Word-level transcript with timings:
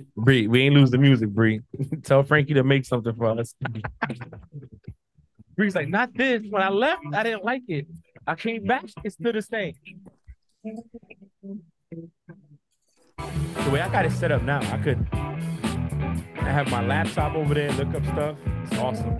Bree, 0.16 0.46
we 0.46 0.62
ain't 0.62 0.74
lose 0.74 0.90
the 0.90 0.98
music, 0.98 1.30
Bree. 1.30 1.60
Tell 2.02 2.22
Frankie 2.22 2.54
to 2.54 2.64
make 2.64 2.84
something 2.84 3.14
for 3.14 3.26
us. 3.38 3.54
Bree's 5.56 5.74
like, 5.74 5.88
not 5.88 6.14
this. 6.14 6.42
When 6.48 6.62
I 6.62 6.68
left, 6.68 7.02
I 7.12 7.22
didn't 7.22 7.44
like 7.44 7.62
it. 7.68 7.86
I 8.26 8.34
came 8.34 8.64
back, 8.64 8.84
it's 9.04 9.16
still 9.16 9.32
the 9.32 9.42
same. 9.42 9.74
The 12.34 13.70
way 13.70 13.80
I 13.80 13.88
got 13.90 14.06
it 14.06 14.12
set 14.12 14.32
up 14.32 14.42
now, 14.42 14.60
I 14.72 14.78
could 14.78 15.06
I 15.12 16.50
have 16.50 16.70
my 16.70 16.84
laptop 16.84 17.34
over 17.34 17.54
there, 17.54 17.72
look 17.72 17.94
up 17.94 18.04
stuff. 18.06 18.36
It's 18.64 18.78
awesome. 18.78 19.18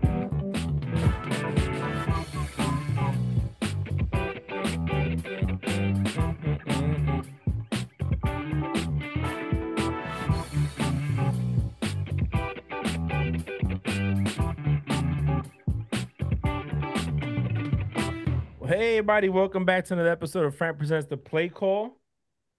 Hey 18.72 18.96
everybody, 18.96 19.28
welcome 19.28 19.66
back 19.66 19.84
to 19.84 19.92
another 19.92 20.08
episode 20.08 20.46
of 20.46 20.56
Frank 20.56 20.78
Presents 20.78 21.06
the 21.06 21.18
Play 21.18 21.50
Call. 21.50 22.00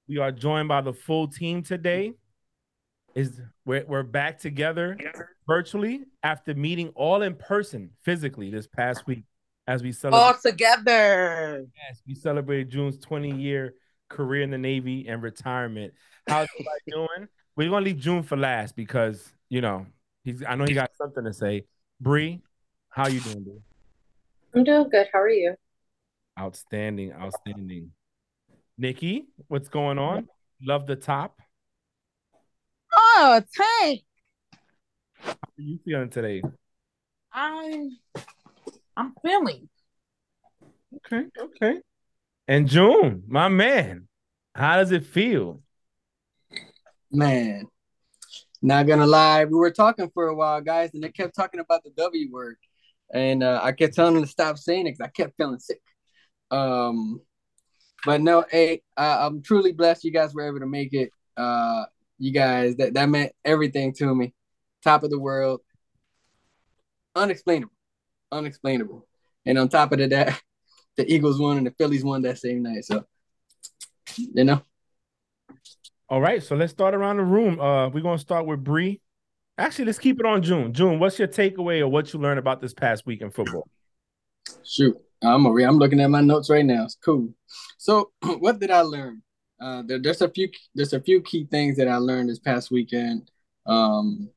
We 0.08 0.20
are 0.20 0.32
joined 0.32 0.68
by 0.68 0.82
the 0.82 0.94
full 0.94 1.28
team 1.28 1.64
today. 1.64 2.14
Is 3.16 3.42
we're, 3.66 3.84
we're 3.88 4.04
back 4.04 4.38
together 4.38 4.96
virtually 5.48 6.02
after 6.22 6.54
meeting 6.54 6.90
all 6.90 7.24
in 7.24 7.34
person 7.34 7.90
physically 8.04 8.52
this 8.52 8.68
past 8.68 9.08
week 9.08 9.24
as 9.66 9.82
we 9.82 9.92
celebrate 9.92 10.20
all 10.20 10.38
together. 10.40 11.66
Yes, 11.76 12.04
we 12.06 12.14
celebrated 12.14 12.70
Jun's 12.70 13.00
20 13.00 13.32
year 13.32 13.74
career 14.08 14.44
in 14.44 14.52
the 14.52 14.60
Navy 14.60 15.08
and 15.08 15.20
retirement. 15.24 15.96
How's 16.28 16.48
everybody 16.54 16.80
doing? 16.92 17.28
We're 17.56 17.72
gonna 17.72 17.86
leave 17.86 17.98
Jun 17.98 18.22
for 18.22 18.38
last 18.38 18.76
because 18.76 19.34
you 19.50 19.62
know 19.62 19.88
he's. 20.24 20.44
I 20.48 20.54
know 20.54 20.66
he 20.66 20.76
got 20.76 20.92
something 20.96 21.24
to 21.24 21.34
say. 21.34 21.66
Bree, 22.00 22.40
how 22.90 23.08
you 23.08 23.20
doing, 23.20 23.44
Bree? 23.44 23.62
I'm 24.54 24.64
doing 24.64 24.90
good. 24.92 25.08
How 25.12 25.20
are 25.20 25.28
you? 25.28 25.56
Outstanding, 26.40 27.14
outstanding. 27.14 27.92
Nikki, 28.78 29.28
what's 29.48 29.70
going 29.70 30.00
on? 30.00 30.28
Love 30.62 30.88
the 30.88 30.96
top. 30.96 31.40
Oh, 32.92 33.42
Tank. 33.56 34.02
How 35.20 35.34
are 35.34 35.62
you 35.62 35.80
feeling 35.86 36.10
today? 36.10 36.42
I'm 37.32 37.98
I'm 38.98 39.14
feeling. 39.22 39.70
Okay, 40.96 41.26
okay. 41.40 41.80
And 42.48 42.68
Jun, 42.68 43.24
my 43.28 43.48
man, 43.48 44.08
how 44.56 44.78
does 44.78 44.92
it 44.92 45.06
feel? 45.06 45.62
Man, 47.12 47.68
not 48.62 48.88
gonna 48.88 49.06
lie, 49.06 49.46
we 49.46 49.54
were 49.54 49.72
talking 49.72 50.10
for 50.14 50.28
a 50.28 50.36
while, 50.36 50.62
guys, 50.62 50.92
and 50.94 51.04
they 51.04 51.10
kept 51.10 51.36
talking 51.36 51.60
about 51.60 51.84
the 51.84 51.92
W 51.92 52.32
word, 52.32 52.58
and 53.14 53.44
uh, 53.44 53.60
I 53.62 53.72
kept 53.72 53.94
telling 53.94 54.16
them 54.16 54.24
to 54.24 54.30
stop 54.30 54.58
saying 54.58 54.88
it 54.88 54.98
because 54.98 55.06
I 55.06 55.10
kept 55.10 55.38
feeling 55.38 55.60
sick. 55.60 55.82
Um, 56.54 57.22
but 58.06 58.22
no, 58.22 58.46
hey, 58.50 58.82
I, 58.96 59.26
I'm 59.26 59.42
truly 59.42 59.72
blessed 59.72 60.04
you 60.04 60.12
guys 60.12 60.34
were 60.34 60.48
able 60.48 60.60
to 60.60 60.68
make 60.68 60.94
it. 60.94 61.10
Uh, 61.36 61.86
you 62.20 62.32
guys, 62.32 62.76
that 62.76 62.94
that 62.94 63.10
meant 63.10 63.32
everything 63.44 63.94
to 63.94 64.14
me. 64.14 64.34
Top 64.84 65.04
of 65.04 65.10
the 65.10 65.20
world, 65.20 65.62
unexplainable, 67.16 67.74
unexplainable. 68.32 69.08
And 69.46 69.58
on 69.58 69.70
top 69.70 69.92
of 69.94 70.00
that, 70.10 70.40
the 70.98 71.12
Eagles 71.12 71.40
won 71.40 71.58
and 71.58 71.66
the 71.66 71.72
Phillies 71.72 72.04
won 72.04 72.22
that 72.22 72.38
same 72.38 72.64
night. 72.64 72.86
So, 72.86 73.04
you 74.18 74.44
know. 74.44 74.62
All 76.10 76.22
right, 76.22 76.44
so 76.44 76.56
let's 76.56 76.72
start 76.72 76.94
around 76.94 77.18
the 77.18 77.24
room. 77.24 77.60
Uh, 77.60 77.90
we're 77.90 78.04
gonna 78.04 78.20
start 78.20 78.46
with 78.46 78.64
Bree. 78.64 79.02
Actually, 79.58 79.86
let's 79.86 80.00
keep 80.00 80.20
it 80.20 80.26
on 80.26 80.44
Jun. 80.44 80.72
Jun, 80.74 81.00
what's 81.00 81.18
your 81.18 81.28
takeaway 81.28 81.80
or 81.80 81.88
what 81.88 82.14
you 82.14 82.20
learned 82.20 82.40
about 82.40 82.62
this 82.62 82.74
past 82.74 83.06
week 83.06 83.22
in 83.22 83.32
football? 83.32 83.68
Shoot, 84.64 84.98
I'm 85.24 85.46
a, 85.46 85.50
I'm 85.64 85.78
looking 85.78 86.02
at 86.02 86.10
my 86.10 86.22
notes 86.22 86.50
right 86.50 86.66
now. 86.66 86.84
It's 86.86 86.98
cool. 87.04 87.34
So, 87.78 88.12
what 88.40 88.60
did 88.60 88.72
I 88.72 88.82
learn? 88.82 89.22
Uh, 89.60 89.84
there, 89.86 90.00
there's 90.00 90.22
a 90.22 90.30
few 90.30 90.50
there's 90.76 90.94
a 90.94 91.00
few 91.02 91.22
key 91.22 91.48
things 91.50 91.78
that 91.78 91.88
I 91.88 91.98
learned 91.98 92.30
this 92.30 92.40
past 92.40 92.72
weekend. 92.72 93.30
Um, 93.66 94.30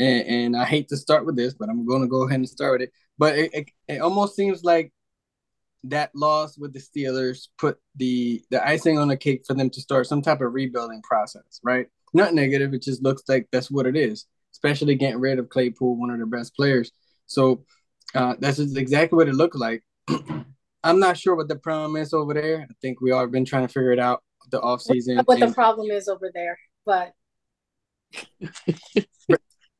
and, 0.00 0.26
and 0.26 0.56
I 0.56 0.64
hate 0.64 0.88
to 0.88 0.96
start 0.96 1.26
with 1.26 1.36
this, 1.36 1.54
but 1.54 1.68
I'm 1.68 1.86
going 1.86 2.02
to 2.02 2.08
go 2.08 2.26
ahead 2.26 2.40
and 2.40 2.48
start 2.48 2.72
with 2.72 2.88
it. 2.88 2.92
But 3.18 3.38
it, 3.38 3.50
it, 3.54 3.70
it 3.88 4.00
almost 4.00 4.34
seems 4.34 4.64
like 4.64 4.92
that 5.84 6.10
loss 6.14 6.56
with 6.56 6.72
the 6.72 6.80
Steelers 6.80 7.48
put 7.58 7.78
the 7.96 8.42
the 8.50 8.66
icing 8.66 8.98
on 8.98 9.08
the 9.08 9.16
cake 9.16 9.44
for 9.46 9.54
them 9.54 9.70
to 9.70 9.80
start 9.80 10.06
some 10.06 10.22
type 10.22 10.40
of 10.40 10.52
rebuilding 10.52 11.02
process, 11.02 11.60
right? 11.62 11.86
Not 12.14 12.34
negative. 12.34 12.74
It 12.74 12.82
just 12.82 13.02
looks 13.02 13.22
like 13.28 13.48
that's 13.52 13.70
what 13.70 13.86
it 13.86 13.96
is, 13.96 14.26
especially 14.52 14.94
getting 14.94 15.20
rid 15.20 15.38
of 15.38 15.48
Claypool, 15.48 15.96
one 15.96 16.10
of 16.10 16.18
their 16.18 16.26
best 16.26 16.54
players. 16.56 16.92
So 17.26 17.64
uh, 18.14 18.34
that's 18.38 18.58
exactly 18.58 19.16
what 19.16 19.28
it 19.28 19.34
looked 19.34 19.56
like. 19.56 19.82
I'm 20.84 20.98
not 20.98 21.16
sure 21.16 21.36
what 21.36 21.48
the 21.48 21.56
problem 21.56 21.96
is 21.96 22.12
over 22.12 22.34
there. 22.34 22.66
I 22.68 22.74
think 22.80 23.00
we 23.00 23.12
all 23.12 23.20
have 23.20 23.30
been 23.30 23.44
trying 23.44 23.66
to 23.66 23.72
figure 23.72 23.92
it 23.92 23.98
out 23.98 24.22
the 24.50 24.60
off 24.60 24.82
season. 24.82 25.18
What 25.24 25.40
the 25.40 25.52
problem 25.52 25.90
is 25.90 26.08
over 26.08 26.30
there, 26.34 26.58
but 26.84 27.12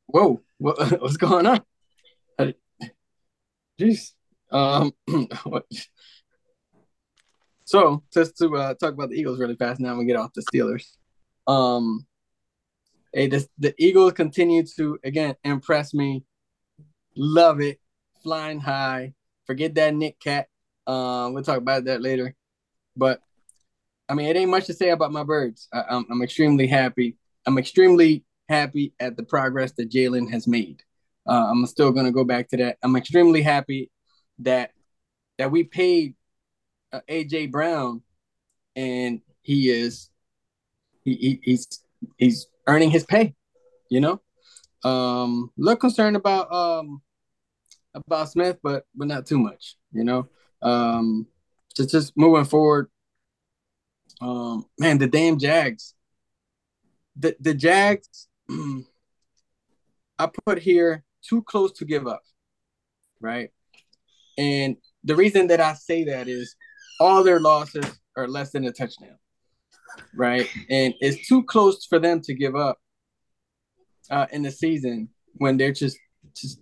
whoa, 0.05 0.41
what, 0.57 0.79
what's 1.01 1.17
going 1.17 1.45
on? 1.45 1.63
Jeez. 3.79 4.13
Um? 4.51 4.93
So 7.65 8.03
just 8.13 8.37
to 8.37 8.55
uh, 8.55 8.73
talk 8.75 8.93
about 8.93 9.09
the 9.09 9.15
Eagles 9.15 9.39
really 9.39 9.55
fast 9.55 9.79
now, 9.79 9.97
we 9.97 10.05
get 10.05 10.17
off 10.17 10.33
the 10.33 10.43
Steelers. 10.43 10.85
Um, 11.47 12.05
hey, 13.13 13.27
the, 13.27 13.47
the 13.57 13.73
Eagles 13.77 14.13
continue 14.13 14.63
to 14.75 14.99
again 15.03 15.35
impress 15.43 15.93
me. 15.93 16.23
Love 17.15 17.61
it, 17.61 17.79
flying 18.21 18.59
high. 18.59 19.13
Forget 19.45 19.75
that 19.75 19.93
Nick 19.93 20.19
Cat. 20.19 20.47
Um, 20.87 21.33
we'll 21.33 21.43
talk 21.43 21.57
about 21.57 21.85
that 21.85 22.01
later. 22.01 22.35
But 22.95 23.21
I 24.09 24.13
mean, 24.13 24.27
it 24.27 24.35
ain't 24.35 24.51
much 24.51 24.65
to 24.67 24.73
say 24.73 24.89
about 24.89 25.11
my 25.11 25.23
birds. 25.23 25.67
I, 25.73 25.83
I'm, 25.89 26.05
I'm 26.09 26.21
extremely 26.21 26.67
happy. 26.67 27.17
I'm 27.45 27.57
extremely 27.57 28.23
happy 28.49 28.93
at 28.99 29.17
the 29.17 29.23
progress 29.23 29.71
that 29.73 29.89
Jalen 29.89 30.29
has 30.31 30.47
made. 30.47 30.83
Uh, 31.27 31.47
I'm 31.49 31.65
still 31.65 31.91
gonna 31.91 32.11
go 32.11 32.23
back 32.23 32.49
to 32.49 32.57
that. 32.57 32.77
I'm 32.83 32.95
extremely 32.95 33.41
happy 33.41 33.89
that 34.39 34.71
that 35.37 35.51
we 35.51 35.63
paid 35.63 36.15
uh, 36.91 36.99
AJ 37.09 37.51
Brown, 37.51 38.01
and 38.75 39.21
he 39.41 39.69
is 39.69 40.09
he, 41.05 41.15
he, 41.15 41.39
he's 41.43 41.67
he's 42.17 42.47
earning 42.67 42.91
his 42.91 43.05
pay. 43.05 43.35
You 43.89 44.01
know, 44.01 44.21
um, 44.83 45.51
little 45.57 45.77
concerned 45.77 46.15
about 46.17 46.51
um 46.51 47.01
about 47.93 48.29
Smith, 48.29 48.57
but 48.63 48.85
but 48.95 49.07
not 49.07 49.25
too 49.25 49.39
much. 49.39 49.75
You 49.91 50.03
know, 50.03 50.29
um, 50.61 51.27
just 51.75 51.89
just 51.89 52.13
moving 52.15 52.45
forward. 52.45 52.89
Um, 54.21 54.65
man, 54.79 54.97
the 54.97 55.07
damn 55.07 55.39
Jags. 55.39 55.93
The 57.15 57.35
the 57.39 57.53
Jags. 57.53 58.27
I 60.19 60.29
put 60.45 60.59
here 60.59 61.03
too 61.27 61.41
close 61.43 61.71
to 61.73 61.85
give 61.85 62.07
up, 62.07 62.21
right? 63.19 63.49
And 64.37 64.77
the 65.03 65.15
reason 65.15 65.47
that 65.47 65.59
I 65.59 65.73
say 65.73 66.03
that 66.05 66.27
is 66.27 66.55
all 66.99 67.23
their 67.23 67.39
losses 67.39 67.85
are 68.15 68.27
less 68.27 68.51
than 68.51 68.65
a 68.65 68.71
touchdown, 68.71 69.17
right? 70.15 70.47
And 70.69 70.93
it's 71.01 71.27
too 71.27 71.43
close 71.43 71.85
for 71.85 71.99
them 71.99 72.21
to 72.21 72.33
give 72.33 72.55
up 72.55 72.77
uh, 74.09 74.27
in 74.31 74.43
the 74.43 74.51
season 74.51 75.09
when 75.35 75.57
they're 75.57 75.73
just 75.73 75.97
just 76.35 76.59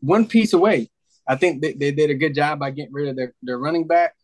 one 0.00 0.26
piece 0.26 0.52
away. 0.52 0.90
I 1.26 1.36
think 1.36 1.60
they, 1.60 1.72
they 1.74 1.92
did 1.92 2.10
a 2.10 2.14
good 2.14 2.34
job 2.34 2.58
by 2.58 2.70
getting 2.70 2.92
rid 2.92 3.08
of 3.08 3.16
their, 3.16 3.34
their 3.42 3.58
running 3.58 3.86
back, 3.86 4.14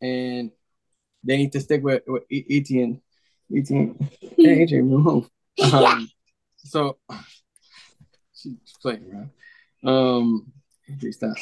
and 0.00 0.50
they 1.24 1.36
need 1.36 1.52
to 1.52 1.60
stick 1.60 1.82
with, 1.82 2.02
with 2.06 2.22
Etienne. 2.30 3.00
Etienne, 3.54 4.10
hey, 4.20 4.62
Adrian, 4.62 4.88
move. 4.88 5.28
Um, 5.72 6.08
so 6.56 6.98
she's 8.34 8.54
playing 8.80 9.04
around. 9.10 9.30
Um, 9.84 10.52
stop. 11.10 11.36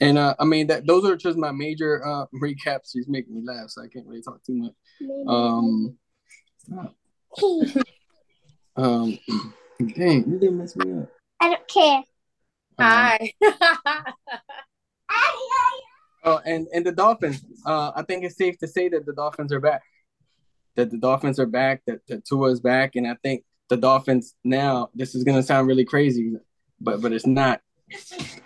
And 0.00 0.18
uh, 0.18 0.34
I 0.38 0.44
mean 0.44 0.66
that 0.68 0.86
those 0.86 1.04
are 1.04 1.16
just 1.16 1.38
my 1.38 1.52
major 1.52 2.04
uh, 2.06 2.26
recaps. 2.42 2.92
She's 2.92 3.08
making 3.08 3.34
me 3.34 3.42
laugh, 3.44 3.70
so 3.70 3.82
I 3.82 3.88
can't 3.88 4.06
really 4.06 4.22
talk 4.22 4.42
too 4.44 4.54
much. 4.54 4.72
Um, 5.26 5.96
um, 8.76 9.18
dang, 9.94 10.30
you 10.30 10.38
didn't 10.38 10.58
mess 10.58 10.76
me 10.76 11.00
up. 11.00 11.08
I 11.40 11.50
don't 11.50 11.68
care. 11.68 12.02
Hi. 12.78 13.32
Oh, 16.24 16.40
and 16.46 16.66
and 16.72 16.86
the 16.86 16.92
Dolphins. 16.92 17.44
Uh, 17.66 17.92
I 17.94 18.02
think 18.02 18.24
it's 18.24 18.36
safe 18.36 18.56
to 18.58 18.66
say 18.66 18.88
that 18.88 19.04
the 19.04 19.12
Dolphins 19.12 19.52
are 19.52 19.60
back. 19.60 19.82
That 20.74 20.90
the 20.90 20.96
Dolphins 20.96 21.38
are 21.38 21.46
back. 21.46 21.82
That, 21.86 22.00
that 22.08 22.24
Tua 22.24 22.50
is 22.50 22.60
back, 22.60 22.96
and 22.96 23.06
I 23.06 23.16
think 23.22 23.44
the 23.68 23.76
Dolphins 23.76 24.34
now. 24.42 24.88
This 24.94 25.14
is 25.14 25.22
gonna 25.22 25.42
sound 25.42 25.68
really 25.68 25.84
crazy, 25.84 26.32
but 26.80 27.02
but 27.02 27.12
it's 27.12 27.26
not. 27.26 27.60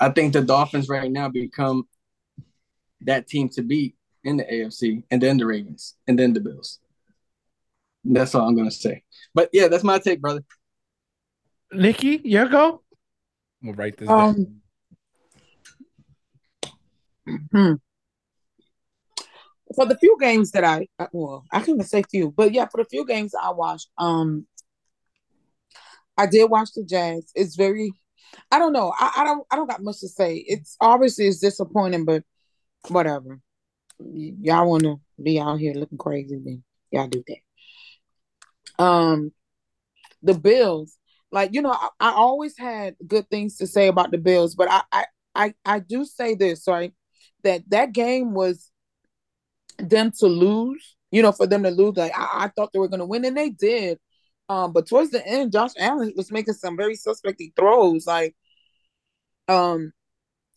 I 0.00 0.08
think 0.08 0.32
the 0.32 0.42
Dolphins 0.42 0.88
right 0.88 1.10
now 1.10 1.28
become 1.28 1.86
that 3.02 3.28
team 3.28 3.48
to 3.50 3.62
beat 3.62 3.94
in 4.24 4.38
the 4.38 4.44
AFC, 4.44 5.04
and 5.12 5.22
then 5.22 5.36
the 5.36 5.46
Ravens, 5.46 5.94
and 6.08 6.18
then 6.18 6.32
the 6.32 6.40
Bills. 6.40 6.80
That's 8.04 8.34
all 8.34 8.48
I'm 8.48 8.56
gonna 8.56 8.72
say. 8.72 9.04
But 9.34 9.50
yeah, 9.52 9.68
that's 9.68 9.84
my 9.84 10.00
take, 10.00 10.20
brother. 10.20 10.42
Nikki, 11.70 12.20
your 12.24 12.48
go. 12.48 12.82
We'll 13.62 13.74
write 13.74 13.96
this. 13.96 14.08
Um, 14.08 14.60
hmm. 17.52 17.72
For 19.74 19.84
the 19.84 19.98
few 19.98 20.16
games 20.18 20.52
that 20.52 20.64
I 20.64 20.86
uh, 20.98 21.08
well, 21.12 21.44
I 21.52 21.58
can't 21.58 21.70
even 21.70 21.84
say 21.84 22.02
few, 22.02 22.30
but 22.30 22.52
yeah, 22.52 22.66
for 22.68 22.78
the 22.78 22.88
few 22.88 23.04
games 23.04 23.34
I 23.40 23.50
watched, 23.50 23.88
um, 23.98 24.46
I 26.16 26.26
did 26.26 26.50
watch 26.50 26.70
the 26.74 26.84
Jazz. 26.84 27.30
It's 27.34 27.54
very, 27.54 27.92
I 28.50 28.58
don't 28.58 28.72
know, 28.72 28.92
I, 28.98 29.12
I 29.18 29.24
don't, 29.24 29.46
I 29.50 29.56
don't 29.56 29.68
got 29.68 29.82
much 29.82 30.00
to 30.00 30.08
say. 30.08 30.36
It's 30.36 30.76
obviously 30.80 31.26
it's 31.26 31.38
disappointing, 31.38 32.04
but 32.04 32.24
whatever. 32.88 33.40
Y- 33.98 34.34
y'all 34.40 34.70
want 34.70 34.84
to 34.84 35.00
be 35.22 35.38
out 35.38 35.60
here 35.60 35.74
looking 35.74 35.98
crazy, 35.98 36.40
then 36.42 36.64
y'all 36.90 37.08
do 37.08 37.22
that. 37.28 38.84
Um, 38.84 39.32
the 40.22 40.34
Bills, 40.34 40.96
like 41.30 41.50
you 41.52 41.62
know, 41.62 41.72
I, 41.72 41.88
I 42.00 42.12
always 42.12 42.56
had 42.56 42.96
good 43.06 43.28
things 43.30 43.56
to 43.56 43.66
say 43.66 43.88
about 43.88 44.10
the 44.10 44.18
Bills, 44.18 44.54
but 44.54 44.70
I, 44.70 44.82
I, 44.92 45.04
I, 45.34 45.54
I 45.64 45.78
do 45.80 46.04
say 46.04 46.34
this, 46.34 46.66
right? 46.66 46.92
That 47.44 47.62
that 47.68 47.92
game 47.92 48.34
was 48.34 48.70
them 49.78 50.10
to 50.18 50.26
lose, 50.26 50.96
you 51.10 51.22
know, 51.22 51.32
for 51.32 51.46
them 51.46 51.62
to 51.62 51.70
lose. 51.70 51.96
Like 51.96 52.12
I, 52.16 52.44
I 52.44 52.48
thought 52.48 52.72
they 52.72 52.78
were 52.78 52.88
going 52.88 53.00
to 53.00 53.06
win, 53.06 53.24
and 53.24 53.36
they 53.36 53.50
did. 53.50 53.98
Um, 54.48 54.72
but 54.72 54.86
towards 54.88 55.10
the 55.10 55.26
end, 55.26 55.52
Josh 55.52 55.72
Allen 55.78 56.12
was 56.16 56.32
making 56.32 56.54
some 56.54 56.76
very 56.76 56.96
suspecty 56.96 57.54
throws. 57.54 58.06
Like, 58.06 58.34
um, 59.46 59.92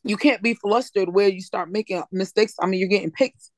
you 0.04 0.16
can't 0.16 0.42
be 0.42 0.54
flustered 0.54 1.10
where 1.10 1.28
you 1.28 1.42
start 1.42 1.70
making 1.70 2.02
mistakes. 2.12 2.56
I 2.62 2.66
mean, 2.68 2.80
you're 2.80 2.90
getting 2.90 3.12
picked, 3.12 3.52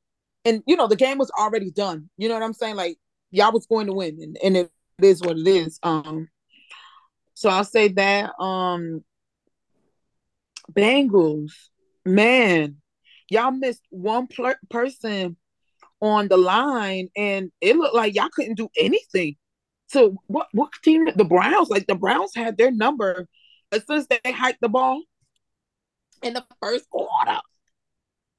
and 0.46 0.64
you 0.66 0.76
know 0.76 0.88
the 0.88 0.96
game 0.96 1.20
was 1.20 1.32
already 1.32 1.72
done. 1.72 2.10
You 2.18 2.28
know 2.28 2.34
what 2.34 2.44
I'm 2.44 2.54
saying? 2.54 2.76
Like, 2.76 2.98
y'all 3.32 3.52
was 3.52 3.68
going 3.68 3.88
to 3.88 3.94
win, 3.94 4.20
and, 4.22 4.38
and 4.44 4.58
it 4.58 4.72
is 5.00 5.22
what 5.22 5.38
it 5.38 5.48
is. 5.48 5.80
Um, 5.84 6.28
so 7.34 7.50
I'll 7.50 7.64
say 7.64 7.90
that. 7.90 8.32
Um, 8.40 9.04
Bengals, 10.72 11.52
man, 12.06 12.78
y'all 13.30 13.52
missed 13.52 13.84
one 13.90 14.28
pl- 14.28 14.56
person 14.70 15.38
on 16.02 16.28
the 16.28 16.38
line, 16.38 17.10
and 17.16 17.52
it 17.62 17.76
looked 17.76 17.96
like 17.96 18.16
y'all 18.16 18.30
couldn't 18.34 18.56
do 18.56 18.70
anything. 18.78 19.36
So 19.88 20.18
what? 20.28 20.48
What 20.52 20.72
team? 20.84 21.08
The 21.16 21.26
Browns. 21.26 21.70
Like 21.70 21.88
the 21.88 21.96
Browns 21.96 22.34
had 22.36 22.58
their 22.58 22.72
number 22.72 23.28
as 23.72 23.86
soon 23.86 23.98
as 23.98 24.08
they 24.08 24.32
hiked 24.32 24.62
the 24.62 24.70
ball 24.70 25.02
in 26.22 26.34
the 26.34 26.46
first 26.62 26.90
quarter. 26.90 27.40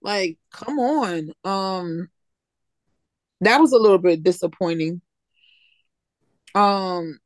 Like, 0.02 0.38
come 0.50 0.78
on. 0.78 1.30
Um, 1.44 2.08
that 3.40 3.60
was 3.60 3.72
a 3.72 3.78
little 3.78 3.98
bit 3.98 4.22
disappointing. 4.22 5.00
Um, 6.54 7.18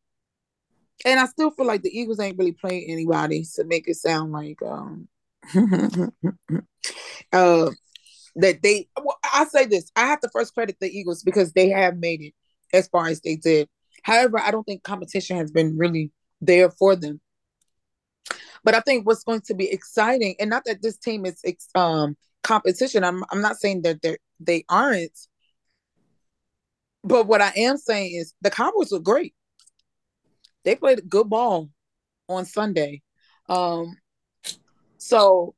and 1.04 1.20
I 1.20 1.26
still 1.26 1.50
feel 1.50 1.66
like 1.66 1.82
the 1.82 1.96
Eagles 1.96 2.20
ain't 2.20 2.38
really 2.38 2.52
playing 2.52 2.90
anybody 2.90 3.44
to 3.56 3.64
make 3.64 3.88
it 3.88 3.96
sound 3.96 4.32
like 4.32 4.60
um 4.62 5.08
uh 7.32 7.70
that 8.36 8.62
they 8.62 8.88
well, 8.96 9.18
I 9.24 9.44
say 9.46 9.66
this. 9.66 9.90
I 9.96 10.06
have 10.06 10.20
to 10.20 10.30
first 10.32 10.54
credit 10.54 10.76
the 10.80 10.88
Eagles 10.88 11.22
because 11.22 11.52
they 11.52 11.68
have 11.70 11.98
made 11.98 12.22
it 12.22 12.34
as 12.72 12.88
far 12.88 13.08
as 13.08 13.20
they 13.20 13.36
did. 13.36 13.68
However, 14.02 14.38
I 14.38 14.50
don't 14.50 14.64
think 14.64 14.82
competition 14.82 15.36
has 15.36 15.50
been 15.50 15.76
really 15.76 16.12
there 16.40 16.70
for 16.70 16.94
them. 16.94 17.20
But 18.64 18.74
I 18.74 18.80
think 18.80 19.06
what's 19.06 19.24
going 19.24 19.42
to 19.42 19.54
be 19.54 19.70
exciting, 19.70 20.34
and 20.38 20.50
not 20.50 20.64
that 20.64 20.82
this 20.82 20.96
team 20.96 21.26
is 21.26 21.42
um 21.74 22.16
competition. 22.42 23.04
I'm 23.04 23.24
I'm 23.30 23.40
not 23.40 23.56
saying 23.56 23.82
that 23.82 24.02
they 24.02 24.18
they 24.40 24.64
aren't. 24.68 25.18
But 27.04 27.26
what 27.26 27.40
I 27.40 27.52
am 27.56 27.76
saying 27.76 28.14
is 28.14 28.34
the 28.40 28.50
Cowboys 28.50 28.92
are 28.92 28.98
great. 28.98 29.34
They 30.64 30.74
played 30.74 30.98
a 30.98 31.02
good 31.02 31.28
ball 31.28 31.70
on 32.28 32.44
Sunday. 32.44 33.02
Um, 33.48 33.96
so 34.98 35.54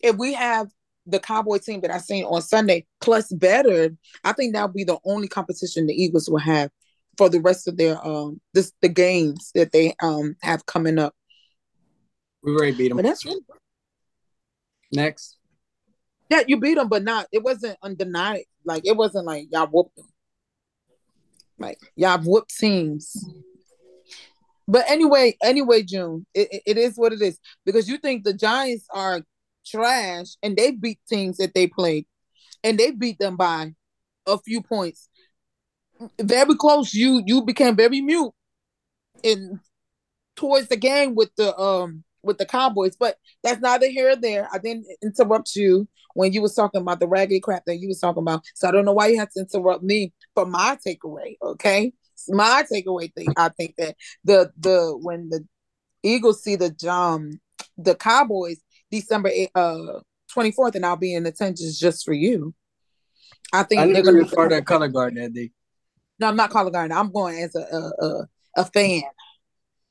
if 0.00 0.16
we 0.16 0.34
have 0.34 0.68
the 1.06 1.18
Cowboy 1.18 1.58
team 1.58 1.80
that 1.80 1.90
I 1.90 1.98
seen 1.98 2.24
on 2.24 2.42
Sunday 2.42 2.86
plus 3.00 3.32
better, 3.32 3.90
I 4.24 4.32
think 4.32 4.52
that'll 4.52 4.68
be 4.68 4.84
the 4.84 4.98
only 5.04 5.28
competition 5.28 5.86
the 5.86 5.94
Eagles 5.94 6.28
will 6.28 6.38
have 6.38 6.70
for 7.18 7.28
the 7.28 7.40
rest 7.40 7.68
of 7.68 7.76
their 7.76 8.04
um 8.06 8.40
this 8.54 8.72
the 8.80 8.88
games 8.88 9.50
that 9.54 9.72
they 9.72 9.94
um 10.02 10.36
have 10.42 10.64
coming 10.66 10.98
up. 10.98 11.14
We 12.42 12.52
already 12.52 12.76
beat 12.76 12.88
them. 12.88 12.96
But 12.96 13.04
that's 13.04 13.24
really 13.24 13.40
Next. 14.90 15.38
yeah, 16.28 16.42
you 16.46 16.60
beat 16.60 16.74
them, 16.74 16.88
but 16.88 17.02
not 17.02 17.26
it 17.32 17.42
wasn't 17.42 17.78
undenied. 17.82 18.44
Like 18.64 18.86
it 18.86 18.96
wasn't 18.96 19.26
like 19.26 19.48
y'all 19.50 19.66
whooped 19.66 19.96
them. 19.96 20.06
Like 21.58 21.78
y'all 21.96 22.18
whooped 22.18 22.56
teams. 22.56 23.24
But 24.72 24.86
anyway, 24.88 25.36
anyway, 25.42 25.82
June, 25.82 26.24
it, 26.32 26.62
it- 26.64 26.78
is 26.78 26.96
what 26.96 27.12
it 27.12 27.20
is 27.20 27.38
because 27.66 27.90
you 27.90 27.98
think 27.98 28.24
the 28.24 28.32
Giants 28.32 28.86
are 28.90 29.20
trash 29.66 30.28
and 30.42 30.56
they 30.56 30.70
beat 30.70 30.98
teams 31.06 31.36
that 31.36 31.52
they 31.54 31.66
played 31.66 32.06
and 32.64 32.78
they 32.78 32.90
beat 32.90 33.18
them 33.18 33.36
by 33.36 33.74
a 34.26 34.38
few 34.38 34.62
points. 34.62 35.10
Very 36.18 36.54
close. 36.56 36.94
You 36.94 37.22
you 37.26 37.44
became 37.44 37.76
very 37.76 38.00
mute 38.00 38.32
in 39.22 39.60
towards 40.36 40.68
the 40.68 40.76
game 40.78 41.14
with 41.14 41.30
the 41.36 41.54
um 41.58 42.02
with 42.22 42.38
the 42.38 42.46
Cowboys, 42.46 42.96
but 42.96 43.18
that's 43.42 43.60
neither 43.60 43.88
here 43.90 44.12
or 44.12 44.16
there. 44.16 44.48
I 44.50 44.56
didn't 44.58 44.86
interrupt 45.02 45.54
you 45.54 45.86
when 46.14 46.32
you 46.32 46.40
was 46.40 46.54
talking 46.54 46.80
about 46.80 46.98
the 46.98 47.08
raggedy 47.08 47.40
crap 47.40 47.64
that 47.66 47.76
you 47.76 47.88
was 47.88 48.00
talking 48.00 48.22
about. 48.22 48.42
So 48.54 48.68
I 48.68 48.70
don't 48.70 48.86
know 48.86 48.92
why 48.94 49.08
you 49.08 49.18
had 49.18 49.30
to 49.32 49.40
interrupt 49.40 49.82
me 49.82 50.14
for 50.34 50.46
my 50.46 50.78
takeaway. 50.86 51.36
Okay, 51.42 51.92
my 52.28 52.64
takeaway 52.72 53.12
thing. 53.12 53.28
I 53.36 53.48
think 53.50 53.76
that 53.76 53.96
the 54.24 54.50
the 54.58 54.98
when 55.00 55.28
the 55.28 55.46
Eagles 56.02 56.42
see 56.42 56.56
the 56.56 56.74
um 56.90 57.40
the 57.76 57.94
Cowboys 57.94 58.60
December 58.90 59.30
uh 59.54 60.00
twenty 60.32 60.52
fourth, 60.52 60.74
and 60.74 60.84
I'll 60.84 60.96
be 60.96 61.14
in 61.14 61.26
attendance 61.26 61.78
just 61.78 62.04
for 62.04 62.12
you. 62.12 62.54
I 63.52 63.62
think 63.62 63.80
I 63.80 63.92
they're 63.92 64.02
gonna 64.02 64.18
to 64.18 64.24
be 64.24 64.34
part 64.34 64.52
of 64.52 64.58
that 64.58 64.66
color 64.66 64.88
guard 64.88 65.14
that 65.16 65.32
day. 65.32 65.50
no, 66.18 66.28
I'm 66.28 66.36
not 66.36 66.50
calling 66.50 66.72
Garner. 66.72 66.94
I'm 66.94 67.12
going 67.12 67.38
as 67.38 67.54
a 67.54 67.60
a, 67.60 68.06
a 68.06 68.28
a 68.56 68.64
fan, 68.64 69.02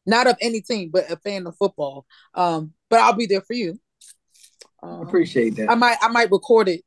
not 0.06 0.28
of 0.28 0.38
any 0.42 0.62
team, 0.62 0.90
but 0.92 1.10
a 1.12 1.18
fan 1.18 1.46
of 1.48 1.56
football. 1.58 2.06
Um, 2.34 2.74
but 2.90 3.00
I'll 3.00 3.14
be 3.14 3.26
there 3.26 3.42
for 3.42 3.54
you. 3.54 3.80
Um, 4.84 5.02
Appreciate 5.02 5.56
that. 5.58 5.70
I 5.70 5.76
might 5.76 5.98
I 6.02 6.08
might 6.08 6.32
record 6.32 6.70
it 6.70 6.84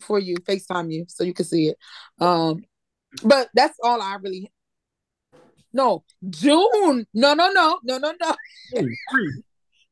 for 0.00 0.18
you, 0.18 0.36
FaceTime 0.36 0.92
you, 0.92 1.06
so 1.08 1.24
you 1.24 1.34
can 1.34 1.44
see 1.44 1.68
it. 1.68 1.78
Um, 2.20 2.64
but 3.24 3.48
that's 3.54 3.78
all 3.82 4.00
I 4.00 4.16
really. 4.16 4.50
No, 5.72 6.04
Jun. 6.28 7.06
No, 7.14 7.34
no, 7.34 7.50
no, 7.50 7.78
no, 7.82 7.98
no, 7.98 8.12
no. 8.20 8.34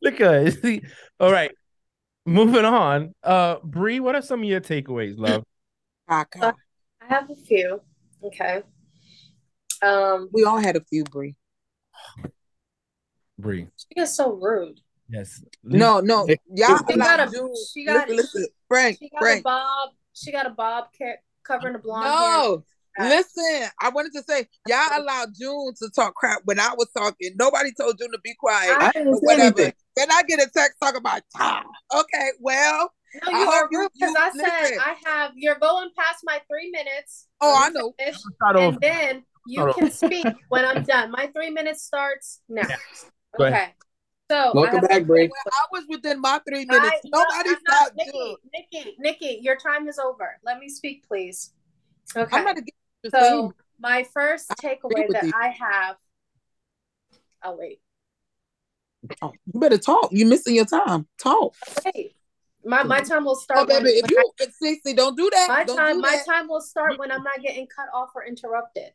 Look 0.03 0.21
at 0.21 0.35
it. 0.47 0.53
See, 0.63 0.83
all 1.19 1.33
right. 1.33 1.53
Moving 2.27 2.65
on. 2.65 3.15
Uh 3.23 3.57
Bree, 3.65 4.01
what 4.01 4.15
are 4.15 4.23
some 4.23 4.41
of 4.41 4.45
your 4.49 4.61
takeaways, 4.61 5.15
love? 5.19 5.45
Kaka. 6.09 6.55
I 7.01 7.07
have 7.07 7.31
a 7.31 7.35
few. 7.35 7.81
Okay. 8.23 8.63
Um, 9.83 10.29
We 10.33 10.45
all 10.45 10.59
had 10.59 10.77
a 10.77 10.83
few, 10.85 11.05
Bree. 11.05 11.35
Bree. 13.39 13.69
she 13.77 14.01
is 14.01 14.15
so 14.15 14.33
rude. 14.33 14.81
Yes. 15.09 15.43
No, 15.65 16.01
no, 16.01 16.27
y'all. 16.55 16.77
She 16.79 16.85
got 16.85 16.95
allowed 16.95 17.21
a- 17.29 17.33
Jun- 17.33 17.55
she 17.73 17.85
got- 17.85 18.09
listen, 18.09 18.17
listen, 18.17 18.47
Frank, 18.69 18.99
She 18.99 19.09
got 19.09 19.19
a 19.19 19.21
Frank. 19.25 19.45
bob. 19.45 19.91
She 20.13 20.31
got 20.31 20.47
a 20.47 20.51
bob 20.51 20.85
ca- 20.97 21.17
covering 21.43 21.73
the 21.73 21.79
blonde 21.79 22.05
hair. 22.07 22.63
No, 22.99 23.09
listen. 23.09 23.69
I 23.81 23.89
wanted 23.91 24.13
to 24.15 24.23
say 24.23 24.47
y'all 24.67 25.01
allowed 25.01 25.29
Jun 25.41 25.73
to 25.83 25.91
talk 25.95 26.15
crap 26.15 26.43
when 26.45 26.59
I 26.61 26.75
was 26.77 26.89
talking. 26.97 27.31
Nobody 27.39 27.71
told 27.73 27.99
Jun 27.99 28.11
to 28.13 28.19
be 28.23 28.35
quiet. 28.39 28.77
I 28.81 28.87
I 28.87 28.93
didn't 28.93 29.09
or 29.09 29.15
say 29.17 29.21
whatever. 29.23 29.61
anything. 29.61 29.73
Then 29.97 30.13
I 30.13 30.23
get 30.25 30.41
a 30.41 30.51
text 30.51 30.77
talking 30.81 30.99
about 30.99 31.23
time. 31.37 31.65
Okay, 31.95 32.31
well, 32.41 32.93
No, 33.25 33.31
you 33.31 33.45
hope 33.45 33.55
are 33.55 33.69
you- 33.71 33.79
rude 33.81 33.91
because 33.95 34.15
I 34.19 34.31
said 34.31 34.61
listen. 34.63 34.79
I 34.81 34.97
have. 35.11 35.33
You're 35.37 35.59
going 35.59 35.91
past 35.97 36.21
my 36.25 36.41
three 36.49 36.71
minutes. 36.71 37.27
oh, 37.41 37.61
I 37.65 37.71
know. 37.71 37.93
finish, 37.99 38.17
Start 38.37 38.57
over. 38.57 38.69
and 38.69 38.81
then 38.81 39.25
you 39.47 39.61
Start 39.63 39.75
can 39.77 39.91
speak 39.91 40.27
when 40.49 40.65
I'm 40.65 40.83
done. 40.83 41.11
My 41.11 41.29
three 41.29 41.51
minutes 41.51 41.83
starts 41.85 42.41
now. 42.49 42.67
Go. 43.39 43.45
Okay. 43.47 43.75
So 44.31 44.37
I 44.37 44.53
Welcome 44.55 44.81
have 44.81 44.89
back, 44.89 45.05
Bree. 45.07 45.29
I 45.53 45.65
was 45.73 45.85
within 45.89 46.21
my 46.21 46.41
three 46.49 46.65
minutes. 46.65 46.87
I, 46.87 47.01
no, 47.07 47.19
Nobody 47.23 47.49
I'm 47.51 47.57
not, 47.67 47.77
stopped 47.87 47.97
Nikki, 47.97 48.37
Nikki, 48.55 48.97
Nikki, 49.01 49.39
your 49.43 49.57
time 49.57 49.89
is 49.89 49.99
over. 49.99 50.39
Let 50.45 50.59
me 50.61 50.69
speak, 50.69 51.05
please. 51.09 51.53
Okay. 52.17 52.37
I'm 52.37 52.45
not 52.45 52.53
against 52.59 52.71
the 53.03 53.11
so 53.11 53.21
same. 53.21 53.53
my 53.79 54.05
first 54.05 54.49
takeaway 54.63 55.09
that 55.13 55.25
you. 55.25 55.33
I 55.35 55.49
have. 55.49 55.97
Oh 57.43 57.57
wait, 57.57 57.81
Oh, 59.23 59.33
you 59.53 59.61
better 59.61 59.79
talk. 59.79 60.09
You're 60.13 60.29
missing 60.29 60.55
your 60.55 60.67
time. 60.67 61.07
Talk. 61.23 61.55
wait. 61.95 62.15
My 62.65 62.83
my 62.83 63.01
time 63.01 63.25
will 63.25 63.37
start. 63.37 63.61
Oh, 63.61 63.65
baby, 63.67 63.85
when- 63.85 64.05
if 64.05 64.11
you 64.11 64.33
Cece, 64.85 64.95
don't 64.97 65.17
do 65.17 65.31
that. 65.31 65.47
my 65.49 65.65
don't 65.65 65.77
time 65.77 66.01
my 66.01 66.17
that. 66.17 66.27
time 66.27 66.49
will 66.49 66.61
start 66.61 66.99
when 66.99 67.11
I'm 67.11 67.23
not 67.23 67.41
getting 67.41 67.67
cut 67.67 67.87
off 67.95 68.11
or 68.15 68.25
interrupted. 68.25 68.93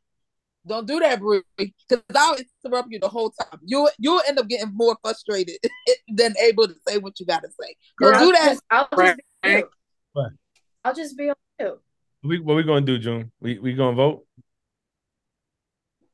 Don't 0.67 0.87
do 0.87 0.99
that, 0.99 1.19
Bree. 1.19 1.41
Because 1.57 2.01
I'll 2.15 2.37
interrupt 2.63 2.91
you 2.91 2.99
the 2.99 3.07
whole 3.09 3.31
time. 3.31 3.59
You 3.63 3.89
you'll 3.97 4.21
end 4.27 4.39
up 4.39 4.47
getting 4.47 4.71
more 4.75 4.97
frustrated 5.01 5.57
than 6.07 6.35
able 6.39 6.67
to 6.67 6.75
say 6.87 6.97
what 6.99 7.19
you 7.19 7.25
gotta 7.25 7.49
say. 7.59 7.75
Don't 7.99 8.13
I'll 8.15 8.25
do 8.25 8.31
that. 8.33 8.49
Just, 8.49 8.63
I'll 8.69 8.81
just 8.83 8.91
be 8.91 8.95
Frank. 8.95 9.21
mute. 9.43 9.69
What? 10.13 10.31
I'll 10.83 10.93
just 10.95 11.17
be 11.17 11.29
on 11.29 11.35
mute. 11.59 11.79
We, 12.25 12.39
what 12.39 12.55
we 12.55 12.63
gonna 12.63 12.81
do, 12.81 12.97
Jun? 12.97 13.31
We 13.39 13.59
we 13.59 13.73
gonna 13.73 13.95
vote? 13.95 14.25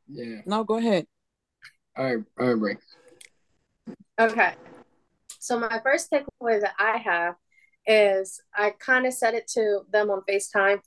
Yeah. 0.07 0.41
No, 0.45 0.63
go 0.63 0.77
ahead. 0.77 1.05
All 1.97 2.03
right, 2.03 2.23
all 2.39 2.47
right, 2.47 2.59
Bree. 2.59 3.95
Okay. 4.19 4.53
So 5.39 5.59
my 5.59 5.79
first 5.83 6.11
takeaway 6.11 6.59
that 6.61 6.73
I 6.77 6.97
have 6.97 7.35
is 7.87 8.41
I 8.53 8.71
kind 8.71 9.05
of 9.05 9.13
said 9.13 9.33
it 9.33 9.47
to 9.53 9.81
them 9.91 10.09
on 10.09 10.21
FaceTime. 10.29 10.79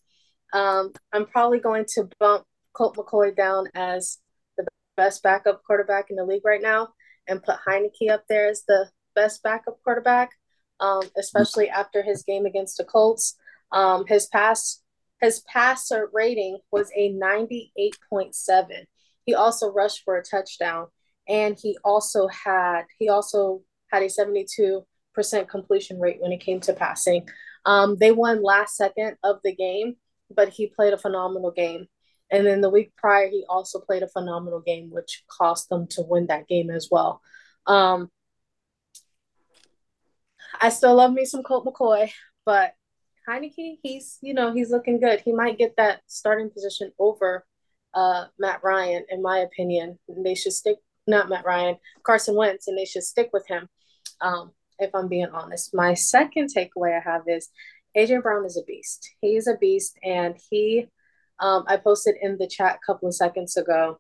Um, 0.53 0.93
I'm 1.13 1.27
probably 1.27 1.59
going 1.59 1.87
to 1.95 2.09
bump 2.21 2.45
Colt 2.73 2.97
McCoy 2.97 3.35
down 3.35 3.67
as 3.75 4.19
the 4.57 4.67
best 4.97 5.23
backup 5.23 5.63
quarterback 5.65 6.11
in 6.11 6.17
the 6.17 6.25
league 6.25 6.45
right 6.45 6.63
now 6.63 6.89
and 7.27 7.43
put 7.43 7.57
Heinicke 7.67 8.11
up 8.11 8.25
there 8.29 8.49
as 8.49 8.63
the 8.69 8.91
best 9.15 9.43
backup 9.43 9.79
quarterback, 9.83 10.31
um, 10.81 11.03
especially 11.19 11.69
after 11.69 12.03
his 12.03 12.23
game 12.23 12.47
against 12.47 12.77
the 12.77 12.85
Colts. 12.85 13.37
Um, 13.73 14.05
his 14.07 14.27
pass 14.27 14.84
his 15.25 15.41
passer 15.41 16.11
rating 16.13 16.59
was 16.71 16.91
a 16.97 17.13
98.7. 17.13 18.85
He 19.25 19.35
also 19.35 19.73
rushed 19.73 20.03
for 20.05 20.17
a 20.17 20.23
touchdown 20.23 20.89
and 21.29 21.59
he 21.59 21.79
also 21.83 22.29
had 22.29 22.83
he 22.99 23.09
also 23.09 23.63
had 23.91 24.03
a 24.03 24.07
72% 24.07 24.85
completion 25.49 25.99
rate 25.99 26.19
when 26.21 26.33
it 26.33 26.41
came 26.41 26.61
to 26.61 26.75
passing. 26.75 27.27
Um, 27.65 27.97
they 27.97 28.13
won 28.13 28.43
last 28.43 28.77
second 28.77 29.17
of 29.23 29.39
the 29.43 29.55
game, 29.55 29.97
but 30.35 30.51
he 30.51 30.67
played 30.67 30.93
a 30.93 30.99
phenomenal 30.99 31.51
game. 31.51 31.87
And 32.31 32.47
then 32.47 32.61
the 32.61 32.71
week 32.71 32.93
prior, 32.97 33.29
he 33.29 33.45
also 33.49 33.79
played 33.81 34.03
a 34.03 34.09
phenomenal 34.09 34.61
game, 34.61 34.91
which 34.91 35.23
cost 35.29 35.69
them 35.69 35.87
to 35.89 36.03
win 36.03 36.27
that 36.27 36.49
game 36.49 36.71
as 36.71 36.89
well. 36.91 37.23
Um, 37.67 38.11
I 40.61 40.69
still 40.69 40.97
love 40.97 41.13
me 41.13 41.25
some 41.25 41.43
Colt 41.43 41.65
McCoy, 41.65 42.11
but 42.45 42.75
Heinicke, 43.29 43.79
he's 43.83 44.19
you 44.21 44.35
know 44.35 44.53
he's 44.53 44.71
looking 44.71 45.01
good. 45.01 45.21
He 45.21 45.33
might 45.33 45.59
get 45.59 45.75
that 45.77 46.01
starting 46.07 46.51
position 46.51 46.93
over 46.99 47.45
uh, 47.95 48.27
Matt 48.39 48.63
Ryan, 48.63 49.05
in 49.09 49.23
my 49.23 49.39
opinion. 49.39 49.99
They 50.09 50.35
should 50.35 50.53
stick 50.53 50.77
not 51.07 51.29
Matt 51.29 51.45
Ryan, 51.45 51.77
Carson 52.03 52.35
Wentz, 52.35 52.69
and 52.69 52.77
they 52.77 52.85
should 52.85 53.03
stick 53.03 53.31
with 53.33 53.47
him. 53.47 53.69
Um, 54.21 54.53
if 54.79 54.95
I'm 54.95 55.09
being 55.09 55.29
honest, 55.33 55.75
my 55.75 55.95
second 55.95 56.51
takeaway 56.55 56.97
I 56.97 57.01
have 57.01 57.23
is 57.29 57.49
AJ 57.97 58.23
Brown 58.23 58.45
is 58.45 58.57
a 58.57 58.65
beast. 58.65 59.09
He 59.21 59.37
is 59.37 59.47
a 59.47 59.57
beast, 59.57 59.99
and 60.03 60.37
he, 60.51 60.87
um, 61.39 61.65
I 61.69 61.77
posted 61.77 62.17
in 62.21 62.39
the 62.39 62.49
chat 62.49 62.77
a 62.77 62.93
couple 62.93 63.09
of 63.09 63.15
seconds 63.15 63.57
ago 63.57 63.99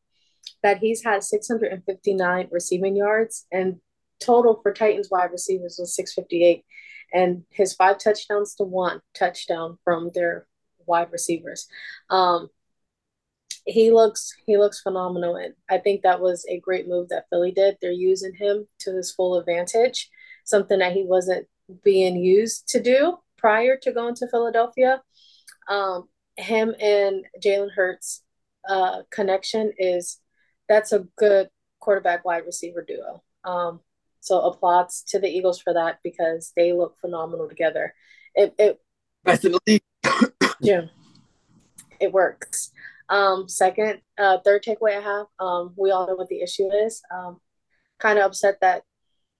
that 0.62 0.78
he's 0.78 1.04
had 1.04 1.22
659 1.22 2.48
receiving 2.50 2.96
yards, 2.96 3.46
and 3.52 3.76
total 4.20 4.60
for 4.62 4.72
Titans 4.72 5.08
wide 5.10 5.30
receivers 5.30 5.76
was 5.78 5.94
658, 5.94 6.64
and 7.14 7.44
his 7.50 7.72
five 7.74 7.98
touchdowns 7.98 8.54
to 8.56 8.64
one 8.64 9.00
touchdown 9.14 9.78
from 9.84 10.10
their 10.14 10.46
wide 10.86 11.10
receivers. 11.12 11.66
Um, 12.10 12.48
he 13.66 13.90
looks 13.90 14.34
he 14.46 14.58
looks 14.58 14.82
phenomenal 14.82 15.36
and 15.36 15.54
i 15.70 15.78
think 15.78 16.02
that 16.02 16.20
was 16.20 16.44
a 16.50 16.60
great 16.60 16.86
move 16.86 17.08
that 17.08 17.24
philly 17.30 17.50
did. 17.50 17.76
They're 17.80 17.92
using 17.92 18.34
him 18.34 18.66
to 18.80 18.94
his 18.94 19.10
full 19.10 19.38
advantage 19.38 20.10
something 20.44 20.78
that 20.80 20.92
he 20.92 21.04
wasn't 21.04 21.46
being 21.82 22.16
used 22.16 22.68
to 22.68 22.82
do 22.82 23.16
prior 23.38 23.76
to 23.78 23.92
going 23.92 24.14
to 24.16 24.28
philadelphia. 24.28 25.02
Um, 25.68 26.08
him 26.36 26.74
and 26.78 27.24
jalen 27.42 27.70
hurts 27.74 28.22
uh, 28.68 29.02
connection 29.10 29.72
is 29.78 30.20
that's 30.68 30.92
a 30.92 31.06
good 31.16 31.48
quarterback 31.80 32.24
wide 32.24 32.44
receiver 32.46 32.84
duo. 32.86 33.22
Um, 33.44 33.80
so 34.24 34.40
applauds 34.42 35.02
to 35.02 35.18
the 35.18 35.28
eagles 35.28 35.60
for 35.60 35.72
that 35.74 35.98
because 36.02 36.52
they 36.56 36.72
look 36.72 36.96
phenomenal 37.00 37.48
together 37.48 37.94
it, 38.34 38.54
it 38.58 38.80
Best 39.24 39.44
in 39.44 39.52
the 39.52 39.60
league. 39.66 39.82
yeah 40.60 40.82
it 42.00 42.12
works 42.12 42.72
um, 43.08 43.48
second, 43.48 44.00
uh, 44.18 44.38
third 44.44 44.64
takeaway 44.64 44.96
I 44.98 45.02
have, 45.02 45.26
um, 45.38 45.74
we 45.76 45.90
all 45.90 46.06
know 46.06 46.14
what 46.14 46.28
the 46.28 46.40
issue 46.40 46.70
is. 46.72 47.02
Um, 47.14 47.40
kind 47.98 48.18
of 48.18 48.26
upset 48.26 48.58
that 48.60 48.82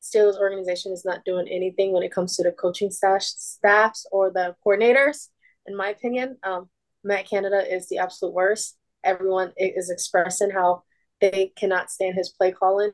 Steelers 0.03 0.39
organization 0.39 0.93
is 0.93 1.05
not 1.05 1.25
doing 1.25 1.49
anything 1.49 1.93
when 1.93 2.03
it 2.03 2.13
comes 2.13 2.37
to 2.37 2.43
the 2.43 2.53
coaching 2.53 2.91
staff, 2.91 3.23
staffs 3.23 4.07
or 4.13 4.31
the 4.31 4.55
coordinators. 4.65 5.29
In 5.67 5.77
my 5.77 5.89
opinion, 5.89 6.37
um, 6.43 6.69
Matt 7.03 7.29
Canada 7.29 7.63
is 7.67 7.89
the 7.89 7.99
absolute 7.99 8.35
worst. 8.35 8.77
Everyone 9.03 9.53
is 9.57 9.91
expressing 9.91 10.51
how 10.51 10.83
they 11.21 11.53
cannot 11.57 11.91
stand 11.91 12.17
his 12.17 12.29
play 12.29 12.53
calling. 12.53 12.93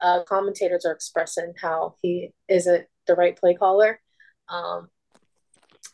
Uh, 0.00 0.22
commentators 0.24 0.84
are 0.84 0.92
expressing 0.92 1.54
how 1.60 1.94
he 2.02 2.32
isn't 2.48 2.86
the 3.06 3.14
right 3.14 3.36
play 3.36 3.54
caller. 3.54 4.00
Um, 4.48 4.88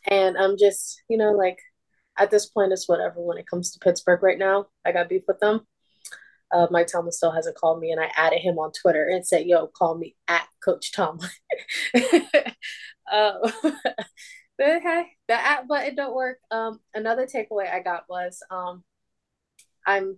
and 0.07 0.37
I'm 0.37 0.57
just, 0.57 1.01
you 1.09 1.17
know, 1.17 1.31
like 1.31 1.59
at 2.17 2.31
this 2.31 2.47
point, 2.47 2.71
it's 2.71 2.87
whatever 2.87 3.21
when 3.21 3.37
it 3.37 3.47
comes 3.47 3.71
to 3.71 3.79
Pittsburgh 3.79 4.21
right 4.21 4.37
now. 4.37 4.67
I 4.85 4.91
got 4.91 5.09
beef 5.09 5.23
with 5.27 5.39
them. 5.39 5.61
Uh, 6.51 6.67
Mike 6.69 6.87
Tomlin 6.87 7.11
still 7.11 7.31
hasn't 7.31 7.57
called 7.57 7.79
me, 7.79 7.91
and 7.91 7.99
I 7.99 8.11
added 8.15 8.39
him 8.39 8.59
on 8.59 8.71
Twitter 8.71 9.07
and 9.07 9.25
said, 9.25 9.47
"Yo, 9.47 9.67
call 9.67 9.97
me 9.97 10.15
at 10.27 10.47
Coach 10.63 10.91
Tomlin." 10.91 11.29
uh, 13.11 13.33
but 13.63 14.81
hey, 14.81 15.05
the 15.27 15.33
at 15.33 15.67
button 15.67 15.95
don't 15.95 16.13
work. 16.13 16.37
Um, 16.51 16.79
another 16.93 17.25
takeaway 17.25 17.71
I 17.71 17.79
got 17.79 18.03
was 18.07 18.43
um, 18.51 18.83
I'm 19.85 20.17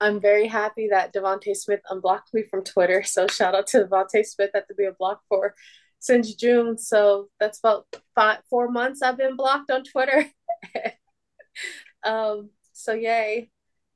I'm 0.00 0.20
very 0.20 0.46
happy 0.46 0.88
that 0.90 1.12
DeVonta 1.12 1.56
Smith 1.56 1.80
unblocked 1.90 2.32
me 2.32 2.44
from 2.50 2.62
Twitter. 2.64 3.02
So 3.02 3.26
shout 3.26 3.54
out 3.54 3.66
to 3.68 3.84
DeVonta 3.84 4.24
Smith 4.24 4.50
that 4.54 4.68
to 4.68 4.74
be 4.74 4.84
a 4.84 4.92
block 4.92 5.22
for 5.28 5.54
since 5.98 6.34
June. 6.34 6.78
So 6.78 7.28
that's 7.40 7.58
about 7.58 7.86
five 8.14 8.38
four 8.48 8.70
months 8.70 9.02
I've 9.02 9.18
been 9.18 9.36
blocked 9.36 9.70
on 9.70 9.82
Twitter. 9.84 10.26
um, 12.04 12.50
so 12.72 12.92
yay. 12.92 13.50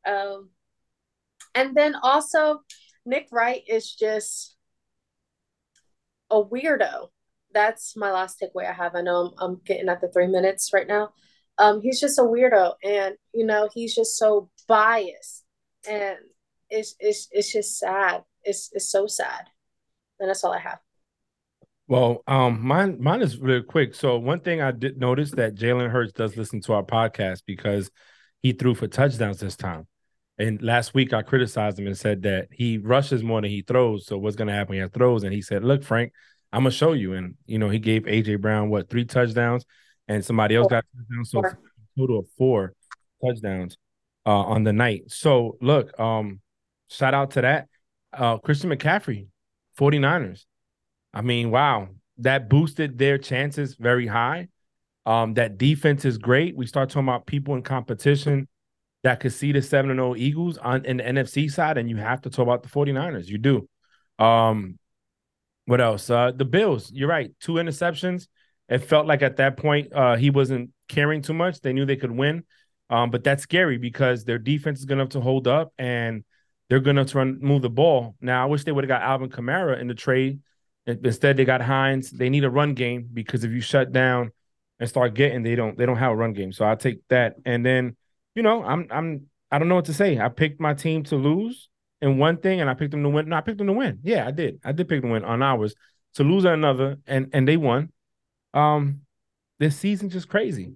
Um, 0.06 0.50
and 1.54 1.76
then 1.76 1.94
also 2.02 2.62
Nick 3.04 3.28
Wright 3.30 3.62
is 3.68 3.94
just 3.94 4.56
a 6.30 6.42
weirdo. 6.42 7.09
That's 7.52 7.97
my 7.97 8.11
last 8.11 8.42
takeaway 8.42 8.68
I 8.68 8.73
have. 8.73 8.94
I 8.94 9.02
know 9.02 9.16
I'm, 9.16 9.32
I'm 9.38 9.61
getting 9.64 9.88
at 9.88 10.00
the 10.00 10.09
three 10.09 10.26
minutes 10.26 10.71
right 10.73 10.87
now. 10.87 11.11
Um, 11.59 11.82
he's 11.82 12.00
just 12.00 12.18
a 12.18 12.23
weirdo, 12.23 12.75
and 12.82 13.14
you 13.35 13.44
know 13.44 13.68
he's 13.73 13.94
just 13.94 14.16
so 14.16 14.50
biased, 14.66 15.41
and 15.89 16.17
it's 16.71 16.95
it's 16.99 17.29
it's 17.31 17.53
just 17.53 17.79
sad. 17.79 18.23
It's 18.45 18.71
it's 18.73 18.91
so 18.91 19.07
sad, 19.07 19.47
and 20.19 20.29
that's 20.29 20.45
all 20.45 20.53
I 20.53 20.59
have. 20.59 20.79
Well, 21.89 22.23
um, 22.27 22.65
mine 22.67 22.97
mine 23.01 23.23
is 23.23 23.39
really 23.39 23.62
quick. 23.62 23.95
So 23.95 24.19
one 24.19 24.41
thing 24.41 24.61
I 24.61 24.71
did 24.71 24.99
notice 24.99 25.33
that 25.33 25.55
Jalen 25.55 25.91
Hurts 25.91 26.12
does 26.12 26.37
listen 26.37 26.61
to 26.62 26.73
our 26.75 26.83
podcast 26.83 27.43
because 27.47 27.91
he 28.41 28.53
threw 28.53 28.75
for 28.75 28.87
touchdowns 28.87 29.41
this 29.41 29.57
time. 29.57 29.87
And 30.39 30.62
last 30.62 30.95
week 30.95 31.12
I 31.12 31.23
criticized 31.23 31.79
him 31.79 31.87
and 31.87 31.97
said 31.97 32.23
that 32.23 32.49
he 32.51 32.79
rushes 32.79 33.23
more 33.23 33.41
than 33.41 33.51
he 33.51 33.62
throws. 33.62 34.07
So 34.07 34.17
what's 34.17 34.37
gonna 34.37 34.53
happen 34.53 34.77
when 34.77 34.83
he 34.85 34.89
throws? 34.89 35.25
And 35.25 35.35
he 35.35 35.43
said, 35.43 35.65
Look, 35.65 35.85
Frank, 35.85 36.12
I'm 36.53 36.62
gonna 36.62 36.71
show 36.71 36.93
you. 36.93 37.12
And 37.15 37.35
you 37.47 37.59
know, 37.59 37.69
he 37.69 37.79
gave 37.79 38.05
AJ 38.05 38.41
Brown 38.41 38.71
what 38.71 38.89
three 38.89 39.05
touchdowns, 39.05 39.65
and 40.09 40.25
somebody 40.25 40.57
else 40.57 40.69
got 40.69 40.85
touchdowns. 40.97 41.31
So 41.31 41.43
Four. 41.43 41.59
total 41.99 42.19
of 42.21 42.27
four 42.39 42.73
touchdowns 43.23 43.77
uh, 44.26 44.31
on 44.31 44.64
the 44.64 44.73
night. 44.73 45.05
So 45.09 45.57
look, 45.61 45.99
um, 45.99 46.41
shout 46.88 47.14
out 47.14 47.33
to 47.33 47.43
that. 47.43 47.69
Uh 48.12 48.38
Christian 48.38 48.71
McCaffrey, 48.71 49.29
49ers. 49.79 50.45
I 51.14 51.23
mean, 51.23 51.50
wow, 51.50 51.88
that 52.19 52.49
boosted 52.49 52.99
their 52.99 53.19
chances 53.19 53.75
very 53.75 54.07
high. 54.07 54.49
Um, 55.05 55.35
that 55.35 55.59
defense 55.59 56.05
is 56.05 56.19
great. 56.19 56.57
We 56.57 56.67
start 56.67 56.91
talking 56.91 57.09
about 57.09 57.26
people 57.26 57.55
in 57.55 57.62
competition 57.62 58.49
that 59.02 59.21
could 59.21 59.33
see 59.33 59.52
the 59.52 59.62
7 59.62 59.91
0 59.91 60.14
Eagles 60.17 60.59
on 60.59 60.85
in 60.85 60.99
the 60.99 61.02
NFC 61.05 61.50
side, 61.50 61.76
and 61.76 61.91
you 61.91 61.97
have 61.97 62.23
to 62.23 62.31
talk 62.31 62.45
about 62.45 62.62
the 62.62 62.69
49ers. 62.69 63.26
You 63.26 63.38
do. 63.38 63.69
Um, 64.25 64.79
what 65.67 65.81
else? 65.81 66.09
Uh, 66.09 66.33
the 66.35 66.45
Bills, 66.45 66.91
you're 66.93 67.09
right. 67.09 67.31
Two 67.41 67.55
interceptions. 67.55 68.29
It 68.69 68.79
felt 68.79 69.07
like 69.07 69.23
at 69.23 69.37
that 69.37 69.57
point 69.57 69.93
uh, 69.93 70.17
he 70.17 70.31
wasn't 70.31 70.71
caring 70.88 71.23
too 71.23 71.35
much. 71.35 71.61
They 71.61 71.73
knew 71.73 71.85
they 71.85 71.97
could 71.97 72.11
win. 72.12 72.45
Um, 72.92 73.11
but 73.11 73.25
that's 73.25 73.42
scary 73.42 73.78
because 73.78 74.25
their 74.25 74.38
defense 74.38 74.78
is 74.78 74.84
gonna 74.84 75.00
have 75.00 75.08
to 75.11 75.20
hold 75.20 75.49
up 75.49 75.72
and 75.78 76.25
they're 76.68 76.82
have 76.84 77.06
to 77.06 77.18
run 77.18 77.38
move 77.40 77.62
the 77.62 77.70
ball. 77.70 78.16
Now 78.20 78.42
I 78.42 78.46
wish 78.46 78.64
they 78.64 78.72
would 78.72 78.84
have 78.84 78.88
got 78.88 79.00
Alvin 79.00 79.30
Kamara 79.30 79.80
in 79.80 79.88
the 79.88 79.94
trade. 79.94 80.40
Instead, 80.87 81.38
they 81.38 81.46
got 81.46 81.62
Hines. 81.62 82.11
They 82.11 82.28
need 82.28 82.44
a 82.44 82.50
run 82.50 82.75
game 82.75 83.08
because 83.11 83.44
if 83.44 83.50
you 83.50 83.62
shut 83.62 83.92
down 83.92 84.30
and 84.78 84.88
start 84.88 85.14
getting, 85.14 85.42
they 85.42 85.54
don't 85.54 85.78
they 85.78 85.87
don't 85.87 85.96
have 85.96 86.12
a 86.12 86.16
run 86.16 86.34
game. 86.34 86.52
So 86.52 86.66
I 86.66 86.75
take 86.75 86.99
that. 87.08 87.37
And 87.46 87.64
then, 87.64 87.96
you 88.34 88.42
know, 88.42 88.62
I'm 88.62 88.87
I'm 88.90 89.26
I 89.50 89.58
don't 89.58 89.68
know 89.68 89.76
what 89.76 89.87
to 89.87 89.94
say. 89.94 90.18
I 90.18 90.28
picked 90.28 90.61
my 90.61 90.75
team 90.75 91.02
to 91.04 91.16
lose 91.16 91.70
in 92.02 92.18
one 92.18 92.37
thing, 92.37 92.61
and 92.61 92.68
I 92.68 92.75
picked 92.75 92.90
them 92.90 93.04
to 93.04 93.08
win. 93.08 93.26
No, 93.26 93.37
I 93.37 93.40
picked 93.40 93.56
them 93.58 93.68
to 93.68 93.72
win. 93.72 94.00
Yeah, 94.02 94.26
I 94.26 94.32
did. 94.32 94.61
I 94.64 94.72
did 94.72 94.87
pick 94.87 95.00
them 95.00 95.08
to 95.08 95.14
win 95.14 95.25
on 95.25 95.42
ours 95.42 95.75
to 96.16 96.25
lose 96.25 96.44
another, 96.44 96.99
and 97.06 97.30
and 97.32 97.49
they 97.49 97.56
won. 97.56 97.90
Um, 98.52 99.00
this 99.58 99.78
season's 99.78 100.12
just 100.12 100.28
crazy. 100.28 100.75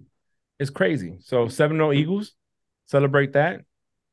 It's 0.59 0.69
crazy. 0.69 1.17
So 1.21 1.45
7-0 1.45 1.95
Eagles, 1.95 2.33
celebrate 2.85 3.33
that. 3.33 3.61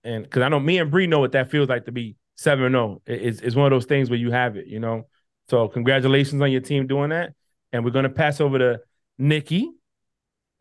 And 0.02 0.24
because 0.24 0.42
I 0.42 0.48
know 0.48 0.60
me 0.60 0.78
and 0.78 0.90
Bree 0.90 1.06
know 1.06 1.20
what 1.20 1.32
that 1.32 1.50
feels 1.50 1.68
like 1.68 1.86
to 1.86 1.92
be 1.92 2.16
7-0. 2.38 3.00
It's, 3.06 3.40
it's 3.40 3.56
one 3.56 3.66
of 3.66 3.70
those 3.70 3.86
things 3.86 4.10
where 4.10 4.18
you 4.18 4.30
have 4.30 4.56
it, 4.56 4.66
you 4.66 4.80
know. 4.80 5.06
So 5.48 5.68
congratulations 5.68 6.40
on 6.42 6.50
your 6.50 6.60
team 6.60 6.86
doing 6.86 7.10
that. 7.10 7.32
And 7.72 7.84
we're 7.84 7.90
gonna 7.90 8.10
pass 8.10 8.40
over 8.40 8.58
to 8.58 8.80
Nikki 9.18 9.70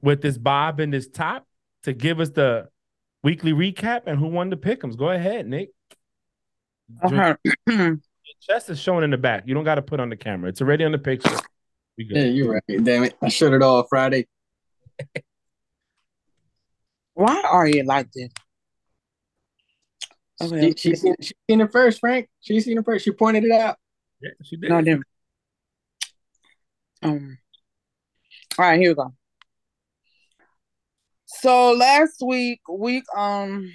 with 0.01 0.21
this 0.21 0.37
bob 0.37 0.79
and 0.79 0.93
this 0.93 1.07
top 1.07 1.45
to 1.83 1.93
give 1.93 2.19
us 2.19 2.29
the 2.29 2.67
weekly 3.23 3.53
recap 3.53 4.01
and 4.05 4.17
who 4.17 4.27
won 4.27 4.49
the 4.49 4.57
pickums. 4.57 4.97
Go 4.97 5.09
ahead, 5.09 5.47
Nick. 5.47 5.69
Your 7.09 7.97
chest 8.41 8.69
is 8.69 8.79
showing 8.79 9.03
in 9.03 9.09
the 9.09 9.17
back. 9.17 9.43
You 9.45 9.53
don't 9.53 9.63
got 9.63 9.75
to 9.75 9.81
put 9.81 9.99
on 9.99 10.09
the 10.09 10.17
camera. 10.17 10.49
It's 10.49 10.61
already 10.61 10.83
on 10.83 10.91
the 10.91 10.97
picture. 10.97 11.35
Yeah, 11.97 12.23
you're 12.23 12.53
right. 12.53 12.83
Damn 12.83 13.03
it. 13.03 13.15
I 13.21 13.29
shut 13.29 13.53
it 13.53 13.61
off 13.61 13.87
Friday. 13.89 14.27
Why 17.13 17.41
are 17.49 17.67
you 17.67 17.83
like 17.83 18.11
this? 18.11 18.31
Okay, 20.41 20.73
She, 20.75 20.89
she, 20.89 20.95
seen, 20.95 21.15
she 21.21 21.33
seen 21.49 21.61
it 21.61 21.71
first, 21.71 21.99
Frank. 21.99 22.27
She 22.41 22.59
seen 22.59 22.77
it 22.77 22.85
first. 22.85 23.05
She 23.05 23.11
pointed 23.11 23.43
it 23.43 23.51
out. 23.51 23.77
Yeah, 24.21 24.31
she 24.43 24.57
did. 24.57 24.69
no, 24.69 24.77
I 24.77 24.81
didn't. 24.81 25.03
Um. 27.01 27.37
All 28.57 28.65
right, 28.65 28.79
here 28.79 28.91
we 28.91 28.95
go. 28.95 29.13
So 31.25 31.73
last 31.73 32.21
week, 32.25 32.61
week 32.69 33.03
um 33.15 33.69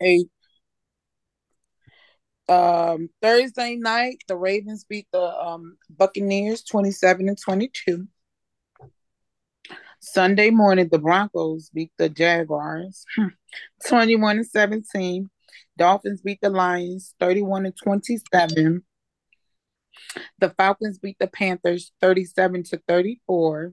eight, 0.00 0.28
um 2.48 3.08
Thursday 3.22 3.76
night, 3.76 4.18
the 4.26 4.36
Ravens 4.36 4.84
beat 4.84 5.06
the 5.12 5.22
um 5.22 5.76
Buccaneers 5.90 6.64
twenty 6.64 6.90
seven 6.90 7.28
and 7.28 7.38
twenty 7.40 7.70
two. 7.72 8.08
Sunday 10.04 10.50
morning, 10.50 10.88
the 10.92 10.98
Broncos 10.98 11.70
beat 11.70 11.90
the 11.96 12.10
Jaguars 12.10 13.06
21 13.86 14.36
and 14.36 14.46
17. 14.46 15.30
Dolphins 15.78 16.20
beat 16.20 16.40
the 16.42 16.50
Lions 16.50 17.14
31 17.20 17.64
and 17.64 17.76
27. 17.76 18.84
The 20.38 20.50
Falcons 20.50 20.98
beat 20.98 21.16
the 21.18 21.26
Panthers 21.26 21.92
37 22.02 22.64
to 22.64 22.82
34, 22.86 23.72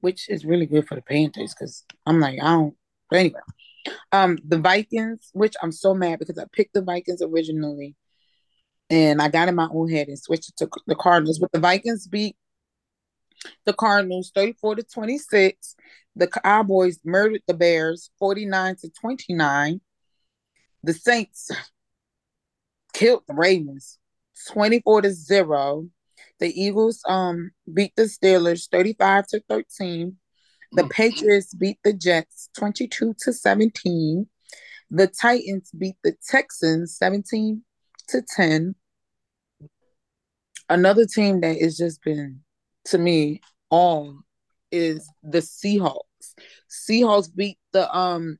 which 0.00 0.28
is 0.28 0.44
really 0.44 0.66
good 0.66 0.88
for 0.88 0.96
the 0.96 1.02
Panthers 1.02 1.54
because 1.54 1.84
I'm 2.06 2.18
like, 2.18 2.38
I 2.42 2.50
don't. 2.50 2.74
But 3.08 3.20
anyway, 3.20 3.40
um, 4.10 4.38
the 4.44 4.58
Vikings, 4.58 5.30
which 5.32 5.54
I'm 5.62 5.72
so 5.72 5.94
mad 5.94 6.18
because 6.18 6.38
I 6.38 6.44
picked 6.52 6.74
the 6.74 6.82
Vikings 6.82 7.22
originally 7.22 7.94
and 8.90 9.22
I 9.22 9.28
got 9.28 9.48
in 9.48 9.54
my 9.54 9.68
own 9.72 9.88
head 9.88 10.08
and 10.08 10.18
switched 10.18 10.48
it 10.48 10.56
to 10.56 10.68
the 10.88 10.96
Cardinals, 10.96 11.38
but 11.38 11.52
the 11.52 11.60
Vikings 11.60 12.08
beat 12.08 12.36
the 13.64 13.72
Cardinals 13.72 14.30
34 14.34 14.76
to 14.76 14.82
26. 14.82 15.76
The 16.16 16.26
Cowboys 16.26 16.98
murdered 17.04 17.42
the 17.46 17.54
Bears 17.54 18.10
49 18.18 18.76
to 18.76 18.90
29. 18.90 19.80
The 20.84 20.94
Saints 20.94 21.50
killed 22.92 23.22
the 23.26 23.34
Ravens 23.34 23.98
24 24.48 25.02
to 25.02 25.10
0. 25.10 25.88
The 26.38 26.60
Eagles 26.60 27.00
um 27.08 27.52
beat 27.72 27.92
the 27.96 28.04
Steelers 28.04 28.68
35 28.70 29.26
to 29.28 29.42
13. 29.48 30.16
The 30.72 30.88
Patriots 30.88 31.54
beat 31.54 31.78
the 31.84 31.92
Jets 31.92 32.48
22 32.56 33.14
to 33.20 33.32
17. 33.32 34.26
The 34.90 35.06
Titans 35.06 35.70
beat 35.70 35.96
the 36.02 36.14
Texans 36.28 36.96
17 36.96 37.62
to 38.08 38.22
10. 38.22 38.74
Another 40.68 41.06
team 41.06 41.40
that 41.42 41.60
has 41.60 41.76
just 41.76 42.02
been 42.02 42.40
to 42.86 42.98
me 42.98 43.40
on 43.70 44.22
is 44.70 45.08
the 45.22 45.38
Seahawks. 45.38 46.34
Seahawks 46.70 47.34
beat 47.34 47.58
the 47.72 47.94
um 47.94 48.38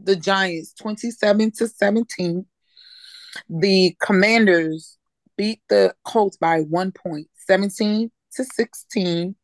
the 0.00 0.16
Giants 0.16 0.74
27 0.74 1.52
to 1.52 1.68
17. 1.68 2.46
The 3.48 3.96
Commanders 4.00 4.98
beat 5.36 5.60
the 5.68 5.94
Colts 6.04 6.36
by 6.36 6.60
one 6.60 6.92
point, 6.92 7.28
17 7.46 8.10
to 8.34 8.44
16. 8.44 9.34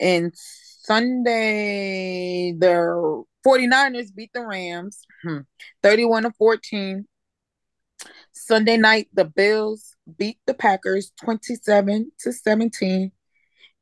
And 0.00 0.32
Sunday, 0.34 1.32
the 2.52 3.24
49ers 3.46 4.14
beat 4.14 4.30
the 4.32 4.46
Rams 4.46 5.02
hmm, 5.22 5.40
31 5.82 6.24
to 6.24 6.30
14. 6.32 7.06
Sunday 8.32 8.76
night, 8.76 9.08
the 9.12 9.24
Bills 9.24 9.94
beat 10.18 10.38
the 10.46 10.54
Packers 10.54 11.12
27 11.22 12.12
to 12.20 12.32
17. 12.32 13.12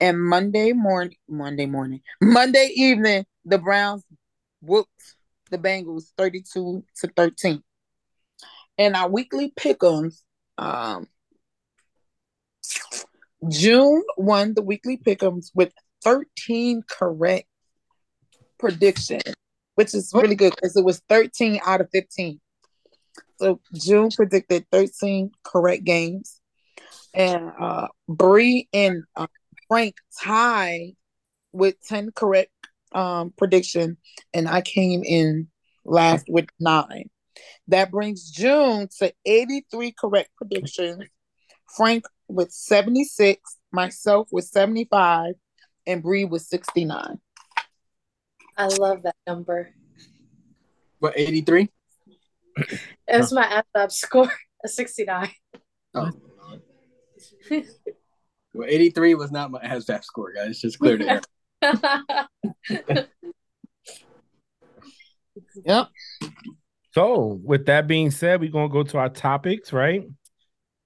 And 0.02 0.20
Monday 0.20 0.72
morning, 0.72 1.16
Monday 1.28 1.66
morning, 1.66 2.00
Monday 2.20 2.72
evening, 2.74 3.24
the 3.44 3.56
Browns 3.56 4.02
whooped 4.60 4.90
the 5.52 5.58
Bengals 5.58 6.06
32 6.18 6.82
to 6.96 7.08
13. 7.16 7.62
And 8.78 8.96
our 8.96 9.08
weekly 9.08 9.52
pick'ems, 9.56 10.22
um, 10.58 11.06
Jun 13.48 14.02
won 14.16 14.54
the 14.54 14.62
weekly 14.62 14.96
pick'ems 14.96 15.52
with 15.54 15.72
13 16.02 16.82
correct 16.90 17.46
predictions, 18.58 19.36
which 19.76 19.94
is 19.94 20.10
really 20.12 20.34
good 20.34 20.52
because 20.56 20.76
it 20.76 20.84
was 20.84 21.00
13 21.08 21.60
out 21.64 21.80
of 21.80 21.88
15. 21.92 22.40
So 23.36 23.60
Jun 23.72 24.10
predicted 24.10 24.66
13 24.72 25.30
correct 25.44 25.84
games. 25.84 26.40
And 27.14 27.52
uh 27.60 27.86
Bree 28.08 28.68
and 28.72 29.04
uh, 29.14 29.26
Frank 29.72 29.96
tied 30.20 30.96
with 31.54 31.80
10 31.88 32.12
correct 32.14 32.50
um 32.94 33.32
prediction 33.38 33.96
and 34.34 34.46
I 34.46 34.60
came 34.60 35.02
in 35.02 35.48
last 35.86 36.26
with 36.28 36.44
9. 36.60 37.08
That 37.68 37.90
brings 37.90 38.30
Jun 38.30 38.88
to 38.98 39.14
83 39.24 39.94
correct 39.98 40.28
predictions. 40.36 41.04
Frank 41.74 42.04
with 42.28 42.52
76, 42.52 43.40
myself 43.72 44.28
with 44.30 44.44
75 44.44 45.36
and 45.86 46.02
Bree 46.02 46.26
with 46.26 46.42
69. 46.42 47.18
I 48.58 48.66
love 48.66 49.04
that 49.04 49.16
number. 49.26 49.70
What, 50.98 51.14
83? 51.16 51.70
It's 53.08 53.32
my 53.32 53.62
FF 53.74 53.90
score, 53.90 54.32
a 54.62 54.68
69. 54.68 55.30
Oh. 55.94 56.10
well, 58.54 58.68
83 58.68 59.14
was 59.14 59.30
not 59.30 59.50
my 59.50 59.60
ASVAB 59.64 60.04
score, 60.04 60.32
guys. 60.32 60.60
Just 60.60 60.78
clear 60.78 60.98
the 60.98 61.22
air. 61.62 63.08
Yep. 65.64 65.88
So, 66.92 67.40
with 67.42 67.66
that 67.66 67.86
being 67.86 68.10
said, 68.10 68.40
we're 68.40 68.50
gonna 68.50 68.68
go 68.68 68.82
to 68.82 68.98
our 68.98 69.08
topics, 69.08 69.72
right? 69.72 70.02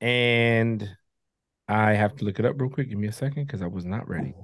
And 0.01 0.89
I 1.69 1.95
have 1.95 2.17
to 2.17 2.25
look 2.25 2.39
it 2.39 2.45
up 2.45 2.61
real 2.61 2.71
quick. 2.71 2.89
Give 2.89 2.99
me 2.99 3.09
a 3.09 3.13
second 3.13 3.47
because 3.47 3.63
I 3.63 3.67
was 3.67 3.85
not 3.85 4.09
ready. 4.09 4.35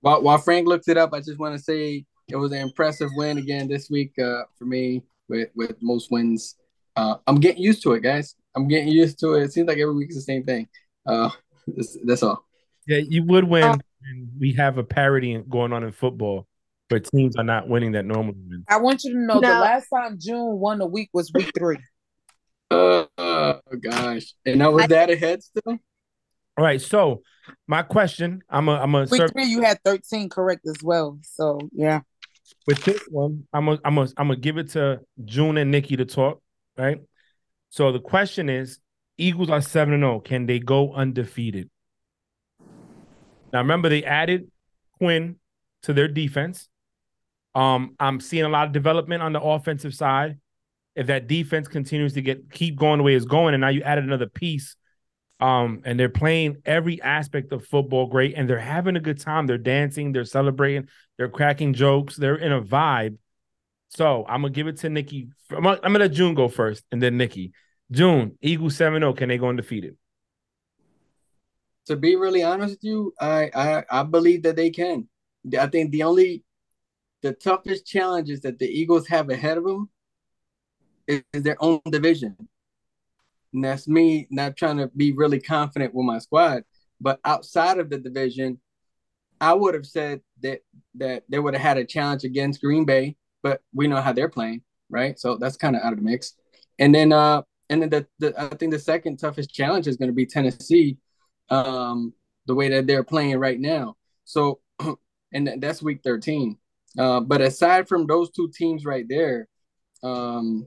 While, 0.00 0.22
while 0.22 0.38
Frank 0.38 0.66
looks 0.66 0.88
it 0.88 0.98
up, 0.98 1.12
I 1.14 1.20
just 1.20 1.38
want 1.38 1.56
to 1.56 1.62
say 1.62 2.04
it 2.28 2.36
was 2.36 2.52
an 2.52 2.58
impressive 2.58 3.08
win 3.14 3.38
again 3.38 3.68
this 3.68 3.88
week 3.88 4.12
uh, 4.18 4.42
for 4.58 4.66
me 4.66 5.02
with, 5.28 5.48
with 5.54 5.76
most 5.80 6.10
wins. 6.10 6.56
Uh, 6.96 7.16
I'm 7.26 7.40
getting 7.40 7.62
used 7.62 7.82
to 7.84 7.92
it, 7.92 8.00
guys. 8.00 8.34
I'm 8.54 8.68
getting 8.68 8.88
used 8.88 9.18
to 9.20 9.34
it. 9.34 9.44
It 9.44 9.52
seems 9.52 9.68
like 9.68 9.78
every 9.78 9.94
week 9.94 10.10
is 10.10 10.16
the 10.16 10.22
same 10.22 10.44
thing. 10.44 10.68
Uh, 11.06 11.30
that's, 11.68 11.96
that's 12.04 12.22
all. 12.22 12.44
Yeah, 12.86 12.98
you 12.98 13.24
would 13.24 13.44
win. 13.44 13.80
and 14.04 14.28
we 14.38 14.52
have 14.52 14.78
a 14.78 14.84
parody 14.84 15.42
going 15.48 15.72
on 15.72 15.82
in 15.82 15.92
football, 15.92 16.46
but 16.88 17.04
teams 17.04 17.36
are 17.36 17.44
not 17.44 17.68
winning 17.68 17.92
that 17.92 18.04
normally 18.04 18.36
win. 18.48 18.64
I 18.68 18.78
want 18.78 19.04
you 19.04 19.12
to 19.14 19.18
know 19.18 19.40
the 19.40 19.48
last 19.48 19.88
time 19.88 20.18
Jun 20.20 20.58
won 20.58 20.80
a 20.80 20.86
week 20.86 21.10
was 21.12 21.32
week 21.32 21.50
three. 21.56 21.78
Uh, 22.70 23.04
oh, 23.18 23.60
gosh. 23.80 24.34
And 24.44 24.58
now 24.58 24.72
was 24.72 24.86
that 24.88 25.10
ahead 25.10 25.42
still? 25.42 25.78
All 26.56 26.64
right. 26.64 26.80
So, 26.80 27.22
my 27.66 27.82
question, 27.82 28.42
I'm 28.48 28.68
a, 28.68 28.72
I'm 28.72 28.94
a 28.94 29.04
Week 29.04 29.30
three, 29.30 29.44
you 29.44 29.62
had 29.62 29.78
13 29.84 30.28
correct 30.28 30.66
as 30.66 30.82
well. 30.82 31.18
So 31.22 31.60
yeah. 31.72 32.00
with 32.66 32.82
this 32.84 33.00
one, 33.08 33.46
I'm 33.52 33.68
a, 33.68 33.78
I'm 33.84 33.98
a, 33.98 34.02
I'm 34.16 34.28
gonna 34.28 34.36
give 34.36 34.58
it 34.58 34.70
to 34.70 35.00
Jun 35.24 35.56
and 35.56 35.70
Nikki 35.70 35.96
to 35.96 36.04
talk, 36.04 36.42
right? 36.76 37.00
So 37.70 37.92
the 37.92 38.00
question 38.00 38.48
is, 38.48 38.78
Eagles 39.18 39.50
are 39.50 39.60
seven 39.60 39.94
and 39.94 40.02
zero. 40.02 40.20
Can 40.20 40.46
they 40.46 40.58
go 40.58 40.92
undefeated? 40.92 41.70
Now 43.56 43.62
remember, 43.62 43.88
they 43.88 44.04
added 44.04 44.50
Quinn 44.98 45.36
to 45.84 45.94
their 45.94 46.08
defense. 46.08 46.68
Um, 47.54 47.96
I'm 47.98 48.20
seeing 48.20 48.44
a 48.44 48.50
lot 48.50 48.66
of 48.66 48.74
development 48.74 49.22
on 49.22 49.32
the 49.32 49.40
offensive 49.40 49.94
side. 49.94 50.38
If 50.94 51.06
that 51.06 51.26
defense 51.26 51.66
continues 51.66 52.12
to 52.12 52.20
get 52.20 52.50
keep 52.50 52.76
going 52.76 52.98
the 52.98 53.02
way 53.04 53.14
it's 53.14 53.24
going, 53.24 53.54
and 53.54 53.62
now 53.62 53.68
you 53.68 53.80
added 53.80 54.04
another 54.04 54.26
piece, 54.26 54.76
um, 55.40 55.80
and 55.86 55.98
they're 55.98 56.10
playing 56.10 56.56
every 56.66 57.00
aspect 57.00 57.50
of 57.50 57.66
football 57.66 58.08
great, 58.08 58.34
and 58.36 58.46
they're 58.46 58.58
having 58.58 58.94
a 58.94 59.00
good 59.00 59.18
time. 59.18 59.46
They're 59.46 59.56
dancing, 59.56 60.12
they're 60.12 60.26
celebrating, 60.26 60.88
they're 61.16 61.30
cracking 61.30 61.72
jokes, 61.72 62.14
they're 62.14 62.36
in 62.36 62.52
a 62.52 62.60
vibe. 62.60 63.16
So 63.88 64.26
I'm 64.28 64.42
gonna 64.42 64.52
give 64.52 64.66
it 64.66 64.76
to 64.80 64.90
Nikki. 64.90 65.30
I'm 65.50 65.62
gonna, 65.62 65.80
I'm 65.82 65.92
gonna 65.92 66.00
let 66.00 66.12
Jun 66.12 66.34
go 66.34 66.48
first, 66.48 66.84
and 66.92 67.02
then 67.02 67.16
Nikki. 67.16 67.52
Jun, 67.90 68.36
Eagles 68.42 68.76
7-0. 68.76 69.16
Can 69.16 69.30
they 69.30 69.38
go 69.38 69.48
undefeated? 69.48 69.96
To 71.86 71.96
be 71.96 72.16
really 72.16 72.42
honest 72.42 72.74
with 72.74 72.84
you, 72.84 73.14
I, 73.20 73.50
I 73.54 73.84
I 73.90 74.02
believe 74.02 74.42
that 74.42 74.56
they 74.56 74.70
can. 74.70 75.08
I 75.58 75.66
think 75.66 75.92
the 75.92 76.02
only 76.02 76.44
the 77.22 77.32
toughest 77.32 77.86
challenges 77.86 78.40
that 78.42 78.58
the 78.58 78.66
Eagles 78.66 79.08
have 79.08 79.30
ahead 79.30 79.58
of 79.58 79.64
them 79.64 79.88
is, 81.06 81.22
is 81.32 81.42
their 81.42 81.56
own 81.60 81.80
division. 81.90 82.36
And 83.52 83.64
that's 83.64 83.88
me 83.88 84.26
not 84.30 84.56
trying 84.56 84.78
to 84.78 84.88
be 84.88 85.12
really 85.12 85.40
confident 85.40 85.94
with 85.94 86.04
my 86.04 86.18
squad. 86.18 86.64
But 87.00 87.20
outside 87.24 87.78
of 87.78 87.90
the 87.90 87.98
division, 87.98 88.60
I 89.40 89.54
would 89.54 89.74
have 89.74 89.86
said 89.86 90.20
that 90.42 90.60
that 90.94 91.24
they 91.28 91.38
would 91.38 91.54
have 91.54 91.62
had 91.62 91.78
a 91.78 91.84
challenge 91.84 92.24
against 92.24 92.60
Green 92.60 92.84
Bay, 92.84 93.16
but 93.42 93.60
we 93.74 93.86
know 93.86 94.00
how 94.00 94.12
they're 94.12 94.28
playing, 94.28 94.62
right? 94.90 95.18
So 95.18 95.36
that's 95.36 95.56
kind 95.56 95.76
of 95.76 95.82
out 95.82 95.92
of 95.92 95.98
the 95.98 96.04
mix. 96.04 96.34
And 96.78 96.94
then 96.94 97.12
uh 97.12 97.42
and 97.68 97.82
then 97.82 97.90
the, 97.90 98.06
the 98.18 98.40
I 98.40 98.54
think 98.56 98.72
the 98.72 98.78
second 98.78 99.18
toughest 99.18 99.52
challenge 99.52 99.86
is 99.86 99.96
going 99.96 100.08
to 100.08 100.14
be 100.14 100.26
Tennessee, 100.26 100.98
um, 101.50 102.12
the 102.46 102.54
way 102.54 102.68
that 102.68 102.86
they're 102.86 103.04
playing 103.04 103.38
right 103.38 103.58
now. 103.58 103.96
So 104.24 104.60
and 105.32 105.60
that's 105.60 105.82
week 105.82 106.00
13. 106.02 106.56
Uh, 106.98 107.20
but 107.20 107.40
aside 107.40 107.88
from 107.88 108.06
those 108.06 108.30
two 108.30 108.50
teams 108.56 108.84
right 108.84 109.06
there, 109.08 109.48
um, 110.02 110.66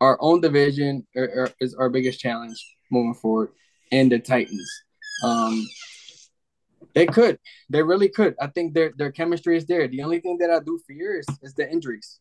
our 0.00 0.18
own 0.20 0.40
division 0.40 1.06
are, 1.16 1.22
are, 1.22 1.50
is 1.60 1.74
our 1.74 1.88
biggest 1.88 2.20
challenge 2.20 2.76
moving 2.90 3.14
forward, 3.14 3.50
and 3.92 4.10
the 4.10 4.18
Titans. 4.18 4.70
Um, 5.24 5.66
they 6.94 7.06
could, 7.06 7.38
they 7.68 7.82
really 7.82 8.08
could. 8.08 8.34
I 8.40 8.48
think 8.48 8.74
their 8.74 8.92
their 8.96 9.12
chemistry 9.12 9.56
is 9.56 9.66
there. 9.66 9.86
The 9.88 10.02
only 10.02 10.20
thing 10.20 10.38
that 10.38 10.50
I 10.50 10.60
do 10.60 10.80
fear 10.86 11.18
is, 11.18 11.26
is 11.42 11.54
the 11.54 11.70
injuries. 11.70 12.18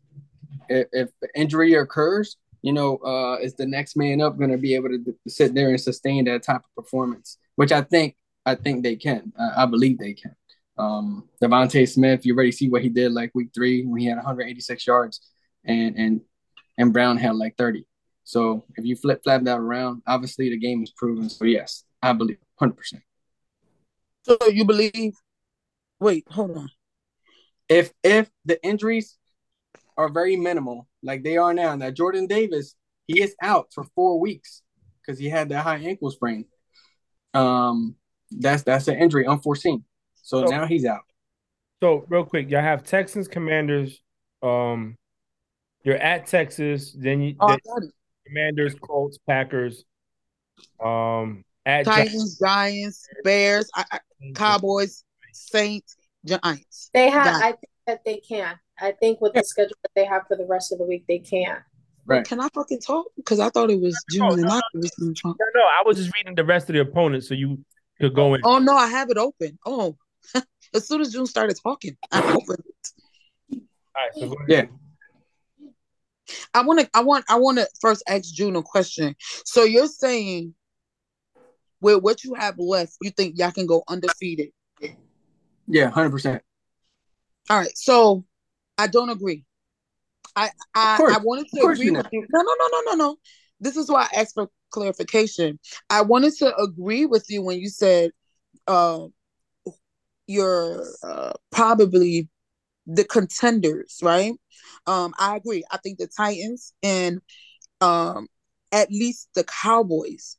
If, 0.67 0.87
if 0.91 1.09
injury 1.35 1.73
occurs, 1.73 2.37
you 2.61 2.73
know, 2.73 2.97
uh, 2.97 3.37
is 3.41 3.55
the 3.55 3.65
next 3.65 3.95
man 3.95 4.21
up 4.21 4.37
going 4.37 4.51
to 4.51 4.57
be 4.57 4.75
able 4.75 4.89
to 4.89 5.15
sit 5.27 5.53
there 5.53 5.69
and 5.69 5.81
sustain 5.81 6.25
that 6.25 6.43
type 6.43 6.61
of 6.63 6.83
performance? 6.83 7.37
Which 7.59 7.73
I 7.73 7.81
think 7.81 8.15
I 8.45 8.55
think 8.55 8.83
they 8.83 8.95
can. 8.95 9.33
I, 9.37 9.63
I 9.63 9.65
believe 9.65 9.99
they 9.99 10.13
can. 10.13 10.33
Um, 10.77 11.27
Smith, 11.41 12.25
you 12.25 12.33
already 12.33 12.53
see 12.53 12.69
what 12.69 12.81
he 12.81 12.87
did 12.87 13.11
like 13.11 13.31
week 13.35 13.49
three 13.53 13.85
when 13.85 13.99
he 13.99 14.07
had 14.07 14.15
186 14.15 14.87
yards, 14.87 15.19
and 15.65 15.97
and 15.97 16.21
and 16.77 16.93
Brown 16.93 17.17
had 17.17 17.35
like 17.35 17.57
30. 17.57 17.85
So 18.23 18.63
if 18.77 18.85
you 18.85 18.95
flip 18.95 19.23
flap 19.25 19.43
that 19.43 19.59
around, 19.59 20.03
obviously 20.07 20.49
the 20.49 20.57
game 20.57 20.81
is 20.83 20.91
proven. 20.91 21.29
So 21.29 21.43
yes, 21.43 21.83
I 22.01 22.13
believe 22.13 22.37
100. 22.59 22.77
percent 22.77 23.03
So 24.23 24.37
you 24.47 24.63
believe? 24.63 25.15
Wait, 25.99 26.23
hold 26.31 26.57
on. 26.57 26.69
If 27.67 27.91
if 28.05 28.31
the 28.45 28.57
injuries 28.63 29.17
are 29.97 30.07
very 30.07 30.37
minimal, 30.37 30.87
like 31.03 31.23
they 31.23 31.35
are 31.35 31.53
now, 31.53 31.75
now 31.75 31.91
Jordan 31.91 32.25
Davis, 32.25 32.75
he 33.05 33.21
is 33.21 33.35
out 33.43 33.67
for 33.73 33.83
four 33.95 34.17
weeks 34.17 34.61
because 35.01 35.19
he 35.19 35.27
had 35.27 35.49
that 35.49 35.65
high 35.65 35.79
ankle 35.79 36.09
sprain. 36.09 36.45
Um, 37.33 37.95
that's 38.31 38.63
that's 38.63 38.87
an 38.87 38.97
injury 38.97 39.25
unforeseen. 39.25 39.83
So, 40.21 40.45
so 40.45 40.51
now 40.51 40.65
he's 40.65 40.85
out. 40.85 41.01
So 41.81 42.05
real 42.09 42.25
quick, 42.25 42.49
y'all 42.49 42.61
have 42.61 42.83
Texans, 42.83 43.27
Commanders. 43.27 44.01
Um, 44.43 44.97
you're 45.83 45.97
at 45.97 46.27
Texas, 46.27 46.95
then 46.97 47.21
you 47.21 47.35
oh, 47.39 47.47
then 47.47 47.91
Commanders, 48.27 48.75
Colts, 48.75 49.17
Packers. 49.27 49.85
Um, 50.83 51.43
at 51.65 51.85
Titans, 51.85 52.37
Gi- 52.37 52.45
Giants, 52.45 53.07
Bears, 53.23 53.69
I, 53.75 53.85
I, 53.91 53.99
Cowboys, 54.35 55.03
Saints, 55.31 55.95
Giants. 56.25 56.89
They 56.93 57.09
have. 57.09 57.25
Giants. 57.25 57.43
I 57.43 57.51
think 57.51 57.71
that 57.87 58.05
they 58.05 58.17
can. 58.17 58.59
I 58.79 58.91
think 58.91 59.19
with 59.21 59.33
the 59.33 59.43
schedule 59.43 59.75
that 59.83 59.91
they 59.95 60.05
have 60.05 60.23
for 60.27 60.37
the 60.37 60.45
rest 60.45 60.71
of 60.71 60.79
the 60.79 60.85
week, 60.85 61.05
they 61.07 61.19
can. 61.19 61.57
Right. 62.09 62.25
Can 62.25 62.41
I 62.41 62.49
fucking 62.49 62.79
talk? 62.79 63.05
Because 63.15 63.39
I 63.39 63.49
thought 63.49 63.69
it 63.69 63.79
was 63.79 64.03
Jun 64.09 64.29
no, 64.29 64.33
and 64.33 64.41
no, 64.41 64.61
no, 64.73 64.89
no, 65.23 65.35
no, 65.55 65.61
I 65.61 65.83
was 65.85 65.97
just 65.97 66.11
reading 66.15 66.33
the 66.33 66.43
rest 66.43 66.67
of 66.67 66.73
the 66.73 66.81
opponents, 66.81 67.27
so 67.27 67.35
you 67.35 67.63
could 68.01 68.15
go 68.15 68.33
in. 68.33 68.41
Oh 68.43 68.57
no, 68.57 68.75
I 68.75 68.87
have 68.87 69.11
it 69.11 69.17
open. 69.17 69.59
Oh, 69.63 69.95
as 70.73 70.87
soon 70.87 71.01
as 71.01 71.13
Jun 71.13 71.27
started 71.27 71.55
talking, 71.61 71.95
I 72.11 72.19
opened 72.33 72.63
it. 72.65 73.61
All 73.95 74.01
right, 74.01 74.11
so 74.15 74.35
yeah. 74.47 74.65
I 76.55 76.63
want 76.63 76.79
to. 76.79 76.89
I 76.95 77.03
want. 77.03 77.25
I 77.29 77.35
want 77.35 77.59
to 77.59 77.67
first 77.79 78.01
ask 78.09 78.33
Jun 78.33 78.55
a 78.55 78.63
question. 78.63 79.15
So 79.45 79.63
you're 79.63 79.87
saying, 79.87 80.55
with 81.79 82.01
what 82.01 82.23
you 82.23 82.33
have 82.33 82.57
left, 82.57 82.97
you 83.03 83.11
think 83.11 83.37
y'all 83.37 83.51
can 83.51 83.67
go 83.67 83.83
undefeated? 83.87 84.49
Yeah, 85.67 85.91
hundred 85.91 86.09
percent. 86.09 86.41
All 87.51 87.57
right. 87.59 87.77
So 87.77 88.25
I 88.79 88.87
don't 88.87 89.09
agree. 89.09 89.45
I 90.35 90.49
I, 90.75 90.99
I 91.15 91.19
wanted 91.23 91.47
to 91.53 91.61
agree 91.61 91.91
with 91.91 92.07
you. 92.11 92.27
No, 92.31 92.41
no, 92.41 92.55
no, 92.59 92.67
no, 92.71 92.81
no, 92.91 92.93
no. 92.95 93.17
This 93.59 93.77
is 93.77 93.89
why 93.89 94.07
I 94.11 94.21
asked 94.21 94.35
for 94.35 94.49
clarification. 94.71 95.59
I 95.89 96.01
wanted 96.01 96.33
to 96.37 96.55
agree 96.55 97.05
with 97.05 97.25
you 97.29 97.41
when 97.41 97.59
you 97.59 97.69
said 97.69 98.11
uh, 98.67 99.07
you're 100.27 100.85
uh, 101.03 101.33
probably 101.51 102.29
the 102.85 103.03
contenders, 103.03 103.99
right? 104.01 104.33
Um, 104.87 105.13
I 105.19 105.35
agree. 105.35 105.63
I 105.71 105.77
think 105.77 105.97
the 105.99 106.07
Titans 106.07 106.73
and 106.83 107.19
um, 107.81 108.27
at 108.71 108.91
least 108.91 109.29
the 109.35 109.43
Cowboys. 109.43 110.37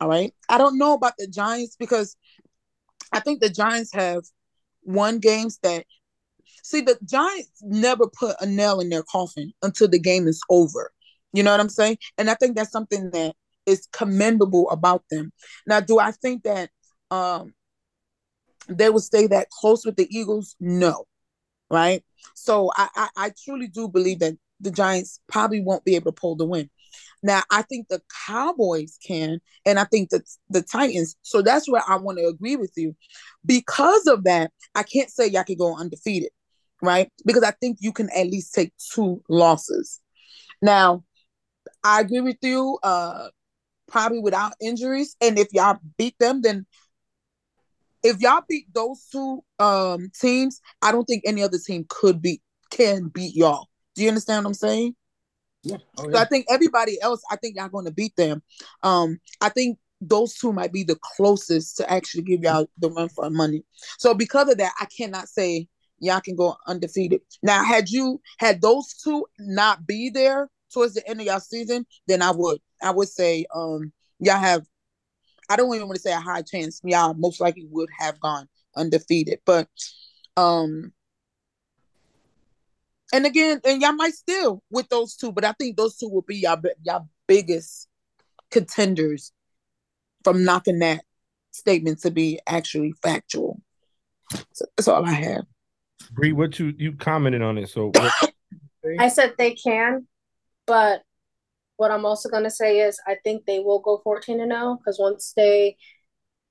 All 0.00 0.08
right. 0.08 0.32
I 0.48 0.58
don't 0.58 0.78
know 0.78 0.94
about 0.94 1.14
the 1.18 1.26
Giants 1.26 1.76
because 1.78 2.16
I 3.12 3.20
think 3.20 3.40
the 3.40 3.50
Giants 3.50 3.92
have 3.92 4.22
won 4.82 5.18
games 5.18 5.58
that 5.62 5.84
see 6.62 6.80
the 6.80 6.98
Giants 7.04 7.50
never 7.62 8.06
put 8.06 8.36
a 8.40 8.46
nail 8.46 8.80
in 8.80 8.88
their 8.88 9.02
coffin 9.02 9.52
until 9.62 9.88
the 9.88 9.98
game 9.98 10.28
is 10.28 10.40
over. 10.50 10.92
You 11.32 11.42
know 11.42 11.50
what 11.52 11.60
I'm 11.60 11.68
saying? 11.68 11.98
And 12.18 12.30
I 12.30 12.34
think 12.34 12.56
that's 12.56 12.72
something 12.72 13.10
that 13.10 13.34
is 13.66 13.86
commendable 13.92 14.68
about 14.70 15.04
them. 15.10 15.32
Now, 15.66 15.80
do 15.80 15.98
I 15.98 16.12
think 16.12 16.42
that 16.44 16.70
um 17.10 17.54
they 18.68 18.90
will 18.90 19.00
stay 19.00 19.26
that 19.28 19.50
close 19.50 19.84
with 19.84 19.96
the 19.96 20.08
Eagles? 20.10 20.56
No. 20.60 21.04
Right. 21.70 22.02
So 22.34 22.70
I, 22.76 22.88
I, 22.96 23.08
I 23.16 23.32
truly 23.44 23.68
do 23.68 23.88
believe 23.88 24.18
that 24.20 24.36
the 24.60 24.70
Giants 24.70 25.20
probably 25.28 25.60
won't 25.60 25.84
be 25.84 25.94
able 25.94 26.12
to 26.12 26.20
pull 26.20 26.36
the 26.36 26.44
win. 26.44 26.68
Now 27.22 27.42
I 27.50 27.62
think 27.62 27.88
the 27.88 28.02
Cowboys 28.26 28.98
can, 29.06 29.40
and 29.64 29.78
I 29.78 29.84
think 29.84 30.10
that 30.10 30.22
the 30.48 30.62
Titans. 30.62 31.16
So 31.22 31.42
that's 31.42 31.68
where 31.68 31.82
I 31.86 31.96
want 31.96 32.18
to 32.18 32.26
agree 32.26 32.56
with 32.56 32.72
you. 32.76 32.96
Because 33.44 34.06
of 34.06 34.24
that, 34.24 34.50
I 34.74 34.82
can't 34.82 35.10
say 35.10 35.26
y'all 35.28 35.44
can 35.44 35.56
go 35.56 35.76
undefeated, 35.76 36.30
right? 36.82 37.10
Because 37.24 37.42
I 37.42 37.52
think 37.52 37.78
you 37.80 37.92
can 37.92 38.08
at 38.10 38.26
least 38.26 38.54
take 38.54 38.72
two 38.92 39.22
losses. 39.28 40.00
Now, 40.62 41.04
I 41.82 42.00
agree 42.00 42.20
with 42.20 42.38
you. 42.42 42.78
Uh, 42.82 43.28
probably 43.88 44.20
without 44.20 44.52
injuries, 44.60 45.16
and 45.20 45.38
if 45.38 45.48
y'all 45.52 45.78
beat 45.98 46.14
them, 46.18 46.42
then 46.42 46.66
if 48.02 48.20
y'all 48.20 48.42
beat 48.48 48.72
those 48.72 49.06
two 49.10 49.42
um 49.58 50.10
teams, 50.18 50.60
I 50.80 50.92
don't 50.92 51.04
think 51.04 51.22
any 51.26 51.42
other 51.42 51.58
team 51.58 51.86
could 51.88 52.22
beat 52.22 52.42
can 52.70 53.08
beat 53.08 53.34
y'all. 53.34 53.68
Do 53.94 54.02
you 54.02 54.08
understand 54.08 54.44
what 54.44 54.50
I'm 54.50 54.54
saying? 54.54 54.94
Yeah. 55.62 55.78
Oh, 55.98 56.08
yeah. 56.08 56.16
So 56.16 56.22
I 56.22 56.24
think 56.24 56.46
everybody 56.48 57.00
else, 57.02 57.22
I 57.30 57.36
think 57.36 57.56
y'all 57.56 57.68
going 57.68 57.84
to 57.84 57.90
beat 57.90 58.16
them. 58.16 58.42
Um, 58.82 59.18
I 59.40 59.50
think 59.50 59.78
those 60.00 60.34
two 60.34 60.52
might 60.52 60.72
be 60.72 60.84
the 60.84 60.98
closest 61.16 61.76
to 61.76 61.90
actually 61.90 62.22
give 62.22 62.40
y'all 62.40 62.70
the 62.78 62.90
run 62.90 63.08
for 63.10 63.28
money. 63.28 63.64
So 63.98 64.14
because 64.14 64.48
of 64.48 64.58
that, 64.58 64.72
I 64.80 64.86
cannot 64.86 65.28
say 65.28 65.68
y'all 66.00 66.20
can 66.20 66.34
go 66.34 66.56
undefeated. 66.66 67.20
Now, 67.42 67.62
had 67.62 67.88
you 67.88 68.20
had 68.38 68.60
those 68.60 68.94
two 68.94 69.26
not 69.38 69.86
be 69.86 70.10
there 70.10 70.50
towards 70.72 70.94
the 70.94 71.08
end 71.08 71.20
of 71.20 71.26
y'all 71.26 71.40
season, 71.40 71.86
then 72.06 72.22
I 72.22 72.30
would. 72.32 72.60
I 72.82 72.90
would 72.90 73.08
say 73.08 73.46
um 73.54 73.92
y'all 74.18 74.38
have 74.38 74.64
I 75.48 75.56
don't 75.56 75.74
even 75.74 75.88
want 75.88 75.96
to 75.96 76.02
say 76.02 76.12
a 76.12 76.20
high 76.20 76.42
chance. 76.42 76.80
Y'all 76.84 77.14
most 77.14 77.40
likely 77.40 77.66
would 77.70 77.88
have 77.98 78.20
gone 78.20 78.48
undefeated. 78.76 79.40
But 79.44 79.68
um 80.36 80.92
and 83.12 83.26
again, 83.26 83.60
and 83.64 83.82
y'all 83.82 83.92
might 83.92 84.14
still 84.14 84.62
with 84.70 84.88
those 84.88 85.16
two, 85.16 85.32
but 85.32 85.44
I 85.44 85.52
think 85.52 85.76
those 85.76 85.96
two 85.96 86.08
will 86.08 86.22
be 86.22 86.36
y'all 86.36 86.60
y'all 86.82 87.08
biggest 87.26 87.88
contenders 88.50 89.32
from 90.24 90.44
knocking 90.44 90.78
that 90.80 91.02
statement 91.50 92.00
to 92.02 92.10
be 92.10 92.38
actually 92.46 92.92
factual. 93.02 93.60
So 94.52 94.64
that's 94.76 94.88
all 94.88 95.04
I 95.04 95.12
have. 95.12 95.44
Bree, 96.12 96.32
what 96.32 96.58
you 96.58 96.74
you 96.76 96.92
commented 96.92 97.42
on 97.42 97.58
it? 97.58 97.68
So 97.68 97.92
I 98.98 99.08
said 99.08 99.34
they 99.36 99.54
can, 99.54 100.06
but 100.66 101.02
what 101.76 101.90
I'm 101.90 102.04
also 102.04 102.28
going 102.28 102.44
to 102.44 102.50
say 102.50 102.80
is 102.80 103.00
I 103.06 103.16
think 103.24 103.46
they 103.46 103.60
will 103.60 103.78
go 103.78 104.00
14 104.04 104.40
and 104.40 104.52
0 104.52 104.76
because 104.78 104.98
once 104.98 105.32
they 105.36 105.76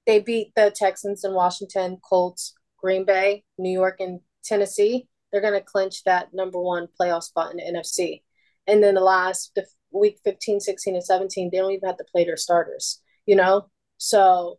they 0.07 0.19
beat 0.19 0.51
the 0.55 0.73
Texans 0.75 1.23
and 1.23 1.35
Washington, 1.35 1.97
Colts, 2.07 2.55
Green 2.77 3.05
Bay, 3.05 3.43
New 3.57 3.71
York, 3.71 3.99
and 3.99 4.21
Tennessee, 4.43 5.07
they're 5.31 5.41
going 5.41 5.53
to 5.53 5.61
clinch 5.61 6.03
that 6.03 6.33
number 6.33 6.59
one 6.59 6.87
playoff 6.99 7.23
spot 7.23 7.51
in 7.51 7.57
the 7.57 7.79
NFC. 7.79 8.23
And 8.65 8.83
then 8.83 8.95
the 8.95 9.01
last 9.01 9.51
the 9.55 9.65
week 9.91 10.19
15, 10.23 10.59
16, 10.59 10.95
and 10.95 11.03
17, 11.03 11.49
they 11.51 11.57
don't 11.57 11.71
even 11.71 11.87
have 11.87 11.97
to 11.97 12.05
play 12.11 12.25
their 12.25 12.37
starters, 12.37 13.01
you 13.25 13.35
know? 13.35 13.69
So 13.97 14.57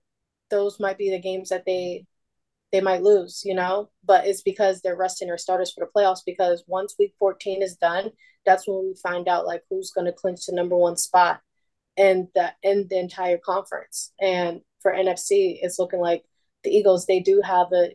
those 0.50 0.78
might 0.80 0.98
be 0.98 1.10
the 1.10 1.20
games 1.20 1.48
that 1.48 1.64
they 1.66 2.06
they 2.72 2.80
might 2.80 3.02
lose, 3.02 3.42
you 3.44 3.54
know, 3.54 3.90
but 4.04 4.26
it's 4.26 4.42
because 4.42 4.80
they're 4.80 4.96
resting 4.96 5.28
their 5.28 5.38
starters 5.38 5.72
for 5.72 5.84
the 5.84 5.90
playoffs. 5.94 6.20
Because 6.24 6.62
once 6.66 6.94
week 6.98 7.14
14 7.18 7.62
is 7.62 7.76
done, 7.76 8.10
that's 8.46 8.66
when 8.66 8.84
we 8.84 8.94
find 9.02 9.28
out 9.28 9.46
like 9.46 9.62
who's 9.68 9.90
going 9.90 10.06
to 10.06 10.12
clinch 10.12 10.46
the 10.46 10.54
number 10.54 10.76
one 10.76 10.96
spot 10.96 11.40
in 11.96 12.28
the 12.34 12.52
in 12.62 12.86
the 12.88 12.98
entire 12.98 13.38
conference. 13.38 14.12
And 14.20 14.60
for 14.80 14.92
NFC, 14.92 15.58
it's 15.60 15.78
looking 15.78 16.00
like 16.00 16.24
the 16.62 16.70
Eagles 16.70 17.06
they 17.06 17.20
do 17.20 17.42
have 17.44 17.72
an 17.72 17.92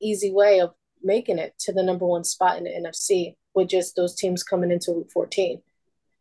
easy 0.00 0.32
way 0.32 0.60
of 0.60 0.72
making 1.02 1.38
it 1.38 1.54
to 1.60 1.72
the 1.72 1.82
number 1.82 2.06
one 2.06 2.24
spot 2.24 2.58
in 2.58 2.64
the 2.64 2.70
NFC 2.70 3.34
with 3.54 3.68
just 3.68 3.96
those 3.96 4.14
teams 4.14 4.42
coming 4.42 4.70
into 4.70 4.92
week 4.92 5.10
14. 5.12 5.60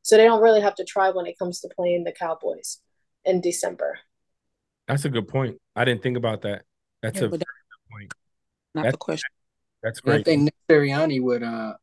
So 0.01 0.17
they 0.17 0.25
don't 0.25 0.41
really 0.41 0.62
have 0.62 0.75
to 0.75 0.84
try 0.84 1.10
when 1.10 1.25
it 1.25 1.39
comes 1.39 1.62
to 1.62 1.69
playing 1.75 2.03
the 2.03 2.12
Cowboys 2.12 2.79
in 3.23 3.41
December. 3.41 3.99
That's 4.88 5.05
a 5.05 5.10
good 5.10 5.27
point. 5.27 5.60
I 5.75 5.84
didn't 5.84 6.03
think 6.03 6.17
about 6.17 6.43
that. 6.43 6.63
That's 7.01 7.19
yeah, 7.19 7.27
a 7.27 7.39
point. 7.95 8.13
Not 8.73 8.84
that's, 8.84 8.93
the 8.93 8.97
question. 8.97 9.29
That's 9.84 9.99
great. 9.99 10.21
I 10.21 10.23
think 10.23 10.41
Nick 10.43 10.55
Sirianni 10.69 11.21
would 11.21 11.43
uh 11.43 11.73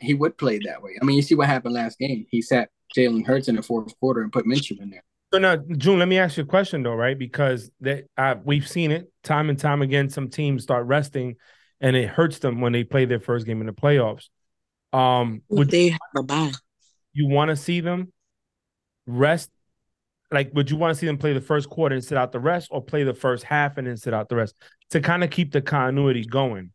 he 0.00 0.14
would 0.14 0.36
play 0.36 0.58
that 0.64 0.82
way. 0.82 0.92
I 1.00 1.04
mean, 1.04 1.16
you 1.16 1.22
see 1.22 1.34
what 1.34 1.46
happened 1.46 1.74
last 1.74 1.98
game. 1.98 2.26
He 2.28 2.42
sat 2.42 2.70
Jalen 2.96 3.24
Hurts 3.24 3.48
in 3.48 3.56
the 3.56 3.62
fourth 3.62 3.98
quarter 4.00 4.20
and 4.20 4.32
put 4.32 4.46
Minshew 4.46 4.80
in 4.80 4.90
there. 4.90 5.04
So 5.32 5.38
now, 5.38 5.56
Jun, 5.56 5.98
let 5.98 6.08
me 6.08 6.18
ask 6.18 6.36
you 6.36 6.42
a 6.42 6.46
question 6.46 6.82
though, 6.82 6.94
right? 6.94 7.18
Because 7.18 7.70
that 7.80 8.04
uh, 8.18 8.34
we've 8.44 8.68
seen 8.68 8.90
it 8.90 9.10
time 9.22 9.48
and 9.48 9.58
time 9.58 9.80
again. 9.80 10.10
Some 10.10 10.28
teams 10.28 10.62
start 10.62 10.86
resting, 10.86 11.36
and 11.80 11.96
it 11.96 12.08
hurts 12.08 12.38
them 12.40 12.60
when 12.60 12.72
they 12.72 12.84
play 12.84 13.06
their 13.06 13.20
first 13.20 13.46
game 13.46 13.60
in 13.60 13.66
the 13.66 13.72
playoffs. 13.72 14.28
Um, 14.92 15.42
would 15.48 15.70
they 15.70 15.88
have 15.88 16.00
a 16.16 16.22
bye? 16.22 16.52
you 17.14 17.28
want 17.28 17.48
to 17.50 17.56
see 17.56 17.80
them 17.80 18.12
rest? 19.06 19.50
Like, 20.32 20.52
would 20.54 20.70
you 20.70 20.76
want 20.76 20.94
to 20.94 20.98
see 20.98 21.06
them 21.06 21.18
play 21.18 21.32
the 21.32 21.40
first 21.40 21.68
quarter 21.68 21.94
and 21.94 22.04
sit 22.04 22.16
out 22.16 22.32
the 22.32 22.40
rest, 22.40 22.68
or 22.70 22.82
play 22.82 23.04
the 23.04 23.14
first 23.14 23.44
half 23.44 23.76
and 23.78 23.86
then 23.86 23.96
sit 23.96 24.14
out 24.14 24.28
the 24.28 24.36
rest 24.36 24.54
to 24.90 25.00
kind 25.00 25.22
of 25.22 25.30
keep 25.30 25.52
the 25.52 25.62
continuity 25.62 26.24
going? 26.24 26.72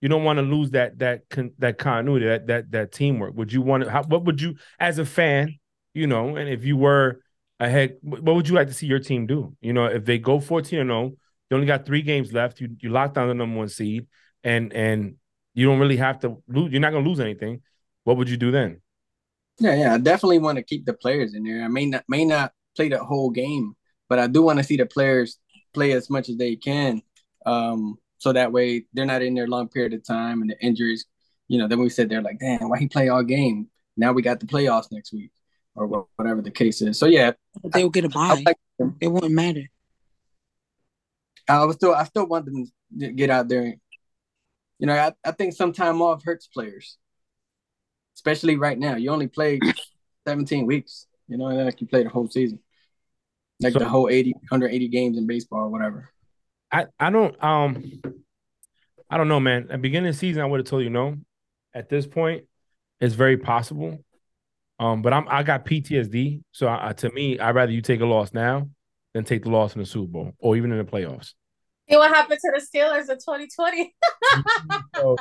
You 0.00 0.08
don't 0.08 0.24
want 0.24 0.38
to 0.38 0.42
lose 0.42 0.72
that 0.72 0.98
that 0.98 1.22
con- 1.30 1.54
that 1.58 1.78
continuity, 1.78 2.26
that 2.26 2.46
that 2.48 2.70
that 2.72 2.92
teamwork. 2.92 3.34
Would 3.36 3.52
you 3.52 3.62
want 3.62 3.84
to? 3.84 3.90
How, 3.90 4.02
what 4.02 4.24
would 4.24 4.40
you, 4.40 4.56
as 4.78 4.98
a 4.98 5.04
fan, 5.06 5.58
you 5.94 6.06
know, 6.06 6.36
and 6.36 6.48
if 6.48 6.64
you 6.64 6.76
were 6.76 7.20
ahead, 7.58 7.96
what 8.02 8.34
would 8.34 8.48
you 8.48 8.54
like 8.54 8.68
to 8.68 8.74
see 8.74 8.86
your 8.86 8.98
team 8.98 9.26
do? 9.26 9.56
You 9.62 9.72
know, 9.72 9.86
if 9.86 10.04
they 10.04 10.18
go 10.18 10.40
fourteen 10.40 10.80
and 10.80 10.90
oh, 10.90 11.00
zero, 11.00 11.12
they 11.48 11.54
only 11.56 11.66
got 11.66 11.86
three 11.86 12.02
games 12.02 12.32
left. 12.32 12.60
You 12.60 12.76
you 12.80 12.90
lock 12.90 13.14
down 13.14 13.28
the 13.28 13.34
number 13.34 13.56
one 13.56 13.68
seed, 13.68 14.06
and 14.42 14.72
and 14.74 15.14
you 15.54 15.66
don't 15.66 15.78
really 15.78 15.96
have 15.96 16.18
to 16.20 16.42
lose. 16.48 16.70
You're 16.70 16.80
not 16.80 16.90
going 16.90 17.04
to 17.04 17.08
lose 17.08 17.20
anything. 17.20 17.62
What 18.02 18.18
would 18.18 18.28
you 18.28 18.36
do 18.36 18.50
then? 18.50 18.82
Yeah, 19.58 19.74
yeah, 19.76 19.94
I 19.94 19.98
definitely 19.98 20.40
want 20.40 20.56
to 20.58 20.64
keep 20.64 20.84
the 20.84 20.94
players 20.94 21.32
in 21.32 21.44
there. 21.44 21.62
I 21.62 21.68
may 21.68 21.86
not 21.86 22.04
may 22.08 22.24
not 22.24 22.52
play 22.76 22.88
the 22.88 23.02
whole 23.02 23.30
game, 23.30 23.76
but 24.08 24.18
I 24.18 24.26
do 24.26 24.42
want 24.42 24.58
to 24.58 24.64
see 24.64 24.76
the 24.76 24.86
players 24.86 25.38
play 25.72 25.92
as 25.92 26.10
much 26.10 26.28
as 26.28 26.36
they 26.36 26.56
can. 26.56 27.02
Um, 27.46 27.98
so 28.18 28.32
that 28.32 28.52
way 28.52 28.86
they're 28.92 29.06
not 29.06 29.22
in 29.22 29.34
there 29.34 29.46
long 29.46 29.68
period 29.68 29.92
of 29.92 30.04
time 30.04 30.40
and 30.40 30.50
the 30.50 30.58
injuries, 30.60 31.06
you 31.48 31.58
know, 31.58 31.68
then 31.68 31.80
we 31.80 31.90
said 31.90 32.08
they're 32.08 32.22
like, 32.22 32.38
damn, 32.38 32.68
why 32.68 32.78
he 32.78 32.88
play 32.88 33.08
all 33.08 33.22
game? 33.22 33.68
Now 33.96 34.12
we 34.12 34.22
got 34.22 34.40
the 34.40 34.46
playoffs 34.46 34.90
next 34.90 35.12
week 35.12 35.30
or 35.74 36.06
whatever 36.16 36.40
the 36.40 36.50
case 36.50 36.80
is. 36.82 36.98
So 36.98 37.06
yeah, 37.06 37.32
they'll 37.72 37.90
get 37.90 38.04
a 38.04 38.08
bye. 38.08 38.42
Like 38.44 38.56
it 39.00 39.08
wouldn't 39.08 39.32
matter. 39.32 39.70
I 41.48 41.64
was 41.64 41.76
still 41.76 41.94
I 41.94 42.04
still 42.04 42.26
want 42.26 42.46
them 42.46 42.72
to 42.98 43.12
get 43.12 43.30
out 43.30 43.48
there. 43.48 43.74
You 44.78 44.86
know, 44.86 44.94
I, 44.94 45.12
I 45.24 45.32
think 45.32 45.54
some 45.54 45.72
time 45.72 46.02
off 46.02 46.24
hurts 46.24 46.46
players. 46.46 46.96
Especially 48.16 48.56
right 48.56 48.78
now. 48.78 48.96
You 48.96 49.10
only 49.10 49.26
play 49.26 49.60
17 50.26 50.66
weeks. 50.66 51.06
You 51.28 51.38
know, 51.38 51.46
like 51.46 51.80
you 51.80 51.86
play 51.86 52.02
the 52.02 52.10
whole 52.10 52.28
season. 52.28 52.60
Like 53.60 53.72
so, 53.72 53.78
the 53.78 53.88
whole 53.88 54.08
80 54.08 54.32
180 54.32 54.88
games 54.88 55.16
in 55.16 55.26
baseball 55.26 55.64
or 55.64 55.68
whatever. 55.68 56.10
I 56.72 56.86
I 56.98 57.10
don't 57.10 57.42
um 57.42 57.82
I 59.08 59.16
don't 59.16 59.28
know, 59.28 59.40
man. 59.40 59.62
At 59.64 59.68
the 59.68 59.78
beginning 59.78 60.08
of 60.08 60.14
the 60.14 60.18
season, 60.18 60.42
I 60.42 60.46
would 60.46 60.60
have 60.60 60.66
told 60.66 60.82
you 60.82 60.90
no. 60.90 61.16
At 61.72 61.88
this 61.88 62.06
point, 62.06 62.44
it's 63.00 63.14
very 63.14 63.36
possible. 63.36 64.04
Um, 64.78 65.02
but 65.02 65.12
I'm 65.12 65.26
I 65.28 65.42
got 65.44 65.64
PTSD, 65.64 66.42
so 66.50 66.68
I, 66.68 66.92
to 66.94 67.10
me, 67.10 67.38
I'd 67.38 67.54
rather 67.54 67.70
you 67.70 67.80
take 67.80 68.00
a 68.00 68.06
loss 68.06 68.32
now 68.32 68.68
than 69.12 69.24
take 69.24 69.44
the 69.44 69.50
loss 69.50 69.74
in 69.74 69.80
the 69.80 69.86
Super 69.86 70.10
Bowl 70.10 70.32
or 70.38 70.56
even 70.56 70.72
in 70.72 70.78
the 70.78 70.84
playoffs. 70.84 71.32
See 71.88 71.96
what 71.96 72.10
happened 72.10 72.40
to 72.40 72.52
the 72.52 72.60
Steelers 72.60 73.08
in 73.10 73.18
2020? 73.18 73.94
so, 74.96 75.16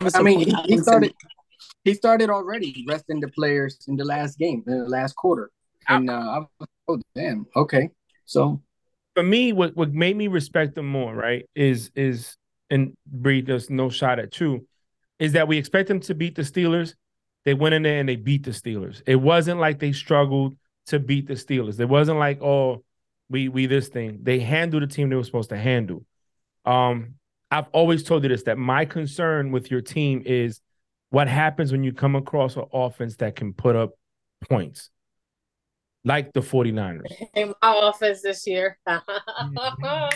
I 0.14 0.22
mean, 0.22 0.40
he, 0.40 0.54
he 0.66 0.78
started 0.78 1.14
he 1.88 1.94
started 1.94 2.30
already 2.30 2.84
resting 2.86 3.20
the 3.20 3.28
players 3.28 3.78
in 3.88 3.96
the 3.96 4.04
last 4.04 4.38
game, 4.38 4.62
in 4.66 4.78
the 4.84 4.88
last 4.88 5.16
quarter, 5.16 5.50
and 5.88 6.10
uh, 6.10 6.12
I 6.12 6.38
was, 6.38 6.68
oh 6.88 7.00
damn, 7.14 7.46
okay, 7.56 7.90
so 8.24 8.60
for 9.14 9.22
me, 9.22 9.52
what 9.52 9.74
what 9.74 9.92
made 9.92 10.16
me 10.16 10.28
respect 10.28 10.74
them 10.74 10.86
more, 10.86 11.14
right, 11.14 11.44
is 11.54 11.90
is 11.96 12.36
and 12.70 12.96
breathe. 13.06 13.46
There's 13.46 13.70
no 13.70 13.88
shot 13.90 14.18
at 14.18 14.38
you, 14.38 14.66
is 15.18 15.32
that 15.32 15.48
we 15.48 15.58
expect 15.58 15.88
them 15.88 16.00
to 16.00 16.14
beat 16.14 16.36
the 16.36 16.42
Steelers. 16.42 16.94
They 17.44 17.54
went 17.54 17.74
in 17.74 17.82
there 17.82 17.98
and 17.98 18.08
they 18.08 18.16
beat 18.16 18.44
the 18.44 18.50
Steelers. 18.50 19.02
It 19.06 19.16
wasn't 19.16 19.58
like 19.58 19.78
they 19.78 19.92
struggled 19.92 20.56
to 20.86 21.00
beat 21.00 21.26
the 21.26 21.34
Steelers. 21.34 21.80
It 21.80 21.88
wasn't 21.88 22.18
like 22.18 22.40
oh, 22.42 22.84
we 23.28 23.48
we 23.48 23.66
this 23.66 23.88
thing. 23.88 24.20
They 24.22 24.38
handled 24.38 24.82
the 24.82 24.86
team 24.86 25.08
they 25.08 25.16
were 25.16 25.24
supposed 25.24 25.50
to 25.50 25.58
handle. 25.58 26.04
Um, 26.64 27.14
I've 27.50 27.68
always 27.72 28.02
told 28.02 28.22
you 28.22 28.28
this 28.28 28.42
that 28.44 28.58
my 28.58 28.84
concern 28.84 29.50
with 29.52 29.70
your 29.70 29.80
team 29.80 30.22
is 30.26 30.60
what 31.10 31.28
happens 31.28 31.72
when 31.72 31.84
you 31.84 31.92
come 31.92 32.16
across 32.16 32.56
an 32.56 32.64
offense 32.72 33.16
that 33.16 33.36
can 33.36 33.52
put 33.52 33.76
up 33.76 33.92
points 34.48 34.90
like 36.04 36.32
the 36.32 36.40
49ers. 36.40 37.12
In 37.34 37.54
my 37.62 37.80
offense 37.82 38.22
this 38.22 38.46
year. 38.46 38.78
Mm-hmm. 38.88 40.06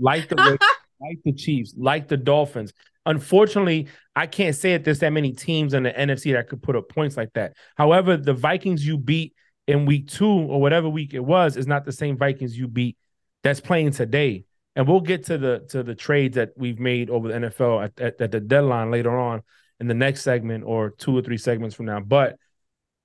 like 0.00 0.28
the 0.28 0.36
like 1.00 1.18
the 1.24 1.32
Chiefs, 1.32 1.74
like 1.76 2.08
the 2.08 2.16
Dolphins. 2.16 2.72
Unfortunately, 3.04 3.88
I 4.16 4.26
can't 4.26 4.56
say 4.56 4.72
that 4.72 4.84
there's 4.84 4.98
that 5.00 5.12
many 5.12 5.32
teams 5.32 5.74
in 5.74 5.84
the 5.84 5.92
NFC 5.92 6.32
that 6.32 6.48
could 6.48 6.62
put 6.62 6.74
up 6.74 6.88
points 6.88 7.16
like 7.16 7.32
that. 7.34 7.54
However, 7.76 8.16
the 8.16 8.32
Vikings 8.32 8.84
you 8.84 8.98
beat 8.98 9.34
in 9.68 9.86
week 9.86 10.08
two 10.08 10.26
or 10.26 10.60
whatever 10.60 10.88
week 10.88 11.14
it 11.14 11.24
was 11.24 11.56
is 11.56 11.66
not 11.66 11.84
the 11.84 11.92
same 11.92 12.16
Vikings 12.16 12.58
you 12.58 12.66
beat 12.66 12.96
that's 13.42 13.60
playing 13.60 13.92
today. 13.92 14.44
And 14.74 14.86
we'll 14.88 15.00
get 15.00 15.26
to 15.26 15.38
the 15.38 15.66
to 15.70 15.82
the 15.82 15.94
trades 15.94 16.36
that 16.36 16.50
we've 16.56 16.80
made 16.80 17.10
over 17.10 17.28
the 17.28 17.34
NFL 17.34 17.84
at, 17.84 18.00
at, 18.00 18.20
at 18.20 18.30
the 18.32 18.40
deadline 18.40 18.90
later 18.90 19.16
on 19.16 19.42
in 19.80 19.88
the 19.88 19.94
next 19.94 20.22
segment 20.22 20.64
or 20.64 20.90
two 20.90 21.16
or 21.16 21.22
three 21.22 21.38
segments 21.38 21.74
from 21.74 21.86
now. 21.86 22.00
But 22.00 22.36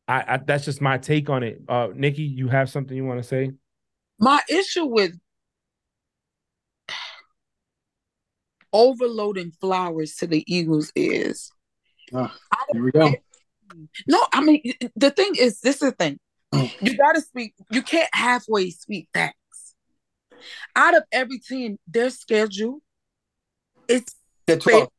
I, 0.08 0.24
I 0.28 0.38
that's 0.38 0.66
just 0.66 0.82
my 0.82 0.98
take 0.98 1.30
on 1.30 1.44
it. 1.44 1.62
Uh, 1.68 1.90
Nikki, 1.94 2.24
you 2.24 2.48
have 2.48 2.70
something 2.70 2.96
you 2.96 3.06
want 3.06 3.22
to 3.22 3.28
say? 3.28 3.52
My 4.20 4.40
issue 4.50 4.86
with 4.86 5.18
overloading 8.74 9.52
Flowers 9.60 10.16
to 10.16 10.28
the 10.28 10.44
Eagles 10.48 10.92
is. 10.96 11.52
Oh, 12.14 12.32
here 12.72 12.84
we 12.84 12.92
go. 12.92 13.14
No, 14.08 14.26
I 14.34 14.42
mean 14.42 14.62
the 14.96 15.12
thing 15.12 15.32
is, 15.40 15.62
this 15.62 15.76
is 15.82 15.92
the 15.92 15.92
thing. 15.92 16.20
You 16.82 16.98
gotta 16.98 17.22
speak. 17.22 17.54
You 17.70 17.82
can't 17.82 18.10
halfway 18.14 18.70
speak 18.72 19.08
facts. 19.14 19.76
Out 20.76 20.98
of 20.98 21.04
every 21.12 21.40
team, 21.40 21.78
their 21.88 22.10
schedule, 22.10 22.82
it's 23.88 24.14
the 24.48 24.58
twelve. 24.58 24.90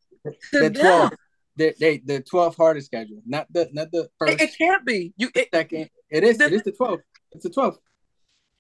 The 0.52 0.70
twelve 0.70 1.11
the 1.11 1.16
they 1.56 1.98
the 2.04 2.22
12th 2.22 2.56
hardest 2.56 2.86
schedule, 2.86 3.22
not 3.26 3.46
the 3.52 3.68
not 3.72 3.90
the 3.92 4.08
first. 4.18 4.34
It, 4.34 4.40
it 4.40 4.56
can't 4.56 4.84
be. 4.84 5.12
You 5.16 5.30
it, 5.34 5.48
second. 5.52 5.90
It 6.10 6.24
is. 6.24 6.38
The, 6.38 6.46
it 6.46 6.52
is 6.54 6.62
the 6.62 6.72
12th. 6.72 7.02
It's 7.32 7.44
the 7.44 7.50
12th. 7.50 7.76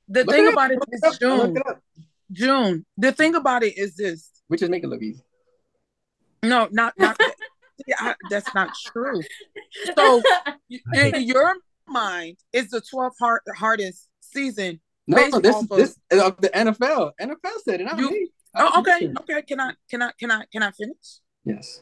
The 0.08 0.24
Look 0.24 0.34
thing 0.34 0.46
it 0.46 0.52
about 0.52 0.70
it 0.72 0.78
is 0.90 1.18
Jun. 1.18 1.56
It 1.56 1.62
Jun. 2.32 2.84
The 2.98 3.12
thing 3.12 3.34
about 3.34 3.62
it 3.62 3.78
is 3.78 3.96
this. 3.96 4.30
We 4.48 4.56
just 4.56 4.70
make 4.70 4.84
it 4.84 4.88
look 4.88 5.02
easy. 5.02 5.22
No, 6.42 6.68
not 6.70 6.94
not. 6.98 7.18
see, 7.86 7.94
I, 7.98 8.14
that's 8.28 8.52
not 8.54 8.70
true. 8.92 9.22
So 9.96 10.22
in 10.94 11.22
your 11.22 11.54
mind, 11.86 12.36
is 12.52 12.70
the 12.70 12.82
12th 12.82 13.12
hard, 13.18 13.40
hardest 13.56 14.08
season. 14.20 14.80
No, 15.06 15.40
this 15.40 15.56
of, 15.56 15.68
this 15.68 15.98
of 16.10 16.40
the 16.40 16.50
NFL. 16.50 17.12
NFL 17.20 17.52
said 17.64 17.80
it. 17.80 17.84
Not 17.84 17.98
you, 17.98 18.10
me. 18.10 18.28
Oh, 18.54 18.80
okay, 18.80 19.10
okay. 19.20 19.42
Can 19.42 19.60
I 19.60 19.72
can 19.88 20.02
I 20.02 20.12
can 20.18 20.30
I 20.30 20.44
can 20.52 20.62
I 20.62 20.70
finish? 20.72 21.20
Yes 21.44 21.80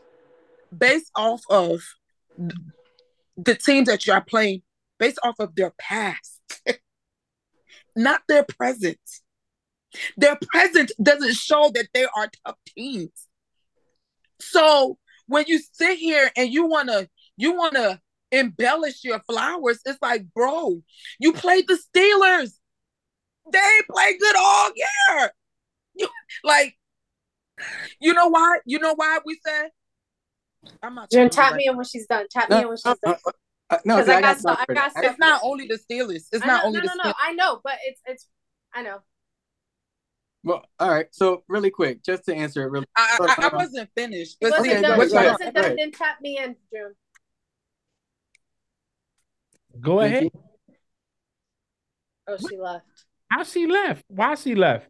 based 0.76 1.10
off 1.16 1.42
of 1.50 1.82
the 3.36 3.54
teams 3.54 3.88
that 3.88 4.06
you're 4.06 4.20
playing, 4.20 4.62
based 4.98 5.18
off 5.22 5.36
of 5.38 5.54
their 5.54 5.72
past, 5.78 6.40
not 7.96 8.22
their 8.28 8.44
present. 8.44 8.98
Their 10.16 10.38
present 10.40 10.92
doesn't 11.02 11.34
show 11.34 11.70
that 11.74 11.88
they 11.92 12.04
are 12.04 12.30
tough 12.46 12.56
teams. 12.76 13.26
So 14.40 14.98
when 15.26 15.44
you 15.48 15.60
sit 15.72 15.98
here 15.98 16.30
and 16.36 16.52
you 16.52 16.66
wanna 16.66 17.08
you 17.36 17.56
wanna 17.56 18.00
embellish 18.30 19.02
your 19.02 19.20
flowers, 19.20 19.80
it's 19.84 19.98
like, 20.00 20.32
bro, 20.32 20.82
you 21.18 21.32
played 21.32 21.66
the 21.66 21.74
Steelers. 21.74 22.52
They 23.52 23.80
play 23.90 24.16
good 24.18 24.36
all 24.38 24.70
year. 24.76 25.30
You 25.94 26.08
like, 26.44 26.76
you 28.00 28.14
know 28.14 28.28
why? 28.28 28.58
You 28.64 28.78
know 28.78 28.94
why 28.94 29.18
we 29.24 29.38
said 29.44 29.70
I'm 30.82 30.94
not. 30.94 31.10
Jen, 31.10 31.30
tap 31.30 31.54
me 31.54 31.66
in 31.66 31.76
when 31.76 31.86
she's 31.86 32.06
done. 32.06 32.26
Tap 32.30 32.50
no, 32.50 32.56
me 32.56 32.62
in 32.62 32.68
when 32.68 32.76
she's 32.76 32.82
done. 32.82 33.16
Uh, 33.24 33.30
uh, 33.70 33.78
no, 33.84 33.98
I, 33.98 34.00
I, 34.00 34.20
got, 34.20 34.38
stuff, 34.38 34.64
I 34.68 34.74
got 34.74 34.90
stuff. 34.90 35.04
It's 35.04 35.18
not 35.18 35.40
only 35.44 35.66
the 35.66 35.78
Steelers. 35.78 36.24
It's 36.32 36.44
not 36.44 36.64
only 36.64 36.80
no, 36.80 36.86
the 36.86 36.94
no, 36.96 37.04
no. 37.04 37.10
No. 37.10 37.14
I 37.22 37.32
know, 37.32 37.60
but 37.62 37.74
it's 37.84 38.00
it's. 38.04 38.26
I 38.74 38.82
know. 38.82 38.98
Well, 40.42 40.64
all 40.78 40.90
right. 40.90 41.06
So 41.12 41.44
really 41.48 41.70
quick, 41.70 42.02
just 42.02 42.24
to 42.24 42.34
answer 42.34 42.62
it 42.62 42.70
really. 42.70 42.86
I, 42.96 43.18
I, 43.20 43.44
I 43.44 43.46
uh, 43.46 43.50
wasn't 43.52 43.90
finished. 43.96 44.38
But 44.40 44.52
wasn't 44.52 44.70
okay, 44.70 44.82
done. 44.82 44.98
What's 44.98 45.12
wasn't 45.12 45.54
done. 45.54 45.76
Then 45.76 45.92
tap 45.92 46.20
me 46.20 46.38
in, 46.38 46.56
Jun. 46.72 46.94
Go 49.80 50.00
ahead. 50.00 50.30
Oh, 52.26 52.36
she 52.48 52.56
left. 52.56 52.86
How 53.30 53.44
she 53.44 53.66
left? 53.66 54.04
Why 54.08 54.34
she 54.34 54.54
left? 54.54 54.88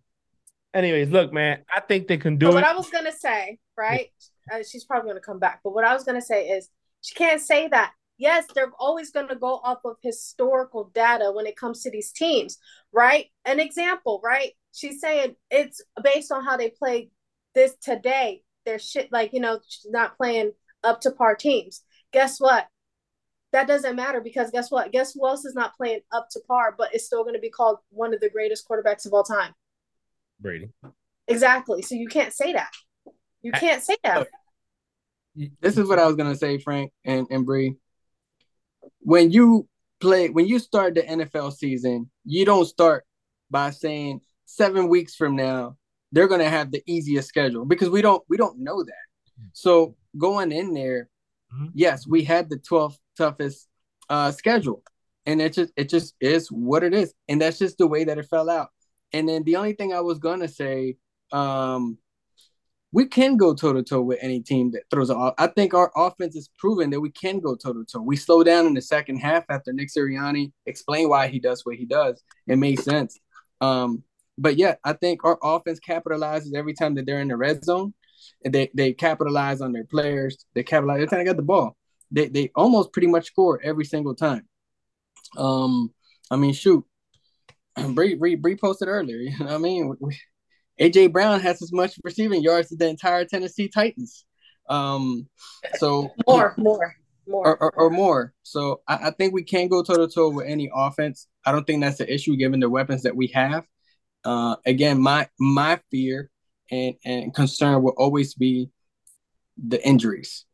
Anyways, 0.72 1.10
look, 1.10 1.32
man. 1.32 1.62
I 1.72 1.80
think 1.80 2.06
they 2.08 2.16
can 2.16 2.36
do 2.36 2.46
so 2.46 2.52
it. 2.52 2.54
What 2.54 2.64
I 2.64 2.74
was 2.74 2.88
gonna 2.90 3.12
say, 3.12 3.58
right? 3.76 4.10
Uh, 4.52 4.62
she's 4.68 4.84
probably 4.84 5.08
going 5.08 5.20
to 5.20 5.26
come 5.26 5.38
back. 5.38 5.60
But 5.62 5.74
what 5.74 5.84
I 5.84 5.94
was 5.94 6.04
going 6.04 6.20
to 6.20 6.26
say 6.26 6.48
is 6.48 6.68
she 7.00 7.14
can't 7.14 7.40
say 7.40 7.68
that. 7.68 7.92
Yes, 8.18 8.44
they're 8.54 8.72
always 8.78 9.10
going 9.10 9.28
to 9.28 9.36
go 9.36 9.60
off 9.64 9.78
of 9.84 9.96
historical 10.02 10.90
data 10.94 11.32
when 11.34 11.46
it 11.46 11.56
comes 11.56 11.82
to 11.82 11.90
these 11.90 12.12
teams, 12.12 12.58
right? 12.92 13.26
An 13.46 13.60
example, 13.60 14.20
right? 14.22 14.52
She's 14.72 15.00
saying 15.00 15.36
it's 15.50 15.82
based 16.02 16.30
on 16.30 16.44
how 16.44 16.58
they 16.58 16.68
play 16.68 17.10
this 17.54 17.74
today. 17.82 18.42
They're 18.66 18.78
shit 18.78 19.10
like, 19.10 19.32
you 19.32 19.40
know, 19.40 19.60
not 19.86 20.18
playing 20.18 20.52
up 20.84 21.00
to 21.02 21.10
par 21.10 21.34
teams. 21.34 21.82
guess 22.12 22.38
what? 22.38 22.66
That 23.52 23.66
doesn't 23.66 23.96
matter 23.96 24.20
because 24.20 24.50
guess 24.50 24.70
what? 24.70 24.92
Guess 24.92 25.14
who 25.14 25.26
else 25.26 25.44
is 25.44 25.54
not 25.54 25.76
playing 25.76 26.00
up 26.12 26.28
to 26.32 26.40
par, 26.46 26.74
but 26.76 26.94
is 26.94 27.06
still 27.06 27.24
going 27.24 27.34
to 27.34 27.40
be 27.40 27.50
called 27.50 27.78
one 27.90 28.14
of 28.14 28.20
the 28.20 28.30
greatest 28.30 28.68
quarterbacks 28.68 29.06
of 29.06 29.12
all 29.12 29.24
time? 29.24 29.54
Brady. 30.38 30.70
Exactly. 31.26 31.82
So 31.82 31.94
you 31.94 32.06
can't 32.06 32.32
say 32.32 32.52
that. 32.52 32.70
You 33.42 33.52
can't 33.52 33.82
say 33.82 33.96
that. 34.04 34.28
This 35.60 35.78
is 35.78 35.88
what 35.88 35.98
I 35.98 36.06
was 36.06 36.16
gonna 36.16 36.36
say, 36.36 36.58
Frank 36.58 36.92
and 37.04 37.26
and 37.30 37.46
Bree. 37.46 37.76
When 39.00 39.30
you 39.30 39.68
play, 40.00 40.28
when 40.28 40.46
you 40.46 40.58
start 40.58 40.94
the 40.94 41.02
NFL 41.02 41.52
season, 41.52 42.10
you 42.24 42.44
don't 42.44 42.66
start 42.66 43.04
by 43.50 43.70
saying 43.70 44.20
seven 44.46 44.88
weeks 44.88 45.14
from 45.14 45.36
now 45.36 45.76
they're 46.12 46.28
gonna 46.28 46.48
have 46.48 46.70
the 46.70 46.82
easiest 46.86 47.28
schedule 47.28 47.64
because 47.64 47.88
we 47.88 48.02
don't 48.02 48.22
we 48.28 48.36
don't 48.36 48.58
know 48.58 48.82
that. 48.82 48.92
So 49.52 49.96
going 50.18 50.52
in 50.52 50.74
there, 50.74 51.08
mm-hmm. 51.54 51.66
yes, 51.74 52.06
we 52.06 52.24
had 52.24 52.50
the 52.50 52.58
12th 52.58 52.98
toughest 53.16 53.68
uh, 54.08 54.32
schedule, 54.32 54.82
and 55.26 55.40
it 55.40 55.52
just 55.52 55.72
it 55.76 55.88
just 55.88 56.14
is 56.20 56.48
what 56.48 56.82
it 56.82 56.94
is, 56.94 57.14
and 57.28 57.40
that's 57.40 57.58
just 57.58 57.78
the 57.78 57.86
way 57.86 58.04
that 58.04 58.18
it 58.18 58.26
fell 58.26 58.50
out. 58.50 58.68
And 59.12 59.28
then 59.28 59.44
the 59.44 59.56
only 59.56 59.74
thing 59.74 59.92
I 59.92 60.00
was 60.00 60.18
gonna 60.18 60.48
say, 60.48 60.96
um, 61.32 61.98
we 62.92 63.06
can 63.06 63.36
go 63.36 63.54
toe 63.54 63.72
to 63.72 63.82
toe 63.82 64.02
with 64.02 64.18
any 64.20 64.40
team 64.40 64.72
that 64.72 64.82
throws 64.90 65.10
off. 65.10 65.34
I 65.38 65.46
think 65.46 65.74
our 65.74 65.92
offense 65.94 66.34
is 66.34 66.50
proven 66.58 66.90
that 66.90 67.00
we 67.00 67.10
can 67.10 67.38
go 67.38 67.54
toe 67.54 67.72
to 67.72 67.84
toe. 67.84 68.02
We 68.02 68.16
slow 68.16 68.42
down 68.42 68.66
in 68.66 68.74
the 68.74 68.82
second 68.82 69.18
half 69.18 69.44
after 69.48 69.72
Nick 69.72 69.90
Sirianni 69.96 70.52
explained 70.66 71.10
why 71.10 71.28
he 71.28 71.38
does 71.38 71.64
what 71.64 71.76
he 71.76 71.86
does. 71.86 72.22
It 72.48 72.56
made 72.56 72.80
sense. 72.80 73.18
Um, 73.60 74.02
but 74.36 74.56
yeah, 74.56 74.74
I 74.82 74.94
think 74.94 75.24
our 75.24 75.38
offense 75.42 75.78
capitalizes 75.86 76.54
every 76.54 76.74
time 76.74 76.94
that 76.96 77.06
they're 77.06 77.20
in 77.20 77.28
the 77.28 77.36
red 77.36 77.64
zone. 77.64 77.94
They 78.44 78.70
they 78.74 78.92
capitalize 78.92 79.60
on 79.60 79.72
their 79.72 79.84
players. 79.84 80.44
They 80.54 80.62
capitalize 80.62 80.96
every 80.96 81.08
time 81.08 81.18
they 81.20 81.24
got 81.24 81.36
the 81.36 81.42
ball. 81.42 81.76
They 82.10 82.28
they 82.28 82.50
almost 82.54 82.92
pretty 82.92 83.08
much 83.08 83.26
score 83.26 83.60
every 83.62 83.84
single 83.84 84.14
time. 84.14 84.48
Um, 85.36 85.92
I 86.30 86.36
mean, 86.36 86.52
shoot, 86.52 86.84
Bree, 87.94 88.14
Bree, 88.14 88.34
Bree 88.34 88.56
posted 88.56 88.88
earlier. 88.88 89.16
You 89.16 89.38
know 89.38 89.46
what 89.46 89.54
I 89.54 89.58
mean? 89.58 89.94
We, 90.00 90.18
AJ 90.80 91.12
Brown 91.12 91.40
has 91.40 91.60
as 91.62 91.72
much 91.72 91.98
receiving 92.04 92.42
yards 92.42 92.72
as 92.72 92.78
the 92.78 92.88
entire 92.88 93.24
Tennessee 93.24 93.68
Titans. 93.68 94.24
Um, 94.68 95.28
so 95.74 96.10
more, 96.26 96.54
more, 96.56 96.94
more, 97.26 97.46
or, 97.46 97.62
or, 97.62 97.72
or 97.76 97.90
more. 97.90 98.32
So 98.42 98.80
I, 98.88 99.08
I, 99.08 99.10
think 99.10 99.34
we 99.34 99.42
can 99.42 99.68
go 99.68 99.82
toe 99.82 99.96
to 99.96 100.08
toe 100.08 100.30
with 100.30 100.46
any 100.46 100.70
offense. 100.74 101.26
I 101.44 101.52
don't 101.52 101.66
think 101.66 101.82
that's 101.82 101.98
the 101.98 102.12
issue 102.12 102.36
given 102.36 102.60
the 102.60 102.70
weapons 102.70 103.02
that 103.02 103.16
we 103.16 103.28
have. 103.28 103.66
Uh, 104.24 104.56
again, 104.64 105.00
my 105.00 105.28
my 105.38 105.80
fear 105.90 106.30
and 106.70 106.94
and 107.04 107.34
concern 107.34 107.82
will 107.82 107.94
always 107.96 108.34
be 108.34 108.70
the 109.58 109.84
injuries. 109.86 110.44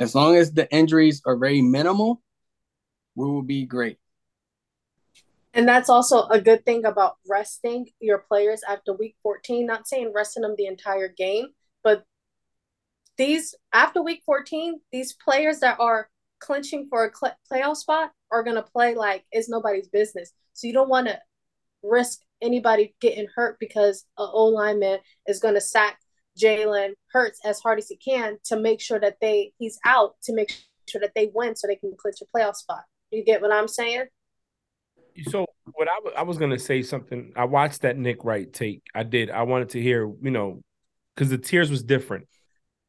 As 0.00 0.14
long 0.14 0.36
as 0.36 0.52
the 0.52 0.72
injuries 0.72 1.22
are 1.26 1.36
very 1.36 1.60
minimal, 1.60 2.22
we 3.16 3.26
will 3.26 3.42
be 3.42 3.64
great. 3.64 3.98
And 5.58 5.68
that's 5.68 5.90
also 5.90 6.22
a 6.28 6.40
good 6.40 6.64
thing 6.64 6.84
about 6.84 7.16
resting 7.28 7.88
your 7.98 8.18
players 8.18 8.60
after 8.70 8.92
week 8.92 9.16
14. 9.24 9.66
Not 9.66 9.88
saying 9.88 10.12
resting 10.14 10.42
them 10.42 10.54
the 10.56 10.66
entire 10.66 11.08
game, 11.08 11.46
but 11.82 12.04
these 13.16 13.56
after 13.72 14.00
week 14.00 14.22
14, 14.24 14.80
these 14.92 15.14
players 15.14 15.58
that 15.58 15.80
are 15.80 16.10
clinching 16.38 16.86
for 16.88 17.04
a 17.04 17.10
cl- 17.12 17.36
playoff 17.50 17.74
spot 17.74 18.12
are 18.30 18.44
going 18.44 18.54
to 18.54 18.62
play 18.62 18.94
like 18.94 19.24
it's 19.32 19.48
nobody's 19.48 19.88
business. 19.88 20.30
So 20.52 20.68
you 20.68 20.72
don't 20.72 20.88
want 20.88 21.08
to 21.08 21.18
risk 21.82 22.20
anybody 22.40 22.94
getting 23.00 23.26
hurt 23.34 23.56
because 23.58 24.04
an 24.16 24.28
O 24.32 24.44
lineman 24.44 25.00
is 25.26 25.40
going 25.40 25.54
to 25.54 25.60
sack 25.60 25.98
Jalen 26.40 26.92
Hurts 27.10 27.40
as 27.44 27.58
hard 27.58 27.80
as 27.80 27.88
he 27.88 27.96
can 27.96 28.38
to 28.44 28.56
make 28.56 28.80
sure 28.80 29.00
that 29.00 29.16
they 29.20 29.54
he's 29.58 29.80
out 29.84 30.14
to 30.22 30.32
make 30.32 30.56
sure 30.88 31.00
that 31.00 31.16
they 31.16 31.32
win 31.34 31.56
so 31.56 31.66
they 31.66 31.74
can 31.74 31.96
clinch 31.98 32.18
a 32.22 32.36
playoff 32.36 32.54
spot. 32.54 32.84
You 33.10 33.24
get 33.24 33.42
what 33.42 33.52
I'm 33.52 33.66
saying? 33.66 34.04
So 35.24 35.46
what 35.74 35.88
I, 35.88 35.94
w- 35.96 36.16
I 36.16 36.22
was 36.22 36.38
gonna 36.38 36.58
say 36.58 36.82
something. 36.82 37.32
I 37.36 37.44
watched 37.44 37.82
that 37.82 37.96
Nick 37.96 38.24
Wright 38.24 38.52
take. 38.52 38.82
I 38.94 39.02
did. 39.02 39.30
I 39.30 39.42
wanted 39.42 39.70
to 39.70 39.82
hear, 39.82 40.06
you 40.22 40.30
know, 40.30 40.62
because 41.14 41.30
the 41.30 41.38
tiers 41.38 41.70
was 41.70 41.82
different, 41.82 42.28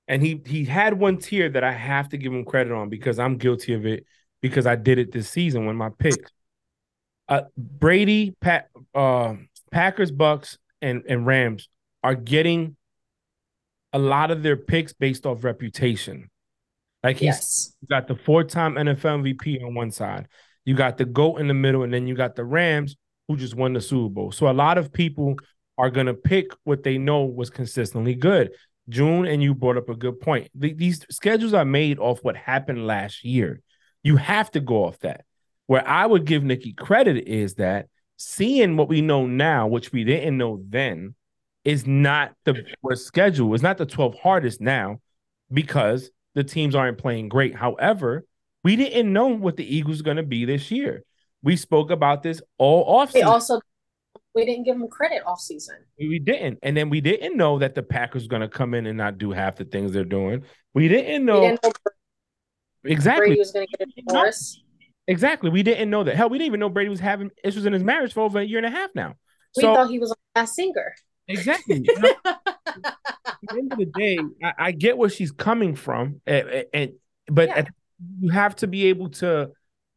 and 0.07 0.21
he 0.21 0.41
he 0.45 0.65
had 0.65 0.93
one 0.93 1.17
tier 1.17 1.49
that 1.49 1.63
I 1.63 1.71
have 1.71 2.09
to 2.09 2.17
give 2.17 2.33
him 2.33 2.45
credit 2.45 2.73
on 2.73 2.89
because 2.89 3.19
I'm 3.19 3.37
guilty 3.37 3.73
of 3.73 3.85
it 3.85 4.05
because 4.41 4.65
I 4.65 4.75
did 4.75 4.99
it 4.99 5.11
this 5.11 5.29
season 5.29 5.65
when 5.65 5.75
my 5.75 5.89
pick. 5.97 6.15
Uh, 7.27 7.43
Brady, 7.55 8.35
Pat, 8.41 8.69
uh, 8.95 9.35
Packers, 9.71 10.11
Bucs, 10.11 10.57
and 10.81 11.03
and 11.07 11.25
Rams 11.25 11.69
are 12.03 12.15
getting 12.15 12.75
a 13.93 13.99
lot 13.99 14.31
of 14.31 14.43
their 14.43 14.57
picks 14.57 14.93
based 14.93 15.25
off 15.25 15.43
reputation. 15.43 16.29
Like 17.03 17.17
he's 17.17 17.25
yes. 17.25 17.75
got 17.89 18.07
the 18.07 18.15
four-time 18.15 18.75
NFL 18.75 19.23
MVP 19.23 19.63
on 19.63 19.73
one 19.73 19.91
side. 19.91 20.27
You 20.69 20.75
got 20.75 20.99
the 20.99 21.05
GOAT 21.05 21.37
in 21.37 21.47
the 21.47 21.55
middle, 21.55 21.81
and 21.81 21.91
then 21.91 22.05
you 22.05 22.13
got 22.13 22.35
the 22.35 22.45
Rams 22.45 22.95
who 23.27 23.35
just 23.35 23.55
won 23.55 23.73
the 23.73 23.81
Super 23.81 24.13
Bowl. 24.13 24.31
So 24.31 24.47
a 24.47 24.53
lot 24.53 24.77
of 24.77 24.93
people 24.93 25.35
are 25.79 25.89
going 25.89 26.05
to 26.05 26.13
pick 26.13 26.51
what 26.63 26.83
they 26.83 26.99
know 26.99 27.25
was 27.25 27.49
consistently 27.49 28.13
good. 28.13 28.51
Jun, 28.87 29.25
and 29.25 29.41
you 29.41 29.55
brought 29.55 29.77
up 29.77 29.89
a 29.89 29.95
good 29.95 30.19
point. 30.19 30.47
The, 30.53 30.73
these 30.73 31.03
schedules 31.09 31.55
are 31.55 31.65
made 31.65 31.97
off 31.97 32.19
what 32.23 32.35
happened 32.35 32.85
last 32.85 33.25
year. 33.25 33.61
You 34.03 34.17
have 34.17 34.51
to 34.51 34.59
go 34.59 34.83
off 34.83 34.99
that. 34.99 35.25
Where 35.65 35.87
I 35.87 36.05
would 36.05 36.25
give 36.25 36.43
Nikki 36.43 36.73
credit 36.73 37.27
is 37.27 37.55
that 37.55 37.87
seeing 38.17 38.77
what 38.77 38.89
we 38.89 39.01
know 39.01 39.25
now, 39.25 39.65
which 39.65 39.91
we 39.91 40.03
didn't 40.03 40.37
know 40.37 40.61
then, 40.69 41.15
is 41.65 41.87
not 41.87 42.33
the 42.45 42.63
schedule. 42.93 43.55
It's 43.55 43.63
not 43.63 43.79
the 43.79 43.87
12 43.87 44.19
hardest 44.19 44.61
now 44.61 44.99
because 45.51 46.11
the 46.35 46.43
teams 46.43 46.75
aren't 46.75 46.99
playing 46.99 47.29
great. 47.29 47.55
However, 47.55 48.23
we 48.63 48.75
didn't 48.75 49.11
know 49.11 49.27
what 49.27 49.57
the 49.57 49.75
Eagles 49.75 49.97
were 49.99 50.03
going 50.03 50.17
to 50.17 50.23
be 50.23 50.45
this 50.45 50.71
year. 50.71 51.03
We 51.41 51.55
spoke 51.55 51.91
about 51.91 52.23
this 52.23 52.41
all 52.57 52.83
off. 52.83 53.13
We 53.13 53.21
also 53.21 53.61
we 54.35 54.45
didn't 54.45 54.65
give 54.65 54.77
them 54.77 54.87
credit 54.89 55.23
off 55.25 55.39
season. 55.39 55.77
We 55.97 56.19
didn't, 56.19 56.59
and 56.61 56.75
then 56.75 56.89
we 56.89 57.01
didn't 57.01 57.35
know 57.35 57.59
that 57.59 57.75
the 57.75 57.83
Packers 57.83 58.23
were 58.23 58.29
going 58.29 58.41
to 58.41 58.47
come 58.47 58.73
in 58.73 58.85
and 58.85 58.97
not 58.97 59.17
do 59.17 59.31
half 59.31 59.55
the 59.55 59.65
things 59.65 59.91
they're 59.91 60.03
doing. 60.03 60.43
We 60.73 60.87
didn't 60.87 61.25
know, 61.25 61.41
we 61.41 61.47
didn't 61.47 61.63
know 61.63 61.71
exactly 62.83 63.27
Brady 63.27 63.39
was 63.39 63.51
going 63.51 63.67
to 63.67 63.77
get 63.77 63.87
a 63.87 64.01
divorce. 64.01 64.61
Exactly, 65.07 65.49
we 65.49 65.63
didn't 65.63 65.89
know 65.89 66.03
that. 66.03 66.15
Hell, 66.15 66.29
we 66.29 66.37
didn't 66.37 66.47
even 66.47 66.59
know 66.59 66.69
Brady 66.69 66.89
was 66.89 66.99
having 66.99 67.31
issues 67.43 67.65
in 67.65 67.73
his 67.73 67.83
marriage 67.83 68.13
for 68.13 68.21
over 68.21 68.39
a 68.39 68.43
year 68.43 68.59
and 68.59 68.67
a 68.67 68.69
half 68.69 68.91
now. 68.93 69.15
We 69.55 69.61
so, 69.61 69.73
thought 69.73 69.89
he 69.89 69.99
was 69.99 70.15
a 70.35 70.47
singer. 70.47 70.93
Exactly. 71.27 71.87
You 71.95 72.01
know, 72.01 72.83
at 72.85 73.55
the 73.55 73.57
end 73.57 73.71
of 73.73 73.79
the 73.79 73.85
day, 73.85 74.19
I, 74.43 74.53
I, 74.57 74.71
get 74.71 74.97
where 74.97 75.09
she's 75.09 75.31
coming 75.31 75.75
from, 75.75 76.21
and, 76.27 76.65
and 76.71 76.91
but 77.25 77.47
yeah. 77.47 77.57
at 77.57 77.67
you 78.19 78.31
have 78.31 78.55
to 78.57 78.67
be 78.67 78.85
able 78.85 79.09
to 79.09 79.51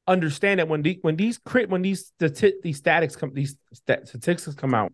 understand 0.06 0.60
that 0.60 0.68
when 0.68 0.82
the, 0.82 0.98
when 1.02 1.16
these 1.16 1.38
crit 1.38 1.70
when 1.70 1.82
these 1.82 2.12
stati- 2.20 2.60
these 2.62 2.78
statics 2.78 3.14
come 3.14 3.32
these 3.32 3.56
stat- 3.72 4.08
statistics 4.08 4.54
come 4.54 4.74
out 4.74 4.92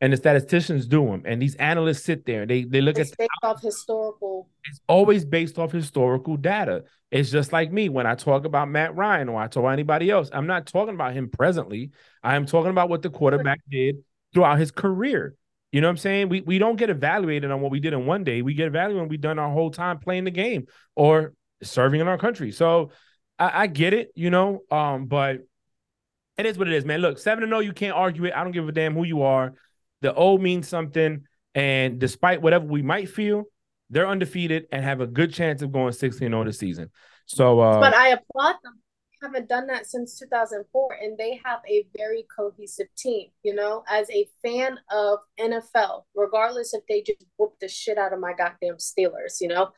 and 0.00 0.12
the 0.12 0.16
statisticians 0.16 0.86
do 0.86 1.04
them 1.06 1.22
and 1.26 1.40
these 1.40 1.54
analysts 1.56 2.04
sit 2.04 2.24
there 2.24 2.42
and 2.42 2.50
they 2.50 2.64
they 2.64 2.80
look 2.80 2.98
it's 2.98 3.12
at 3.12 3.18
based 3.18 3.30
the, 3.42 3.48
off 3.48 3.62
historical 3.62 4.48
it's 4.64 4.80
always 4.88 5.24
based 5.24 5.58
off 5.58 5.72
historical 5.72 6.36
data. 6.36 6.84
It's 7.10 7.30
just 7.30 7.52
like 7.52 7.70
me 7.70 7.88
when 7.88 8.06
i 8.06 8.14
talk 8.14 8.44
about 8.44 8.68
matt 8.68 8.96
ryan 8.96 9.28
or 9.28 9.40
i 9.40 9.46
talk 9.46 9.62
about 9.62 9.70
anybody 9.70 10.10
else. 10.10 10.30
I'm 10.32 10.46
not 10.46 10.66
talking 10.66 10.94
about 10.94 11.12
him 11.12 11.30
presently. 11.30 11.90
I 12.22 12.36
am 12.36 12.46
talking 12.46 12.70
about 12.70 12.88
what 12.88 13.02
the 13.02 13.10
quarterback 13.10 13.60
did 13.70 13.98
throughout 14.34 14.58
his 14.58 14.70
career. 14.70 15.36
You 15.70 15.80
know 15.82 15.88
what 15.88 15.92
i'm 15.92 15.96
saying? 15.98 16.30
We, 16.30 16.40
we 16.40 16.58
don't 16.58 16.76
get 16.76 16.90
evaluated 16.90 17.50
on 17.50 17.60
what 17.60 17.70
we 17.70 17.80
did 17.80 17.92
in 17.92 18.06
one 18.06 18.24
day. 18.24 18.40
We 18.42 18.54
get 18.54 18.68
evaluated 18.68 19.00
when 19.00 19.08
we 19.08 19.18
done 19.18 19.38
our 19.38 19.50
whole 19.50 19.70
time 19.70 19.98
playing 19.98 20.24
the 20.24 20.30
game 20.30 20.66
or 20.94 21.34
serving 21.62 22.00
in 22.00 22.08
our 22.08 22.18
country. 22.18 22.52
So 22.52 22.90
I, 23.38 23.62
I 23.62 23.66
get 23.66 23.94
it, 23.94 24.12
you 24.14 24.30
know, 24.30 24.60
um, 24.70 25.06
but 25.06 25.38
it 26.38 26.46
is 26.46 26.58
what 26.58 26.68
it 26.68 26.74
is, 26.74 26.84
man. 26.84 27.00
Look, 27.00 27.18
seven 27.18 27.42
to 27.42 27.48
zero, 27.48 27.60
you 27.60 27.72
can't 27.72 27.94
argue 27.94 28.24
it. 28.24 28.34
I 28.34 28.42
don't 28.42 28.52
give 28.52 28.68
a 28.68 28.72
damn 28.72 28.94
who 28.94 29.04
you 29.04 29.22
are. 29.22 29.54
The 30.02 30.14
O 30.14 30.36
means 30.36 30.68
something, 30.68 31.24
and 31.54 31.98
despite 31.98 32.42
whatever 32.42 32.66
we 32.66 32.82
might 32.82 33.08
feel, 33.08 33.44
they're 33.90 34.08
undefeated 34.08 34.66
and 34.70 34.84
have 34.84 35.00
a 35.00 35.06
good 35.06 35.32
chance 35.32 35.62
of 35.62 35.72
going 35.72 35.92
16 35.92 36.28
0 36.28 36.44
this 36.44 36.58
season. 36.58 36.90
So, 37.26 37.60
uh, 37.60 37.80
but 37.80 37.94
I 37.94 38.08
applaud 38.08 38.56
them. 38.62 38.80
Haven't 39.22 39.48
done 39.48 39.66
that 39.68 39.86
since 39.86 40.18
2004, 40.18 40.98
and 41.00 41.16
they 41.16 41.40
have 41.42 41.60
a 41.68 41.86
very 41.96 42.26
cohesive 42.36 42.88
team. 42.98 43.28
You 43.42 43.54
know, 43.54 43.82
as 43.88 44.08
a 44.10 44.28
fan 44.42 44.78
of 44.90 45.20
NFL, 45.40 46.02
regardless 46.14 46.74
if 46.74 46.82
they 46.86 47.00
just 47.00 47.24
whoop 47.38 47.54
the 47.60 47.68
shit 47.68 47.96
out 47.96 48.12
of 48.12 48.20
my 48.20 48.34
goddamn 48.34 48.76
Steelers, 48.76 49.40
you 49.40 49.48
know, 49.48 49.70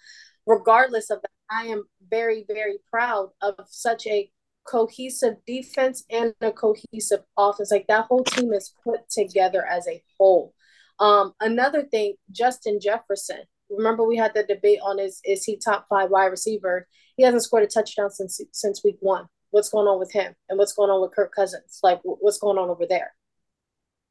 regardless 0.44 1.10
of 1.10 1.22
that, 1.22 1.30
I 1.50 1.66
am 1.66 1.84
very, 2.10 2.44
very 2.46 2.78
proud 2.90 3.30
of 3.40 3.54
such 3.68 4.06
a 4.06 4.30
cohesive 4.68 5.36
defense 5.46 6.04
and 6.10 6.34
a 6.40 6.52
cohesive 6.52 7.20
offense. 7.36 7.70
Like 7.70 7.86
that 7.88 8.06
whole 8.06 8.24
team 8.24 8.52
is 8.52 8.74
put 8.84 9.08
together 9.10 9.64
as 9.66 9.86
a 9.88 10.02
whole. 10.18 10.54
Um, 11.00 11.32
another 11.40 11.84
thing, 11.84 12.14
Justin 12.30 12.80
Jefferson. 12.80 13.42
Remember, 13.70 14.04
we 14.04 14.16
had 14.16 14.32
the 14.34 14.44
debate 14.44 14.80
on 14.82 14.98
is 14.98 15.20
is 15.24 15.44
he 15.44 15.58
top 15.58 15.86
five 15.88 16.10
wide 16.10 16.26
receiver? 16.26 16.86
He 17.16 17.22
hasn't 17.22 17.42
scored 17.42 17.64
a 17.64 17.66
touchdown 17.66 18.10
since 18.10 18.40
since 18.52 18.82
week 18.84 18.96
one. 19.00 19.26
What's 19.50 19.68
going 19.68 19.86
on 19.86 19.98
with 19.98 20.12
him? 20.12 20.34
And 20.48 20.58
what's 20.58 20.72
going 20.72 20.90
on 20.90 21.00
with 21.00 21.14
Kirk 21.14 21.32
Cousins? 21.34 21.80
Like, 21.82 22.00
what's 22.02 22.38
going 22.38 22.58
on 22.58 22.68
over 22.68 22.86
there? 22.86 23.12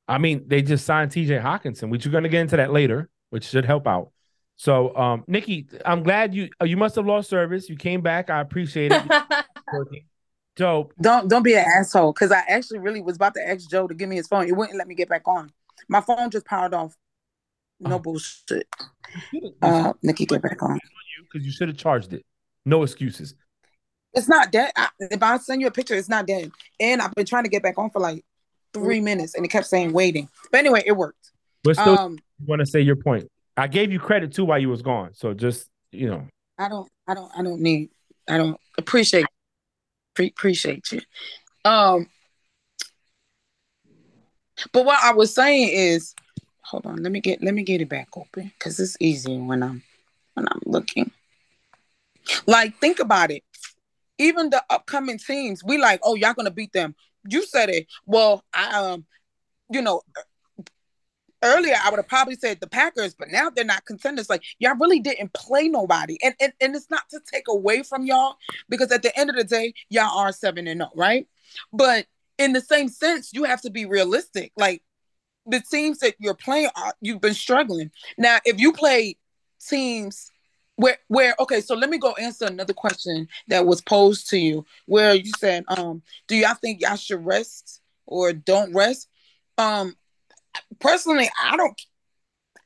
I 0.07 0.17
mean, 0.17 0.45
they 0.47 0.61
just 0.61 0.85
signed 0.85 1.11
T.J. 1.11 1.37
Hockenson, 1.39 1.89
which 1.89 2.05
you're 2.05 2.11
going 2.11 2.23
to 2.23 2.29
get 2.29 2.41
into 2.41 2.57
that 2.57 2.71
later, 2.71 3.09
which 3.29 3.45
should 3.45 3.65
help 3.65 3.87
out. 3.87 4.11
So, 4.57 4.95
um, 4.97 5.23
Nikki, 5.27 5.67
I'm 5.85 6.01
glad 6.03 6.33
you 6.33 6.49
uh, 6.59 6.65
you 6.65 6.77
must 6.77 6.95
have 6.95 7.05
lost 7.05 7.29
service. 7.29 7.69
You 7.69 7.75
came 7.75 8.01
back. 8.01 8.29
I 8.29 8.41
appreciate 8.41 8.91
it. 8.91 9.01
Dope. 10.55 10.93
Don't 10.99 11.29
don't 11.29 11.43
be 11.43 11.53
an 11.53 11.63
asshole. 11.77 12.11
Cause 12.13 12.31
I 12.31 12.39
actually 12.47 12.79
really 12.79 12.99
was 13.01 13.15
about 13.17 13.35
to 13.35 13.47
ask 13.47 13.69
Joe 13.69 13.87
to 13.87 13.93
give 13.93 14.09
me 14.09 14.15
his 14.15 14.27
phone. 14.27 14.47
It 14.47 14.55
wouldn't 14.55 14.75
let 14.77 14.87
me 14.87 14.95
get 14.95 15.07
back 15.07 15.27
on. 15.27 15.51
My 15.87 16.01
phone 16.01 16.31
just 16.31 16.45
powered 16.45 16.73
off. 16.73 16.95
No 17.79 17.95
Oh. 17.95 17.99
bullshit. 17.99 18.67
Uh, 19.61 19.93
Nikki, 20.01 20.25
get 20.25 20.41
back 20.41 20.61
on. 20.63 20.79
Because 21.31 21.45
you 21.45 21.51
should 21.51 21.67
have 21.67 21.77
charged 21.77 22.13
it. 22.13 22.25
No 22.65 22.81
excuses. 22.81 23.35
It's 24.13 24.27
not 24.27 24.51
dead. 24.51 24.71
I, 24.75 24.89
if 24.99 25.21
I 25.21 25.37
send 25.37 25.61
you 25.61 25.67
a 25.67 25.71
picture, 25.71 25.93
it's 25.93 26.09
not 26.09 26.25
dead. 26.25 26.51
And 26.79 27.01
I've 27.03 27.13
been 27.13 27.27
trying 27.27 27.43
to 27.43 27.49
get 27.49 27.61
back 27.61 27.77
on 27.77 27.91
for 27.91 27.99
like 27.99 28.25
three 28.73 28.99
minutes, 28.99 29.35
and 29.35 29.45
it 29.45 29.49
kept 29.49 29.67
saying 29.67 29.93
waiting. 29.93 30.27
But 30.51 30.57
anyway, 30.59 30.81
it 30.87 30.93
worked. 30.93 31.31
But 31.63 31.75
still, 31.75 31.99
Um, 31.99 32.17
want 32.47 32.61
to 32.61 32.65
say 32.65 32.81
your 32.81 32.95
point. 32.95 33.29
I 33.57 33.67
gave 33.67 33.91
you 33.91 33.99
credit 33.99 34.31
too 34.31 34.45
while 34.45 34.59
you 34.59 34.69
was 34.69 34.81
gone. 34.81 35.13
So 35.13 35.33
just 35.33 35.69
you 35.91 36.09
know, 36.09 36.27
I 36.57 36.69
don't, 36.69 36.89
I 37.07 37.13
don't, 37.13 37.31
I 37.37 37.43
don't 37.43 37.61
need, 37.61 37.89
I 38.27 38.37
don't 38.37 38.59
appreciate, 38.77 39.25
pre- 40.13 40.27
appreciate 40.27 40.91
you. 40.91 41.01
Um, 41.65 42.07
but 44.71 44.85
what 44.85 44.99
I 45.03 45.13
was 45.13 45.33
saying 45.33 45.69
is, 45.71 46.15
hold 46.61 46.85
on, 46.85 47.03
let 47.03 47.11
me 47.11 47.19
get, 47.19 47.43
let 47.43 47.53
me 47.53 47.63
get 47.63 47.81
it 47.81 47.89
back 47.89 48.09
open 48.15 48.51
because 48.57 48.79
it's 48.79 48.97
easy 48.99 49.37
when 49.37 49.61
I'm, 49.61 49.83
when 50.33 50.47
I'm 50.47 50.61
looking. 50.65 51.11
Like, 52.47 52.77
think 52.77 52.99
about 52.99 53.31
it. 53.31 53.43
Even 54.17 54.49
the 54.49 54.63
upcoming 54.69 55.19
teams, 55.19 55.63
we 55.63 55.77
like, 55.77 55.99
oh, 56.03 56.15
y'all 56.15 56.33
gonna 56.33 56.51
beat 56.51 56.73
them. 56.73 56.95
You 57.29 57.45
said 57.45 57.69
it. 57.69 57.87
Well, 58.05 58.43
I, 58.53 58.73
um, 58.73 59.05
you 59.69 59.81
know, 59.81 60.01
earlier 61.43 61.75
I 61.83 61.89
would 61.89 61.97
have 61.97 62.07
probably 62.07 62.35
said 62.35 62.59
the 62.59 62.67
Packers, 62.67 63.15
but 63.15 63.29
now 63.29 63.49
they're 63.49 63.65
not 63.65 63.85
contenders. 63.85 64.29
Like 64.29 64.43
y'all 64.59 64.77
really 64.79 64.99
didn't 64.99 65.33
play 65.33 65.67
nobody, 65.67 66.17
and 66.23 66.35
and, 66.39 66.53
and 66.61 66.75
it's 66.75 66.89
not 66.89 67.09
to 67.09 67.19
take 67.31 67.47
away 67.47 67.83
from 67.83 68.05
y'all 68.05 68.35
because 68.69 68.91
at 68.91 69.03
the 69.03 69.17
end 69.17 69.29
of 69.29 69.35
the 69.35 69.43
day, 69.43 69.73
y'all 69.89 70.17
are 70.17 70.31
seven 70.31 70.67
and 70.67 70.79
zero, 70.79 70.91
right? 70.95 71.27
But 71.73 72.07
in 72.37 72.53
the 72.53 72.61
same 72.61 72.89
sense, 72.89 73.31
you 73.33 73.43
have 73.45 73.61
to 73.61 73.69
be 73.69 73.85
realistic. 73.85 74.51
Like 74.57 74.83
the 75.45 75.61
teams 75.61 75.99
that 75.99 76.15
you're 76.19 76.33
playing, 76.33 76.69
are, 76.75 76.93
you've 77.01 77.21
been 77.21 77.33
struggling. 77.33 77.91
Now, 78.17 78.37
if 78.45 78.59
you 78.59 78.73
play 78.73 79.17
teams 79.65 80.31
where 80.75 80.97
where 81.07 81.35
okay, 81.39 81.61
so 81.61 81.75
let 81.75 81.89
me 81.89 81.97
go 81.97 82.13
answer 82.13 82.45
another 82.45 82.73
question 82.73 83.27
that 83.47 83.65
was 83.65 83.81
posed 83.81 84.29
to 84.29 84.37
you, 84.37 84.65
where 84.85 85.15
you 85.15 85.31
said, 85.39 85.63
um, 85.67 86.01
do 86.27 86.35
y'all 86.35 86.55
think 86.55 86.81
y'all 86.81 86.95
should 86.95 87.25
rest 87.25 87.81
or 88.05 88.33
don't 88.33 88.73
rest? 88.73 89.07
Um, 89.57 89.95
personally, 90.79 91.29
I 91.41 91.57
don't 91.57 91.79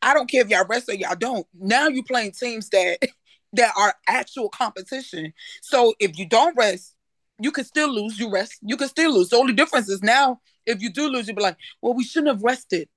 I 0.01 0.13
don't 0.13 0.29
care 0.29 0.41
if 0.41 0.49
y'all 0.49 0.65
rest 0.67 0.89
or 0.89 0.93
y'all 0.93 1.15
don't. 1.15 1.45
Now 1.53 1.87
you 1.87 2.03
playing 2.03 2.31
teams 2.31 2.69
that 2.69 2.97
that 3.53 3.73
are 3.77 3.93
actual 4.07 4.49
competition. 4.49 5.33
So 5.61 5.93
if 5.99 6.17
you 6.17 6.27
don't 6.27 6.57
rest, 6.57 6.95
you 7.39 7.51
can 7.51 7.65
still 7.65 7.93
lose. 7.93 8.19
You 8.19 8.31
rest, 8.31 8.57
you 8.61 8.77
can 8.77 8.87
still 8.87 9.13
lose. 9.13 9.29
The 9.29 9.37
only 9.37 9.53
difference 9.53 9.89
is 9.89 10.01
now 10.01 10.39
if 10.65 10.81
you 10.81 10.91
do 10.91 11.07
lose, 11.07 11.27
you'll 11.27 11.35
be 11.35 11.43
like, 11.43 11.57
well, 11.81 11.93
we 11.93 12.03
shouldn't 12.03 12.33
have 12.33 12.43
rested. 12.43 12.87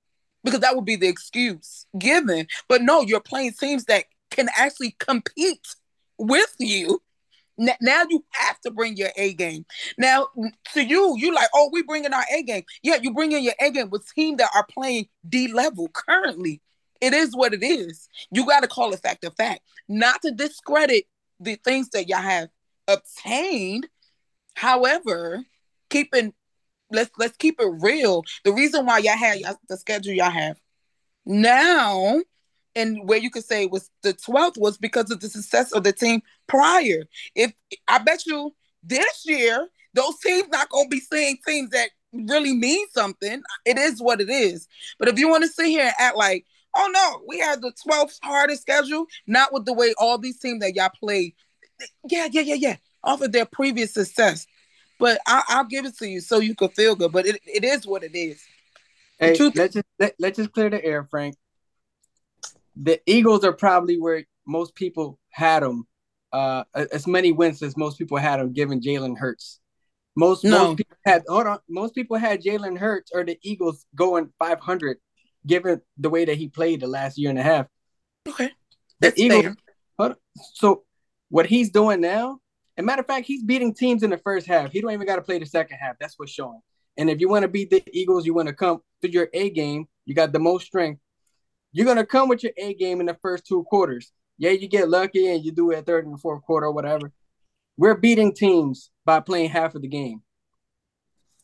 Because 0.43 0.59
that 0.59 0.75
would 0.75 0.85
be 0.85 0.95
the 0.95 1.07
excuse 1.07 1.87
given. 1.97 2.45
But 2.69 2.83
no, 2.83 3.01
you're 3.01 3.19
playing 3.19 3.53
teams 3.53 3.85
that 3.85 4.05
can 4.29 4.47
actually 4.55 4.95
compete 4.99 5.65
with 6.19 6.53
you. 6.59 7.01
Now 7.57 8.03
you 8.09 8.23
have 8.31 8.59
to 8.61 8.71
bring 8.71 8.97
your 8.97 9.09
A 9.15 9.33
game. 9.33 9.65
Now, 9.97 10.27
to 10.73 10.83
you, 10.83 11.15
you 11.17 11.33
like, 11.33 11.49
oh, 11.53 11.69
we 11.71 11.83
bringing 11.83 12.13
our 12.13 12.25
A 12.35 12.43
game. 12.43 12.63
Yeah, 12.83 12.97
you 13.01 13.13
bring 13.13 13.31
in 13.31 13.43
your 13.43 13.53
A 13.61 13.71
game 13.71 13.89
with 13.89 14.11
team 14.13 14.37
that 14.37 14.49
are 14.53 14.65
playing 14.69 15.07
D 15.27 15.51
level 15.51 15.87
currently. 15.89 16.61
It 17.01 17.13
is 17.13 17.35
what 17.35 17.53
it 17.53 17.63
is. 17.63 18.09
You 18.31 18.45
got 18.45 18.61
to 18.61 18.67
call 18.67 18.93
it 18.93 19.01
fact 19.01 19.23
of 19.23 19.35
fact, 19.35 19.61
not 19.87 20.21
to 20.23 20.31
discredit 20.31 21.05
the 21.39 21.55
things 21.55 21.89
that 21.89 22.07
y'all 22.07 22.19
have 22.19 22.49
obtained. 22.87 23.87
However, 24.55 25.43
keeping 25.89 26.33
let's 26.91 27.11
let's 27.17 27.37
keep 27.37 27.59
it 27.59 27.71
real. 27.79 28.23
The 28.43 28.53
reason 28.53 28.85
why 28.85 28.99
y'all 28.99 29.17
had 29.17 29.39
y'all, 29.39 29.55
the 29.67 29.77
schedule 29.77 30.13
y'all 30.13 30.29
have 30.29 30.57
now, 31.25 32.21
and 32.75 33.07
where 33.07 33.17
you 33.17 33.29
could 33.29 33.45
say 33.45 33.65
was 33.65 33.89
the 34.03 34.13
12th 34.13 34.57
was 34.57 34.77
because 34.77 35.11
of 35.11 35.19
the 35.19 35.29
success 35.29 35.71
of 35.71 35.83
the 35.83 35.93
team 35.93 36.21
prior. 36.47 37.03
If 37.35 37.53
I 37.87 37.99
bet 37.99 38.25
you 38.25 38.53
this 38.83 39.23
year, 39.25 39.67
those 39.93 40.17
teams 40.19 40.49
not 40.49 40.69
gonna 40.69 40.89
be 40.89 40.99
seeing 40.99 41.37
teams 41.45 41.69
that 41.71 41.89
really 42.13 42.53
mean 42.53 42.85
something. 42.91 43.41
It 43.65 43.77
is 43.77 44.01
what 44.01 44.21
it 44.21 44.29
is. 44.29 44.67
But 44.99 45.07
if 45.07 45.19
you 45.19 45.29
want 45.29 45.43
to 45.43 45.49
sit 45.49 45.67
here 45.67 45.85
and 45.85 45.93
act 45.97 46.17
like, 46.17 46.45
oh 46.75 46.89
no, 46.93 47.21
we 47.27 47.39
had 47.39 47.61
the 47.61 47.71
12th 47.87 48.19
hardest 48.23 48.61
schedule, 48.61 49.05
not 49.27 49.53
with 49.53 49.65
the 49.65 49.73
way 49.73 49.93
all 49.97 50.17
these 50.17 50.39
teams 50.39 50.59
that 50.59 50.75
y'all 50.75 50.89
played. 50.99 51.33
Yeah, 52.09 52.27
yeah, 52.31 52.41
yeah, 52.41 52.55
yeah. 52.55 52.75
Off 53.03 53.21
of 53.21 53.31
their 53.31 53.45
previous 53.45 53.93
success. 53.93 54.45
But 54.99 55.19
I, 55.27 55.43
I'll 55.49 55.65
give 55.65 55.85
it 55.85 55.97
to 55.97 56.07
you 56.07 56.21
so 56.21 56.39
you 56.39 56.55
can 56.55 56.69
feel 56.69 56.95
good. 56.95 57.11
But 57.11 57.25
it, 57.25 57.41
it 57.45 57.63
is 57.63 57.85
what 57.85 58.03
it 58.03 58.15
is. 58.15 58.41
Hey, 59.19 59.35
truth- 59.35 59.55
let's 59.55 59.73
just 59.73 59.85
let, 59.99 60.15
let's 60.19 60.37
just 60.37 60.51
clear 60.51 60.69
the 60.69 60.83
air, 60.83 61.03
Frank. 61.03 61.35
The 62.75 62.99
Eagles 63.05 63.43
are 63.43 63.53
probably 63.53 63.99
where 63.99 64.25
most 64.45 64.75
people 64.75 65.19
had 65.29 65.63
them. 65.63 65.87
Uh, 66.31 66.63
as 66.73 67.07
many 67.07 67.31
wins 67.31 67.61
as 67.63 67.77
most 67.77 67.97
people 67.97 68.17
had 68.17 68.39
them, 68.39 68.51
given 68.51 68.81
Jalen 68.81 69.17
Hurts. 69.17 69.59
Most 70.17 70.43
No. 70.43 70.67
most 70.67 70.77
people 70.77 70.97
had 71.05 71.23
hold 71.27 71.47
on. 71.47 71.59
Most 71.69 71.95
people 71.95 72.17
had 72.17 72.41
Jalen 72.41 72.77
Hurts 72.77 73.11
or 73.13 73.23
the 73.23 73.37
Eagles 73.41 73.85
going 73.95 74.31
500, 74.39 74.97
given 75.45 75.81
the 75.97 76.09
way 76.09 76.25
that 76.25 76.35
he 76.37 76.47
played 76.49 76.81
the 76.81 76.87
last 76.87 77.17
year 77.17 77.29
and 77.29 77.39
a 77.39 77.43
half. 77.43 77.67
Okay. 78.27 78.51
The 78.99 79.13
Eagles. 79.15 79.55
on. 79.99 80.15
So 80.53 80.83
what 81.29 81.45
he's 81.45 81.69
doing 81.69 82.01
now, 82.01 82.39
a 82.77 82.83
matter 82.83 83.01
of 83.01 83.07
fact, 83.07 83.27
he's 83.27 83.43
beating 83.43 83.73
teams 83.73 84.03
in 84.03 84.09
the 84.09 84.17
first 84.17 84.47
half. 84.47 84.71
He 84.71 84.81
don't 84.81 84.91
even 84.91 85.07
got 85.07 85.17
to 85.17 85.21
play 85.21 85.39
the 85.39 85.45
second 85.45 85.77
half. 85.77 85.95
That's 85.99 86.17
what's 86.17 86.31
showing. 86.31 86.61
And 86.97 87.09
if 87.09 87.19
you 87.19 87.29
want 87.29 87.43
to 87.43 87.49
beat 87.49 87.69
the 87.69 87.83
Eagles, 87.91 88.25
you 88.25 88.33
want 88.33 88.47
to 88.47 88.53
come 88.53 88.79
to 89.01 89.11
your 89.11 89.29
A 89.33 89.49
game. 89.49 89.87
You 90.05 90.15
got 90.15 90.31
the 90.31 90.39
most 90.39 90.65
strength. 90.65 91.01
You're 91.75 91.85
gonna 91.85 92.05
come 92.05 92.29
with 92.29 92.41
your 92.41 92.53
A 92.57 92.73
game 92.73 93.01
in 93.01 93.05
the 93.05 93.17
first 93.21 93.45
two 93.45 93.63
quarters. 93.65 94.13
Yeah, 94.37 94.51
you 94.51 94.69
get 94.69 94.87
lucky 94.87 95.27
and 95.29 95.43
you 95.43 95.51
do 95.51 95.71
it 95.71 95.85
third 95.85 96.07
and 96.07 96.17
fourth 96.19 96.41
quarter 96.43 96.67
or 96.67 96.71
whatever. 96.71 97.11
We're 97.75 97.95
beating 97.95 98.33
teams 98.33 98.91
by 99.03 99.19
playing 99.19 99.49
half 99.49 99.75
of 99.75 99.81
the 99.81 99.89
game. 99.89 100.21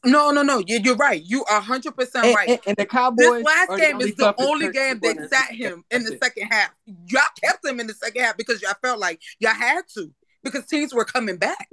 No, 0.05 0.31
no, 0.31 0.41
no. 0.41 0.63
You, 0.65 0.79
you're 0.81 0.95
right. 0.95 1.21
You 1.21 1.43
are 1.51 1.61
100% 1.61 1.83
And, 2.23 2.33
right. 2.35 2.49
and- 2.49 2.59
and 2.65 2.77
the 2.77 2.85
Cowboys. 2.85 3.43
this 3.43 3.43
last 3.43 3.77
game 3.77 3.95
only 3.95 4.09
is 4.09 4.15
the 4.15 4.33
only 4.39 4.71
game 4.71 4.99
people 5.01 5.21
that 5.21 5.29
sat 5.29 5.51
him 5.51 5.83
in 5.91 6.03
the 6.05 6.13
it. 6.13 6.23
second 6.23 6.47
half. 6.49 6.71
Y'all 6.85 7.21
kept 7.43 7.65
him 7.65 7.81
in 7.81 7.87
the 7.87 7.93
second 7.93 8.23
half 8.23 8.37
because 8.37 8.61
y'all 8.61 8.73
felt 8.81 8.99
like 8.99 9.21
y'all 9.39 9.53
had 9.53 9.81
to 9.95 10.11
because 10.43 10.65
teams 10.65 10.93
were 10.93 11.03
coming 11.05 11.35
back. 11.35 11.67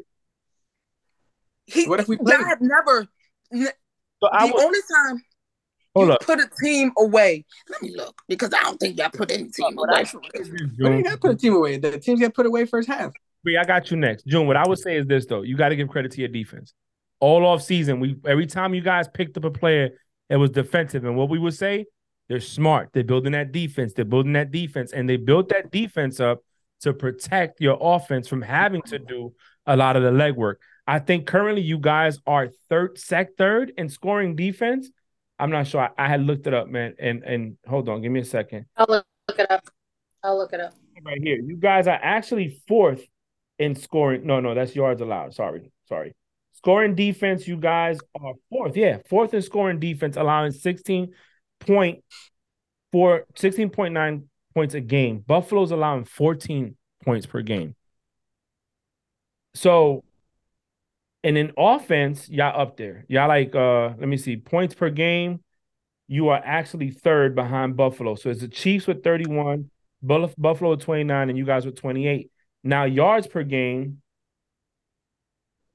He, 1.67 1.87
what 1.87 2.01
if 2.01 2.09
we? 2.09 2.17
Y'all 2.17 2.45
have 2.45 2.61
never. 2.61 3.07
So 3.55 4.29
I 4.33 4.47
the 4.49 4.53
would 4.53 4.65
only 4.65 4.81
time 5.07 5.23
hold 5.99 6.09
you 6.09 6.15
up. 6.15 6.21
put 6.23 6.39
a 6.41 6.49
team 6.63 6.93
away. 6.99 7.45
Let 7.69 7.83
me 7.83 7.95
look 7.97 8.21
because 8.29 8.53
I 8.55 8.63
don't 8.63 8.79
think 8.79 8.99
y'all 8.99 9.11
put 9.11 9.31
any 9.31 9.49
team 9.49 9.75
What 9.75 9.91
away. 9.91 10.01
I- 10.01 10.05
for. 10.05 10.21
But 10.33 10.47
you 10.47 10.67
Jun. 10.79 11.03
got 11.03 11.11
to 11.13 11.19
put 11.19 11.31
a 11.33 11.37
team 11.37 11.55
away. 11.55 11.79
The 11.79 11.99
teams 11.99 12.21
got 12.21 12.35
put 12.35 12.47
away 12.47 12.65
first 12.67 12.89
half. 12.89 13.13
Bree, 13.45 13.57
I 13.57 13.65
got 13.65 13.91
you 13.91 13.97
next. 13.97 14.27
Jun, 14.27 14.47
what 14.47 14.57
I 14.57 14.67
would 14.67 14.79
say 14.79 14.97
is 14.97 15.07
this 15.07 15.27
though. 15.27 15.43
You 15.43 15.57
got 15.57 15.69
to 15.71 15.77
give 15.77 15.89
credit 15.89 16.13
to 16.13 16.19
your 16.21 16.29
defense. 16.29 16.75
All 17.21 17.45
off 17.47 17.63
season, 17.63 18.01
we 18.01 18.17
every 18.27 18.47
time 18.47 18.75
you 18.75 18.81
guys 18.81 19.09
picked 19.09 19.37
up 19.37 19.45
a 19.45 19.51
player, 19.51 19.91
it 20.29 20.37
was 20.37 20.51
defensive. 20.51 21.05
And 21.05 21.17
what 21.17 21.29
we 21.29 21.39
would 21.39 21.55
say, 21.55 21.87
they're 22.29 22.41
smart. 22.41 22.91
They're 22.93 23.05
building 23.05 23.33
that 23.33 23.53
defense. 23.53 23.93
They're 23.95 24.05
building 24.05 24.35
that 24.35 24.51
defense. 24.51 24.93
And 24.93 25.09
they 25.09 25.17
built 25.17 25.49
that 25.49 25.71
defense 25.71 26.21
up 26.21 26.41
to 26.83 26.93
protect 26.93 27.61
your 27.61 27.77
offense 27.81 28.29
from 28.29 28.43
having 28.43 28.83
to 28.83 28.99
do 28.99 29.33
a 29.67 29.77
lot 29.77 29.97
of 29.97 30.03
the 30.03 30.11
legwork. 30.11 30.57
I 30.87 30.99
think 31.01 31.27
currently 31.27 31.63
you 31.63 31.79
guys 31.79 32.19
are 32.27 32.49
third, 32.69 32.99
sec 32.99 33.37
third 33.37 33.73
in 33.77 33.89
scoring 33.89 34.37
defense. 34.37 34.91
I'm 35.39 35.51
not 35.51 35.67
sure. 35.67 35.83
I, 35.83 35.91
I 35.97 36.09
had 36.09 36.23
looked 36.23 36.47
it 36.47 36.55
up, 36.55 36.69
man. 36.69 36.95
And 36.99 37.23
and 37.23 37.57
hold 37.67 37.89
on, 37.89 38.03
give 38.03 38.13
me 38.13 38.21
a 38.21 38.25
second. 38.25 38.67
I'll 38.77 38.87
look, 38.89 39.07
look 39.29 39.39
it 39.39 39.51
up. 39.51 39.65
I'll 40.23 40.37
look 40.39 40.53
it 40.53 40.61
up. 40.61 40.75
right 41.05 41.21
here. 41.23 41.39
You 41.41 41.57
guys 41.57 41.87
are 41.87 41.99
actually 42.01 42.61
fourth 42.67 43.05
in 43.59 43.75
scoring. 43.75 44.27
No, 44.27 44.41
no, 44.41 44.55
that's 44.55 44.75
yards 44.75 45.01
allowed. 45.01 45.35
Sorry, 45.35 45.71
sorry. 45.89 46.15
Scoring 46.53 46.97
defense, 46.97 47.47
you 47.47 47.57
guys 47.57 47.99
are 48.21 48.35
fourth. 48.51 48.77
Yeah, 48.77 48.99
fourth 49.09 49.33
in 49.33 49.43
scoring 49.43 49.79
defense, 49.79 50.17
allowing 50.17 50.51
16 50.51 51.13
point 51.61 52.03
four, 52.93 53.25
16.9 53.37 54.25
points 54.55 54.75
a 54.75 54.81
game. 54.81 55.23
Buffalo's 55.27 55.71
allowing 55.71 56.05
14 56.05 56.77
points 57.05 57.27
per 57.27 57.43
game. 57.43 57.75
So, 59.55 60.05
and 61.29 61.37
in 61.37 61.53
offense, 61.59 62.27
y'all 62.31 62.59
up 62.59 62.79
there. 62.79 63.05
Y'all 63.07 63.29
like 63.29 63.55
uh, 63.55 63.89
let 63.99 64.09
me 64.09 64.17
see, 64.17 64.39
points 64.39 64.75
per 64.75 64.89
game. 64.89 65.45
You 66.07 66.29
are 66.29 66.41
actually 66.43 66.91
third 66.91 67.35
behind 67.35 67.77
Buffalo. 67.77 68.15
So 68.15 68.31
it's 68.31 68.41
the 68.41 68.49
Chiefs 68.49 68.87
with 68.87 69.05
31, 69.05 69.71
Buffalo 70.03 70.71
with 70.71 70.81
29, 70.81 71.29
and 71.29 71.37
you 71.37 71.45
guys 71.45 71.67
with 71.67 71.77
28. 71.77 72.31
Now, 72.65 72.85
yards 72.85 73.27
per 73.27 73.43
game, 73.43 74.01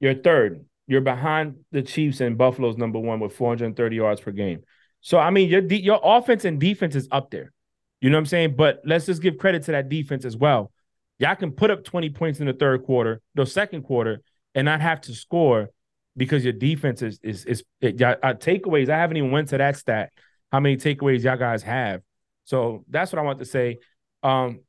you're 0.00 0.14
third. 0.14 0.64
You're 0.88 1.02
behind 1.02 1.58
the 1.70 1.82
Chiefs 1.82 2.20
and 2.20 2.36
Buffalo's 2.36 2.76
number 2.76 2.98
one 2.98 3.20
with 3.20 3.32
430 3.36 3.94
yards 3.94 4.20
per 4.20 4.32
game. 4.32 4.64
So, 5.02 5.18
I 5.18 5.30
mean, 5.30 5.48
your 5.48 5.60
de- 5.60 5.82
your 5.82 6.00
offense 6.02 6.44
and 6.44 6.58
defense 6.58 6.96
is 6.96 7.06
up 7.12 7.30
there. 7.30 7.52
You 8.00 8.10
know 8.10 8.16
what 8.16 8.22
I'm 8.22 8.26
saying? 8.26 8.56
But 8.56 8.80
let's 8.84 9.06
just 9.06 9.22
give 9.22 9.38
credit 9.38 9.62
to 9.64 9.72
that 9.72 9.88
defense 9.88 10.24
as 10.24 10.36
well. 10.36 10.72
Y'all 11.20 11.36
can 11.36 11.52
put 11.52 11.70
up 11.70 11.84
20 11.84 12.10
points 12.10 12.40
in 12.40 12.48
the 12.48 12.52
third 12.52 12.82
quarter, 12.82 13.20
the 13.36 13.46
second 13.46 13.82
quarter, 13.82 14.20
and 14.54 14.64
not 14.64 14.80
have 14.80 15.00
to 15.02 15.14
score 15.14 15.70
because 16.16 16.44
your 16.44 16.52
defense 16.52 17.02
is 17.02 17.18
is 17.22 17.44
is 17.44 17.64
it, 17.80 18.00
uh, 18.00 18.34
takeaways. 18.34 18.88
I 18.88 18.98
haven't 18.98 19.16
even 19.16 19.30
went 19.30 19.48
to 19.48 19.58
that 19.58 19.76
stat. 19.76 20.10
How 20.52 20.60
many 20.60 20.76
takeaways 20.76 21.22
y'all 21.24 21.36
guys 21.36 21.62
have? 21.62 22.02
So 22.44 22.84
that's 22.88 23.12
what 23.12 23.18
I 23.18 23.22
want 23.22 23.38
to 23.40 23.44
say. 23.44 23.78
Um, 24.22 24.60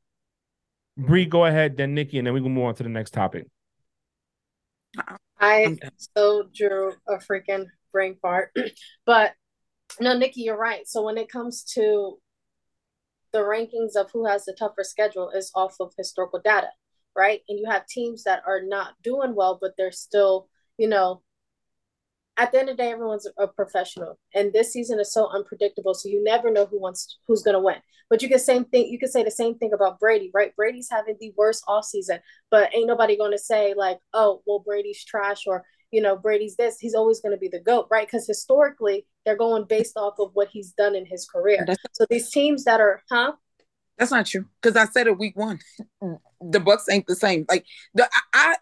Bree, 0.96 1.26
go 1.26 1.44
ahead, 1.44 1.76
then 1.76 1.94
Nikki, 1.94 2.18
and 2.18 2.26
then 2.26 2.34
we 2.34 2.40
can 2.40 2.52
move 2.52 2.64
on 2.64 2.74
to 2.76 2.82
the 2.82 2.88
next 2.88 3.12
topic. 3.12 3.46
I 5.38 5.76
still 5.96 6.44
drew 6.54 6.92
a 7.06 7.16
freaking 7.16 7.66
brain 7.92 8.16
fart, 8.20 8.56
but 9.06 9.34
no, 10.00 10.16
Nikki, 10.16 10.42
you're 10.42 10.56
right. 10.56 10.86
So 10.88 11.02
when 11.02 11.18
it 11.18 11.30
comes 11.30 11.62
to 11.74 12.18
the 13.32 13.40
rankings 13.40 13.94
of 13.96 14.10
who 14.12 14.26
has 14.26 14.46
the 14.46 14.56
tougher 14.58 14.82
schedule 14.82 15.30
is 15.30 15.50
off 15.54 15.76
of 15.80 15.92
historical 15.96 16.40
data, 16.42 16.68
right? 17.16 17.40
And 17.48 17.58
you 17.58 17.66
have 17.70 17.86
teams 17.86 18.24
that 18.24 18.42
are 18.46 18.62
not 18.62 18.94
doing 19.02 19.34
well, 19.34 19.58
but 19.60 19.72
they're 19.76 19.92
still, 19.92 20.48
you 20.78 20.88
know, 20.88 21.22
at 22.36 22.52
the 22.52 22.60
end 22.60 22.68
of 22.68 22.76
the 22.76 22.82
day, 22.82 22.90
everyone's 22.90 23.26
a 23.38 23.48
professional, 23.48 24.18
and 24.34 24.52
this 24.52 24.72
season 24.72 25.00
is 25.00 25.12
so 25.12 25.28
unpredictable. 25.28 25.94
So 25.94 26.08
you 26.08 26.22
never 26.22 26.50
know 26.50 26.66
who 26.66 26.80
wants 26.80 27.18
who's 27.26 27.42
going 27.42 27.54
to 27.54 27.60
win. 27.60 27.76
But 28.08 28.22
you 28.22 28.28
can 28.28 28.38
same 28.38 28.64
thing. 28.66 28.86
You 28.88 28.98
can 28.98 29.10
say 29.10 29.24
the 29.24 29.30
same 29.30 29.56
thing 29.56 29.72
about 29.72 29.98
Brady, 29.98 30.30
right? 30.32 30.54
Brady's 30.54 30.88
having 30.90 31.16
the 31.18 31.32
worst 31.36 31.64
off 31.66 31.86
season, 31.86 32.20
but 32.50 32.74
ain't 32.74 32.86
nobody 32.86 33.16
going 33.16 33.32
to 33.32 33.38
say 33.38 33.74
like, 33.76 33.98
oh, 34.12 34.42
well, 34.46 34.60
Brady's 34.60 35.04
trash 35.04 35.44
or 35.46 35.64
you 35.90 36.00
know 36.02 36.16
Brady's 36.16 36.56
this. 36.56 36.78
He's 36.78 36.94
always 36.94 37.20
going 37.20 37.34
to 37.34 37.40
be 37.40 37.48
the 37.48 37.60
goat, 37.60 37.88
right? 37.90 38.06
Because 38.06 38.26
historically, 38.26 39.06
they're 39.24 39.36
going 39.36 39.64
based 39.64 39.96
off 39.96 40.14
of 40.18 40.30
what 40.34 40.48
he's 40.52 40.72
done 40.72 40.94
in 40.94 41.06
his 41.06 41.26
career. 41.26 41.66
So 41.92 42.04
these 42.10 42.30
teams 42.30 42.64
that 42.64 42.80
are, 42.80 43.02
huh? 43.10 43.32
That's 43.98 44.10
not 44.10 44.26
true. 44.26 44.46
Because 44.60 44.76
I 44.76 44.86
said 44.86 45.06
it 45.06 45.18
week 45.18 45.36
one. 45.36 45.58
The 46.42 46.58
Bucs 46.60 46.82
ain't 46.90 47.06
the 47.06 47.16
same. 47.16 47.46
Like 47.48 47.64
the 47.94 48.08
I, 48.34 48.56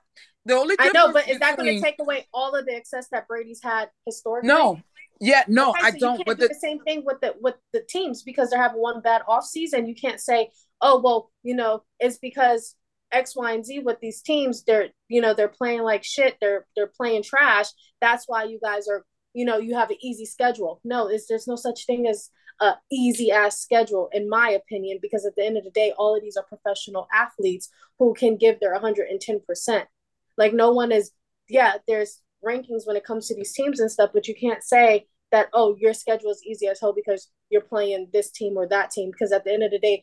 the 0.47 0.55
only 0.55 0.76
I 0.78 0.91
know, 0.95 1.12
but 1.12 1.28
is 1.28 1.41
that 1.41 1.57
going 1.57 1.74
to 1.74 1.82
take 1.82 1.97
away 1.99 2.28
all 2.32 2.55
of 2.55 2.66
the 2.66 2.72
excess 2.72 3.09
that 3.11 3.26
Brady's 3.26 3.61
had 3.61 3.91
historically? 4.07 4.47
No. 4.47 4.80
Yeah, 5.20 5.43
no, 5.49 5.70
okay, 5.70 5.80
I 5.82 5.91
so 5.91 5.99
don't. 5.99 6.22
but 6.24 6.39
do 6.39 6.43
the, 6.43 6.49
the, 6.49 6.55
same 6.55 6.80
thing 6.80 7.03
with 7.05 7.20
the 7.20 7.35
with 7.41 7.57
the 7.72 7.82
teams 7.89 8.22
because 8.22 8.51
they're 8.51 8.62
having 8.62 8.80
one 8.80 9.01
bad 9.01 9.22
off 9.26 9.45
season. 9.45 9.87
You 9.89 9.95
can't 9.95 10.20
say, 10.20 10.51
oh 10.80 11.01
well, 11.01 11.30
you 11.43 11.57
know, 11.57 11.82
it's 11.99 12.18
because 12.18 12.76
X, 13.12 13.35
Y, 13.37 13.53
and 13.53 13.64
Z 13.64 13.80
with 13.80 14.01
these 14.01 14.20
teams. 14.22 14.64
They're 14.64 14.89
you 15.09 15.20
know 15.20 15.32
they're 15.32 15.49
playing 15.49 15.82
like 15.82 16.05
shit. 16.05 16.37
They're 16.41 16.66
they're 16.76 16.91
playing 16.97 17.22
trash. 17.22 17.66
That's 18.01 18.24
why 18.26 18.45
you 18.45 18.59
guys 18.62 18.87
are 18.89 19.05
you 19.35 19.45
know 19.45 19.59
you 19.59 19.76
have 19.76 19.91
an 19.91 19.97
easy 20.03 20.26
schedule. 20.26 20.80
No, 20.85 21.09
is 21.09 21.26
there's 21.28 21.49
no 21.49 21.57
such 21.57 21.87
thing 21.87 22.07
as 22.07 22.30
a 22.61 22.74
easy 22.90 23.30
ass 23.30 23.61
schedule 23.61 24.09
in 24.12 24.28
my 24.28 24.50
opinion 24.50 24.98
because 25.02 25.26
at 25.26 25.34
the 25.36 25.44
end 25.44 25.57
of 25.57 25.64
the 25.64 25.70
day, 25.70 25.92
all 25.96 26.16
of 26.16 26.22
these 26.22 26.36
are 26.36 26.44
professional 26.44 27.09
athletes 27.12 27.68
who 27.98 28.14
can 28.14 28.36
give 28.36 28.61
their 28.61 28.72
110 28.72 29.40
percent 29.46 29.88
like 30.36 30.52
no 30.52 30.72
one 30.72 30.92
is, 30.92 31.12
yeah, 31.48 31.74
there's 31.86 32.20
rankings 32.44 32.86
when 32.86 32.96
it 32.96 33.05
comes 33.05 33.28
to 33.28 33.34
these 33.34 33.52
teams 33.52 33.80
and 33.80 33.90
stuff, 33.90 34.11
but 34.12 34.28
you 34.28 34.34
can't 34.34 34.62
say 34.62 35.07
that, 35.32 35.48
oh, 35.52 35.76
your 35.78 35.94
schedule 35.94 36.30
is 36.30 36.42
easy 36.44 36.66
as 36.66 36.80
hell 36.80 36.92
because 36.92 37.30
you're 37.50 37.61
playing 37.61 38.09
this 38.12 38.30
team 38.30 38.57
or 38.57 38.68
that 38.68 38.90
team. 38.90 39.11
Because 39.11 39.32
at 39.32 39.44
the 39.44 39.52
end 39.52 39.62
of 39.62 39.70
the 39.70 39.78
day, 39.78 40.02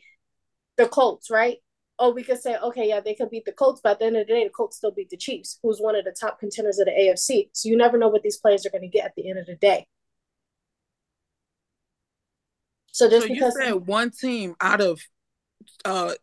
the 0.77 0.87
Colts, 0.87 1.29
right? 1.29 1.57
Oh, 1.99 2.11
we 2.11 2.23
could 2.23 2.41
say, 2.41 2.57
okay, 2.57 2.87
yeah, 2.87 2.99
they 2.99 3.13
could 3.13 3.29
beat 3.29 3.45
the 3.45 3.51
Colts, 3.51 3.81
but 3.83 3.93
at 3.93 3.99
the 3.99 4.05
end 4.05 4.17
of 4.17 4.27
the 4.27 4.33
day, 4.33 4.43
the 4.43 4.49
Colts 4.49 4.77
still 4.77 4.91
beat 4.91 5.09
the 5.09 5.17
Chiefs, 5.17 5.59
who's 5.61 5.79
one 5.79 5.95
of 5.95 6.05
the 6.05 6.15
top 6.19 6.39
contenders 6.39 6.79
of 6.79 6.85
the 6.85 6.91
AFC. 6.91 7.49
So 7.53 7.69
you 7.69 7.77
never 7.77 7.97
know 7.97 8.07
what 8.09 8.23
these 8.23 8.37
players 8.37 8.65
are 8.65 8.71
going 8.71 8.81
to 8.81 8.87
get 8.87 9.05
at 9.05 9.15
the 9.15 9.29
end 9.29 9.37
of 9.37 9.45
the 9.45 9.55
day. 9.55 9.87
So 13.01 13.09
just 13.09 13.25
so 13.25 13.33
because 13.33 13.55
you 13.55 13.65
said 13.65 13.73
one 13.87 14.11
team 14.11 14.55
out 14.61 14.79
of 14.79 15.01
uh 15.85 16.13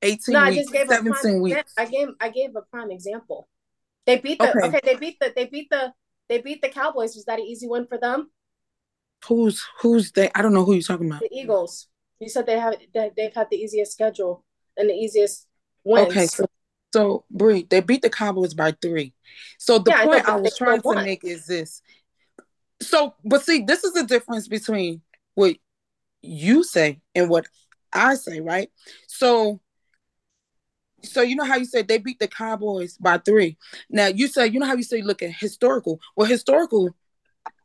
18 0.00 0.32
no, 0.32 0.44
weeks, 0.44 0.50
I 0.50 0.54
just 0.54 0.72
gave 0.72 0.88
17 0.88 1.12
a 1.12 1.14
prime, 1.14 1.40
weeks. 1.42 1.74
I 1.76 1.84
gave 1.84 2.08
I 2.22 2.28
gave 2.30 2.56
a 2.56 2.62
prime 2.62 2.90
example. 2.90 3.48
They 4.06 4.16
beat 4.16 4.38
the 4.38 4.48
okay. 4.48 4.68
okay. 4.68 4.80
They 4.82 4.96
beat 4.96 5.20
the 5.20 5.30
they 5.36 5.44
beat 5.44 5.68
the 5.68 5.92
they 6.30 6.40
beat 6.40 6.62
the 6.62 6.70
Cowboys. 6.70 7.14
Was 7.16 7.26
that 7.26 7.38
an 7.38 7.44
easy 7.44 7.68
win 7.68 7.86
for 7.86 7.98
them? 7.98 8.30
Who's 9.26 9.62
who's 9.82 10.10
they? 10.12 10.30
I 10.34 10.40
don't 10.40 10.54
know 10.54 10.64
who 10.64 10.72
you're 10.72 10.80
talking 10.80 11.06
about. 11.06 11.20
The 11.20 11.28
Eagles. 11.30 11.88
You 12.18 12.30
said 12.30 12.46
they 12.46 12.58
have 12.58 12.76
they, 12.94 13.10
they've 13.14 13.34
had 13.34 13.48
the 13.50 13.58
easiest 13.58 13.92
schedule 13.92 14.42
and 14.78 14.88
the 14.88 14.94
easiest 14.94 15.46
wins. 15.84 16.08
Okay, 16.08 16.26
so 16.28 16.46
so 16.94 17.26
Bree, 17.30 17.66
they 17.68 17.80
beat 17.80 18.00
the 18.00 18.08
Cowboys 18.08 18.54
by 18.54 18.72
three. 18.80 19.12
So 19.58 19.78
the 19.78 19.90
yeah, 19.90 20.06
point 20.06 20.26
I, 20.26 20.32
I 20.32 20.36
was 20.36 20.56
trying 20.56 20.80
to 20.80 20.94
make 20.94 21.24
is 21.24 21.44
this. 21.44 21.82
So, 22.80 23.16
but 23.22 23.44
see, 23.44 23.64
this 23.64 23.84
is 23.84 23.92
the 23.92 24.04
difference 24.04 24.48
between 24.48 25.02
what 25.34 25.56
you 26.22 26.64
say 26.64 27.00
and 27.14 27.28
what 27.28 27.46
I 27.92 28.14
say, 28.14 28.40
right? 28.40 28.70
So 29.06 29.60
so 31.04 31.20
you 31.20 31.34
know 31.34 31.44
how 31.44 31.56
you 31.56 31.64
said 31.64 31.88
they 31.88 31.98
beat 31.98 32.18
the 32.18 32.28
Cowboys 32.28 32.96
by 32.96 33.18
three. 33.18 33.56
Now 33.90 34.06
you 34.06 34.28
said 34.28 34.54
you 34.54 34.60
know 34.60 34.66
how 34.66 34.76
you 34.76 34.82
say 34.82 35.02
look 35.02 35.22
at 35.22 35.32
historical. 35.32 36.00
Well, 36.16 36.28
historical, 36.28 36.94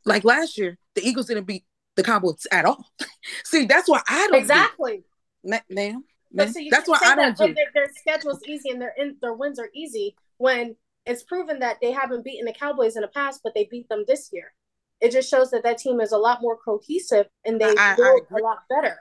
like 0.04 0.24
last 0.24 0.58
year, 0.58 0.78
the 0.94 1.06
Eagles 1.06 1.26
didn't 1.26 1.44
beat 1.44 1.64
the 1.96 2.02
Cowboys 2.02 2.46
at 2.50 2.64
all. 2.64 2.84
See, 3.44 3.66
that's 3.66 3.88
why 3.88 4.02
I 4.08 4.28
don't 4.28 4.40
exactly, 4.40 4.98
do. 5.44 5.50
Ma- 5.50 5.60
ma'am. 5.70 6.04
ma'am. 6.32 6.52
So 6.52 6.60
that's 6.70 6.88
why 6.88 6.98
I 7.02 7.14
don't 7.14 7.36
do. 7.36 7.54
Their, 7.54 7.66
their 7.74 7.90
schedule's 8.00 8.42
easy 8.46 8.70
and 8.70 8.80
their 8.80 8.94
in, 8.96 9.16
their 9.20 9.34
wins 9.34 9.58
are 9.58 9.70
easy 9.74 10.16
when 10.38 10.76
it's 11.06 11.22
proven 11.22 11.60
that 11.60 11.78
they 11.80 11.92
haven't 11.92 12.24
beaten 12.24 12.44
the 12.44 12.52
Cowboys 12.52 12.96
in 12.96 13.02
the 13.02 13.08
past, 13.08 13.40
but 13.42 13.54
they 13.54 13.64
beat 13.70 13.88
them 13.88 14.04
this 14.06 14.30
year. 14.32 14.52
It 15.00 15.12
just 15.12 15.30
shows 15.30 15.50
that 15.50 15.62
that 15.62 15.78
team 15.78 16.00
is 16.00 16.12
a 16.12 16.18
lot 16.18 16.42
more 16.42 16.56
cohesive 16.56 17.26
and 17.44 17.60
they 17.60 17.74
I, 17.78 17.94
build 17.96 18.22
I 18.30 18.38
a 18.38 18.42
lot 18.42 18.58
better. 18.68 18.96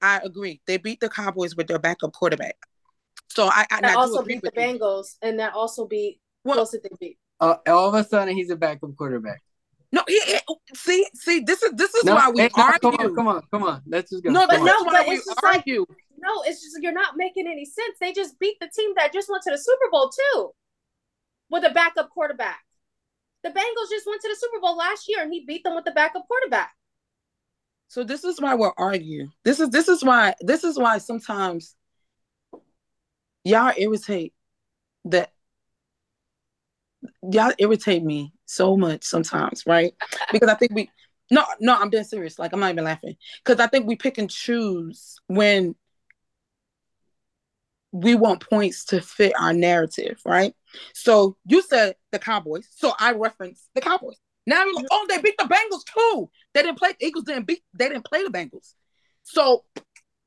I 0.00 0.20
agree. 0.24 0.60
They 0.66 0.76
beat 0.76 1.00
the 1.00 1.08
Cowboys 1.08 1.56
with 1.56 1.66
their 1.66 1.78
backup 1.78 2.12
quarterback. 2.12 2.56
So 3.28 3.48
I, 3.48 3.66
I 3.70 3.80
that 3.80 3.96
also 3.96 4.22
beat 4.22 4.42
the 4.42 4.52
you. 4.54 4.60
Bengals, 4.60 5.16
and 5.20 5.38
that 5.40 5.52
also 5.54 5.86
beat 5.86 6.20
well, 6.44 6.54
close 6.54 6.70
they 6.72 6.88
beat. 7.00 7.18
Uh, 7.40 7.56
all 7.66 7.88
of 7.88 7.94
a 7.94 8.04
sudden, 8.04 8.34
he's 8.34 8.50
a 8.50 8.56
backup 8.56 8.96
quarterback. 8.96 9.42
No, 9.92 10.02
he, 10.08 10.20
he, 10.24 10.38
see, 10.74 11.06
see, 11.14 11.40
this 11.40 11.62
is 11.62 11.72
this 11.72 11.94
is 11.94 12.04
no, 12.04 12.14
why 12.14 12.30
we 12.30 12.42
hey, 12.42 12.50
argue. 12.54 12.78
Come 12.80 12.94
on, 12.98 13.14
come 13.14 13.28
on, 13.28 13.42
come 13.50 13.62
on. 13.62 13.82
Let's 13.86 14.10
just 14.10 14.24
go. 14.24 14.30
No, 14.30 14.46
but 14.46 14.62
no, 14.62 14.84
but 14.84 15.08
it's 15.08 15.24
just 15.24 15.44
argue. 15.44 15.80
like 15.80 15.98
no, 16.18 16.42
it's 16.44 16.62
just 16.62 16.76
you're 16.80 16.92
not 16.92 17.14
making 17.16 17.46
any 17.46 17.64
sense. 17.64 17.96
They 18.00 18.12
just 18.12 18.38
beat 18.38 18.56
the 18.60 18.68
team 18.74 18.92
that 18.96 19.12
just 19.12 19.30
went 19.30 19.42
to 19.44 19.50
the 19.50 19.58
Super 19.58 19.90
Bowl 19.90 20.10
too, 20.10 20.50
with 21.50 21.64
a 21.64 21.70
backup 21.70 22.10
quarterback. 22.10 22.60
The 23.46 23.52
Bengals 23.52 23.90
just 23.90 24.08
went 24.08 24.20
to 24.22 24.28
the 24.28 24.34
Super 24.34 24.60
Bowl 24.60 24.76
last 24.76 25.08
year, 25.08 25.22
and 25.22 25.32
he 25.32 25.44
beat 25.46 25.62
them 25.62 25.76
with 25.76 25.84
the 25.84 25.92
backup 25.92 26.26
quarterback. 26.26 26.74
So 27.86 28.02
this 28.02 28.24
is 28.24 28.40
why 28.40 28.56
we're 28.56 28.72
arguing. 28.76 29.30
This 29.44 29.60
is 29.60 29.70
this 29.70 29.86
is 29.86 30.02
why 30.02 30.34
this 30.40 30.64
is 30.64 30.76
why 30.76 30.98
sometimes 30.98 31.76
y'all 33.44 33.72
irritate 33.76 34.34
that 35.04 35.30
y'all 37.30 37.52
irritate 37.58 38.02
me 38.02 38.32
so 38.46 38.76
much 38.76 39.04
sometimes, 39.04 39.64
right? 39.64 39.94
Because 40.32 40.48
I 40.48 40.54
think 40.54 40.72
we 40.74 40.90
no, 41.30 41.44
no, 41.60 41.76
I'm 41.76 41.90
dead 41.90 42.06
serious. 42.06 42.40
Like 42.40 42.52
I'm 42.52 42.58
not 42.58 42.72
even 42.72 42.82
laughing. 42.82 43.14
Because 43.44 43.60
I 43.60 43.68
think 43.68 43.86
we 43.86 43.94
pick 43.94 44.18
and 44.18 44.28
choose 44.28 45.20
when 45.28 45.76
we 47.92 48.14
want 48.14 48.48
points 48.48 48.84
to 48.86 49.00
fit 49.00 49.32
our 49.40 49.52
narrative, 49.52 50.20
right? 50.24 50.54
So 50.92 51.36
you 51.46 51.62
said 51.62 51.96
the 52.12 52.18
Cowboys, 52.18 52.68
so 52.70 52.92
I 52.98 53.12
reference 53.12 53.68
the 53.74 53.80
Cowboys. 53.80 54.16
Now 54.46 54.64
you're 54.64 54.74
like, 54.74 54.86
oh, 54.90 55.06
they 55.08 55.20
beat 55.20 55.36
the 55.38 55.44
Bengals 55.44 55.84
too. 55.92 56.30
They 56.54 56.62
didn't 56.62 56.78
play. 56.78 56.92
Eagles 57.00 57.24
didn't 57.24 57.46
beat. 57.46 57.62
They 57.74 57.88
didn't 57.88 58.04
play 58.04 58.22
the 58.22 58.30
Bengals. 58.30 58.74
So 59.24 59.64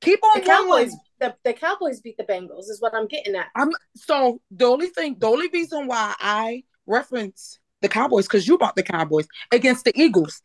keep 0.02 0.20
on 0.24 0.42
the 0.42 0.46
Cowboys. 0.46 0.94
The, 1.20 1.36
the 1.44 1.54
Cowboys 1.54 2.02
beat 2.02 2.18
the 2.18 2.24
Bengals 2.24 2.70
is 2.70 2.78
what 2.82 2.94
I'm 2.94 3.08
getting 3.08 3.36
at. 3.36 3.48
I'm 3.56 3.72
so 3.96 4.42
the 4.52 4.66
only 4.66 4.88
thing, 4.88 5.16
the 5.20 5.28
only 5.28 5.48
reason 5.50 5.88
why 5.88 6.16
I 6.20 6.64
reference 6.86 7.60
the 7.82 7.88
Cowboys 7.88 8.26
because 8.26 8.48
you 8.48 8.58
bought 8.58 8.76
the 8.76 8.84
Cowboys 8.84 9.28
against 9.52 9.86
the 9.86 9.94
Eagles. 10.00 10.42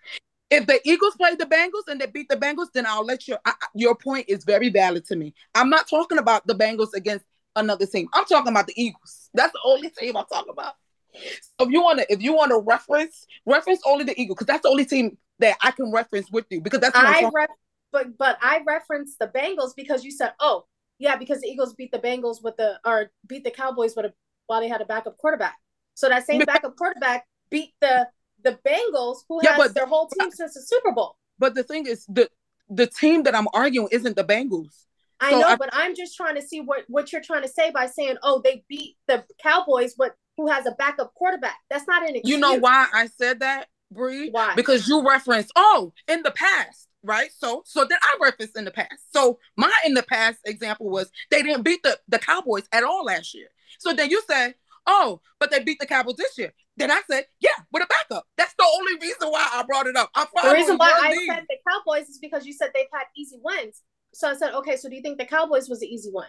If 0.50 0.66
the 0.66 0.80
Eagles 0.84 1.16
play 1.16 1.34
the 1.34 1.46
Bengals 1.46 1.90
and 1.90 2.00
they 2.00 2.06
beat 2.06 2.28
the 2.28 2.36
Bengals, 2.36 2.68
then 2.72 2.86
I'll 2.86 3.04
let 3.04 3.26
you. 3.26 3.36
I, 3.44 3.54
your 3.74 3.94
point 3.94 4.26
is 4.28 4.44
very 4.44 4.68
valid 4.68 5.04
to 5.06 5.16
me. 5.16 5.34
I'm 5.54 5.70
not 5.70 5.88
talking 5.88 6.18
about 6.18 6.46
the 6.46 6.54
Bengals 6.54 6.92
against 6.94 7.24
another 7.56 7.86
team. 7.86 8.08
I'm 8.14 8.24
talking 8.24 8.52
about 8.52 8.66
the 8.66 8.74
Eagles. 8.76 9.30
That's 9.34 9.52
the 9.52 9.60
only 9.64 9.90
team 9.90 10.16
I'm 10.16 10.26
talking 10.26 10.52
about. 10.52 10.74
So 11.14 11.66
if 11.66 11.70
you 11.70 11.82
want 11.82 12.00
to, 12.00 12.12
if 12.12 12.22
you 12.22 12.34
want 12.34 12.50
to 12.50 12.58
reference, 12.58 13.26
reference 13.46 13.80
only 13.86 14.04
the 14.04 14.20
Eagles 14.20 14.36
because 14.36 14.46
that's 14.46 14.62
the 14.62 14.68
only 14.68 14.84
team 14.84 15.16
that 15.38 15.56
I 15.62 15.70
can 15.70 15.92
reference 15.92 16.30
with 16.30 16.46
you 16.50 16.60
because 16.60 16.80
that's 16.80 16.96
I 16.96 17.30
re- 17.32 17.46
but 17.92 18.18
but 18.18 18.38
I 18.42 18.60
referenced 18.66 19.18
the 19.18 19.28
Bengals 19.28 19.70
because 19.76 20.04
you 20.04 20.10
said, 20.10 20.32
oh 20.40 20.66
yeah, 20.98 21.16
because 21.16 21.40
the 21.40 21.48
Eagles 21.48 21.74
beat 21.74 21.92
the 21.92 21.98
Bengals 21.98 22.42
with 22.42 22.56
the 22.56 22.78
or 22.84 23.10
beat 23.26 23.44
the 23.44 23.50
Cowboys 23.50 23.94
with 23.96 24.06
a 24.06 24.12
while 24.46 24.60
they 24.60 24.68
had 24.68 24.80
a 24.80 24.84
backup 24.84 25.16
quarterback. 25.18 25.56
So 25.94 26.08
that 26.08 26.26
same 26.26 26.40
backup 26.40 26.76
quarterback 26.76 27.26
beat 27.50 27.74
the 27.80 28.08
the 28.44 28.58
Bengals 28.66 29.18
who 29.28 29.40
yeah, 29.42 29.56
has 29.56 29.74
their 29.74 29.86
whole 29.86 30.08
team 30.08 30.30
since 30.30 30.54
the 30.54 30.60
Super 30.60 30.92
Bowl. 30.92 31.16
But 31.38 31.54
the 31.54 31.62
thing 31.62 31.86
is 31.86 32.06
the 32.06 32.28
the 32.68 32.86
team 32.86 33.24
that 33.24 33.34
I'm 33.34 33.48
arguing 33.52 33.88
isn't 33.90 34.16
the 34.16 34.24
Bengals. 34.24 34.84
I 35.20 35.30
so 35.30 35.40
know, 35.40 35.46
I, 35.46 35.56
but 35.56 35.70
I'm 35.72 35.94
just 35.94 36.16
trying 36.16 36.36
to 36.36 36.42
see 36.42 36.60
what 36.60 36.84
what 36.88 37.12
you're 37.12 37.22
trying 37.22 37.42
to 37.42 37.48
say 37.48 37.70
by 37.70 37.86
saying, 37.86 38.16
"Oh, 38.22 38.40
they 38.44 38.64
beat 38.68 38.96
the 39.08 39.24
Cowboys, 39.42 39.94
but 39.96 40.14
who 40.36 40.48
has 40.48 40.66
a 40.66 40.72
backup 40.72 41.14
quarterback?" 41.14 41.56
That's 41.70 41.86
not 41.86 42.02
an 42.02 42.16
excuse. 42.16 42.34
You 42.34 42.38
know 42.38 42.54
why 42.54 42.88
I 42.92 43.06
said 43.06 43.40
that, 43.40 43.68
Bree? 43.90 44.30
Why? 44.30 44.54
Because 44.54 44.86
you 44.88 45.06
referenced, 45.06 45.52
"Oh, 45.56 45.92
in 46.08 46.22
the 46.22 46.30
past." 46.30 46.88
right? 47.04 47.30
So 47.38 47.62
so 47.66 47.84
then 47.84 47.98
I 48.02 48.16
referenced 48.20 48.56
in 48.56 48.64
the 48.64 48.70
past. 48.70 49.12
So 49.12 49.38
my 49.56 49.72
in 49.84 49.94
the 49.94 50.02
past 50.02 50.38
example 50.44 50.88
was 50.88 51.10
they 51.30 51.42
didn't 51.42 51.62
beat 51.62 51.82
the, 51.82 51.98
the 52.08 52.18
Cowboys 52.18 52.64
at 52.72 52.82
all 52.82 53.04
last 53.04 53.34
year. 53.34 53.48
So 53.78 53.92
then 53.92 54.10
you 54.10 54.22
said, 54.28 54.54
oh, 54.86 55.20
but 55.38 55.50
they 55.50 55.62
beat 55.62 55.78
the 55.78 55.86
Cowboys 55.86 56.16
this 56.16 56.36
year. 56.38 56.52
Then 56.76 56.90
I 56.90 57.00
said, 57.10 57.26
yeah, 57.40 57.50
with 57.72 57.82
a 57.82 57.86
backup. 57.86 58.26
That's 58.36 58.54
the 58.58 58.66
only 58.76 58.94
reason 59.00 59.28
why 59.28 59.48
I 59.52 59.62
brought 59.62 59.86
it 59.86 59.96
up. 59.96 60.10
The 60.14 60.52
reason 60.52 60.76
why 60.76 60.92
I 60.92 61.14
said 61.26 61.44
the 61.48 61.56
Cowboys 61.68 62.08
is 62.08 62.18
because 62.18 62.46
you 62.46 62.52
said 62.52 62.70
they've 62.74 62.86
had 62.92 63.04
easy 63.16 63.38
wins. 63.42 63.82
So 64.12 64.28
I 64.28 64.34
said, 64.34 64.54
okay, 64.54 64.76
so 64.76 64.88
do 64.88 64.96
you 64.96 65.02
think 65.02 65.18
the 65.18 65.26
Cowboys 65.26 65.68
was 65.68 65.80
the 65.80 65.86
easy 65.86 66.10
one? 66.10 66.28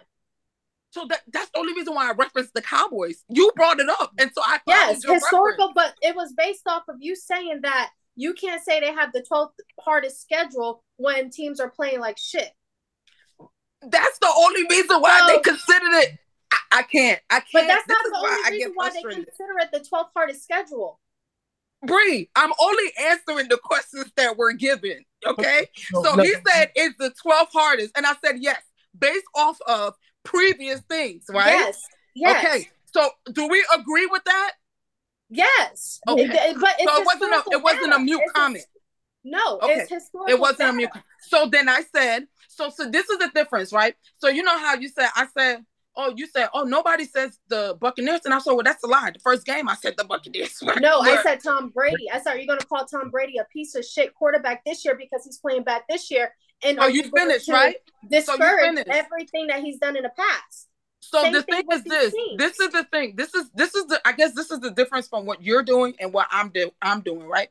So 0.90 1.06
that, 1.08 1.22
that's 1.32 1.50
the 1.50 1.58
only 1.58 1.74
reason 1.74 1.94
why 1.94 2.08
I 2.08 2.12
referenced 2.12 2.54
the 2.54 2.62
Cowboys. 2.62 3.24
You 3.28 3.52
brought 3.54 3.80
it 3.80 3.88
up. 3.88 4.12
And 4.18 4.30
so 4.34 4.42
I 4.44 4.58
Yes, 4.66 5.04
historical, 5.04 5.68
reference. 5.68 5.72
but 5.74 5.94
it 6.02 6.16
was 6.16 6.32
based 6.36 6.66
off 6.66 6.84
of 6.88 6.96
you 7.00 7.14
saying 7.14 7.60
that 7.62 7.90
you 8.14 8.32
can't 8.32 8.62
say 8.62 8.80
they 8.80 8.92
have 8.92 9.12
the 9.12 9.24
12th 9.30 9.50
hardest 9.80 10.22
schedule 10.22 10.82
when 10.96 11.30
teams 11.30 11.60
are 11.60 11.70
playing 11.70 12.00
like 12.00 12.16
shit. 12.18 12.50
That's 13.82 14.18
the 14.18 14.32
only 14.34 14.62
reason 14.70 15.00
why 15.00 15.20
so, 15.20 15.26
they 15.26 15.38
considered 15.40 15.92
it. 15.92 16.18
I, 16.72 16.78
I, 16.78 16.82
can't. 16.82 17.20
I 17.30 17.40
can't. 17.40 17.46
But 17.52 17.66
that's 17.66 17.88
not 17.88 18.04
the 18.04 18.18
only 18.18 18.56
reason 18.56 18.72
why 18.74 18.90
they 18.90 19.02
consider 19.02 19.58
it 19.60 19.70
the 19.72 19.80
12th 19.80 20.08
hardest 20.14 20.42
schedule. 20.42 21.00
Bree, 21.86 22.30
I'm 22.34 22.52
only 22.60 22.92
answering 23.00 23.48
the 23.48 23.58
questions 23.62 24.10
that 24.16 24.36
were 24.36 24.52
given. 24.52 25.04
Okay. 25.26 25.66
No, 25.92 26.02
so 26.02 26.14
no. 26.14 26.22
he 26.22 26.32
said 26.32 26.70
it's 26.74 26.96
the 26.98 27.12
12th 27.24 27.48
hardest. 27.52 27.92
And 27.96 28.06
I 28.06 28.14
said 28.24 28.36
yes, 28.38 28.60
based 28.98 29.26
off 29.34 29.58
of 29.66 29.94
previous 30.24 30.80
things, 30.82 31.24
right? 31.30 31.52
Yes. 31.52 31.82
Yes. 32.14 32.44
Okay. 32.44 32.68
So 32.92 33.10
do 33.32 33.46
we 33.48 33.64
agree 33.74 34.06
with 34.06 34.24
that? 34.24 34.52
Yes. 35.28 36.00
Okay. 36.08 36.22
It, 36.22 36.56
but 36.60 36.70
so 36.82 37.00
it 37.00 37.06
wasn't 37.06 37.34
a 37.34 37.42
it 37.50 37.62
wasn't 37.62 37.92
a 37.92 37.98
mute 37.98 38.20
it's 38.22 38.32
comment. 38.32 38.64
no, 39.24 39.58
okay. 39.62 39.80
it's 39.80 39.90
historical. 39.90 40.34
It 40.34 40.40
wasn't 40.40 40.58
data. 40.58 40.70
a 40.70 40.74
mute. 40.74 40.90
So 41.20 41.48
then 41.50 41.68
I 41.68 41.82
said, 41.94 42.26
so 42.48 42.70
so 42.70 42.88
this 42.90 43.08
is 43.10 43.18
the 43.18 43.30
difference, 43.34 43.72
right? 43.72 43.94
So 44.18 44.28
you 44.28 44.42
know 44.42 44.56
how 44.58 44.74
you 44.74 44.88
said 44.88 45.08
I 45.14 45.26
said, 45.36 45.64
oh, 45.96 46.12
you 46.14 46.26
said, 46.26 46.48
oh, 46.54 46.64
nobody 46.64 47.04
says 47.04 47.38
the 47.48 47.76
Buccaneers, 47.80 48.20
and 48.24 48.34
I 48.34 48.38
said, 48.38 48.52
well, 48.52 48.62
that's 48.62 48.82
a 48.84 48.86
lie. 48.86 49.10
The 49.12 49.18
first 49.20 49.44
game 49.44 49.68
I 49.68 49.74
said 49.74 49.94
the 49.96 50.04
Buccaneers. 50.04 50.62
No, 50.80 51.00
I 51.00 51.22
said 51.22 51.42
Tom 51.42 51.70
Brady. 51.70 52.10
I 52.12 52.20
said, 52.20 52.32
you're 52.32 52.42
you 52.42 52.46
going 52.46 52.58
to 52.58 52.66
call 52.66 52.84
Tom 52.84 53.10
Brady 53.10 53.38
a 53.38 53.44
piece 53.44 53.74
of 53.74 53.84
shit 53.84 54.14
quarterback 54.14 54.64
this 54.64 54.84
year 54.84 54.94
because 54.94 55.24
he's 55.24 55.38
playing 55.38 55.64
bad 55.64 55.82
this 55.88 56.10
year? 56.10 56.32
And 56.62 56.78
oh, 56.78 56.86
you 56.86 57.04
finished, 57.04 57.48
right? 57.48 57.76
Discourage 58.10 58.76
so 58.76 58.84
everything 58.88 59.48
that 59.48 59.62
he's 59.62 59.78
done 59.78 59.96
in 59.96 60.02
the 60.02 60.12
past. 60.16 60.68
So 61.00 61.22
Same 61.22 61.32
the 61.32 61.42
thing, 61.42 61.66
thing 61.66 61.78
is 61.78 61.84
this. 61.84 62.12
Teams. 62.12 62.38
This 62.38 62.60
is 62.60 62.70
the 62.70 62.84
thing. 62.84 63.14
This 63.16 63.34
is 63.34 63.50
this 63.54 63.74
is 63.74 63.86
the 63.86 64.00
I 64.04 64.12
guess 64.12 64.32
this 64.32 64.50
is 64.50 64.60
the 64.60 64.70
difference 64.70 65.08
from 65.08 65.24
what 65.26 65.42
you're 65.42 65.62
doing 65.62 65.94
and 66.00 66.12
what 66.12 66.26
I'm 66.30 66.48
do 66.48 66.70
I'm 66.82 67.00
doing, 67.00 67.26
right? 67.26 67.48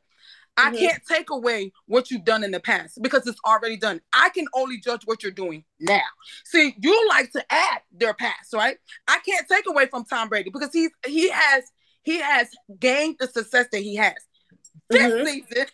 I 0.56 0.70
mm-hmm. 0.70 0.78
can't 0.78 1.02
take 1.08 1.30
away 1.30 1.72
what 1.86 2.10
you've 2.10 2.24
done 2.24 2.42
in 2.42 2.50
the 2.50 2.60
past 2.60 2.98
because 3.02 3.26
it's 3.26 3.40
already 3.44 3.76
done. 3.76 4.00
I 4.12 4.30
can 4.30 4.46
only 4.54 4.78
judge 4.78 5.02
what 5.04 5.22
you're 5.22 5.32
doing 5.32 5.64
now. 5.80 6.00
See, 6.44 6.74
you 6.80 7.08
like 7.08 7.30
to 7.32 7.44
add 7.50 7.80
their 7.92 8.14
past, 8.14 8.52
right? 8.54 8.76
I 9.06 9.18
can't 9.24 9.46
take 9.48 9.68
away 9.68 9.86
from 9.86 10.04
Tom 10.04 10.28
Brady 10.28 10.50
because 10.50 10.70
he's 10.72 10.90
he 11.06 11.30
has 11.30 11.64
he 12.02 12.20
has 12.20 12.48
gained 12.78 13.16
the 13.18 13.26
success 13.26 13.66
that 13.72 13.80
he 13.80 13.96
has. 13.96 14.14
This 14.88 15.02
mm-hmm. 15.02 15.26
season, 15.26 15.66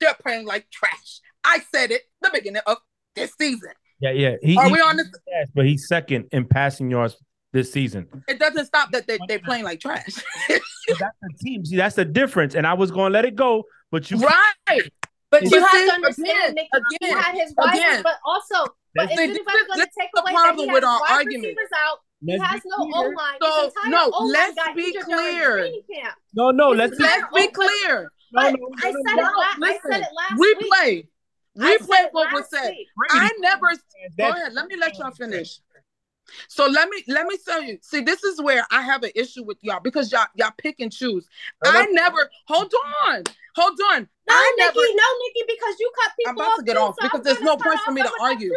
they're 0.00 0.14
playing 0.22 0.46
like 0.46 0.70
trash. 0.70 1.20
I 1.42 1.62
said 1.74 1.90
it 1.90 2.02
the 2.20 2.30
beginning 2.32 2.62
of 2.66 2.78
this 3.14 3.32
season. 3.38 3.70
Yeah, 4.00 4.12
yeah. 4.12 4.36
He, 4.42 4.56
Are 4.56 4.66
he, 4.66 4.72
we 4.72 4.80
on 4.80 4.96
this? 4.96 5.10
Yes, 5.26 5.48
but 5.54 5.66
he's 5.66 5.86
second 5.86 6.26
in 6.32 6.46
passing 6.46 6.90
yards 6.90 7.16
this 7.52 7.72
season. 7.72 8.06
It 8.28 8.38
doesn't 8.38 8.66
stop 8.66 8.92
that 8.92 9.06
they, 9.06 9.18
they're 9.28 9.40
playing 9.40 9.64
like 9.64 9.80
trash. 9.80 10.06
that's 10.48 10.64
the 10.88 11.34
team. 11.40 11.64
See, 11.64 11.76
that's 11.76 11.96
the 11.96 12.04
difference. 12.04 12.54
And 12.54 12.66
I 12.66 12.74
was 12.74 12.90
going 12.90 13.10
to 13.10 13.12
let 13.12 13.24
it 13.24 13.34
go, 13.34 13.64
but 13.90 14.10
you 14.10 14.18
right. 14.18 14.90
But 15.30 15.42
you 15.42 15.60
have 15.60 15.70
to 15.70 15.92
understand, 15.92 16.54
Nick, 16.56 16.66
again, 16.72 16.98
he 17.00 17.08
had 17.08 17.34
his 17.36 17.54
wife, 17.56 18.00
but 18.02 18.18
also, 18.24 18.72
but 18.96 19.12
if 19.12 19.18
anybody's 19.18 19.66
going 19.66 19.78
to 19.78 19.88
take 19.96 20.10
away 20.16 20.32
that 20.32 20.54
he 20.56 20.66
has 20.66 20.82
wide 20.82 21.00
argument. 21.08 21.44
receivers 21.44 21.68
out, 21.76 21.98
he 22.20 22.32
let's 22.32 22.42
has 22.42 22.62
no 22.66 22.90
O 22.92 23.14
line. 23.16 23.38
So 23.40 23.70
no, 23.86 24.08
let's 24.26 24.58
be 24.74 24.92
clear. 25.04 25.70
No, 26.34 26.50
no, 26.50 26.70
let's 26.70 26.98
let's 26.98 27.22
be 27.34 27.46
clear. 27.48 28.10
No, 28.32 28.42
no, 28.42 28.50
no, 28.50 28.68
I, 28.78 28.90
said 28.90 29.16
no, 29.16 29.22
it 29.22 29.32
la- 29.36 29.68
I 29.68 29.78
said 29.88 30.00
it 30.00 30.08
last 30.14 30.40
replay. 30.40 30.96
Week. 30.96 31.08
Replay 31.58 32.08
what 32.12 32.32
was 32.32 32.48
said. 32.48 32.74
I 33.10 33.30
never. 33.38 33.66
Go 34.18 34.30
ahead. 34.30 34.52
Let 34.52 34.68
me 34.68 34.76
let 34.76 34.98
y'all 34.98 35.10
finish. 35.10 35.58
So 36.48 36.66
let 36.66 36.88
me 36.88 37.02
let 37.08 37.26
me 37.26 37.36
tell 37.46 37.62
you. 37.62 37.78
See, 37.82 38.00
this 38.00 38.22
is 38.24 38.40
where 38.40 38.66
I 38.70 38.82
have 38.82 39.02
an 39.02 39.10
issue 39.14 39.44
with 39.44 39.58
y'all 39.62 39.80
because 39.80 40.10
y'all 40.12 40.26
y'all 40.34 40.52
pick 40.56 40.80
and 40.80 40.92
choose. 40.92 41.26
I 41.64 41.86
never. 41.90 42.30
Hold 42.46 42.72
on. 43.06 43.24
Hold 43.56 43.78
on. 43.92 44.08
No, 44.28 44.34
I 44.34 44.54
Nikki. 44.58 44.78
Never, 44.78 44.86
no, 44.94 45.04
Nikki, 45.22 45.52
because 45.56 45.80
you 45.80 45.92
cut 46.02 46.12
people. 46.18 46.30
I'm 46.30 46.36
about 46.36 46.56
to 46.58 46.62
get 46.64 46.76
off 46.76 46.96
so 47.00 47.08
because 47.08 47.22
there's 47.22 47.40
no 47.40 47.56
point 47.56 47.80
for 47.80 47.92
me 47.92 48.02
to 48.02 48.12
argue. 48.20 48.52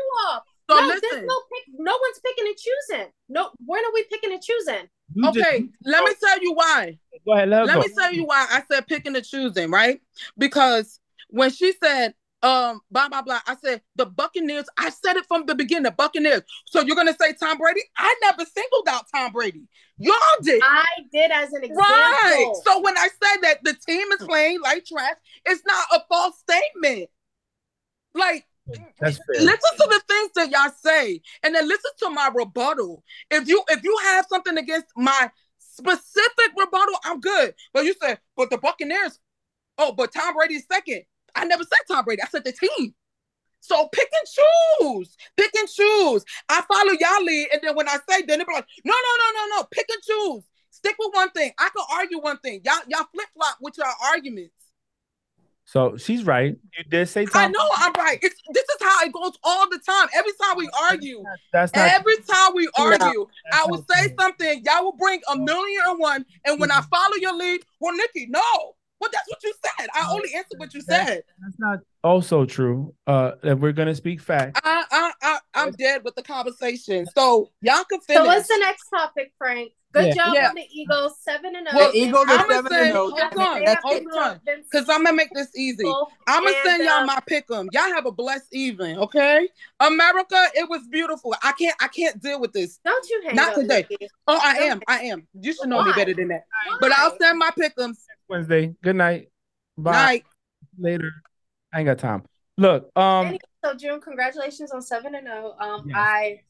So 0.70 0.80
no, 0.80 0.88
listen. 0.88 1.02
There's 1.02 1.26
no 1.28 1.42
pick. 1.52 1.74
No 1.78 1.92
one's 1.92 2.20
picking 2.20 2.48
and 2.48 2.56
choosing. 2.58 3.12
No, 3.30 3.52
when 3.66 3.84
are 3.84 3.94
we 3.94 4.04
picking 4.04 4.32
and 4.32 4.42
choosing? 4.42 4.88
You 5.14 5.30
okay, 5.30 5.62
just, 5.62 5.74
let 5.86 6.04
me 6.06 6.14
tell 6.20 6.42
you 6.42 6.54
why. 6.54 6.98
Go 7.26 7.34
ahead. 7.34 7.50
Let, 7.50 7.66
let 7.68 7.80
me 7.80 7.88
tell 7.98 8.14
you 8.14 8.26
why 8.26 8.48
I 8.50 8.64
said 8.72 8.88
picking 8.88 9.16
and 9.16 9.26
choosing, 9.26 9.70
right? 9.70 10.02
Because 10.38 11.00
when 11.30 11.50
she 11.50 11.74
said 11.84 12.14
um, 12.44 12.82
blah 12.92 13.08
blah 13.08 13.22
blah. 13.22 13.40
I 13.48 13.56
said 13.56 13.82
the 13.96 14.06
Buccaneers. 14.06 14.66
I 14.78 14.90
said 14.90 15.16
it 15.16 15.26
from 15.26 15.46
the 15.46 15.56
beginning. 15.56 15.84
The 15.84 15.92
Buccaneers. 15.92 16.42
So 16.66 16.82
you're 16.82 16.96
gonna 16.96 17.16
say 17.20 17.34
Tom 17.34 17.58
Brady? 17.58 17.82
I 17.98 18.14
never 18.22 18.46
singled 18.46 18.88
out 18.90 19.06
Tom 19.14 19.32
Brady. 19.32 19.64
Y'all 19.98 20.14
did. 20.42 20.62
I 20.64 20.86
did 21.12 21.32
as 21.32 21.54
an 21.54 21.64
example. 21.64 21.84
Right. 21.84 22.54
So 22.66 22.82
when 22.82 22.98
I 22.98 23.08
said 23.08 23.42
that 23.44 23.64
the 23.64 23.74
team 23.88 24.12
is 24.12 24.28
playing 24.28 24.62
like 24.62 24.86
trash, 24.86 25.16
it's 25.46 25.64
not 25.66 25.86
a 25.94 26.04
false 26.10 26.38
statement. 26.40 27.10
Like 28.14 28.46
that's 29.00 29.18
fair. 29.18 29.42
Listen 29.42 29.78
to 29.78 29.88
the 29.90 30.02
things 30.08 30.32
that 30.36 30.50
y'all 30.52 30.74
say, 30.82 31.22
and 31.44 31.56
then 31.56 31.68
listen 31.68 31.92
to 32.00 32.10
my 32.10 32.30
rebuttal. 32.34 33.04
If 33.32 33.48
you 33.48 33.64
if 33.70 33.84
you 33.84 33.98
have 34.04 34.26
something 34.30 34.58
against 34.58 34.88
my 34.98 35.32
specific 35.60 36.52
rebuttal, 36.58 36.96
I'm 37.06 37.22
good. 37.22 37.56
But 37.74 37.86
you 37.86 37.96
said, 38.02 38.20
but 38.36 38.50
the 38.50 38.58
Buccaneers. 38.58 39.20
Oh, 39.78 39.94
but 39.94 40.14
Tom 40.14 40.36
Brady's 40.36 40.66
second. 40.72 41.04
I 41.36 41.46
never 41.46 41.64
said 41.64 41.80
Tom 41.88 42.06
Brady. 42.06 42.22
I 42.22 42.28
said 42.28 42.44
the 42.44 42.52
team. 42.54 42.94
So 43.60 43.88
pick 43.94 44.10
and 44.12 44.28
choose. 44.90 45.16
Pick 45.38 45.52
and 45.56 45.70
choose. 45.70 46.26
I 46.50 46.62
follow 46.62 46.92
y'all 47.00 47.24
lead, 47.24 47.48
and 47.54 47.62
then 47.64 47.76
when 47.76 47.88
I 47.88 47.98
say, 48.10 48.24
then 48.28 48.40
they 48.40 48.46
be 48.46 48.54
like, 48.54 48.66
no, 48.84 48.94
no, 48.94 48.94
no, 48.94 49.40
no, 49.40 49.56
no. 49.58 49.64
Pick 49.72 49.88
and 49.90 50.04
choose. 50.04 50.44
Stick 50.70 50.96
with 51.00 51.14
one 51.14 51.32
thing. 51.32 51.52
I 51.58 51.70
can 51.76 51.86
argue 51.98 52.20
one 52.20 52.38
thing. 52.40 52.62
Y'all, 52.66 52.82
y'all 52.88 53.08
flip 53.14 53.28
flop 53.34 53.58
with 53.62 53.78
your 53.78 53.88
arguments. 54.12 54.54
So 55.66 55.96
she's 55.96 56.26
right. 56.26 56.58
You 56.78 56.84
did 56.90 57.08
say 57.08 57.26
Tom. 57.26 57.42
I 57.42 57.48
know 57.48 57.70
I'm 57.78 57.94
right. 57.94 58.20
It's, 58.22 58.36
this 58.52 58.64
is 58.64 58.78
how 58.82 59.06
it 59.06 59.14
goes 59.14 59.32
all 59.44 59.70
the 59.70 59.80
time. 59.80 60.10
Every 60.14 60.34
time 60.42 60.58
we 60.58 60.70
argue, 60.90 61.24
that's 61.54 61.74
not, 61.74 61.90
every 61.90 62.18
time 62.18 62.52
we 62.54 62.70
argue, 62.78 63.00
no, 63.00 63.28
I 63.54 63.66
will 63.68 63.86
say 63.90 64.14
something. 64.20 64.62
Y'all 64.66 64.84
will 64.84 64.98
bring 64.98 65.22
a 65.32 65.38
million 65.38 65.82
and 65.88 66.00
one, 66.00 66.26
and 66.46 66.60
when 66.60 66.70
I 66.70 66.80
mm-hmm. 66.80 66.90
follow 66.90 67.16
your 67.16 67.34
lead, 67.34 67.62
well, 67.80 67.96
Nikki, 67.96 68.28
no, 68.30 68.76
well, 69.04 69.10
that's 69.12 69.30
what 69.30 69.44
you 69.44 69.54
said. 69.62 69.90
I 69.94 70.08
only 70.12 70.34
answered 70.34 70.60
what 70.60 70.74
you 70.74 70.82
said. 70.82 71.24
That's 71.42 71.60
not 71.60 71.80
also 72.04 72.46
true. 72.46 72.94
Uh, 73.06 73.32
that 73.42 73.60
we're 73.60 73.74
gonna 73.74 73.96
speak 73.96 74.22
facts. 74.22 74.62
I, 74.64 74.86
I, 74.90 75.12
I, 75.22 75.40
I'm 75.56 75.72
dead 75.74 76.04
with 76.06 76.16
the 76.16 76.24
conversation. 76.24 77.06
So 77.14 77.50
y'all 77.62 77.84
can 77.84 78.00
finish. 78.00 78.22
So 78.22 78.26
what's 78.26 78.48
the 78.48 78.58
next 78.60 78.90
topic, 78.90 79.34
Frank? 79.38 79.74
Good 79.94 80.08
yeah. 80.08 80.14
job 80.14 80.34
yeah. 80.34 80.50
on 80.50 80.56
the 80.56 80.68
Eagles, 80.72 81.14
seven 81.22 81.56
and 81.56 81.68
zero. 81.70 81.86
Well, 81.86 81.92
Eagles 81.94 82.28
are 82.28 82.48
seven 82.50 82.72
say, 82.72 82.82
and 82.82 82.94
zero. 82.94 83.10
Hold 83.10 83.22
on, 83.38 83.78
hold 83.84 84.08
on, 84.18 84.40
because 84.44 84.90
I'm 84.90 85.04
gonna 85.04 85.14
make 85.14 85.30
this 85.36 85.56
easy. 85.56 85.86
I'm 86.28 86.44
gonna 86.44 86.56
send 86.66 86.84
y'all 86.84 87.06
my 87.06 87.20
pick 87.28 87.46
'em. 87.52 87.70
Y'all 87.72 87.94
have 87.94 88.08
a 88.08 88.12
blessed 88.12 88.54
evening, 88.54 88.98
okay? 88.98 89.48
America, 89.80 90.48
it 90.56 90.68
was 90.68 90.82
beautiful. 90.88 91.36
I 91.44 91.52
can't, 91.52 91.76
I 91.80 91.90
can't 91.90 92.20
deal 92.20 92.42
with 92.42 92.54
this. 92.54 92.80
Don't 92.84 93.08
you 93.08 93.22
hang 93.28 93.36
Not 93.36 93.50
up, 93.50 93.62
today. 93.62 93.86
Oh, 94.28 94.40
I 94.42 94.58
am, 94.64 94.82
I 94.88 95.02
am. 95.04 95.28
You 95.40 95.54
should 95.54 95.70
know 95.70 95.78
Why? 95.78 95.86
me 95.86 95.94
better 95.94 96.16
than 96.16 96.30
that. 96.30 96.46
Why? 96.68 96.78
But 96.82 96.92
I'll 96.94 97.16
send 97.22 97.38
my 97.38 97.52
pick 97.56 97.74
'em. 97.80 97.96
Wednesday. 98.28 98.74
Good 98.82 98.96
night. 98.96 99.30
Bye. 99.78 99.92
Night. 99.92 100.26
Later. 100.80 101.12
I 101.72 101.80
ain't 101.80 101.86
got 101.86 102.00
time. 102.00 102.24
Look, 102.58 102.90
um 102.98 103.38
so 103.64 103.74
Jun, 103.76 104.02
congratulations 104.02 104.72
on 104.72 104.82
7 104.82 105.16
and 105.16 105.28
0. 105.28 105.56
Um 105.60 105.84
yes. 105.88 105.96
I 105.98 106.42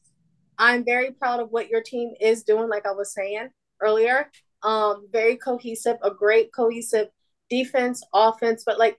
I'm 0.58 0.84
very 0.84 1.12
proud 1.12 1.40
of 1.40 1.50
what 1.50 1.68
your 1.68 1.82
team 1.82 2.12
is 2.20 2.44
doing 2.44 2.68
like 2.68 2.86
I 2.86 2.92
was 2.92 3.12
saying 3.14 3.48
earlier. 3.80 4.30
Um 4.62 5.08
very 5.12 5.36
cohesive, 5.36 5.96
a 6.02 6.10
great 6.10 6.52
cohesive 6.52 7.08
defense, 7.50 8.02
offense, 8.12 8.62
but 8.64 8.78
like 8.78 8.98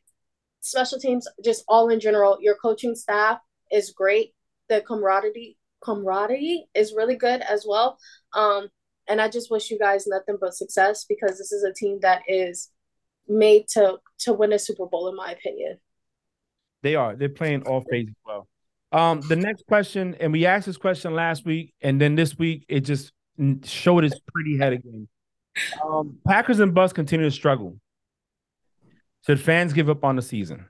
special 0.61 0.99
teams 0.99 1.27
just 1.43 1.63
all 1.67 1.89
in 1.89 1.99
general. 1.99 2.37
Your 2.41 2.55
coaching 2.55 2.95
staff 2.95 3.39
is 3.71 3.91
great. 3.91 4.33
The 4.69 4.81
camaraderie 4.81 5.57
camaraderie 5.83 6.65
is 6.73 6.93
really 6.93 7.15
good 7.15 7.41
as 7.41 7.65
well. 7.67 7.97
Um 8.33 8.69
and 9.07 9.21
I 9.21 9.29
just 9.29 9.51
wish 9.51 9.69
you 9.69 9.77
guys 9.77 10.07
nothing 10.07 10.37
but 10.39 10.55
success 10.55 11.05
because 11.07 11.37
this 11.37 11.51
is 11.51 11.63
a 11.63 11.73
team 11.73 11.99
that 12.01 12.21
is 12.27 12.71
made 13.27 13.67
to 13.69 13.97
to 14.19 14.33
win 14.33 14.53
a 14.53 14.59
Super 14.59 14.85
Bowl, 14.85 15.09
in 15.09 15.15
my 15.15 15.31
opinion. 15.31 15.79
They 16.83 16.95
are. 16.95 17.15
They're 17.15 17.29
playing 17.29 17.63
all 17.63 17.81
phases 17.81 18.15
well. 18.25 18.47
Um, 18.95 19.19
the 19.19 19.35
next 19.35 19.65
question, 19.67 20.15
and 20.21 20.31
we 20.31 20.45
asked 20.45 20.67
this 20.67 20.77
question 20.77 21.13
last 21.13 21.45
week, 21.45 21.73
and 21.81 21.99
then 21.99 22.15
this 22.15 22.37
week 22.37 22.63
it 22.69 22.81
just 22.81 23.11
showed 23.65 24.05
its 24.05 24.17
pretty 24.33 24.57
head 24.57 24.71
again. 24.71 25.09
Um, 25.83 26.17
Packers 26.25 26.61
and 26.61 26.73
Bucs 26.73 26.93
continue 26.93 27.25
to 27.25 27.31
struggle. 27.31 27.77
Should 29.25 29.41
fans 29.41 29.73
give 29.73 29.89
up 29.89 30.05
on 30.05 30.15
the 30.15 30.21
season? 30.21 30.69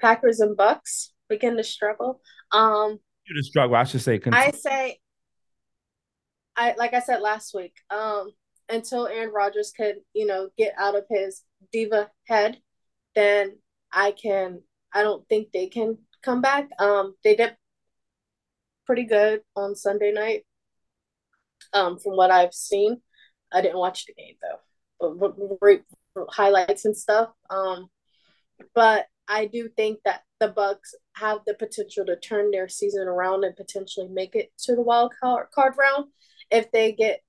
Packers 0.00 0.40
and 0.40 0.56
Bucs 0.56 1.10
begin 1.28 1.56
to 1.56 1.62
struggle. 1.62 2.20
Um, 2.50 2.98
you 3.24 3.36
to 3.36 3.42
struggle, 3.44 3.76
I 3.76 3.84
should 3.84 4.00
say. 4.00 4.20
I 4.32 4.50
say, 4.50 4.98
I 6.56 6.74
like 6.76 6.94
I 6.94 7.00
said 7.00 7.20
last 7.20 7.54
week. 7.54 7.74
Um, 7.90 8.32
until 8.68 9.06
Aaron 9.06 9.32
Rodgers 9.32 9.72
could, 9.76 9.98
you 10.14 10.26
know, 10.26 10.48
get 10.58 10.74
out 10.76 10.96
of 10.96 11.04
his 11.08 11.42
diva 11.72 12.10
head, 12.26 12.58
then 13.14 13.58
I 13.92 14.10
can. 14.10 14.62
I 14.94 15.02
don't 15.02 15.26
think 15.28 15.52
they 15.52 15.68
can 15.68 15.98
come 16.22 16.40
back. 16.40 16.68
Um, 16.78 17.14
they 17.24 17.36
did 17.36 17.56
pretty 18.86 19.04
good 19.04 19.40
on 19.56 19.74
Sunday 19.74 20.12
night. 20.12 20.44
Um, 21.72 21.98
from 21.98 22.16
what 22.16 22.30
I've 22.30 22.54
seen, 22.54 23.00
I 23.52 23.62
didn't 23.62 23.78
watch 23.78 24.06
the 24.06 24.14
game 24.14 24.34
though, 24.42 25.14
but 25.14 25.58
great 25.60 25.82
highlights 26.28 26.84
and 26.84 26.96
stuff. 26.96 27.30
Um, 27.48 27.88
but 28.74 29.06
I 29.28 29.46
do 29.46 29.68
think 29.68 30.00
that 30.04 30.22
the 30.40 30.48
Bucs 30.48 30.94
have 31.14 31.38
the 31.46 31.54
potential 31.54 32.04
to 32.06 32.16
turn 32.16 32.50
their 32.50 32.68
season 32.68 33.06
around 33.06 33.44
and 33.44 33.56
potentially 33.56 34.08
make 34.08 34.34
it 34.34 34.52
to 34.64 34.74
the 34.74 34.82
wild 34.82 35.12
card, 35.20 35.46
card 35.54 35.74
round 35.78 36.06
if 36.50 36.70
they 36.72 36.92
get. 36.92 37.20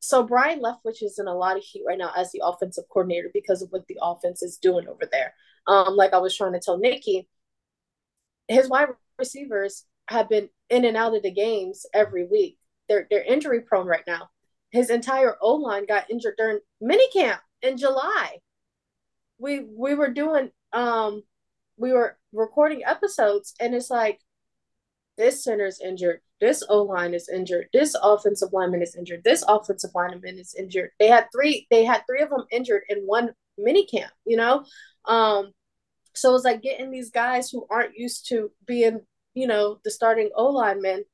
So 0.00 0.22
Byron 0.22 0.60
Leftwich 0.60 1.02
is 1.02 1.18
in 1.18 1.26
a 1.26 1.34
lot 1.34 1.56
of 1.56 1.62
heat 1.62 1.82
right 1.86 1.98
now 1.98 2.12
as 2.16 2.32
the 2.32 2.42
offensive 2.44 2.84
coordinator 2.90 3.30
because 3.34 3.62
of 3.62 3.68
what 3.70 3.86
the 3.88 3.98
offense 4.00 4.42
is 4.42 4.56
doing 4.56 4.88
over 4.88 5.06
there. 5.10 5.34
Um, 5.68 5.94
like 5.96 6.12
I 6.14 6.18
was 6.18 6.36
trying 6.36 6.54
to 6.54 6.60
tell 6.60 6.78
Nikki, 6.78 7.28
his 8.48 8.68
wide 8.68 8.88
receivers 9.18 9.84
have 10.08 10.28
been 10.28 10.48
in 10.70 10.84
and 10.84 10.96
out 10.96 11.14
of 11.14 11.22
the 11.22 11.30
games 11.30 11.86
every 11.94 12.26
week. 12.26 12.58
They're 12.88 13.06
they're 13.10 13.22
injury 13.22 13.60
prone 13.60 13.86
right 13.86 14.04
now. 14.06 14.30
His 14.70 14.90
entire 14.90 15.36
O 15.40 15.54
line 15.54 15.86
got 15.86 16.10
injured 16.10 16.34
during 16.38 16.60
minicamp 16.82 17.38
in 17.62 17.76
July. 17.76 18.38
We 19.38 19.60
we 19.60 19.94
were 19.94 20.10
doing 20.12 20.50
um 20.72 21.22
we 21.76 21.92
were 21.92 22.16
recording 22.32 22.82
episodes 22.84 23.54
and 23.60 23.74
it's 23.74 23.90
like 23.90 24.20
this 25.16 25.42
center's 25.42 25.80
injured, 25.80 26.20
this 26.40 26.62
O 26.68 26.82
line 26.82 27.12
is 27.12 27.28
injured, 27.28 27.68
this 27.72 27.94
offensive 28.02 28.52
lineman 28.52 28.82
is 28.82 28.94
injured, 28.96 29.22
this 29.24 29.44
offensive 29.46 29.90
lineman 29.94 30.38
is 30.38 30.54
injured. 30.54 30.90
They 30.98 31.08
had 31.08 31.26
three 31.32 31.66
they 31.70 31.84
had 31.84 32.02
three 32.06 32.22
of 32.22 32.30
them 32.30 32.46
injured 32.50 32.82
in 32.88 33.00
one 33.00 33.32
minicamp, 33.60 34.10
you 34.24 34.36
know? 34.36 34.64
Um 35.04 35.52
so 36.18 36.34
it's 36.34 36.44
like 36.44 36.62
getting 36.62 36.90
these 36.90 37.10
guys 37.10 37.50
who 37.50 37.66
aren't 37.70 37.96
used 37.96 38.28
to 38.28 38.50
being, 38.66 39.00
you 39.34 39.46
know, 39.46 39.78
the 39.84 39.90
starting 39.90 40.30
O 40.34 40.46
line 40.46 40.82
men 40.82 41.04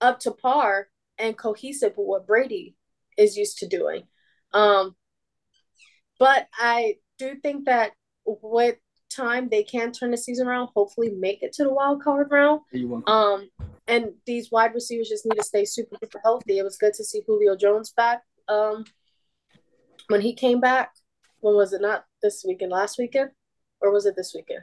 up 0.00 0.20
to 0.20 0.30
par 0.30 0.88
and 1.18 1.36
cohesive 1.36 1.94
with 1.96 2.06
what 2.06 2.26
Brady 2.26 2.76
is 3.16 3.36
used 3.36 3.58
to 3.58 3.68
doing. 3.68 4.04
Um, 4.52 4.94
but 6.18 6.48
I 6.54 6.96
do 7.18 7.34
think 7.42 7.66
that 7.66 7.92
with 8.26 8.76
time 9.10 9.48
they 9.48 9.62
can 9.62 9.92
turn 9.92 10.10
the 10.10 10.16
season 10.16 10.46
around, 10.46 10.68
hopefully 10.74 11.10
make 11.10 11.42
it 11.42 11.52
to 11.54 11.64
the 11.64 11.72
wild 11.72 12.02
card 12.02 12.28
round. 12.30 12.60
Um, 13.06 13.48
and 13.86 14.12
these 14.26 14.50
wide 14.50 14.74
receivers 14.74 15.08
just 15.08 15.26
need 15.26 15.38
to 15.38 15.44
stay 15.44 15.64
super, 15.64 15.96
super 16.02 16.20
healthy. 16.22 16.58
It 16.58 16.64
was 16.64 16.76
good 16.76 16.94
to 16.94 17.04
see 17.04 17.22
Julio 17.26 17.56
Jones 17.56 17.92
back. 17.96 18.22
Um, 18.48 18.84
when 20.08 20.20
he 20.20 20.34
came 20.34 20.60
back, 20.60 20.92
when 21.40 21.54
was 21.54 21.72
it? 21.72 21.80
Not 21.80 22.04
this 22.22 22.44
weekend, 22.46 22.72
last 22.72 22.98
weekend, 22.98 23.30
or 23.80 23.92
was 23.92 24.06
it 24.06 24.16
this 24.16 24.32
weekend? 24.34 24.62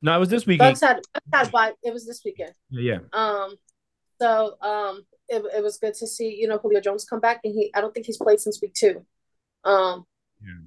No, 0.00 0.16
it 0.16 0.20
was 0.20 0.28
this 0.28 0.46
weekend. 0.46 0.76
Bucs 0.76 0.80
had, 0.80 1.00
Bucs 1.32 1.50
had 1.56 1.74
it 1.82 1.92
was 1.92 2.06
this 2.06 2.22
weekend. 2.24 2.52
Yeah. 2.70 2.98
Um. 3.12 3.56
So 4.20 4.56
um, 4.60 5.02
it, 5.28 5.42
it 5.56 5.62
was 5.62 5.78
good 5.78 5.94
to 5.94 6.06
see 6.06 6.36
you 6.38 6.48
know 6.48 6.58
Julio 6.58 6.80
Jones 6.80 7.04
come 7.04 7.20
back, 7.20 7.40
and 7.44 7.54
he 7.54 7.70
I 7.74 7.80
don't 7.80 7.92
think 7.92 8.06
he's 8.06 8.18
played 8.18 8.40
since 8.40 8.60
week 8.60 8.74
two. 8.74 9.04
Um. 9.64 10.04
Yeah. 10.40 10.66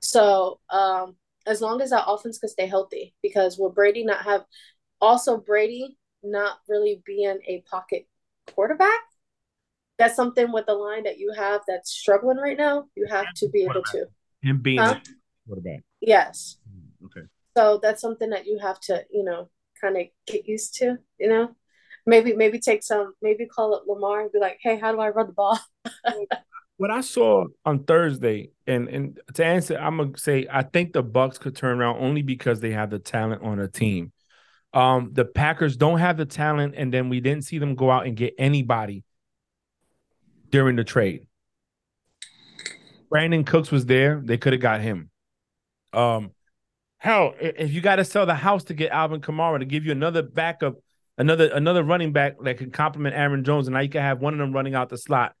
So 0.00 0.60
um, 0.70 1.16
as 1.46 1.60
long 1.60 1.80
as 1.80 1.90
that 1.90 2.04
offense 2.06 2.38
can 2.38 2.48
stay 2.48 2.66
healthy, 2.66 3.14
because 3.22 3.58
will 3.58 3.70
Brady 3.70 4.04
not 4.04 4.22
have, 4.22 4.44
also 5.00 5.38
Brady 5.38 5.96
not 6.22 6.58
really 6.68 7.02
being 7.04 7.38
a 7.46 7.62
pocket 7.70 8.06
quarterback, 8.54 9.00
that's 9.98 10.16
something 10.16 10.52
with 10.52 10.66
the 10.66 10.74
line 10.74 11.04
that 11.04 11.18
you 11.18 11.32
have 11.36 11.62
that's 11.68 11.90
struggling 11.90 12.38
right 12.38 12.56
now. 12.56 12.86
You 12.94 13.06
have 13.10 13.26
to 13.36 13.48
be 13.48 13.64
able 13.64 13.82
to. 13.92 14.06
Him 14.42 14.58
being 14.62 14.78
huh? 14.78 15.00
quarterback. 15.46 15.82
Yes. 16.00 16.56
So 17.56 17.78
that's 17.82 18.00
something 18.00 18.30
that 18.30 18.46
you 18.46 18.58
have 18.60 18.80
to, 18.80 19.04
you 19.10 19.24
know, 19.24 19.48
kind 19.80 19.96
of 19.96 20.06
get 20.26 20.46
used 20.46 20.74
to, 20.76 20.98
you 21.18 21.28
know. 21.28 21.56
Maybe 22.06 22.34
maybe 22.34 22.58
take 22.58 22.82
some 22.82 23.14
maybe 23.20 23.46
call 23.46 23.74
up 23.74 23.84
Lamar 23.86 24.22
and 24.22 24.32
be 24.32 24.38
like, 24.38 24.58
hey, 24.62 24.78
how 24.78 24.92
do 24.92 25.00
I 25.00 25.10
run 25.10 25.26
the 25.26 25.32
ball? 25.32 25.58
what 26.80 26.90
I 26.90 27.02
saw 27.02 27.44
on 27.66 27.84
Thursday, 27.84 28.52
and 28.66 28.88
and 28.88 29.20
to 29.34 29.44
answer, 29.44 29.76
I'm 29.76 29.98
gonna 29.98 30.16
say 30.16 30.46
I 30.50 30.62
think 30.62 30.94
the 30.94 31.04
Bucs 31.04 31.38
could 31.38 31.54
turn 31.54 31.78
around 31.78 31.98
only 31.98 32.22
because 32.22 32.60
they 32.60 32.70
have 32.70 32.88
the 32.88 32.98
talent 32.98 33.42
on 33.42 33.60
a 33.60 33.68
team. 33.68 34.12
Um, 34.72 35.10
the 35.12 35.26
Packers 35.26 35.76
don't 35.76 35.98
have 35.98 36.16
the 36.16 36.24
talent, 36.24 36.74
and 36.78 36.90
then 36.90 37.10
we 37.10 37.20
didn't 37.20 37.44
see 37.44 37.58
them 37.58 37.74
go 37.74 37.90
out 37.90 38.06
and 38.06 38.16
get 38.16 38.34
anybody 38.38 39.04
during 40.48 40.76
the 40.76 40.84
trade. 40.84 41.26
brandin 43.12 43.44
Cooks 43.44 43.70
was 43.70 43.84
there; 43.84 44.22
they 44.24 44.38
could 44.38 44.54
have 44.54 44.62
got 44.62 44.80
him. 44.80 45.10
Um, 45.92 46.30
hell, 47.00 47.34
if 47.40 47.72
you 47.72 47.80
got 47.80 47.96
to 47.96 48.04
sell 48.04 48.24
the 48.24 48.34
house 48.34 48.64
to 48.64 48.74
get 48.74 48.92
Alvin 48.92 49.20
Kamara 49.20 49.58
to 49.58 49.64
give 49.64 49.84
you 49.84 49.92
another 49.92 50.22
backup, 50.22 50.76
another 51.18 51.50
another 51.52 51.82
running 51.82 52.12
back 52.12 52.36
that 52.44 52.56
can 52.56 52.70
complement 52.70 53.14
Aaron 53.16 53.44
Jones, 53.44 53.66
and 53.66 53.74
now 53.74 53.80
you 53.80 53.90
can 53.90 54.02
have 54.02 54.20
one 54.20 54.32
of 54.32 54.38
them 54.38 54.52
running 54.52 54.74
out 54.74 54.88
the 54.88 54.98
slot 54.98 55.34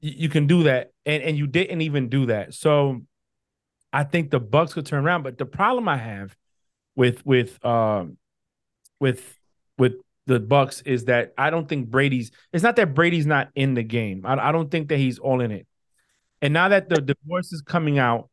you 0.00 0.28
can 0.28 0.46
do 0.46 0.64
that, 0.64 0.92
and 1.06 1.22
and 1.22 1.36
you 1.36 1.46
didn't 1.46 1.80
even 1.80 2.08
do 2.08 2.26
that. 2.26 2.54
So 2.54 3.02
I 3.92 4.04
think 4.04 4.30
the 4.30 4.40
Bucs 4.40 4.72
could 4.72 4.86
turn 4.86 5.04
around. 5.04 5.22
But 5.22 5.38
the 5.38 5.46
problem 5.46 5.88
I 5.88 5.96
have 5.96 6.36
with 6.94 7.24
with 7.26 7.64
um 7.64 8.16
with 9.00 9.36
with 9.76 9.94
the 10.26 10.40
Bucs 10.40 10.86
is 10.86 11.06
that 11.06 11.32
I 11.36 11.50
don't 11.50 11.68
think 11.68 11.88
Brady's. 11.88 12.30
It's 12.52 12.62
not 12.62 12.76
that 12.76 12.94
Brady's 12.94 13.26
not 13.26 13.48
in 13.54 13.74
the 13.74 13.82
game. 13.82 14.24
I, 14.24 14.48
I 14.48 14.52
don't 14.52 14.70
think 14.70 14.88
that 14.88 14.98
he's 14.98 15.18
all 15.18 15.40
in 15.40 15.50
it. 15.50 15.66
And 16.40 16.54
now 16.54 16.68
that 16.68 16.88
the 16.88 17.00
divorce 17.00 17.52
is 17.52 17.62
coming 17.62 17.98
out, 17.98 18.30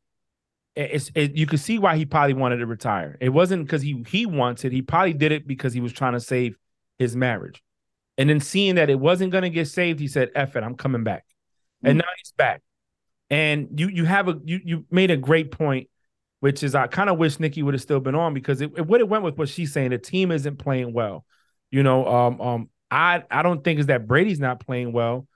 it's 0.76 1.11
it, 1.15 1.36
you 1.36 1.45
can 1.45 1.57
see 1.57 1.80
why 1.80 1.97
he 1.97 2.05
probably 2.05 2.34
wanted 2.34 2.57
to 2.57 2.65
retire. 2.65 3.17
It 3.21 3.30
wasn't 3.30 3.65
because 3.65 3.82
he 3.82 4.03
he 4.07 4.26
wants 4.26 4.65
it. 4.65 4.71
He 4.71 4.82
probably 4.82 5.13
did 5.13 5.32
it 5.32 5.47
because 5.47 5.73
he 5.73 5.82
was 5.82 5.93
trying 5.93 6.13
to 6.13 6.19
save 6.19 6.57
his 6.99 7.15
marriage. 7.15 7.63
And 8.17 8.30
then 8.30 8.39
seeing 8.39 8.76
that 8.76 8.89
it 8.89 8.99
wasn't 8.99 9.32
going 9.32 9.43
to 9.43 9.49
get 9.49 9.67
saved, 9.67 9.99
he 9.99 10.07
said, 10.07 10.32
"F 10.36 10.55
it, 10.55 10.63
I'm 10.63 10.76
coming 10.76 11.03
back." 11.03 11.26
and 11.84 11.97
now 11.97 12.05
he's 12.17 12.32
back. 12.32 12.61
And 13.30 13.80
you 13.80 13.88
you 13.88 14.05
have 14.05 14.28
a 14.28 14.39
you 14.43 14.59
you 14.63 14.86
made 14.91 15.11
a 15.11 15.17
great 15.17 15.51
point, 15.51 15.89
which 16.41 16.63
is 16.63 16.76
I 16.76 16.88
kind 16.88 17.09
of 17.09 17.17
wish 17.17 17.39
Nikki 17.39 17.63
would 17.63 17.73
have 17.73 17.82
still 17.82 17.99
been 17.99 18.15
on 18.15 18.34
because 18.34 18.61
it, 18.61 18.71
it 18.78 18.86
would 18.86 19.01
have 19.01 19.09
went 19.09 19.23
with 19.23 19.38
what 19.38 19.49
she's 19.49 19.73
saying. 19.73 19.91
The 19.91 19.97
team 19.97 20.32
isn't 20.32 20.57
playing 20.57 20.93
well. 20.93 21.26
You 21.71 21.84
know, 21.84 22.07
um, 22.07 22.41
um, 22.41 22.69
I 22.91 23.23
I 23.32 23.41
don't 23.41 23.63
think 23.63 23.80
is 23.80 23.88
that 23.88 24.07
Brady's 24.07 24.39
not 24.39 24.65
playing 24.65 24.91
well. 24.91 25.28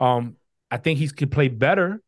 Um, 0.00 0.36
I 0.70 0.78
think 0.78 0.98
he 0.98 1.08
could 1.08 1.30
play 1.30 1.48
better, 1.48 2.02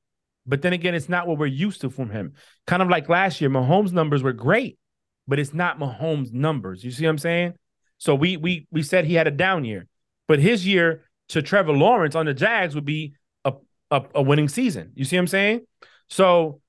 but 0.47 0.63
then 0.63 0.73
again, 0.73 0.95
it's 0.95 1.09
not 1.09 1.27
what 1.27 1.39
we're 1.39 1.47
used 1.47 1.81
to 1.83 1.91
from 1.91 2.11
him. 2.11 2.35
Kind 2.67 2.83
of 2.83 2.89
like 2.89 3.09
last 3.09 3.41
year, 3.41 3.51
Mahomes' 3.51 3.93
numbers 3.93 4.23
were 4.23 4.33
great, 4.33 4.79
but 5.27 5.39
it's 5.39 5.55
not 5.55 5.79
Mahomes' 5.79 6.33
numbers. 6.33 6.85
You 6.85 6.91
see 6.91 7.05
what 7.05 7.11
I'm 7.11 7.19
saying? 7.19 7.55
So 7.99 8.15
we 8.15 8.37
we 8.37 8.67
we 8.71 8.83
said 8.83 9.05
he 9.05 9.15
had 9.15 9.27
a 9.27 9.31
down 9.31 9.65
year, 9.65 9.87
but 10.29 10.39
his 10.39 10.67
year 10.67 11.05
to 11.29 11.43
Trevor 11.43 11.73
Lawrence 11.73 12.15
on 12.15 12.27
the 12.27 12.35
Jags 12.35 12.75
would 12.75 12.85
be 12.85 13.15
a, 13.91 14.03
a 14.15 14.23
winning 14.23 14.49
season. 14.49 14.93
You 14.95 15.05
see 15.05 15.17
what 15.17 15.23
I'm 15.23 15.27
saying? 15.29 15.67
So 16.09 16.61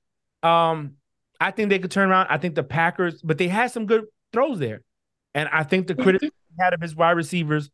um 0.44 0.94
I 1.40 1.52
think 1.52 1.70
they 1.70 1.80
could 1.80 1.92
turn 1.92 2.10
around. 2.10 2.28
I 2.30 2.38
think 2.38 2.56
the 2.56 2.64
Packers, 2.64 3.22
but 3.22 3.38
they 3.38 3.48
had 3.48 3.72
some 3.72 3.86
good 3.86 4.06
throws 4.34 4.60
there. 4.60 4.82
And 5.36 5.48
I 5.52 5.64
think 5.64 5.88
the 5.88 5.96
criticism 5.96 6.34
had 6.60 6.74
of 6.74 6.82
his 6.82 6.96
wide 6.96 7.12
receivers, 7.12 7.70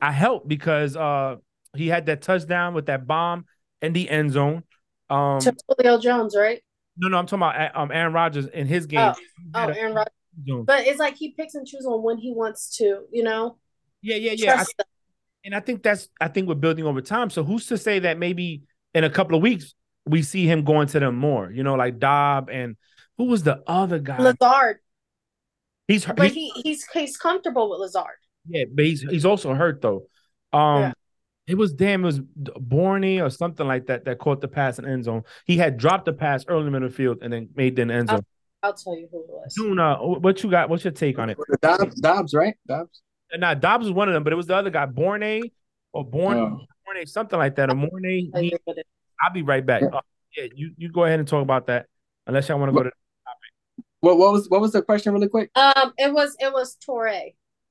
I 0.00 0.12
helped 0.12 0.48
because 0.48 0.96
uh 0.96 1.36
he 1.76 1.88
had 1.88 2.06
that 2.06 2.22
touchdown 2.22 2.74
with 2.74 2.86
that 2.86 3.06
bomb 3.06 3.46
in 3.82 3.92
the 3.92 4.08
end 4.08 4.32
zone. 4.32 4.64
Um 5.10 5.40
to 5.40 5.54
Julio 5.68 5.98
Jones, 5.98 6.36
right? 6.36 6.62
No, 6.96 7.08
no, 7.08 7.18
I'm 7.18 7.26
talking 7.26 7.42
about 7.42 7.76
um 7.76 7.90
Aaron 7.92 8.12
Rodgers 8.12 8.46
in 8.46 8.66
his 8.66 8.86
game. 8.86 9.00
Oh, 9.00 9.14
oh 9.54 9.68
Aaron 9.68 9.94
Rodgers. 9.94 10.12
But 10.66 10.86
it's 10.86 10.98
like 10.98 11.16
he 11.16 11.32
picks 11.32 11.54
and 11.54 11.66
chooses 11.66 11.86
on 11.86 12.02
when 12.02 12.18
he 12.18 12.32
wants 12.32 12.76
to, 12.76 13.00
you 13.10 13.22
know. 13.22 13.56
Yeah, 14.02 14.16
yeah, 14.16 14.32
yeah. 14.36 14.62
I, 14.62 14.84
and 15.44 15.54
I 15.54 15.60
think 15.60 15.82
that's 15.82 16.08
I 16.20 16.28
think 16.28 16.48
we're 16.48 16.54
building 16.54 16.84
over 16.84 17.00
time. 17.00 17.30
So 17.30 17.42
who's 17.42 17.66
to 17.66 17.78
say 17.78 18.00
that 18.00 18.18
maybe 18.18 18.62
in 18.94 19.04
a 19.04 19.10
couple 19.10 19.36
of 19.36 19.42
weeks 19.42 19.74
we 20.06 20.22
see 20.22 20.46
him 20.46 20.64
going 20.64 20.88
to 20.88 21.00
them 21.00 21.16
more? 21.16 21.50
You 21.50 21.62
know, 21.62 21.74
like 21.74 21.98
Doubs 21.98 22.50
and 22.52 22.76
who 23.16 23.24
was 23.24 23.42
the 23.42 23.62
other 23.66 23.98
guy? 23.98 24.18
Lazard. 24.18 24.78
He's 25.88 26.04
hurt. 26.04 26.16
but 26.16 26.30
he's, 26.30 26.52
he 26.52 26.62
he's 26.62 26.86
he's 26.92 27.16
comfortable 27.16 27.70
with 27.70 27.80
Lazard. 27.80 28.18
Yeah, 28.46 28.64
but 28.72 28.84
he's 28.84 29.02
he's 29.02 29.24
also 29.24 29.54
hurt 29.54 29.80
though. 29.80 30.06
Um 30.52 30.80
yeah. 30.80 30.92
It 31.48 31.56
was 31.56 31.72
damn, 31.72 32.04
it 32.04 32.06
was 32.06 32.20
Bourne 32.20 33.20
or 33.20 33.30
something 33.30 33.66
like 33.66 33.86
that 33.86 34.04
that 34.04 34.18
caught 34.18 34.40
the 34.40 34.48
pass 34.48 34.78
in 34.78 34.86
end 34.86 35.04
zone. 35.04 35.22
He 35.46 35.56
had 35.56 35.78
dropped 35.78 36.04
the 36.04 36.12
pass 36.12 36.44
early 36.46 36.60
in 36.60 36.64
the 36.66 36.70
middle 36.72 36.90
field 36.90 37.18
and 37.22 37.32
then 37.32 37.48
made 37.56 37.74
the 37.76 37.82
end 37.82 38.10
zone. 38.10 38.20
I'll, 38.62 38.70
I'll 38.70 38.74
tell 38.74 38.96
you 38.96 39.08
who 39.10 39.20
it 39.20 39.26
was. 39.28 39.54
Tuna, 39.54 39.96
what 39.96 40.42
you 40.42 40.50
got? 40.50 40.68
What's 40.68 40.84
your 40.84 40.92
take 40.92 41.18
on 41.18 41.30
it? 41.30 41.38
Doubs, 41.62 42.00
Doubs, 42.00 42.34
right? 42.34 42.54
Doubs. 42.66 43.02
Now 43.36 43.54
Doubs 43.54 43.84
was 43.84 43.92
one 43.92 44.08
of 44.08 44.14
them, 44.14 44.24
but 44.24 44.32
it 44.32 44.36
was 44.36 44.46
the 44.46 44.56
other 44.56 44.70
guy, 44.70 44.86
Bourne 44.86 45.42
or 45.92 46.04
Born, 46.04 46.38
oh. 46.38 46.60
Borne, 46.84 47.06
something 47.06 47.38
like 47.38 47.56
that. 47.56 47.70
Or 47.70 47.74
Morne. 47.74 48.04
He, 48.04 48.54
I'll 49.20 49.32
be 49.32 49.42
right 49.42 49.64
back. 49.64 49.82
Uh, 49.82 50.00
yeah, 50.36 50.44
you 50.54 50.72
you 50.76 50.92
go 50.92 51.04
ahead 51.04 51.18
and 51.18 51.26
talk 51.26 51.42
about 51.42 51.66
that, 51.68 51.86
unless 52.26 52.48
y'all 52.48 52.58
want 52.58 52.72
to 52.72 52.76
go 52.76 52.82
to. 52.84 52.90
What 54.00 54.18
what 54.18 54.32
was 54.32 54.48
what 54.48 54.60
was 54.60 54.72
the 54.72 54.82
question 54.82 55.12
really 55.12 55.28
quick? 55.28 55.50
Um, 55.56 55.92
it 55.96 56.12
was 56.12 56.36
it 56.38 56.52
was 56.52 56.76
Torre. 56.76 57.30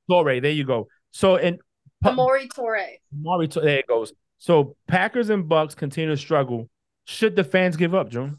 Torre, 0.09 0.41
there 0.41 0.51
you 0.51 0.65
go. 0.65 0.87
So 1.11 1.37
and 1.37 1.59
Amori 2.05 2.47
Torre. 2.47 2.97
Amori, 3.13 3.47
there 3.47 3.79
it 3.79 3.87
goes. 3.87 4.13
So 4.37 4.75
Packers 4.87 5.29
and 5.29 5.47
Bucks 5.47 5.75
continue 5.75 6.09
to 6.09 6.17
struggle. 6.17 6.69
Should 7.05 7.35
the 7.35 7.43
fans 7.43 7.75
give 7.75 7.95
up, 7.95 8.09
Jun? 8.09 8.37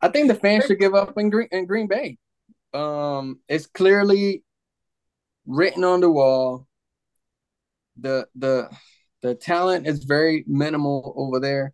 I 0.00 0.08
think 0.08 0.28
the 0.28 0.34
fans 0.34 0.66
should 0.66 0.78
give 0.78 0.94
up 0.94 1.16
in 1.16 1.30
Green 1.30 1.48
in 1.50 1.66
Green 1.66 1.88
Bay. 1.88 2.18
Um, 2.74 3.40
it's 3.48 3.66
clearly 3.66 4.44
written 5.46 5.84
on 5.84 6.00
the 6.00 6.10
wall. 6.10 6.66
The 7.98 8.26
the 8.36 8.68
the 9.22 9.34
talent 9.34 9.86
is 9.86 10.04
very 10.04 10.44
minimal 10.46 11.14
over 11.16 11.40
there, 11.40 11.72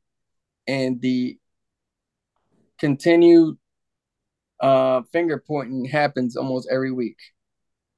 and 0.66 1.00
the 1.00 1.38
continued 2.78 3.58
uh, 4.60 5.02
finger 5.12 5.42
pointing 5.46 5.84
happens 5.84 6.36
almost 6.36 6.68
every 6.70 6.92
week 6.92 7.18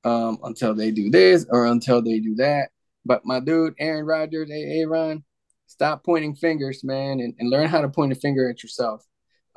um, 0.07 0.39
until 0.45 0.73
they 0.73 0.93
do 0.93 1.11
this 1.11 1.45
or 1.51 1.67
until 1.67 2.01
they 2.01 2.21
do 2.21 2.37
that. 2.37 2.69
But 3.05 3.27
my 3.27 3.41
dude, 3.41 3.75
Aaron 3.79 4.07
Rodgers, 4.07 4.49
hey, 4.49 4.81
Aaron, 4.81 5.25
stop 5.67 6.05
pointing 6.05 6.37
fingers, 6.37 6.85
man, 6.85 7.19
and, 7.19 7.35
and 7.39 7.51
learn 7.51 7.69
how 7.69 7.81
to 7.81 7.89
point 7.89 8.13
a 8.13 8.15
finger 8.15 8.49
at 8.49 8.63
yourself. 8.63 9.05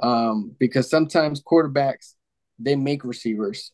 Um, 0.01 0.55
because 0.59 0.89
sometimes 0.89 1.43
quarterbacks, 1.43 2.15
they 2.57 2.75
make 2.75 3.03
receivers, 3.03 3.71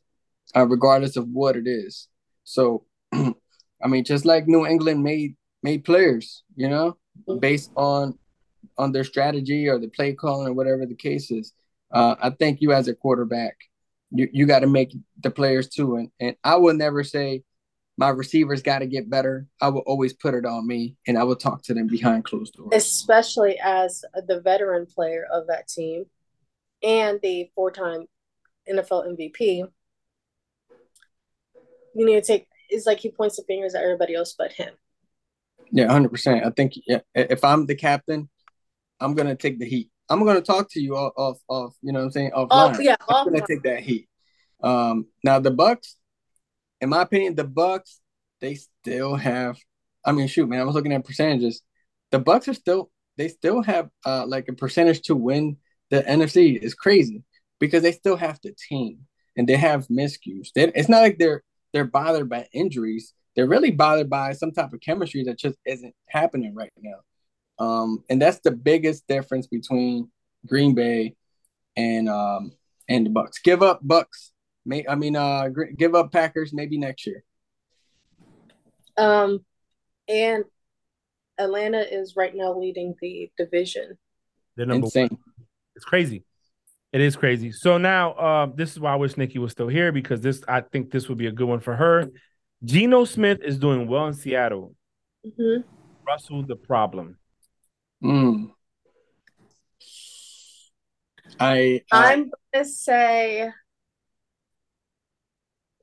uh, 0.55 0.67
regardless 0.67 1.15
of 1.15 1.29
what 1.29 1.55
it 1.55 1.65
is. 1.65 2.09
So, 2.43 2.85
I 3.13 3.87
mean, 3.87 4.03
just 4.03 4.25
like 4.25 4.47
New 4.47 4.65
England 4.65 5.01
made 5.01 5.35
made 5.63 5.83
players, 5.83 6.43
you 6.55 6.69
know, 6.69 6.97
based 7.39 7.71
on 7.75 8.17
on 8.77 8.91
their 8.91 9.03
strategy 9.03 9.67
or 9.67 9.79
the 9.79 9.87
play 9.87 10.13
calling 10.13 10.47
or 10.47 10.53
whatever 10.53 10.85
the 10.85 10.95
case 10.95 11.31
is. 11.31 11.53
Uh, 11.91 12.15
I 12.21 12.31
think 12.31 12.59
you 12.61 12.73
as 12.73 12.87
a 12.87 12.95
quarterback, 12.95 13.55
you, 14.11 14.29
you 14.31 14.45
got 14.45 14.59
to 14.59 14.67
make 14.67 14.95
the 15.19 15.31
players 15.31 15.69
too. 15.69 15.97
And, 15.97 16.11
and 16.19 16.35
I 16.43 16.55
will 16.55 16.73
never 16.73 17.03
say 17.03 17.43
my 17.97 18.09
receivers 18.09 18.61
got 18.61 18.79
to 18.79 18.87
get 18.87 19.09
better. 19.09 19.47
I 19.61 19.69
will 19.69 19.81
always 19.81 20.13
put 20.13 20.33
it 20.33 20.45
on 20.45 20.67
me 20.67 20.95
and 21.07 21.17
I 21.17 21.23
will 21.23 21.35
talk 21.35 21.63
to 21.63 21.73
them 21.73 21.87
behind 21.87 22.25
closed 22.25 22.53
doors. 22.53 22.69
Especially 22.73 23.57
as 23.63 24.03
the 24.27 24.41
veteran 24.41 24.85
player 24.85 25.25
of 25.31 25.47
that 25.47 25.67
team 25.67 26.05
and 26.83 27.19
the 27.21 27.49
four 27.55 27.71
time 27.71 28.05
NFL 28.69 29.15
MVP. 29.15 29.67
You 31.97 32.05
need 32.05 32.15
to 32.15 32.21
take, 32.21 32.47
it's 32.69 32.85
like 32.85 32.99
he 32.99 33.09
points 33.09 33.37
the 33.37 33.43
fingers 33.43 33.75
at 33.75 33.83
everybody 33.83 34.15
else 34.15 34.35
but 34.37 34.51
him. 34.51 34.73
Yeah, 35.71 35.87
100%. 35.87 36.45
I 36.45 36.49
think 36.51 36.73
yeah, 36.85 36.99
if 37.13 37.43
I'm 37.43 37.65
the 37.65 37.75
captain, 37.75 38.29
I'm 38.99 39.13
going 39.13 39.27
to 39.27 39.35
take 39.35 39.59
the 39.59 39.67
heat. 39.67 39.89
I'm 40.09 40.23
going 40.23 40.35
to 40.35 40.41
talk 40.41 40.69
to 40.71 40.81
you 40.81 40.95
off, 40.95 41.13
off, 41.17 41.37
off 41.47 41.75
you 41.81 41.91
know 41.91 41.99
what 41.99 42.05
I'm 42.05 42.11
saying? 42.11 42.31
Offline. 42.31 42.47
Oh, 42.51 42.79
yeah, 42.79 42.95
I'm 43.09 43.27
going 43.27 43.39
to 43.39 43.47
take 43.47 43.63
that 43.63 43.81
heat. 43.81 44.07
Um, 44.61 45.07
now, 45.23 45.39
the 45.39 45.51
Bucs, 45.51 45.95
in 46.81 46.89
my 46.89 47.01
opinion, 47.01 47.35
the 47.35 47.45
Bucs, 47.45 47.99
they 48.41 48.55
still 48.55 49.15
have, 49.15 49.57
I 50.05 50.11
mean, 50.11 50.27
shoot, 50.27 50.47
man, 50.47 50.61
I 50.61 50.63
was 50.63 50.75
looking 50.75 50.93
at 50.93 51.05
percentages. 51.05 51.61
The 52.11 52.19
Bucs 52.19 52.47
are 52.47 52.53
still, 52.53 52.91
they 53.17 53.27
still 53.29 53.61
have 53.63 53.89
uh, 54.05 54.25
like 54.27 54.47
a 54.47 54.53
percentage 54.53 55.01
to 55.03 55.15
win 55.15 55.57
the 55.89 56.01
NFC. 56.03 56.57
is 56.61 56.73
crazy 56.73 57.23
because 57.59 57.83
they 57.83 57.91
still 57.91 58.17
have 58.17 58.39
the 58.43 58.53
team 58.69 58.99
and 59.37 59.47
they 59.47 59.55
have 59.55 59.87
miscues. 59.87 60.49
They, 60.53 60.71
it's 60.75 60.89
not 60.89 61.01
like 61.01 61.17
they're 61.17 61.43
they're 61.73 61.85
bothered 61.85 62.29
by 62.29 62.47
injuries. 62.53 63.13
They're 63.35 63.47
really 63.47 63.71
bothered 63.71 64.09
by 64.09 64.31
some 64.31 64.51
type 64.51 64.71
of 64.71 64.79
chemistry 64.79 65.23
that 65.25 65.37
just 65.37 65.57
isn't 65.65 65.93
happening 66.07 66.55
right 66.55 66.71
now. 66.79 66.99
Um, 67.59 68.03
and 68.09 68.21
that's 68.21 68.39
the 68.39 68.51
biggest 68.51 69.07
difference 69.07 69.47
between 69.47 70.09
Green 70.45 70.73
Bay 70.73 71.15
and 71.75 72.09
um, 72.09 72.51
and 72.89 73.05
the 73.05 73.09
Bucs. 73.09 73.41
Give 73.43 73.63
up 73.63 73.83
Bucs. 73.83 74.31
May 74.65 74.85
I 74.87 74.95
mean 74.95 75.15
uh 75.15 75.49
give 75.77 75.95
up 75.95 76.11
Packers 76.11 76.53
maybe 76.53 76.77
next 76.77 77.05
year. 77.05 77.23
Um, 78.97 79.45
and 80.07 80.43
Atlanta 81.37 81.81
is 81.81 82.15
right 82.15 82.33
now 82.33 82.57
leading 82.57 82.95
the 83.01 83.31
division. 83.37 83.97
They're 84.55 84.65
number 84.65 84.85
Insane. 84.85 85.09
one. 85.09 85.19
It's 85.75 85.85
crazy. 85.85 86.23
It 86.93 87.01
is 87.01 87.17
crazy. 87.17 87.51
So 87.51 87.77
now, 87.77 88.13
uh, 88.13 88.47
this 88.55 88.71
is 88.71 88.79
why 88.79 88.93
I 88.93 88.95
wish 88.95 89.17
Nikki 89.17 89.37
was 89.37 89.51
still 89.51 89.67
here 89.67 89.91
because 89.91 90.21
this, 90.21 90.41
I 90.47 90.61
think, 90.61 90.91
this 90.91 91.09
would 91.09 91.17
be 91.17 91.27
a 91.27 91.31
good 91.31 91.47
one 91.47 91.59
for 91.59 91.75
her. 91.75 92.09
Geno 92.63 93.03
Smith 93.03 93.39
is 93.43 93.59
doing 93.59 93.87
well 93.87 94.07
in 94.07 94.13
Seattle. 94.13 94.73
Mm-hmm. 95.25 95.67
Russell, 96.07 96.43
the 96.43 96.55
problem. 96.55 97.17
Mm. 98.05 98.51
I, 101.39 101.81
I 101.91 102.13
I'm 102.13 102.31
gonna 102.53 102.65
say 102.65 103.49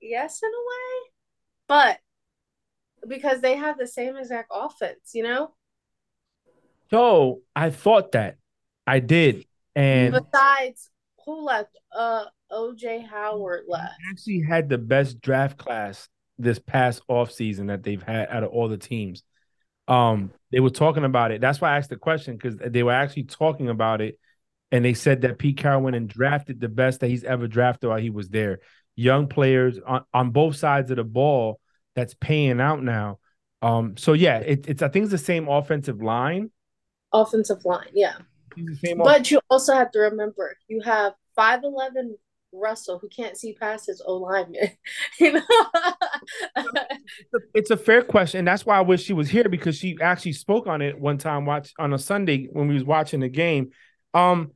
yes 0.00 0.40
in 0.42 0.48
a 0.48 0.52
way, 0.52 1.10
but 1.66 1.98
because 3.08 3.40
they 3.40 3.56
have 3.56 3.76
the 3.76 3.88
same 3.88 4.16
exact 4.16 4.52
offense, 4.54 5.10
you 5.14 5.24
know. 5.24 5.52
So 6.90 7.40
I 7.56 7.70
thought 7.70 8.12
that 8.12 8.36
I 8.86 9.00
did, 9.00 9.44
and 9.74 10.14
besides, 10.14 10.90
who 11.26 11.44
left? 11.44 11.76
Uh, 11.92 12.26
OJ 12.52 13.04
Howard 13.08 13.64
left. 13.66 13.94
Actually, 14.10 14.42
had 14.42 14.68
the 14.68 14.78
best 14.78 15.20
draft 15.20 15.58
class 15.58 16.08
this 16.38 16.60
past 16.60 17.02
off 17.08 17.32
season 17.32 17.66
that 17.66 17.82
they've 17.82 18.02
had 18.02 18.28
out 18.28 18.44
of 18.44 18.50
all 18.50 18.68
the 18.68 18.78
teams. 18.78 19.24
Um, 19.88 20.32
they 20.50 20.60
were 20.60 20.70
talking 20.70 21.04
about 21.04 21.32
it. 21.32 21.40
That's 21.40 21.60
why 21.60 21.72
I 21.72 21.76
asked 21.76 21.90
the 21.90 21.96
question 21.96 22.36
because 22.36 22.56
they 22.56 22.82
were 22.82 22.92
actually 22.92 23.24
talking 23.24 23.68
about 23.68 24.00
it, 24.00 24.18
and 24.70 24.84
they 24.84 24.94
said 24.94 25.22
that 25.22 25.38
Pete 25.38 25.56
Carroll 25.56 25.82
went 25.82 25.96
and 25.96 26.08
drafted 26.08 26.60
the 26.60 26.68
best 26.68 27.00
that 27.00 27.08
he's 27.08 27.24
ever 27.24 27.48
drafted 27.48 27.90
while 27.90 27.98
he 27.98 28.10
was 28.10 28.28
there. 28.28 28.60
Young 28.94 29.26
players 29.26 29.78
on, 29.86 30.04
on 30.12 30.30
both 30.30 30.56
sides 30.56 30.90
of 30.90 30.98
the 30.98 31.04
ball 31.04 31.58
that's 31.94 32.14
paying 32.14 32.60
out 32.60 32.82
now. 32.82 33.18
Um, 33.60 33.96
so 33.96 34.12
yeah, 34.12 34.38
it, 34.38 34.68
it's 34.68 34.82
I 34.82 34.88
think 34.88 35.04
it's 35.04 35.12
the 35.12 35.18
same 35.18 35.48
offensive 35.48 36.02
line. 36.02 36.50
Offensive 37.12 37.64
line, 37.64 37.88
yeah. 37.92 38.14
But 38.96 39.30
you 39.30 39.40
also 39.48 39.74
have 39.74 39.90
to 39.92 40.00
remember 40.00 40.56
you 40.68 40.80
have 40.80 41.14
five 41.34 41.64
eleven 41.64 42.16
Russell 42.52 42.98
who 42.98 43.08
can't 43.08 43.36
see 43.36 43.54
past 43.54 43.86
his 43.86 44.02
O 44.06 44.16
lineman. 44.16 44.70
you 45.20 45.32
know, 45.32 45.42
it's 47.54 47.70
a 47.70 47.76
fair 47.76 48.02
question. 48.02 48.44
That's 48.44 48.66
why 48.66 48.78
I 48.78 48.82
wish 48.82 49.02
she 49.02 49.12
was 49.12 49.28
here 49.28 49.48
because 49.48 49.76
she 49.76 49.96
actually 50.00 50.34
spoke 50.34 50.66
on 50.66 50.82
it 50.82 50.98
one 50.98 51.18
time. 51.18 51.46
Watch 51.46 51.72
on 51.78 51.92
a 51.92 51.98
Sunday 51.98 52.48
when 52.52 52.68
we 52.68 52.74
was 52.74 52.84
watching 52.84 53.20
the 53.20 53.28
game. 53.28 53.70
Um, 54.14 54.52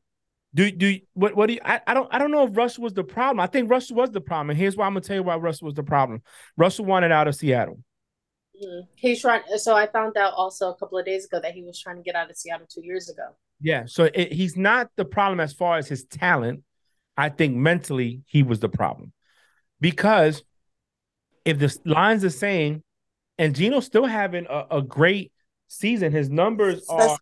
do 0.54 0.70
do 0.70 0.98
what 1.12 1.36
what 1.36 1.46
do 1.48 1.54
you, 1.54 1.60
I, 1.64 1.80
I 1.86 1.94
don't 1.94 2.08
I 2.12 2.18
don't 2.18 2.30
know 2.30 2.46
if 2.46 2.56
Russell 2.56 2.84
was 2.84 2.94
the 2.94 3.04
problem. 3.04 3.40
I 3.40 3.46
think 3.46 3.70
Russell 3.70 3.96
was 3.96 4.10
the 4.10 4.20
problem. 4.20 4.50
And 4.50 4.58
here's 4.58 4.76
why 4.76 4.86
I'm 4.86 4.92
gonna 4.92 5.02
tell 5.02 5.16
you 5.16 5.22
why 5.22 5.36
Russell 5.36 5.66
was 5.66 5.74
the 5.74 5.82
problem. 5.82 6.22
Russell 6.56 6.84
wanted 6.84 7.12
out 7.12 7.28
of 7.28 7.34
Seattle. 7.34 7.78
Mm-hmm. 8.62 8.86
He's 8.94 9.20
trying. 9.20 9.42
So 9.56 9.74
I 9.74 9.86
found 9.86 10.16
out 10.16 10.32
also 10.34 10.70
a 10.70 10.76
couple 10.76 10.98
of 10.98 11.04
days 11.04 11.26
ago 11.26 11.40
that 11.40 11.52
he 11.52 11.62
was 11.62 11.78
trying 11.78 11.96
to 11.96 12.02
get 12.02 12.14
out 12.14 12.30
of 12.30 12.36
Seattle 12.36 12.66
two 12.70 12.84
years 12.84 13.08
ago. 13.10 13.36
Yeah. 13.60 13.84
So 13.86 14.04
it, 14.12 14.32
he's 14.32 14.56
not 14.56 14.90
the 14.96 15.04
problem 15.04 15.40
as 15.40 15.52
far 15.52 15.78
as 15.78 15.88
his 15.88 16.04
talent. 16.04 16.62
I 17.16 17.28
think 17.30 17.56
mentally 17.56 18.22
he 18.26 18.42
was 18.42 18.60
the 18.60 18.68
problem 18.68 19.12
because 19.80 20.42
if 21.44 21.58
the 21.58 21.76
line's 21.84 22.24
are 22.24 22.30
saying, 22.30 22.82
and 23.38 23.54
Geno's 23.54 23.86
still 23.86 24.06
having 24.06 24.46
a, 24.48 24.66
a 24.70 24.82
great 24.82 25.32
season, 25.68 26.12
his 26.12 26.28
numbers 26.30 26.86
are 26.88 27.16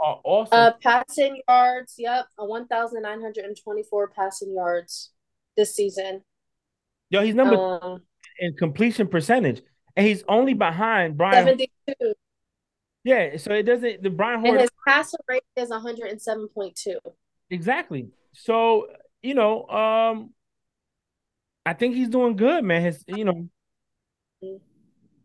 are 0.00 0.20
awesome. 0.24 0.58
Uh, 0.58 0.72
passing 0.82 1.40
yards, 1.48 1.94
yep, 1.98 2.26
a 2.38 2.44
one 2.44 2.66
thousand 2.66 3.02
nine 3.02 3.20
hundred 3.20 3.44
and 3.44 3.56
twenty-four 3.62 4.08
passing 4.08 4.54
yards 4.54 5.10
this 5.56 5.74
season. 5.74 6.22
Yo, 7.10 7.22
he's 7.22 7.34
number 7.34 7.56
um, 7.56 8.02
in 8.38 8.54
completion 8.54 9.06
percentage, 9.06 9.62
and 9.96 10.06
he's 10.06 10.24
only 10.28 10.54
behind 10.54 11.16
Brian. 11.16 11.44
Seventy-two. 11.44 12.14
Yeah, 13.04 13.36
so 13.36 13.52
it 13.52 13.64
doesn't. 13.64 14.02
The 14.02 14.10
Brian 14.10 14.40
Hoyer, 14.40 14.52
and 14.52 14.60
his 14.60 14.70
passer 14.86 15.18
rate 15.28 15.42
is 15.56 15.70
one 15.70 15.82
hundred 15.82 16.10
and 16.10 16.20
seven 16.20 16.48
point 16.48 16.76
two. 16.76 16.98
Exactly. 17.50 18.08
So 18.32 18.88
you 19.22 19.34
know, 19.34 19.66
um, 19.68 20.30
I 21.64 21.74
think 21.74 21.94
he's 21.94 22.08
doing 22.08 22.36
good, 22.36 22.64
man. 22.64 22.82
His, 22.82 23.04
you 23.06 23.24
know, 23.24 23.48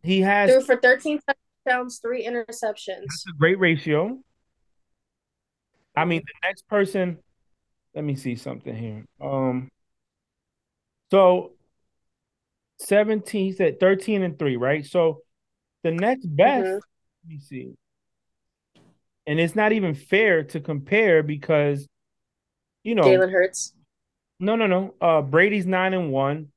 he 0.04 0.22
has 0.22 0.52
threw 0.52 0.62
for 0.62 0.76
thirteen 0.78 1.20
touchdowns, 1.66 2.00
three 2.00 2.26
interceptions. 2.26 3.02
That's 3.02 3.26
a 3.30 3.38
great 3.38 3.60
ratio. 3.60 4.20
I 5.96 6.06
mean, 6.06 6.22
the 6.26 6.48
next 6.48 6.68
person. 6.68 7.18
Let 7.96 8.04
me 8.04 8.16
see 8.16 8.36
something 8.36 8.76
here. 8.76 9.06
Um, 9.20 9.70
so 11.10 11.54
seventeen. 12.78 13.46
He 13.46 13.52
said 13.54 13.80
thirteen 13.80 14.22
and 14.22 14.38
three, 14.38 14.58
right? 14.58 14.86
So 14.86 15.22
the 15.84 15.92
next 15.92 16.26
best. 16.26 16.66
Mm-hmm. 16.66 16.74
Let 16.74 17.28
me 17.28 17.40
see. 17.40 17.74
And 19.26 19.40
it's 19.40 19.56
not 19.56 19.72
even 19.72 19.96
fair 19.96 20.44
to 20.44 20.60
compare 20.60 21.24
because 21.24 21.88
you 22.88 22.96
know, 22.96 23.04
Jalen 23.04 23.32
Hurts. 23.32 23.74
No, 24.40 24.56
no, 24.56 24.66
no. 24.66 24.94
Uh, 25.02 25.22
Brady's 25.22 25.66
nine 25.66 25.94
and 25.94 26.10
one. 26.10 26.54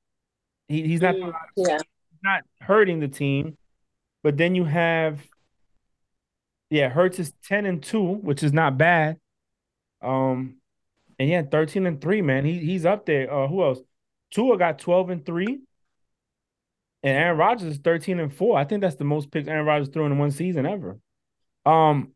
He, 0.69 0.87
he's 0.87 1.01
not 1.01 1.17
mm, 1.17 1.33
yeah. 1.57 1.79
not 2.23 2.43
hurting 2.61 3.01
the 3.01 3.09
team, 3.09 3.59
but 4.23 4.37
then 4.37 4.55
you 4.55 4.65
have, 4.65 5.21
yeah, 6.71 6.89
Hurts 6.89 7.19
is 7.19 7.33
ten 7.45 7.67
and 7.67 7.83
two, 7.83 8.05
which 8.05 8.45
is 8.45 8.53
not 8.53 8.79
bad. 8.79 9.19
Um, 10.03 10.61
And 11.19 11.29
yeah, 11.29 11.43
13 11.43 11.87
and 11.87 12.01
3, 12.01 12.23
man. 12.23 12.45
He 12.45 12.59
he's 12.61 12.87
up 12.87 13.07
there. 13.07 13.33
Uh 13.33 13.49
who 13.49 13.63
else? 13.65 13.81
Tua 14.31 14.57
got 14.57 14.79
12 14.79 15.11
and 15.11 15.27
3. 15.27 15.47
And 17.03 17.17
Aaron 17.17 17.39
Rodgers 17.39 17.73
is 17.73 17.79
13 17.79 18.21
and 18.21 18.33
4. 18.33 18.57
I 18.57 18.65
think 18.65 18.83
that's 18.83 18.97
the 18.97 19.05
most 19.05 19.31
picks 19.31 19.49
Aaron 19.49 19.67
Rodgers 19.67 19.89
threw 19.89 20.07
in 20.07 20.17
one 20.17 20.31
season 20.31 20.65
ever. 20.65 20.99
Um, 21.67 22.13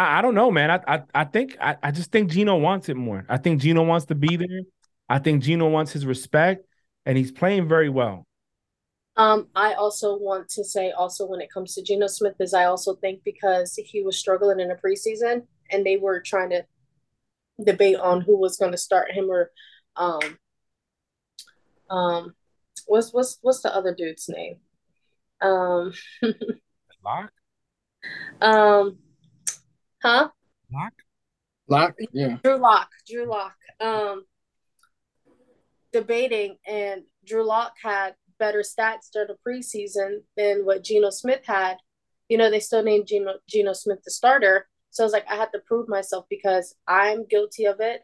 I, 0.00 0.18
I 0.18 0.22
don't 0.22 0.34
know, 0.34 0.50
man. 0.50 0.70
I 0.70 0.80
I, 0.86 1.02
I 1.14 1.24
think 1.24 1.56
I, 1.60 1.76
I 1.82 1.90
just 1.90 2.10
think 2.10 2.30
Geno 2.30 2.56
wants 2.56 2.88
it 2.88 2.96
more. 2.96 3.26
I 3.28 3.36
think 3.36 3.60
Geno 3.60 3.82
wants 3.82 4.06
to 4.06 4.14
be 4.14 4.36
there. 4.36 4.62
I 5.08 5.18
think 5.18 5.42
Geno 5.42 5.68
wants 5.68 5.92
his 5.92 6.06
respect, 6.06 6.64
and 7.04 7.18
he's 7.18 7.30
playing 7.30 7.68
very 7.68 7.90
well. 7.90 8.26
Um, 9.16 9.48
I 9.54 9.74
also 9.74 10.16
want 10.16 10.48
to 10.50 10.64
say 10.64 10.92
also 10.92 11.26
when 11.26 11.42
it 11.42 11.52
comes 11.52 11.74
to 11.74 11.82
Geno 11.82 12.06
Smith 12.06 12.36
is 12.40 12.54
I 12.54 12.64
also 12.64 12.94
think 12.94 13.20
because 13.24 13.74
he 13.76 14.02
was 14.02 14.16
struggling 14.16 14.60
in 14.60 14.68
the 14.68 14.76
preseason 14.76 15.42
and 15.70 15.84
they 15.84 15.98
were 15.98 16.22
trying 16.22 16.50
to 16.50 16.64
debate 17.62 17.96
on 17.96 18.22
who 18.22 18.38
was 18.38 18.56
going 18.56 18.72
to 18.72 18.78
start 18.78 19.10
him 19.10 19.28
or 19.28 19.50
um 19.96 20.38
um 21.90 22.34
what's 22.86 23.12
what's 23.12 23.38
what's 23.42 23.60
the 23.60 23.74
other 23.74 23.94
dude's 23.94 24.30
name? 24.30 24.56
Um 25.42 25.92
Lock? 27.04 27.32
Um 28.40 28.96
huh? 30.02 30.28
Lock? 30.72 30.92
Lock? 31.68 31.94
Yeah. 32.12 32.38
Drew 32.42 32.56
Lock. 32.56 32.90
Drew 33.08 33.26
Lock. 33.26 33.56
Um 33.80 34.24
debating 35.92 36.56
and 36.66 37.02
Drew 37.24 37.44
Lock 37.44 37.74
had 37.82 38.14
better 38.38 38.60
stats 38.60 39.10
during 39.12 39.28
the 39.28 39.36
preseason 39.46 40.22
than 40.36 40.64
what 40.64 40.84
Geno 40.84 41.10
Smith 41.10 41.42
had. 41.44 41.76
You 42.28 42.38
know, 42.38 42.50
they 42.50 42.60
still 42.60 42.82
named 42.82 43.06
Geno 43.06 43.34
Geno 43.48 43.72
Smith 43.72 44.00
the 44.04 44.10
starter. 44.10 44.68
So 44.90 45.02
I 45.02 45.06
was 45.06 45.12
like, 45.12 45.30
I 45.30 45.36
had 45.36 45.52
to 45.52 45.60
prove 45.60 45.88
myself 45.88 46.26
because 46.28 46.74
I'm 46.86 47.26
guilty 47.26 47.64
of 47.64 47.80
it. 47.80 48.02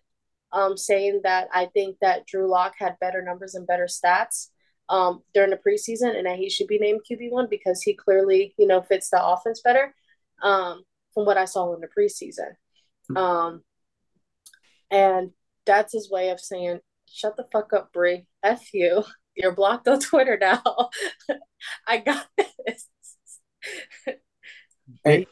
Um, 0.53 0.77
saying 0.77 1.23
that 1.25 1.49
I 1.53 1.67
think 1.67 1.97
that 2.01 2.25
Drew 2.27 2.49
Lock 2.49 2.75
had 2.79 3.01
better 3.01 3.21
numbers 3.21 3.57
and 3.57 3.67
better 3.67 3.87
stats 3.87 4.49
um, 4.89 5.23
during 5.35 5.51
the 5.51 5.57
preseason, 5.57 6.17
and 6.17 6.25
that 6.25 6.39
he 6.39 6.49
should 6.49 6.69
be 6.69 6.79
named 6.79 7.01
QB 7.11 7.33
one 7.33 7.49
because 7.51 7.83
he 7.83 7.95
clearly, 7.95 8.55
you 8.57 8.67
know, 8.67 8.81
fits 8.81 9.11
the 9.11 9.23
offense 9.23 9.61
better 9.61 9.93
um, 10.43 10.85
from 11.17 11.25
what 11.25 11.39
I 11.39 11.47
saw 11.47 11.75
in 11.75 11.81
the 11.81 11.89
preseason. 11.89 13.19
Um, 13.19 13.62
and 14.91 15.31
that's 15.64 15.95
his 15.95 16.11
way 16.11 16.29
of 16.29 16.39
saying, 16.39 16.81
"Shut 17.11 17.37
the 17.37 17.47
fuck 17.51 17.73
up, 17.73 17.91
Bree. 17.93 18.27
F 18.43 18.75
you. 18.75 19.03
You're 19.35 19.55
blocked 19.55 19.89
on 19.89 19.99
Twitter 19.99 20.37
now. 20.39 20.62
I 21.87 21.99
got 21.99 22.27
this." 22.37 22.89
Hey, 25.05 25.27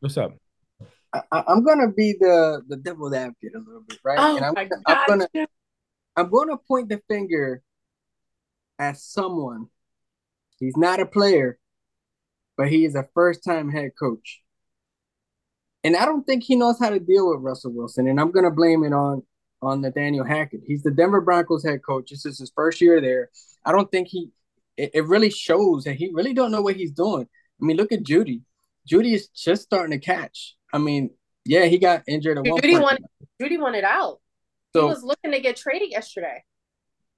What's 0.00 0.16
up? 0.16 0.34
I, 1.12 1.22
I'm 1.30 1.62
gonna 1.62 1.92
be 1.92 2.16
the 2.18 2.62
the 2.68 2.76
devil's 2.76 3.12
advocate 3.12 3.54
a 3.54 3.58
little 3.58 3.82
bit, 3.86 3.98
right? 4.02 4.18
Oh 4.18 4.36
and 4.36 4.46
I'm, 4.46 4.54
my 4.54 4.62
I'm 4.62 4.68
god! 4.86 5.06
gonna 5.08 5.46
I'm 6.16 6.30
gonna 6.30 6.56
point 6.56 6.88
the 6.88 7.02
finger 7.08 7.62
at 8.78 8.96
someone. 8.96 9.66
He's 10.58 10.76
not 10.76 11.00
a 11.00 11.06
player, 11.06 11.58
but 12.56 12.68
he 12.68 12.84
is 12.84 12.94
a 12.94 13.08
first 13.14 13.44
time 13.44 13.70
head 13.70 13.90
coach. 13.98 14.42
And 15.88 15.96
I 15.96 16.04
don't 16.04 16.26
think 16.26 16.42
he 16.42 16.54
knows 16.54 16.78
how 16.78 16.90
to 16.90 17.00
deal 17.00 17.30
with 17.30 17.40
Russell 17.40 17.72
Wilson. 17.72 18.08
And 18.08 18.20
I'm 18.20 18.30
gonna 18.30 18.50
blame 18.50 18.84
it 18.84 18.92
on 18.92 19.22
on 19.62 19.80
Nathaniel 19.80 20.22
Hackett. 20.22 20.60
He's 20.66 20.82
the 20.82 20.90
Denver 20.90 21.22
Broncos 21.22 21.64
head 21.64 21.82
coach. 21.82 22.10
This 22.10 22.26
is 22.26 22.38
his 22.38 22.52
first 22.54 22.82
year 22.82 23.00
there. 23.00 23.30
I 23.64 23.72
don't 23.72 23.90
think 23.90 24.08
he 24.08 24.30
it, 24.76 24.90
it 24.92 25.06
really 25.06 25.30
shows 25.30 25.84
that 25.84 25.94
he 25.94 26.10
really 26.12 26.34
don't 26.34 26.50
know 26.50 26.60
what 26.60 26.76
he's 26.76 26.92
doing. 26.92 27.22
I 27.22 27.64
mean, 27.64 27.78
look 27.78 27.90
at 27.90 28.02
Jeudy. 28.02 28.42
Jeudy 28.86 29.14
is 29.14 29.28
just 29.28 29.62
starting 29.62 29.98
to 29.98 30.04
catch. 30.04 30.56
I 30.74 30.76
mean, 30.76 31.08
yeah, 31.46 31.64
he 31.64 31.78
got 31.78 32.02
injured 32.06 32.36
at 32.36 32.44
one 32.44 32.60
Jeudy 32.60 32.72
point. 32.72 32.82
wanted 32.82 33.04
Jeudy 33.40 33.58
wanted 33.58 33.84
out. 33.84 34.20
so, 34.76 34.82
he 34.82 34.88
was 34.88 35.02
looking 35.02 35.32
to 35.32 35.40
get 35.40 35.56
traded 35.56 35.90
yesterday. 35.90 36.44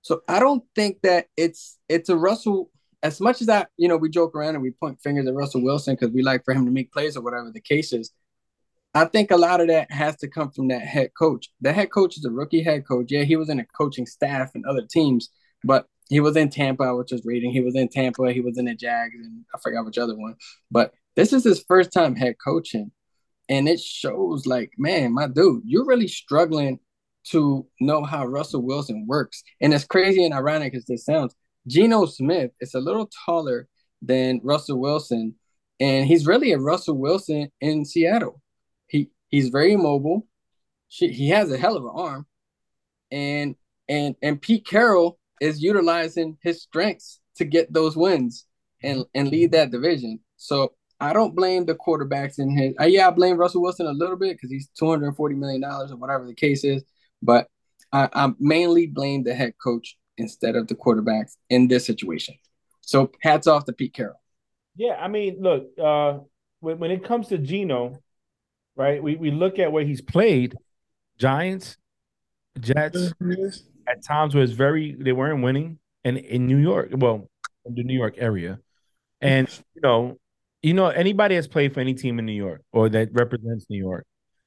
So 0.03 0.23
I 0.29 0.39
don't 0.39 0.63
think 0.77 0.99
that 1.03 1.27
it's 1.37 1.77
it's 1.89 2.09
a 2.09 2.17
Russell. 2.17 2.71
As 3.03 3.21
much 3.21 3.41
as 3.41 3.49
that, 3.49 3.71
you 3.77 3.89
know, 3.89 3.97
we 3.97 4.11
joke 4.11 4.37
around 4.37 4.55
and 4.55 4.63
we 4.63 4.71
point 4.71 5.01
fingers 5.03 5.27
at 5.27 5.35
Russell 5.35 5.65
Wilson 5.65 5.97
because 5.97 6.15
we 6.15 6.23
like 6.23 6.45
for 6.45 6.55
him 6.55 6.67
to 6.67 6.71
make 6.71 6.93
plays 6.93 7.17
or 7.17 7.23
whatever 7.23 7.51
the 7.53 7.61
case 7.61 7.93
is. 7.93 8.13
I 8.95 9.05
think 9.05 9.31
a 9.31 9.37
lot 9.37 9.61
of 9.61 9.69
that 9.69 9.91
has 9.93 10.17
to 10.17 10.29
come 10.29 10.51
from 10.51 10.69
that 10.69 10.83
head 10.83 11.11
coach. 11.17 11.49
The 11.61 11.73
head 11.73 11.93
coach 11.93 12.17
is 12.17 12.25
a 12.25 12.31
rookie 12.31 12.63
head 12.63 12.87
coach. 12.87 13.07
Yeah, 13.11 13.23
he 13.23 13.37
was 13.37 13.49
in 13.49 13.61
a 13.61 13.67
coaching 13.67 14.07
staff 14.07 14.51
and 14.55 14.67
other 14.67 14.83
teams, 14.83 15.31
but 15.63 15.87
he 16.09 16.19
was 16.19 16.37
in 16.37 16.51
Tampa, 16.51 16.97
which 16.97 17.13
is 17.13 17.25
reading. 17.25 17.53
He 17.53 17.61
was 17.61 17.77
in 17.77 17.89
Tampa. 17.89 18.33
He 18.33 18.41
was 18.41 18.59
in 18.59 18.65
the 18.65 18.75
Jags, 18.75 19.15
and 19.15 19.45
I 19.55 19.59
forgot 19.63 19.85
which 19.85 19.99
other 19.99 20.17
one. 20.17 20.35
But 20.71 20.93
this 21.15 21.33
is 21.33 21.45
his 21.45 21.65
first 21.69 21.93
time 21.93 22.17
head 22.17 22.35
coaching, 22.45 22.91
and 23.49 23.69
it 23.69 23.79
shows 23.79 24.45
like, 24.45 24.73
man, 24.77 25.15
my 25.15 25.29
dude, 25.29 25.63
you're 25.65 25.87
really 25.87 26.09
struggling 26.09 26.81
to 27.29 27.67
know 27.81 28.03
how 28.03 28.27
Russell 28.27 28.63
Wilson 28.63 29.07
works. 29.07 29.45
And 29.61 29.73
as 29.73 29.85
crazy 29.85 30.25
and 30.25 30.35
ironic 30.35 30.75
as 30.75 30.85
this 30.87 31.05
sounds, 31.05 31.35
Geno 31.67 32.07
Smith 32.07 32.51
is 32.61 32.75
a 32.75 32.81
little 32.81 33.09
taller 33.25 33.69
than 34.03 34.41
Russell 34.43 34.81
Wilson, 34.81 35.37
and 35.79 36.07
he's 36.07 36.27
really 36.27 36.51
a 36.53 36.59
Russell 36.59 36.99
Wilson 36.99 37.53
in 37.61 37.85
Seattle. 37.85 38.41
He 39.31 39.41
he's 39.41 39.49
very 39.49 39.77
mobile. 39.77 40.27
She, 40.89 41.09
he 41.09 41.29
has 41.31 41.51
a 41.53 41.57
hell 41.57 41.77
of 41.77 41.85
an 41.85 41.93
arm, 41.95 42.27
and 43.11 43.55
and 43.89 44.17
and 44.23 44.41
Pete 44.41 44.67
Carroll 44.67 45.19
is 45.41 45.63
utilizing 45.63 46.37
his 46.43 46.63
strengths 46.63 47.21
to 47.37 47.45
get 47.45 47.73
those 47.73 47.97
wins 47.97 48.47
and 48.83 49.05
and 49.15 49.29
lead 49.29 49.53
that 49.53 49.71
division. 49.71 50.21
So 50.37 50.75
I 51.01 51.13
don't 51.13 51.35
blame 51.35 51.65
the 51.65 51.75
quarterbacks 51.75 52.39
in 52.39 52.51
his. 52.51 52.75
Uh, 52.81 52.85
yeah, 52.85 53.09
I 53.09 53.11
blame 53.11 53.37
Russell 53.37 53.63
Wilson 53.63 53.87
a 53.87 53.93
little 53.93 54.17
bit 54.17 54.37
because 54.37 54.51
he's 54.51 54.69
two 54.79 54.89
hundred 54.89 55.15
forty 55.17 55.35
million 55.35 55.63
dollars 55.63 55.93
or 55.93 55.97
whatever 55.97 56.27
the 56.27 56.35
case 56.35 56.65
is. 56.65 56.83
But 57.23 57.49
I, 57.93 58.09
I 58.13 58.33
mainly 58.39 58.87
blame 58.87 59.25
the 59.25 59.35
head 59.35 59.55
coach 59.63 59.97
instead 60.19 60.57
of 60.57 60.69
the 60.69 60.75
quarterbacks 60.75 61.37
in 61.49 61.69
this 61.69 61.87
situation. 61.87 62.35
So 62.83 63.11
hats 63.23 63.47
off 63.47 63.65
to 63.67 63.73
Pete 63.73 63.95
Carroll. 63.95 64.21
Yeah, 64.77 64.95
I 64.95 65.09
mean, 65.09 65.39
look, 65.41 65.69
uh, 65.83 66.19
when 66.61 66.79
when 66.79 66.91
it 66.91 67.05
comes 67.05 67.29
to 67.29 67.39
Geno, 67.39 67.99
right? 68.81 69.03
We 69.03 69.17
we 69.17 69.31
look 69.31 69.59
at 69.59 69.71
where 69.71 69.85
he's 69.85 70.01
played, 70.01 70.57
Giants, 71.19 71.77
Jets, 72.59 73.13
at 73.87 74.03
times 74.03 74.35
where 74.35 74.43
it's 74.43 74.55
very 74.55 74.97
they 74.99 75.13
weren't 75.13 75.43
winning, 75.43 75.79
and 76.03 76.17
in 76.17 76.47
New 76.47 76.57
York, 76.57 76.89
well, 76.93 77.29
in 77.67 77.75
the 77.75 77.85
New 77.85 77.97
York 77.97 78.15
area, 78.17 78.59
and 79.21 79.47
you 79.75 79.83
know, 79.83 80.19
you 80.63 80.73
know, 80.73 80.89
anybody 80.89 81.35
that's 81.35 81.47
played 81.47 81.75
for 81.75 81.81
any 81.81 81.93
team 81.93 82.19
in 82.19 82.25
New 82.25 82.33
York 82.33 82.63
or 82.73 82.89
that 82.89 83.11
represents 83.13 83.67
New 83.69 83.79
York, 83.79 84.07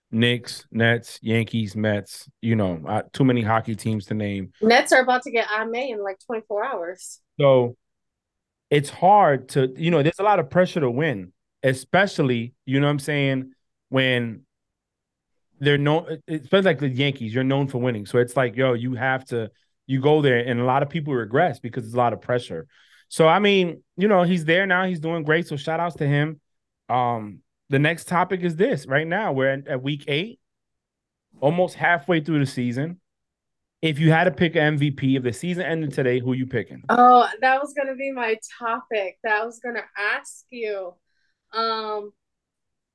Knicks, 0.09 0.65
Nets, 0.71 1.19
Yankees, 1.21 1.75
Mets, 1.75 2.27
you 2.41 2.55
know, 2.55 2.81
uh, 2.87 3.03
too 3.13 3.23
many 3.23 3.43
hockey 3.43 3.75
teams 3.75 4.07
to 4.07 4.15
name. 4.15 4.51
Nets 4.63 4.91
are 4.91 5.01
about 5.01 5.21
to 5.23 5.31
get 5.31 5.47
IMA 5.47 5.77
in 5.77 6.03
like 6.03 6.17
24 6.25 6.65
hours. 6.65 7.19
So 7.39 7.77
it's 8.71 8.89
hard 8.89 9.49
to, 9.49 9.71
you 9.77 9.91
know, 9.91 10.01
there's 10.01 10.19
a 10.19 10.23
lot 10.23 10.39
of 10.39 10.49
pressure 10.49 10.79
to 10.79 10.89
win, 10.89 11.33
especially, 11.61 12.55
you 12.65 12.79
know 12.79 12.87
what 12.87 12.93
I'm 12.93 12.99
saying, 12.99 13.52
when 13.93 14.41
they're 15.59 15.77
known, 15.77 16.17
especially 16.27 16.61
like 16.61 16.79
the 16.79 16.89
Yankees, 16.89 17.31
you're 17.31 17.43
known 17.43 17.67
for 17.67 17.77
winning. 17.77 18.07
So 18.07 18.17
it's 18.17 18.35
like, 18.35 18.55
yo, 18.55 18.73
you 18.73 18.95
have 18.95 19.23
to, 19.25 19.51
you 19.85 20.01
go 20.01 20.23
there, 20.23 20.39
and 20.39 20.59
a 20.59 20.63
lot 20.63 20.81
of 20.81 20.89
people 20.89 21.13
regress 21.13 21.59
because 21.59 21.85
it's 21.85 21.93
a 21.93 21.97
lot 21.97 22.11
of 22.11 22.19
pressure. 22.19 22.65
So, 23.09 23.27
I 23.27 23.37
mean, 23.37 23.83
you 23.95 24.07
know, 24.07 24.23
he's 24.23 24.45
there 24.45 24.65
now, 24.65 24.85
he's 24.85 24.99
doing 24.99 25.21
great. 25.21 25.45
So 25.45 25.57
shout 25.57 25.79
outs 25.79 25.97
to 25.97 26.07
him. 26.07 26.41
Um, 26.89 27.41
the 27.69 27.77
next 27.77 28.07
topic 28.07 28.41
is 28.41 28.55
this 28.55 28.87
right 28.87 29.05
now. 29.05 29.31
We're 29.31 29.51
at, 29.51 29.67
at 29.67 29.83
week 29.83 30.05
eight, 30.07 30.39
almost 31.39 31.75
halfway 31.75 32.19
through 32.19 32.39
the 32.39 32.47
season. 32.47 32.99
If 33.83 33.99
you 33.99 34.09
had 34.09 34.23
to 34.23 34.31
pick 34.31 34.55
an 34.55 34.79
MVP, 34.79 35.17
if 35.17 35.21
the 35.23 35.33
season 35.33 35.65
ended 35.65 35.93
today, 35.93 36.19
who 36.19 36.31
are 36.31 36.35
you 36.35 36.47
picking? 36.47 36.81
Oh, 36.89 37.27
that 37.41 37.61
was 37.61 37.75
gonna 37.77 37.95
be 37.95 38.11
my 38.11 38.37
topic. 38.57 39.19
That 39.23 39.45
was 39.45 39.59
gonna 39.59 39.85
ask 39.95 40.45
you. 40.49 40.95
Um, 41.53 42.11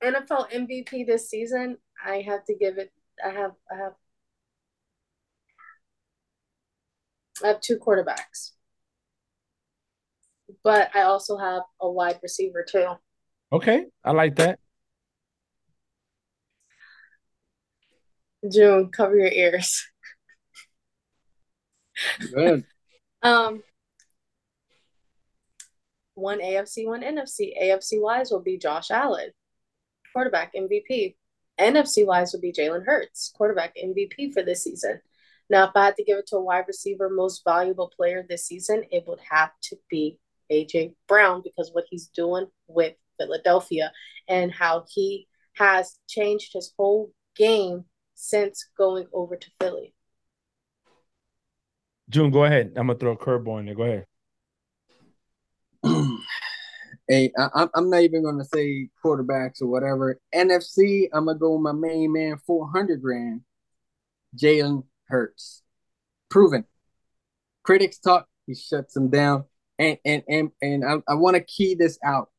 NFL 0.03 0.51
MVP 0.53 1.07
this 1.07 1.29
season. 1.29 1.79
I 2.05 2.21
have 2.23 2.45
to 2.47 2.55
give 2.55 2.79
it. 2.79 2.93
I 3.25 3.31
have. 3.31 3.53
I 3.71 3.77
have. 3.77 3.93
I 7.43 7.49
have 7.49 7.61
two 7.61 7.79
quarterbacks, 7.79 8.53
but 10.65 10.91
I 10.95 11.03
also 11.03 11.37
have 11.37 11.63
a 11.81 11.91
wide 11.91 12.19
receiver 12.23 12.65
too. 12.69 12.95
Okay, 13.53 13.87
I 14.05 14.11
like 14.13 14.37
that. 14.37 14.59
Jun, 18.51 18.91
cover 18.91 19.17
your 19.17 19.31
ears. 19.31 19.87
Good. 22.35 22.65
Um, 23.21 23.65
one 26.15 26.39
AFC, 26.41 26.87
one 26.87 27.03
NFC. 27.03 27.53
AFC 27.61 28.01
wise 28.01 28.31
will 28.31 28.43
be 28.43 28.57
Josh 28.57 28.93
Allen, 28.93 29.31
quarterback 30.19 30.53
MVP. 30.53 31.15
NFC 31.61 32.05
wise 32.05 32.33
would 32.33 32.43
be 32.43 32.53
Jalen 32.53 32.85
Hurts, 32.85 33.33
quarterback 33.37 33.77
MVP 33.77 34.33
for 34.33 34.43
this 34.43 34.65
season. 34.65 35.01
Now, 35.49 35.69
if 35.69 35.71
I 35.77 35.85
had 35.85 35.97
to 35.97 36.03
give 36.03 36.19
it 36.19 36.27
to 36.29 36.39
a 36.39 36.43
wide 36.43 36.65
receiver, 36.67 37.09
most 37.09 37.43
valuable 37.45 37.93
player 37.97 38.27
this 38.29 38.45
season, 38.45 38.83
it 38.91 39.05
would 39.07 39.21
have 39.31 39.51
to 39.63 39.77
be 39.89 40.19
AJ 40.51 40.95
Brown 41.07 41.41
because 41.45 41.71
what 41.73 41.85
he's 41.89 42.09
doing 42.09 42.47
with 42.67 42.95
Philadelphia 43.17 43.93
and 44.27 44.51
how 44.51 44.87
he 44.89 45.29
has 45.55 45.97
changed 46.09 46.51
his 46.53 46.75
whole 46.77 47.13
game 47.37 47.85
since 48.17 48.69
going 48.77 49.07
over 49.13 49.37
to 49.37 49.51
Philly. 49.61 49.95
Jun, 52.09 52.33
go 52.33 52.45
ahead. 52.45 52.73
I'm 52.75 52.89
gonna 52.89 52.99
throw 52.99 53.13
a 53.13 53.17
curveball 53.17 53.61
in 53.61 53.67
there. 53.67 53.77
Go 53.77 53.83
ahead. 53.85 54.07
Hey, 57.09 57.33
I, 57.39 57.69
I'm 57.75 57.91
not 57.91 58.03
even 58.03 58.23
gonna 58.23 58.45
say 58.45 58.89
quarterbacks 59.05 59.63
or 59.63 59.67
whatever. 59.67 60.21
NFC, 60.35 61.09
I'm 61.13 61.27
gonna 61.27 61.39
go 61.39 61.53
with 61.55 61.63
my 61.63 61.73
main 61.73 62.13
man, 62.13 62.39
400 62.47 63.01
grand, 63.03 63.43
Jalen 64.37 64.85
Hurts, 65.09 65.63
proven. 66.31 66.65
Critics 67.65 67.99
talk, 67.99 68.29
he 68.47 68.55
shuts 68.55 68.95
them 68.95 69.11
down, 69.11 69.45
and 69.79 69.99
and 70.05 70.23
and 70.29 70.51
and 70.63 70.85
I, 70.85 70.97
I 71.09 71.15
want 71.15 71.37
to 71.37 71.43
key 71.43 71.75
this 71.75 71.99
out. 72.05 72.31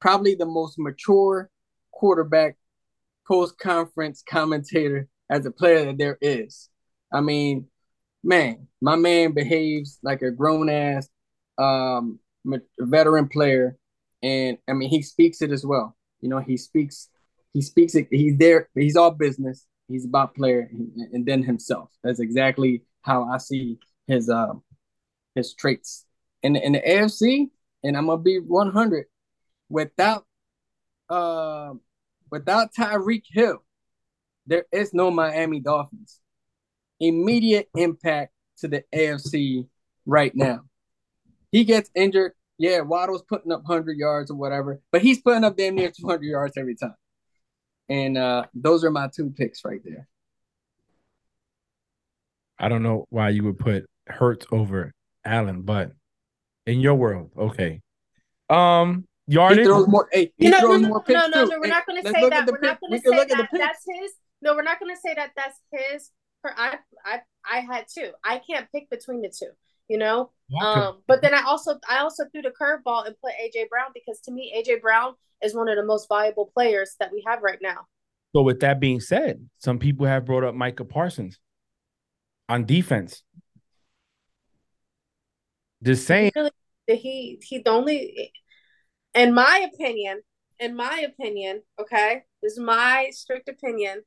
Probably 0.00 0.34
the 0.34 0.46
most 0.46 0.78
mature 0.78 1.50
quarterback 1.92 2.56
post 3.26 3.58
conference 3.58 4.22
commentator 4.28 5.08
as 5.30 5.46
a 5.46 5.50
player 5.50 5.84
that 5.86 5.98
there 5.98 6.18
is. 6.20 6.68
I 7.12 7.20
mean, 7.20 7.66
man, 8.22 8.68
my 8.80 8.96
man 8.96 9.32
behaves 9.32 9.98
like 10.02 10.22
a 10.22 10.30
grown 10.30 10.68
ass 10.68 11.08
um, 11.58 12.18
veteran 12.78 13.28
player, 13.28 13.76
and 14.26 14.58
I 14.68 14.72
mean 14.72 14.90
he 14.90 15.02
speaks 15.02 15.40
it 15.40 15.52
as 15.52 15.64
well. 15.64 15.96
You 16.20 16.28
know, 16.28 16.40
he 16.40 16.56
speaks, 16.56 17.08
he 17.54 17.62
speaks 17.62 17.94
it. 17.94 18.08
He's 18.10 18.36
there. 18.36 18.68
He's 18.74 18.96
all 18.96 19.12
business. 19.12 19.66
He's 19.88 20.04
about 20.04 20.34
player, 20.34 20.68
and, 20.70 20.90
and 21.12 21.24
then 21.26 21.44
himself. 21.44 21.90
That's 22.02 22.18
exactly 22.18 22.82
how 23.02 23.28
I 23.28 23.38
see 23.38 23.78
his 24.08 24.28
um 24.28 24.62
his 25.36 25.54
traits. 25.54 26.04
In 26.42 26.56
in 26.56 26.72
the 26.72 26.80
AFC, 26.80 27.50
and 27.84 27.96
I'm 27.96 28.06
gonna 28.06 28.20
be 28.20 28.40
100 28.40 29.06
without 29.68 30.26
uh 31.08 31.74
without 32.30 32.74
Tyreek 32.74 33.22
Hill, 33.30 33.62
there 34.46 34.66
is 34.72 34.92
no 34.92 35.12
Miami 35.12 35.60
Dolphins. 35.60 36.20
Immediate 36.98 37.68
impact 37.76 38.32
to 38.58 38.68
the 38.68 38.82
AFC 38.92 39.68
right 40.04 40.34
now. 40.34 40.62
He 41.52 41.62
gets 41.62 41.90
injured. 41.94 42.32
Yeah, 42.58 42.80
Waddle's 42.80 43.22
putting 43.22 43.52
up 43.52 43.62
100 43.64 43.98
yards 43.98 44.30
or 44.30 44.36
whatever, 44.36 44.80
but 44.90 45.02
he's 45.02 45.20
putting 45.20 45.44
up 45.44 45.56
damn 45.56 45.74
near 45.74 45.90
200 45.90 46.22
yards 46.24 46.56
every 46.56 46.74
time. 46.74 46.94
And 47.88 48.16
uh, 48.16 48.44
those 48.54 48.82
are 48.84 48.90
my 48.90 49.08
two 49.14 49.30
picks 49.30 49.64
right 49.64 49.80
there. 49.84 50.08
I 52.58 52.68
don't 52.68 52.82
know 52.82 53.06
why 53.10 53.28
you 53.30 53.44
would 53.44 53.58
put 53.58 53.86
Hurts 54.06 54.46
over 54.50 54.92
Allen, 55.24 55.62
but 55.62 55.92
in 56.66 56.80
your 56.80 56.94
world, 56.94 57.30
okay. 57.36 57.80
Um, 58.48 59.06
yardage. 59.26 59.58
He 59.58 59.64
throws 59.64 59.88
more. 59.88 60.08
Hey, 60.10 60.32
he 60.38 60.48
no, 60.48 60.60
throws 60.60 60.80
no, 60.80 60.88
no, 60.88 60.88
more 60.88 61.04
no, 61.08 61.26
no, 61.26 61.44
no, 61.44 61.58
We're 61.60 61.66
not 61.66 61.86
going 61.86 62.02
to 62.02 62.10
say 62.10 62.28
that. 62.28 62.46
We're 62.46 62.60
not 62.60 62.80
going 62.80 63.00
to 63.00 63.08
say 63.08 63.24
that. 63.24 63.48
That's 63.52 63.84
his. 63.86 64.12
No, 64.42 64.54
we're 64.54 64.62
not 64.62 64.80
going 64.80 64.94
to 64.94 65.00
say 65.00 65.14
that. 65.14 65.32
That's 65.36 65.60
his. 65.72 66.10
For 66.42 66.52
I, 66.56 66.76
I, 67.04 67.20
I 67.50 67.60
had 67.60 67.86
two. 67.92 68.10
I 68.24 68.40
can't 68.48 68.66
pick 68.72 68.88
between 68.90 69.22
the 69.22 69.28
two. 69.28 69.50
You 69.88 69.98
know. 69.98 70.30
Um, 70.60 71.02
but 71.08 71.22
then 71.22 71.34
I 71.34 71.42
also, 71.42 71.78
I 71.88 71.98
also 71.98 72.24
threw 72.30 72.42
the 72.42 72.50
curveball 72.50 73.06
and 73.06 73.16
put 73.22 73.32
AJ 73.32 73.68
Brown 73.68 73.90
because 73.94 74.20
to 74.20 74.32
me, 74.32 74.54
AJ 74.56 74.80
Brown 74.80 75.14
is 75.42 75.54
one 75.54 75.68
of 75.68 75.76
the 75.76 75.84
most 75.84 76.06
valuable 76.08 76.50
players 76.54 76.94
that 77.00 77.12
we 77.12 77.22
have 77.26 77.42
right 77.42 77.58
now. 77.60 77.86
So 78.34 78.42
with 78.42 78.60
that 78.60 78.78
being 78.78 79.00
said, 79.00 79.48
some 79.58 79.78
people 79.78 80.06
have 80.06 80.24
brought 80.24 80.44
up 80.44 80.54
Micah 80.54 80.84
Parsons 80.84 81.40
on 82.48 82.64
defense. 82.64 83.22
Just 85.82 86.06
saying. 86.06 86.30
He, 86.34 86.40
really, 86.40 86.50
he 86.88 87.40
he 87.42 87.58
the 87.58 87.70
only 87.70 88.32
in 89.16 89.34
my 89.34 89.66
opinion, 89.72 90.20
in 90.60 90.76
my 90.76 91.00
opinion, 91.00 91.62
okay, 91.80 92.22
this 92.42 92.52
is 92.52 92.60
my 92.60 93.08
strict 93.12 93.48
opinion. 93.48 94.02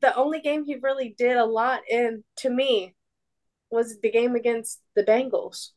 The 0.00 0.14
only 0.16 0.40
game 0.40 0.64
he 0.64 0.76
really 0.76 1.14
did 1.16 1.36
a 1.36 1.44
lot 1.44 1.80
in, 1.90 2.24
to 2.36 2.50
me, 2.50 2.94
was 3.70 3.98
the 4.00 4.10
game 4.10 4.34
against 4.34 4.80
the 4.94 5.02
Bengals. 5.02 5.70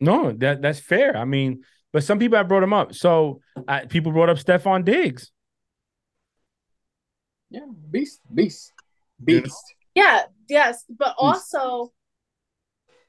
No, 0.00 0.32
that 0.32 0.62
that's 0.62 0.80
fair. 0.80 1.16
I 1.16 1.24
mean, 1.24 1.62
but 1.92 2.04
some 2.04 2.18
people 2.18 2.36
have 2.36 2.48
brought 2.48 2.62
him 2.62 2.72
up. 2.72 2.94
So 2.94 3.40
uh, 3.66 3.80
people 3.88 4.12
brought 4.12 4.28
up 4.28 4.38
Stefon 4.38 4.84
Diggs. 4.84 5.30
Yeah, 7.48 7.66
beast, 7.90 8.20
beast, 8.32 8.72
beast. 9.22 9.62
Yeah, 9.94 10.24
yes, 10.48 10.84
but 10.90 11.14
also 11.16 11.92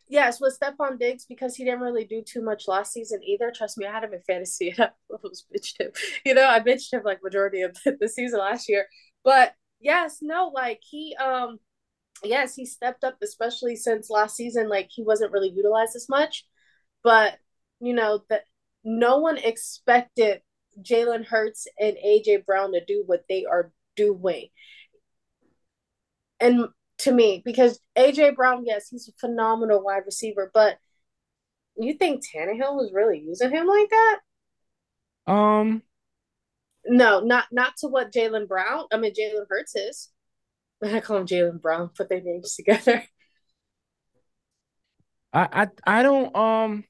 Yes, 0.10 0.40
with 0.40 0.58
Stefon 0.58 0.98
Diggs 0.98 1.26
because 1.26 1.56
he 1.56 1.66
didn't 1.66 1.82
really 1.82 2.06
do 2.06 2.22
too 2.22 2.42
much 2.42 2.68
last 2.68 2.94
season 2.94 3.22
either. 3.24 3.52
Trust 3.52 3.78
me, 3.78 3.86
I 3.86 3.92
had 3.92 4.04
him 4.06 4.14
in 4.14 4.22
fantasy. 4.22 4.74
I 4.80 4.90
was 5.10 5.46
bitched 5.54 5.80
him. 5.80 5.92
You 6.26 6.34
know, 6.34 6.48
I 6.48 6.60
bitched 6.60 6.94
him 6.94 7.02
like 7.04 7.22
majority 7.22 7.62
of 7.62 7.76
the 8.00 8.08
season 8.08 8.40
last 8.40 8.70
year. 8.70 8.88
But 9.24 9.54
yes, 9.80 10.20
no, 10.22 10.52
like 10.54 10.80
he 10.82 11.16
um 11.16 11.60
yes, 12.24 12.56
he 12.56 12.66
stepped 12.66 13.04
up, 13.04 13.18
especially 13.22 13.76
since 13.76 14.10
last 14.10 14.36
season, 14.36 14.70
like 14.70 14.90
he 14.92 15.04
wasn't 15.04 15.32
really 15.32 15.50
utilized 15.50 15.96
as 15.96 16.08
much. 16.10 16.46
But 17.04 17.38
you 17.80 17.94
know, 17.94 18.24
that 18.30 18.44
no 18.84 19.18
one 19.20 19.38
expected 19.38 20.42
Jalen 20.82 21.26
Hurts 21.26 21.68
and 21.80 21.98
AJ 22.06 22.46
Brown 22.46 22.74
to 22.74 22.84
do 22.84 23.04
what 23.06 23.24
they 23.30 23.46
are 23.46 23.72
doing. 23.96 24.48
And 26.40 26.68
to 27.00 27.12
me 27.12 27.42
because 27.44 27.80
AJ 27.98 28.36
Brown, 28.36 28.64
yes, 28.66 28.90
he's 28.90 29.08
a 29.08 29.12
phenomenal 29.20 29.84
wide 29.84 30.04
receiver, 30.06 30.52
but 30.54 30.78
you 31.78 31.94
think 31.94 32.24
Tannehill 32.26 32.76
was 32.76 32.92
really 32.94 33.20
using 33.20 33.52
him 33.52 33.68
like 33.68 33.90
that? 33.90 34.20
Um, 35.28 35.84
no, 36.86 37.20
not 37.20 37.46
not 37.52 37.76
to 37.78 37.88
what 37.88 38.12
Jalen 38.12 38.48
Brown. 38.48 38.86
I 38.92 38.98
mean, 38.98 39.14
Jalen 39.14 39.46
Hurts 39.50 39.76
is. 39.76 40.10
I 40.84 41.00
call 41.02 41.18
him 41.18 41.28
Jalen 41.28 41.62
Brown. 41.62 41.90
Put 41.90 42.10
their 42.10 42.22
names 42.22 42.56
together. 42.56 43.04
I 45.34 45.68
I 45.86 46.00
I 46.00 46.04
don't 46.04 46.36
um. 46.36 46.84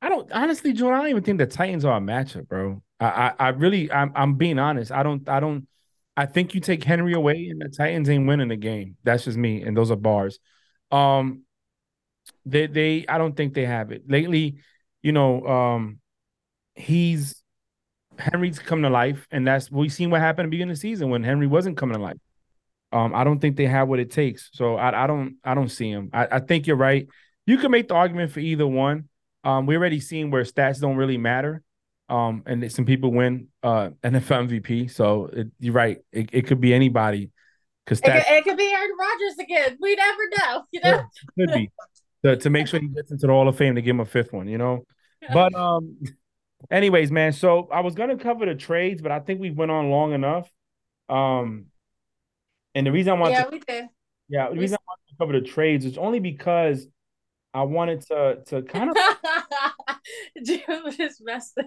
I 0.00 0.08
don't 0.08 0.30
honestly, 0.32 0.72
Joe. 0.72 0.92
I 0.92 0.98
don't 0.98 1.08
even 1.08 1.22
think 1.24 1.38
the 1.38 1.46
Titans 1.46 1.84
are 1.84 1.96
a 1.96 2.00
matchup, 2.00 2.48
bro. 2.48 2.82
I 3.00 3.06
I, 3.06 3.34
I 3.38 3.48
really, 3.50 3.90
I'm 3.90 4.12
I'm 4.14 4.34
being 4.36 4.58
honest. 4.58 4.92
I 4.92 5.02
don't 5.02 5.28
I 5.28 5.40
don't 5.40 5.66
I 6.16 6.26
think 6.26 6.54
you 6.54 6.60
take 6.60 6.84
Henry 6.84 7.12
away 7.14 7.48
and 7.50 7.60
the 7.60 7.68
Titans 7.68 8.08
ain't 8.08 8.26
winning 8.26 8.48
the 8.48 8.56
game. 8.56 8.96
That's 9.04 9.24
just 9.24 9.36
me. 9.38 9.62
And 9.62 9.76
those 9.76 9.90
are 9.90 9.96
bars. 9.96 10.38
Um 10.90 11.42
they 12.46 12.66
they 12.66 13.06
I 13.08 13.18
don't 13.18 13.36
think 13.36 13.54
they 13.54 13.66
have 13.66 13.92
it. 13.92 14.08
Lately, 14.08 14.58
you 15.02 15.12
know, 15.12 15.46
um 15.46 16.00
he's 16.74 17.42
Henry's 18.18 18.58
come 18.60 18.82
to 18.82 18.90
life, 18.90 19.26
and 19.32 19.46
that's 19.46 19.70
we 19.70 19.88
seen 19.90 20.10
what 20.10 20.20
happened 20.22 20.46
at 20.46 20.48
the 20.48 20.52
beginning 20.52 20.72
of 20.72 20.76
the 20.78 20.80
season 20.80 21.10
when 21.10 21.24
Henry 21.24 21.46
wasn't 21.48 21.76
coming 21.78 21.96
to 21.96 22.02
life. 22.02 22.18
Um, 22.92 23.14
I 23.14 23.24
don't 23.24 23.38
think 23.38 23.56
they 23.56 23.66
have 23.66 23.88
what 23.88 23.98
it 23.98 24.10
takes. 24.10 24.50
So 24.52 24.76
I, 24.76 25.04
I 25.04 25.06
don't 25.06 25.36
I 25.44 25.54
don't 25.54 25.68
see 25.68 25.90
him. 25.90 26.10
I, 26.12 26.26
I 26.32 26.40
think 26.40 26.66
you're 26.66 26.76
right. 26.76 27.06
You 27.46 27.58
can 27.58 27.70
make 27.70 27.88
the 27.88 27.94
argument 27.94 28.32
for 28.32 28.40
either 28.40 28.66
one. 28.66 29.08
Um, 29.44 29.66
we 29.66 29.76
already 29.76 30.00
seen 30.00 30.30
where 30.30 30.42
stats 30.42 30.80
don't 30.80 30.96
really 30.96 31.18
matter. 31.18 31.62
Um, 32.08 32.42
and 32.46 32.72
some 32.72 32.86
people 32.86 33.12
win 33.12 33.48
uh 33.62 33.90
NFL 34.02 34.48
MVP. 34.48 34.90
So 34.90 35.26
it, 35.26 35.48
you're 35.58 35.74
right. 35.74 35.98
It, 36.12 36.30
it 36.32 36.46
could 36.46 36.60
be 36.60 36.72
anybody. 36.72 37.30
Because 37.84 38.00
it, 38.00 38.24
it, 38.28 38.44
could 38.44 38.58
be 38.58 38.70
Aaron 38.70 38.90
Rodgers 38.98 39.38
again. 39.38 39.78
We 39.80 39.94
never 39.94 40.22
know. 40.38 40.64
You 40.72 40.80
know, 40.84 41.04
could 41.38 41.54
be 41.54 41.70
to, 42.22 42.36
to 42.36 42.50
make 42.50 42.66
sure 42.66 42.80
he 42.80 42.88
gets 42.88 43.10
into 43.10 43.26
the 43.26 43.32
Hall 43.32 43.48
of 43.48 43.56
Fame 43.56 43.76
to 43.76 43.82
give 43.82 43.96
him 43.96 44.00
a 44.00 44.04
fifth 44.04 44.32
one. 44.32 44.46
You 44.46 44.58
know, 44.58 44.84
but 45.32 45.54
um, 45.54 45.98
anyways, 46.70 47.10
man. 47.10 47.32
So 47.32 47.68
I 47.72 47.80
was 47.80 47.94
gonna 47.94 48.18
cover 48.18 48.44
the 48.44 48.54
trades, 48.54 49.00
but 49.00 49.10
I 49.10 49.20
think 49.20 49.40
we 49.40 49.50
went 49.50 49.70
on 49.70 49.90
long 49.90 50.12
enough. 50.12 50.50
Um, 51.08 51.66
and 52.78 52.86
the 52.86 52.92
reason 52.92 53.12
I 53.12 53.18
want 53.18 53.32
yeah, 53.32 53.42
to, 53.42 53.50
we 53.50 53.58
did. 53.58 53.86
Yeah, 54.28 54.50
the 54.50 54.56
reason 54.56 54.78
I 54.80 54.84
want 54.86 55.00
to 55.08 55.14
cover 55.18 55.32
the 55.32 55.44
trades 55.44 55.84
is 55.84 55.98
only 55.98 56.20
because 56.20 56.86
I 57.52 57.62
wanted 57.62 58.02
to 58.02 58.38
to 58.46 58.62
kind 58.62 58.90
of 58.90 58.96
Jim 60.44 60.62
just 60.96 61.20
messed 61.24 61.58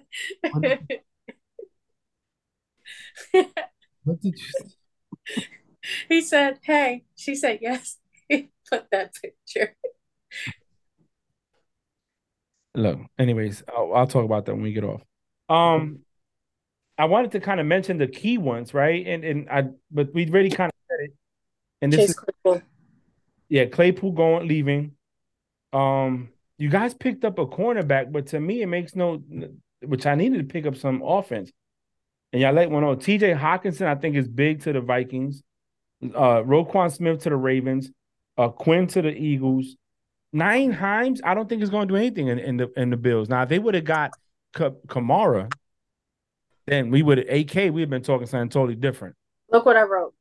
what 4.03 4.21
did 4.21 4.35
you 4.39 4.45
He 6.07 6.21
said, 6.21 6.59
Hey, 6.63 7.03
she 7.17 7.35
said 7.35 7.59
yes. 7.61 7.97
He 8.29 8.49
put 8.69 8.89
that 8.91 9.13
picture. 9.21 9.75
Look, 12.73 12.99
anyways, 13.19 13.63
I'll, 13.67 13.93
I'll 13.93 14.07
talk 14.07 14.23
about 14.23 14.45
that 14.45 14.53
when 14.53 14.63
we 14.63 14.71
get 14.71 14.85
off. 14.85 15.01
Um 15.49 15.99
I 16.97 17.05
wanted 17.05 17.31
to 17.31 17.41
kind 17.41 17.59
of 17.59 17.65
mention 17.65 17.97
the 17.97 18.07
key 18.07 18.37
ones, 18.37 18.73
right? 18.73 19.05
And 19.05 19.25
and 19.25 19.49
I 19.49 19.71
but 19.91 20.13
we 20.13 20.25
really 20.27 20.51
kind 20.51 20.69
of 20.69 20.71
it. 20.73 20.80
And 21.81 21.91
this 21.91 21.99
Chase 21.99 22.09
is 22.09 22.15
Claypool. 22.15 22.61
yeah, 23.49 23.65
Claypool 23.65 24.11
going 24.11 24.47
leaving. 24.47 24.93
Um, 25.73 26.29
you 26.57 26.69
guys 26.69 26.93
picked 26.93 27.25
up 27.25 27.39
a 27.39 27.45
cornerback, 27.45 28.11
but 28.11 28.27
to 28.27 28.39
me, 28.39 28.61
it 28.61 28.67
makes 28.67 28.95
no. 28.95 29.23
Which 29.83 30.05
I 30.05 30.13
needed 30.15 30.37
to 30.37 30.53
pick 30.53 30.67
up 30.67 30.75
some 30.75 31.01
offense, 31.01 31.51
and 32.31 32.41
y'all 32.41 32.53
let 32.53 32.69
one 32.69 32.83
know. 32.83 32.93
T.J. 32.95 33.33
Hockenson. 33.33 33.87
I 33.87 33.95
think, 33.95 34.15
is 34.15 34.27
big 34.27 34.61
to 34.61 34.73
the 34.73 34.81
Vikings. 34.81 35.41
Uh, 36.03 36.43
Roquan 36.43 36.91
Smith 36.91 37.23
to 37.23 37.29
the 37.29 37.35
Ravens. 37.35 37.89
Uh, 38.37 38.49
Quinn 38.49 38.87
to 38.87 39.01
the 39.01 39.09
Eagles. 39.09 39.75
Nyheim 40.35 40.73
Hines, 40.73 41.21
I 41.23 41.33
don't 41.33 41.49
think 41.49 41.61
is 41.61 41.69
going 41.69 41.87
to 41.87 41.93
do 41.93 41.97
anything 41.97 42.27
in, 42.27 42.39
in 42.39 42.57
the 42.57 42.71
in 42.77 42.89
the 42.89 42.97
Bills. 42.97 43.27
Now, 43.27 43.43
if 43.43 43.49
they 43.49 43.59
would 43.59 43.75
have 43.75 43.83
got 43.83 44.11
K- 44.55 44.71
Kamara, 44.87 45.51
then 46.67 46.89
we 46.89 47.03
would 47.03 47.19
AK. 47.19 47.73
We've 47.73 47.89
been 47.89 48.03
talking 48.03 48.27
something 48.27 48.49
totally 48.49 48.75
different. 48.75 49.15
Look 49.49 49.65
what 49.65 49.75
I 49.75 49.81
wrote. 49.81 50.13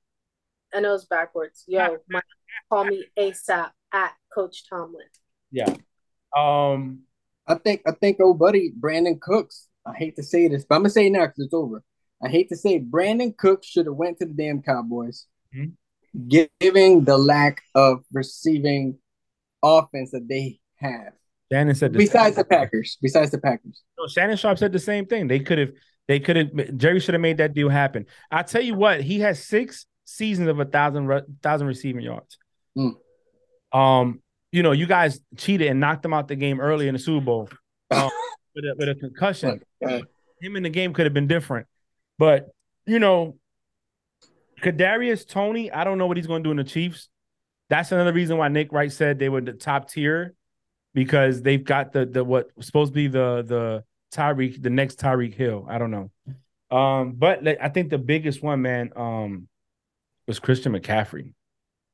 I 0.72 0.80
know 0.80 0.94
it's 0.94 1.04
backwards. 1.06 1.64
Yo, 1.66 1.98
my, 2.08 2.20
call 2.68 2.84
me 2.84 3.04
ASAP 3.18 3.70
at 3.92 4.12
Coach 4.34 4.68
Tomlin. 4.68 5.06
Yeah. 5.50 5.74
Um. 6.36 7.00
I 7.46 7.56
think 7.56 7.82
I 7.86 7.92
think 7.92 8.20
old 8.20 8.38
buddy 8.38 8.72
Brandin 8.78 9.20
Cooks. 9.20 9.66
I 9.84 9.94
hate 9.94 10.16
to 10.16 10.22
say 10.22 10.46
this, 10.46 10.64
but 10.64 10.76
I'm 10.76 10.82
gonna 10.82 10.90
say 10.90 11.06
it 11.06 11.10
now 11.10 11.26
because 11.26 11.46
it's 11.46 11.54
over. 11.54 11.82
I 12.22 12.28
hate 12.28 12.48
to 12.50 12.56
say 12.56 12.74
it, 12.74 12.90
Brandin 12.90 13.36
Cooks 13.36 13.66
should 13.66 13.86
have 13.86 13.96
went 13.96 14.18
to 14.18 14.26
the 14.26 14.34
damn 14.34 14.62
Cowboys, 14.62 15.26
mm-hmm. 15.54 16.28
giving 16.60 17.04
the 17.04 17.16
lack 17.16 17.62
of 17.74 18.04
receiving 18.12 18.98
offense 19.62 20.10
that 20.12 20.28
they 20.28 20.60
have. 20.76 21.12
Shannon 21.50 21.74
said 21.74 21.92
besides 21.92 22.36
the 22.36 22.44
Packers. 22.44 22.98
Besides 23.02 23.30
the 23.32 23.38
Packers. 23.38 23.82
No, 23.98 24.06
Shannon 24.06 24.36
Sharpe 24.36 24.58
said 24.58 24.72
the 24.72 24.78
same 24.78 25.06
thing. 25.06 25.26
They 25.26 25.40
could 25.40 25.58
have. 25.58 25.72
They 26.06 26.20
could 26.20 26.36
have. 26.36 26.76
Jerry 26.76 27.00
should 27.00 27.14
have 27.14 27.20
made 27.20 27.38
that 27.38 27.54
deal 27.54 27.68
happen. 27.68 28.06
I 28.30 28.42
tell 28.42 28.62
you 28.62 28.74
what, 28.74 29.00
he 29.00 29.20
has 29.20 29.44
six 29.44 29.86
seasons 30.10 30.48
of 30.48 30.58
a 30.58 30.64
thousand 30.64 31.08
thousand 31.42 31.66
receiving 31.66 32.02
yards. 32.02 32.38
Mm. 32.76 32.94
Um, 33.72 34.20
you 34.52 34.62
know, 34.62 34.72
you 34.72 34.86
guys 34.86 35.20
cheated 35.36 35.68
and 35.68 35.78
knocked 35.78 36.02
them 36.02 36.12
out 36.12 36.28
the 36.28 36.36
game 36.36 36.60
early 36.60 36.88
in 36.88 36.94
the 36.94 36.98
Super 36.98 37.24
Bowl 37.24 37.48
um, 37.90 38.10
with, 38.54 38.64
a, 38.64 38.74
with 38.76 38.88
a 38.88 38.94
concussion. 38.94 39.60
Him 39.80 40.56
in 40.56 40.62
the 40.62 40.70
game 40.70 40.92
could 40.92 41.06
have 41.06 41.14
been 41.14 41.28
different, 41.28 41.66
but 42.18 42.48
you 42.86 42.98
know, 42.98 43.36
Kadarius 44.60 45.26
Toney, 45.26 45.70
I 45.70 45.84
don't 45.84 45.98
know 45.98 46.06
what 46.06 46.16
he's 46.16 46.26
going 46.26 46.42
to 46.42 46.46
do 46.46 46.50
in 46.50 46.56
the 46.56 46.64
Chiefs. 46.64 47.08
That's 47.68 47.92
another 47.92 48.12
reason 48.12 48.36
why 48.36 48.48
Nick 48.48 48.72
Wright 48.72 48.90
said 48.90 49.18
they 49.18 49.28
were 49.28 49.40
the 49.40 49.52
top 49.52 49.88
tier 49.90 50.34
because 50.92 51.42
they've 51.42 51.62
got 51.62 51.92
the 51.92 52.04
the 52.04 52.24
what 52.24 52.50
supposed 52.60 52.92
to 52.92 52.94
be 52.94 53.06
the 53.06 53.44
the 53.46 53.84
Tyreek 54.12 54.60
the 54.60 54.70
next 54.70 54.98
Tyreek 54.98 55.34
Hill. 55.34 55.66
I 55.68 55.78
don't 55.78 55.90
know. 55.90 56.10
Um, 56.76 57.12
but 57.12 57.46
I 57.60 57.68
think 57.68 57.90
the 57.90 57.98
biggest 57.98 58.42
one, 58.42 58.62
man, 58.62 58.90
um, 58.96 59.48
was 60.30 60.38
Christian 60.38 60.72
McCaffrey. 60.72 61.34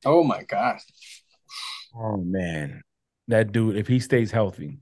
Oh 0.04 0.22
my 0.22 0.42
gosh. 0.42 0.82
Oh 1.98 2.18
man, 2.18 2.82
that 3.28 3.50
dude, 3.50 3.76
if 3.76 3.88
he 3.88 3.98
stays 3.98 4.30
healthy, 4.30 4.80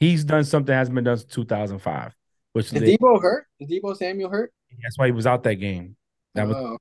he's 0.00 0.24
done 0.24 0.44
something 0.44 0.66
that 0.66 0.78
hasn't 0.78 0.96
been 0.96 1.04
done 1.04 1.18
since 1.18 1.32
2005. 1.32 2.12
Which 2.54 2.72
is 2.72 2.82
Deebo 2.82 3.22
hurt? 3.22 3.46
Is 3.60 3.70
Deebo 3.70 3.96
Samuel 3.96 4.30
hurt? 4.30 4.52
That's 4.82 4.98
why 4.98 5.06
he 5.06 5.12
was 5.12 5.28
out 5.28 5.44
that 5.44 5.54
game. 5.56 5.94
That 6.34 6.48
was 6.48 6.56
oh. 6.56 6.78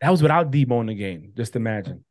that 0.00 0.08
was 0.08 0.22
without 0.22 0.50
Deebo 0.50 0.80
in 0.80 0.86
the 0.86 0.94
game. 0.94 1.32
Just 1.36 1.56
imagine. 1.56 2.06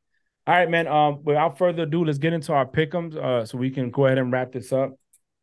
All 0.46 0.54
right, 0.54 0.70
man. 0.70 0.88
Um, 0.88 1.24
without 1.24 1.58
further 1.58 1.84
ado, 1.84 2.06
let's 2.06 2.20
get 2.20 2.34
into 2.34 2.54
our 2.54 2.68
pick'ems. 2.68 3.16
Uh, 3.16 3.48
so 3.48 3.58
we 3.58 3.72
can 3.72 3.90
go 3.90 4.06
ahead 4.06 4.20
and 4.20 4.32
wrap 4.32 4.52
this 4.52 4.72
up. 4.72 4.94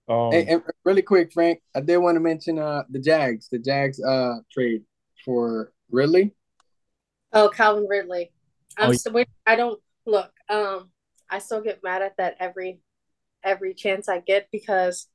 Um, 0.09 0.31
hey, 0.31 0.47
and 0.47 0.63
really 0.85 1.03
quick, 1.03 1.33
Frank, 1.33 1.61
I 1.75 1.81
did 1.81 1.97
want 1.97 2.15
to 2.15 2.21
mention 2.21 2.61
uh 2.61 2.85
the 2.89 3.01
Jags, 3.01 3.49
the 3.49 3.59
Jags 3.59 4.01
uh 4.01 4.37
trade 4.53 4.83
for 5.25 5.73
Ridley. 5.91 6.37
Oh, 7.37 7.51
Calvin 7.51 7.87
Ridley. 7.89 8.33
I'm 8.79 8.91
oh, 8.91 8.93
still, 8.95 9.25
I 9.47 9.57
don't 9.57 9.81
look. 10.07 10.33
Um, 10.49 10.91
I 11.29 11.39
still 11.39 11.61
get 11.61 11.83
mad 11.83 12.03
at 12.03 12.17
that 12.17 12.37
every 12.41 12.81
every 13.45 13.75
chance 13.75 14.09
I 14.09 14.21
get 14.21 14.49
because 14.51 15.09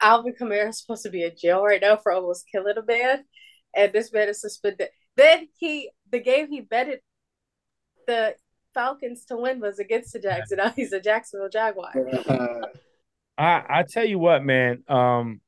Alvin 0.00 0.34
Kamara 0.38 0.68
is 0.68 0.80
supposed 0.80 1.04
to 1.04 1.10
be 1.10 1.24
in 1.24 1.32
jail 1.40 1.62
right 1.62 1.80
now 1.80 1.96
for 1.96 2.12
almost 2.12 2.44
killing 2.52 2.76
a 2.76 2.84
man, 2.84 3.24
and 3.74 3.92
this 3.92 4.12
man 4.12 4.28
is 4.28 4.40
suspended. 4.40 4.88
Then 5.16 5.48
he 5.58 5.90
the 6.10 6.20
game 6.20 6.48
he 6.48 6.60
betted 6.60 7.00
the 8.06 8.34
Falcons 8.74 9.24
to 9.26 9.36
win 9.36 9.60
was 9.60 9.78
against 9.78 10.12
the 10.12 10.18
Jags, 10.18 10.50
and 10.50 10.58
now 10.58 10.70
he's 10.70 10.92
a 10.92 11.00
Jacksonville 11.00 11.48
Jaguar. 11.48 11.92
I 13.38 13.62
I 13.68 13.84
tell 13.88 14.04
you 14.04 14.18
what, 14.18 14.44
man. 14.44 14.82
Um, 14.88 15.40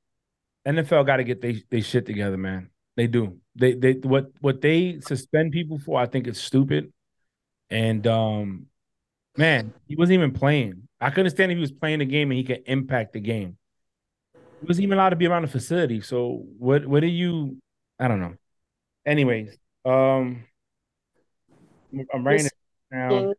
NFL 0.67 1.07
got 1.07 1.19
to 1.19 1.25
get 1.25 1.43
they 1.43 1.63
they 1.71 1.83
shit 1.83 2.07
together, 2.07 2.39
man. 2.39 2.71
They 2.97 3.07
do. 3.07 3.39
They 3.55 3.75
they 3.75 3.93
what 3.93 4.31
what 4.41 4.61
they 4.61 5.01
suspend 5.01 5.53
people 5.53 5.79
for, 5.79 6.01
I 6.01 6.07
think 6.07 6.27
it's 6.27 6.41
stupid. 6.41 6.93
And 7.71 8.07
um, 8.07 8.67
man, 9.37 9.75
he 9.87 9.97
wasn't 9.97 10.15
even 10.15 10.33
playing. 10.33 10.89
I 11.01 11.11
couldn't 11.11 11.27
understand 11.27 11.53
if 11.53 11.57
he 11.57 11.61
was 11.61 11.73
playing 11.73 11.99
the 11.99 12.07
game 12.07 12.31
and 12.31 12.39
he 12.39 12.45
could 12.45 12.63
impact 12.67 13.13
the 13.13 13.21
game. 13.21 13.59
He 14.35 14.67
wasn't 14.67 14.85
even 14.85 14.99
allowed 14.99 15.11
to 15.11 15.17
be 15.17 15.27
around 15.27 15.43
the 15.43 15.49
facility. 15.49 16.01
So 16.01 16.45
what 16.59 16.87
what 16.87 17.01
do 17.01 17.07
you 17.07 17.59
I 18.01 18.09
don't 18.09 18.21
know. 18.21 18.35
Anyways, 19.05 19.57
um 19.85 20.45
I'm 22.15 22.27
writing 22.27 22.47
it 22.47 22.53
down. 22.91 23.35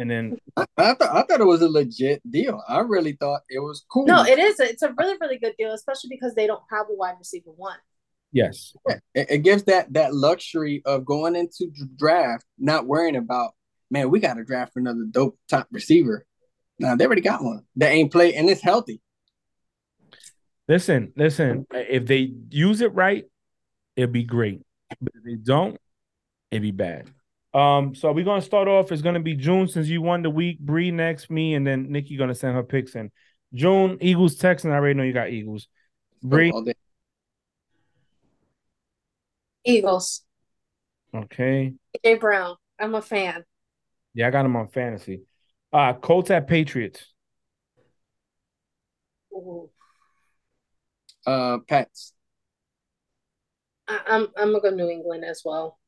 And 0.00 0.08
then 0.08 0.38
I, 0.56 0.64
I, 0.76 0.94
thought 0.94 1.14
I 1.14 1.22
thought 1.22 1.40
it 1.40 1.46
was 1.46 1.60
a 1.60 1.68
legit 1.68 2.22
deal. 2.30 2.62
I 2.68 2.80
really 2.80 3.14
thought 3.14 3.40
it 3.50 3.58
was 3.58 3.84
cool. 3.90 4.06
No, 4.06 4.24
it 4.24 4.38
is. 4.38 4.60
It's 4.60 4.82
a 4.82 4.94
really 4.96 5.16
really 5.20 5.38
good 5.38 5.54
deal, 5.58 5.72
especially 5.72 6.08
because 6.08 6.34
they 6.34 6.46
don't 6.46 6.62
have 6.70 6.86
a 6.88 6.94
wide 6.94 7.16
receiver 7.18 7.50
one. 7.50 7.76
Yes, 8.32 8.74
it, 8.86 9.02
it 9.14 9.38
gives 9.38 9.64
that 9.64 9.92
that 9.94 10.14
luxury 10.14 10.82
of 10.84 11.04
going 11.04 11.34
into 11.34 11.70
draft, 11.96 12.44
not 12.58 12.86
worrying 12.86 13.16
about 13.16 13.52
man, 13.90 14.10
we 14.10 14.20
got 14.20 14.34
to 14.34 14.44
draft 14.44 14.72
another 14.76 15.04
dope 15.10 15.38
top 15.48 15.68
receiver. 15.70 16.24
Now 16.78 16.94
they 16.94 17.06
already 17.06 17.22
got 17.22 17.42
one 17.42 17.64
that 17.76 17.90
ain't 17.90 18.12
play 18.12 18.34
and 18.34 18.48
it's 18.48 18.62
healthy. 18.62 19.00
Listen, 20.68 21.12
listen. 21.16 21.66
If 21.72 22.06
they 22.06 22.32
use 22.50 22.80
it 22.82 22.94
right, 22.94 23.24
it'll 23.96 24.12
be 24.12 24.24
great. 24.24 24.60
But 25.00 25.12
if 25.14 25.24
they 25.24 25.34
don't, 25.34 25.78
it'd 26.50 26.62
be 26.62 26.70
bad. 26.72 27.10
Um, 27.54 27.94
so 27.94 28.12
we're 28.12 28.24
gonna 28.24 28.42
start 28.42 28.68
off. 28.68 28.92
It's 28.92 29.02
gonna 29.02 29.20
be 29.20 29.34
Jun 29.34 29.66
since 29.68 29.88
you 29.88 30.02
won 30.02 30.22
the 30.22 30.30
week. 30.30 30.60
Bree 30.60 30.90
next, 30.90 31.30
me, 31.30 31.54
and 31.54 31.66
then 31.66 31.90
Nikki 31.90 32.16
gonna 32.16 32.34
send 32.34 32.54
her 32.54 32.62
picks 32.62 32.94
in. 32.94 33.10
Jun, 33.54 33.96
Eagles, 34.02 34.36
Texans. 34.36 34.72
I 34.72 34.76
already 34.76 34.94
know 34.94 35.04
you 35.04 35.14
got 35.14 35.30
Eagles. 35.30 35.68
Bree. 36.22 36.52
Eagles. 39.64 40.22
Okay. 41.14 41.74
Jay 42.04 42.14
Brown. 42.14 42.56
I'm 42.78 42.94
a 42.94 43.02
fan. 43.02 43.44
Yeah, 44.14 44.28
I 44.28 44.30
got 44.30 44.46
him 44.46 44.56
on 44.56 44.68
fantasy. 44.68 45.22
Uh 45.72 45.94
Colts 45.94 46.30
at 46.30 46.46
Patriots. 46.46 47.04
Ooh. 49.32 49.70
Uh 51.26 51.58
Pets. 51.68 52.14
I, 53.86 54.00
I'm 54.06 54.28
I'm 54.36 54.52
gonna 54.52 54.60
go 54.60 54.70
New 54.70 54.88
England 54.88 55.24
as 55.24 55.42
well. 55.44 55.78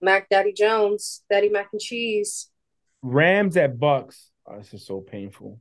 Mac 0.00 0.28
Daddy 0.28 0.52
Jones, 0.52 1.22
Daddy 1.30 1.48
Mac 1.48 1.68
and 1.72 1.80
Cheese. 1.80 2.50
Rams 3.02 3.56
at 3.56 3.78
Bucs. 3.78 4.28
Oh, 4.46 4.58
this 4.58 4.74
is 4.74 4.86
so 4.86 5.00
painful. 5.00 5.60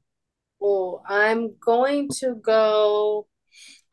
Oh, 0.61 1.01
I'm 1.07 1.55
going 1.59 2.09
to 2.19 2.35
go. 2.35 3.27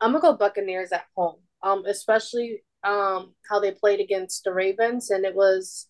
I'm 0.01 0.11
gonna 0.11 0.21
go 0.21 0.37
Buccaneers 0.37 0.91
at 0.91 1.05
home. 1.15 1.37
Um, 1.61 1.83
especially 1.85 2.63
um 2.83 3.33
how 3.49 3.59
they 3.59 3.71
played 3.71 3.99
against 3.99 4.43
the 4.43 4.53
Ravens, 4.53 5.09
and 5.09 5.25
it 5.25 5.35
was 5.35 5.87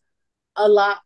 a 0.56 0.68
lot 0.68 1.00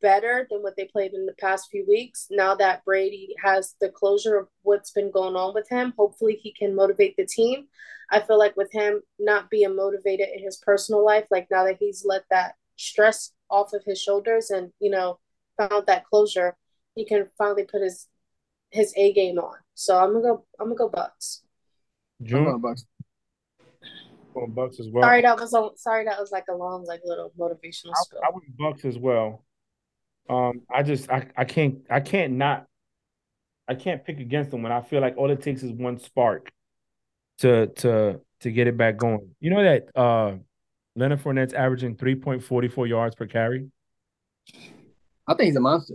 better 0.00 0.46
than 0.50 0.62
what 0.62 0.76
they 0.76 0.84
played 0.84 1.14
in 1.14 1.24
the 1.24 1.34
past 1.40 1.68
few 1.70 1.84
weeks. 1.88 2.26
Now 2.30 2.54
that 2.56 2.84
Brady 2.84 3.34
has 3.42 3.74
the 3.80 3.88
closure 3.88 4.36
of 4.36 4.48
what's 4.62 4.90
been 4.90 5.10
going 5.10 5.34
on 5.34 5.54
with 5.54 5.68
him, 5.68 5.94
hopefully 5.96 6.38
he 6.40 6.52
can 6.52 6.74
motivate 6.74 7.16
the 7.16 7.26
team. 7.26 7.68
I 8.10 8.20
feel 8.20 8.38
like 8.38 8.54
with 8.54 8.70
him 8.70 9.00
not 9.18 9.48
being 9.48 9.74
motivated 9.74 10.28
in 10.36 10.44
his 10.44 10.58
personal 10.58 11.04
life, 11.04 11.24
like 11.30 11.48
now 11.50 11.64
that 11.64 11.78
he's 11.80 12.04
let 12.06 12.24
that 12.30 12.54
stress 12.76 13.32
off 13.50 13.72
of 13.72 13.82
his 13.86 14.00
shoulders 14.00 14.50
and, 14.50 14.72
you 14.78 14.90
know, 14.90 15.18
found 15.56 15.86
that 15.86 16.04
closure, 16.04 16.56
he 16.94 17.04
can 17.04 17.28
finally 17.38 17.64
put 17.64 17.82
his 17.82 18.08
his 18.70 18.92
A 18.96 19.12
game 19.12 19.38
on. 19.38 19.56
So 19.74 19.96
I'm 19.96 20.12
gonna 20.12 20.22
go 20.22 20.44
I'm 20.60 20.66
gonna 20.66 20.76
go 20.76 20.90
Bucs. 20.90 21.40
Jun 22.22 22.44
Bucs. 22.60 22.84
Going 24.34 24.52
Bucs 24.52 24.80
as 24.80 24.88
well. 24.90 25.04
Sorry, 25.04 25.22
that 25.22 25.38
was 25.38 25.54
a, 25.54 25.68
sorry 25.76 26.04
that 26.04 26.18
was 26.18 26.30
like 26.32 26.44
a 26.50 26.54
long, 26.54 26.84
like 26.84 27.00
little 27.04 27.32
motivational. 27.38 27.92
I, 28.22 28.26
I 28.26 28.30
went 28.30 28.56
Bucs 28.58 28.84
as 28.84 28.98
well. 28.98 29.44
Um, 30.28 30.62
I 30.72 30.82
just 30.82 31.10
I, 31.10 31.28
I 31.36 31.44
can't 31.44 31.78
I 31.90 32.00
can't 32.00 32.34
not 32.34 32.66
I 33.68 33.74
can't 33.74 34.04
pick 34.04 34.20
against 34.20 34.50
them 34.50 34.62
when 34.62 34.72
I 34.72 34.80
feel 34.80 35.00
like 35.00 35.16
all 35.16 35.30
it 35.30 35.42
takes 35.42 35.62
is 35.62 35.72
one 35.72 35.98
spark 35.98 36.50
to 37.38 37.66
to 37.66 38.20
to 38.40 38.50
get 38.50 38.66
it 38.66 38.76
back 38.76 38.96
going. 38.96 39.34
You 39.40 39.50
know 39.50 39.62
that 39.62 39.96
uh 39.96 40.36
Leonard 40.96 41.22
Fournette's 41.22 41.54
averaging 41.54 41.96
3.44 41.96 42.88
yards 42.88 43.14
per 43.16 43.26
carry? 43.26 43.68
I 45.26 45.34
think 45.34 45.46
he's 45.46 45.56
a 45.56 45.60
monster. 45.60 45.94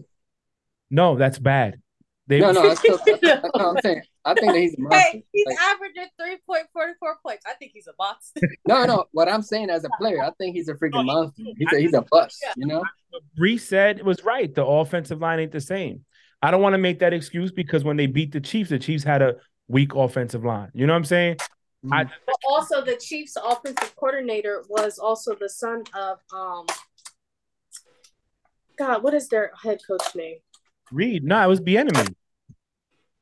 No, 0.90 1.16
that's 1.16 1.40
bad. 1.40 1.82
They, 2.30 2.39
no, 2.39 2.51
no, 2.51 2.61
that's, 2.61 2.80
still, 2.80 2.99
that's, 3.03 3.19
that's 3.22 3.41
what 3.41 3.60
I'm 3.60 3.81
saying. 3.81 4.03
I 4.23 4.35
think 4.35 4.51
that 4.53 4.60
he's 4.60 4.76
a 4.76 4.81
monster. 4.81 4.99
Hey, 4.99 5.23
he's 5.34 5.47
like, 5.47 5.57
averaging 5.57 6.10
3.44 6.22 6.93
points. 7.26 7.43
I 7.47 7.53
think 7.53 7.72
he's 7.73 7.88
a 7.88 7.93
monster. 7.97 8.41
no, 8.68 8.85
no. 8.85 9.06
What 9.14 9.27
I'm 9.27 9.41
saying 9.41 9.72
as 9.72 9.84
a 9.84 9.89
player, 9.97 10.23
I 10.23 10.30
think 10.38 10.56
he's 10.56 10.69
a 10.69 10.76
freaking 10.76 11.07
monster. 11.07 11.41
He's 11.57 11.73
a, 11.73 11.80
he's 11.80 11.93
a 11.95 12.03
bust, 12.03 12.45
you 12.56 12.68
know? 12.68 12.84
Bree 13.35 13.57
said 13.57 13.97
it 13.97 14.06
was 14.06 14.23
right. 14.23 14.53
The 14.53 14.64
offensive 14.64 15.19
line 15.19 15.39
ain't 15.39 15.51
the 15.51 15.60
same. 15.60 16.06
I 16.43 16.51
don't 16.51 16.61
want 16.61 16.73
to 16.73 16.77
make 16.77 16.99
that 16.99 17.14
excuse 17.14 17.51
because 17.51 17.84
when 17.84 17.97
they 17.97 18.06
beat 18.06 18.31
the 18.31 18.39
Chiefs, 18.39 18.69
the 18.69 18.77
Chiefs 18.77 19.03
had 19.03 19.23
a 19.23 19.38
weak 19.68 19.95
offensive 19.95 20.45
line. 20.45 20.69
You 20.76 20.85
know 20.85 20.93
what 20.93 20.97
I'm 20.97 21.06
saying? 21.06 21.38
Mm-hmm. 21.84 21.93
I, 21.93 22.03
but 22.03 22.35
also, 22.47 22.85
the 22.85 22.95
Chiefs' 22.95 23.38
offensive 23.43 23.95
coordinator 23.95 24.64
was 24.69 24.99
also 24.99 25.34
the 25.34 25.49
son 25.49 25.84
of 25.95 26.19
um. 26.31 26.68
God, 28.77 29.01
what 29.01 29.15
is 29.15 29.27
their 29.30 29.51
head 29.64 29.80
coach 29.85 30.15
name? 30.15 30.38
Reid. 30.91 31.24
No, 31.24 31.44
it 31.44 31.48
was 31.48 31.60
Bieniemy. 31.61 32.14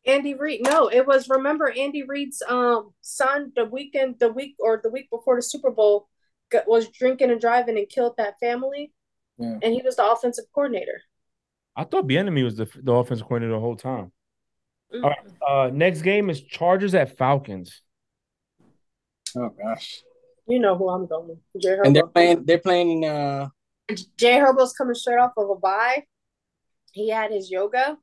Andy 0.06 0.34
Reid. 0.36 0.62
No, 0.64 0.88
it 0.88 1.06
was 1.06 1.28
remember 1.30 1.70
Andy 1.70 2.04
Reid's 2.04 2.42
um 2.48 2.94
son 3.02 3.52
the 3.56 3.66
weekend, 3.66 4.16
the 4.20 4.32
week 4.32 4.56
or 4.60 4.80
the 4.82 4.90
week 4.90 5.10
before 5.10 5.36
the 5.36 5.42
Super 5.42 5.70
Bowl 5.72 6.08
got, 6.50 6.68
was 6.68 6.88
drinking 6.90 7.30
and 7.32 7.42
driving 7.42 7.78
and 7.78 7.90
killed 7.90 8.16
that 8.18 8.40
family, 8.40 8.94
Yeah. 9.38 9.58
and 9.62 9.74
he 9.74 9.82
was 9.84 9.98
the 9.98 10.10
offensive 10.10 10.46
coordinator. 10.54 11.02
I 11.76 11.84
thought 11.84 12.08
Bieniemy 12.08 12.44
was 12.44 12.56
the 12.56 12.70
the 12.82 12.94
offensive 12.94 13.28
coordinator 13.28 13.54
the 13.54 13.60
whole 13.60 13.76
time. 13.76 14.12
Mm. 14.94 15.04
All 15.04 15.10
right. 15.10 15.20
Uh, 15.68 15.70
next 15.74 16.02
game 16.02 16.30
is 16.30 16.42
Chargers 16.42 16.96
at 16.96 17.18
Falcons. 17.18 17.82
Oh 19.36 19.50
gosh. 19.50 20.02
You 20.48 20.60
know 20.60 20.78
who 20.78 20.88
I'm 20.88 21.06
going 21.08 21.28
with. 21.28 21.62
Jay 21.62 21.78
And 21.84 21.94
they're 21.94 22.08
playing. 22.08 22.46
They're 22.46 22.60
playing. 22.60 23.04
Uh, 23.06 23.50
Jay 24.16 24.38
Herbo's 24.40 24.72
coming 24.74 24.96
straight 24.96 25.20
off 25.20 25.34
of 25.36 25.50
a 25.50 25.56
bye. 25.56 26.06
He 26.98 27.10
had 27.10 27.32
his 27.32 27.52
yoga. 27.52 27.98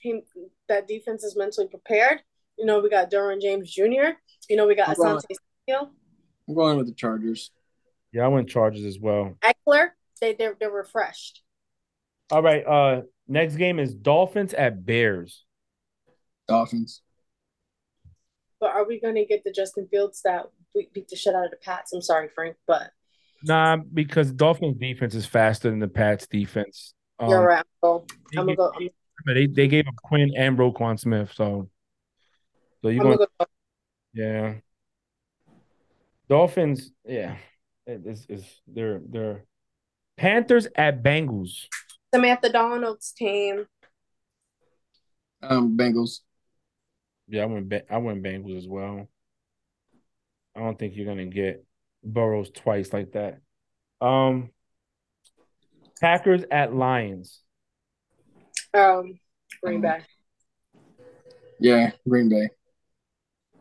He 0.00 0.20
that 0.68 0.86
defense 0.86 1.24
is 1.24 1.36
mentally 1.36 1.68
prepared. 1.68 2.20
You 2.58 2.66
know, 2.66 2.80
we 2.80 2.90
got 2.90 3.10
Derwin 3.10 3.40
James 3.40 3.72
Jr. 3.72 4.18
You 4.48 4.56
know, 4.56 4.66
we 4.66 4.74
got 4.74 4.90
I'm 4.90 4.94
Asante 4.96 5.22
Samuel, 5.66 5.90
I'm 6.46 6.54
going 6.54 6.76
with 6.76 6.86
the 6.86 6.94
Chargers. 6.94 7.50
Yeah, 8.12 8.26
I 8.26 8.28
went 8.28 8.48
Chargers 8.48 8.84
as 8.84 8.98
well. 9.00 9.38
Ekeler. 9.42 9.90
They 10.20 10.34
they 10.34 10.50
they're 10.60 10.70
refreshed. 10.70 11.42
All 12.30 12.42
right. 12.42 12.66
Uh, 12.66 13.02
next 13.26 13.56
game 13.56 13.78
is 13.78 13.94
Dolphins 13.94 14.52
at 14.52 14.84
Bears. 14.84 15.44
Dolphins. 16.48 17.00
But 18.60 18.70
are 18.70 18.86
we 18.86 19.00
going 19.00 19.16
to 19.16 19.24
get 19.26 19.44
the 19.44 19.52
Justin 19.52 19.86
Fields 19.90 20.22
that 20.24 20.46
we 20.74 20.88
beat 20.92 21.08
the 21.08 21.16
shit 21.16 21.34
out 21.34 21.44
of 21.44 21.50
the 21.50 21.58
Pats? 21.58 21.92
I'm 21.92 22.00
sorry, 22.00 22.28
Frank, 22.34 22.56
but 22.66 22.90
Nah, 23.42 23.76
because 23.76 24.32
Dolphins 24.32 24.76
defense 24.78 25.14
is 25.14 25.26
faster 25.26 25.70
than 25.70 25.78
the 25.78 25.88
Pats 25.88 26.26
defense. 26.26 26.94
Um, 27.18 27.30
you're 27.30 27.46
right. 27.46 27.64
I'm 27.82 28.00
they 28.30 28.36
gonna 28.36 28.46
gave- 28.48 28.56
go. 28.56 28.72
I'm, 28.76 28.88
but 29.24 29.34
They 29.34 29.46
they 29.46 29.68
gave 29.68 29.88
up 29.88 29.96
Quinn 29.96 30.32
and 30.36 30.58
Roquan 30.58 30.98
Smith, 30.98 31.32
so 31.34 31.70
so 32.82 32.88
you 32.88 33.00
going 33.00 33.16
go. 33.18 33.46
yeah. 34.12 34.54
Dolphins, 36.28 36.92
yeah, 37.04 37.36
it 37.86 38.02
is 38.04 38.26
is 38.28 38.44
they're 38.66 39.00
they're 39.08 39.44
Panthers 40.16 40.66
at 40.76 41.02
Bengals. 41.02 41.66
Samantha 42.14 42.48
Donald's 42.50 43.12
team. 43.12 43.66
Um, 45.42 45.76
Bengals. 45.76 46.20
Yeah, 47.28 47.42
I 47.44 47.46
went 47.46 47.72
I 47.90 47.96
went 47.98 48.22
Bengals 48.22 48.58
as 48.58 48.68
well. 48.68 49.08
I 50.54 50.60
don't 50.60 50.78
think 50.78 50.96
you're 50.96 51.06
gonna 51.06 51.26
get 51.26 51.64
Burrows 52.04 52.50
twice 52.50 52.92
like 52.92 53.12
that. 53.12 53.40
Um, 54.00 54.50
Packers 56.00 56.42
at 56.50 56.74
Lions. 56.74 57.40
Um, 58.74 59.18
Green 59.62 59.76
Um, 59.76 59.82
Bay. 59.82 60.00
Yeah, 61.58 61.92
Green 62.08 62.28
Bay. 62.28 62.48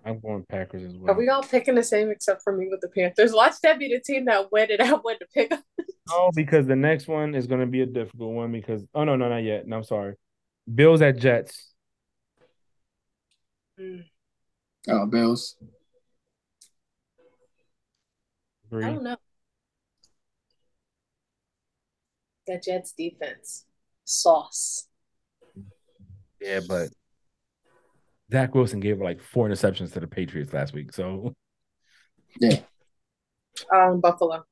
I'm 0.03 0.19
going 0.19 0.45
Packers 0.47 0.83
as 0.83 0.93
well. 0.95 1.11
Are 1.11 1.17
we 1.17 1.29
all 1.29 1.41
picking 1.41 1.73
the 1.75 1.83
same 1.83 2.11
except 2.11 2.43
for 2.43 2.55
me 2.55 2.67
with 2.69 2.81
the 2.81 2.89
Panthers? 2.89 3.33
Watch 3.33 3.55
that 3.63 3.79
be 3.79 3.87
the 3.87 3.99
team 3.99 4.25
that 4.25 4.51
win 4.51 4.69
it. 4.69 4.79
I 4.81 4.93
went 4.93 5.19
to 5.19 5.27
pick 5.33 5.51
up. 5.51 5.63
No, 6.09 6.29
because 6.35 6.67
the 6.67 6.75
next 6.75 7.07
one 7.07 7.33
is 7.33 7.47
going 7.47 7.61
to 7.61 7.65
be 7.65 7.81
a 7.81 7.85
difficult 7.87 8.33
one. 8.33 8.51
Because 8.51 8.85
oh 8.93 9.03
no, 9.03 9.15
no, 9.15 9.29
not 9.29 9.37
yet. 9.37 9.67
No, 9.67 9.77
I'm 9.77 9.83
sorry. 9.83 10.13
Bills 10.73 11.01
at 11.01 11.17
Jets. 11.17 11.71
Oh, 14.87 15.05
Bills. 15.07 15.55
Three. 18.69 18.85
I 18.85 18.91
don't 18.91 19.03
know. 19.03 19.17
That 22.47 22.63
Jets 22.63 22.93
defense. 22.93 23.65
Sauce. 24.03 24.87
Yeah, 26.39 26.59
but 26.67 26.89
Zach 28.31 28.53
Wilson 28.53 28.79
gave 28.79 29.01
like 29.01 29.21
four 29.21 29.47
interceptions 29.47 29.93
to 29.93 29.99
the 29.99 30.07
Patriots 30.07 30.53
last 30.53 30.73
week. 30.73 30.93
So 30.93 31.33
Yeah. 32.39 32.59
Um, 33.73 34.01
Buffalo. 34.01 34.43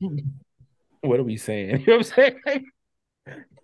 what 1.00 1.20
are 1.20 1.24
we 1.24 1.36
saying? 1.36 1.80
You 1.80 1.86
know 1.86 1.96
what 1.98 2.18
I'm 2.18 2.34
saying? 2.44 2.70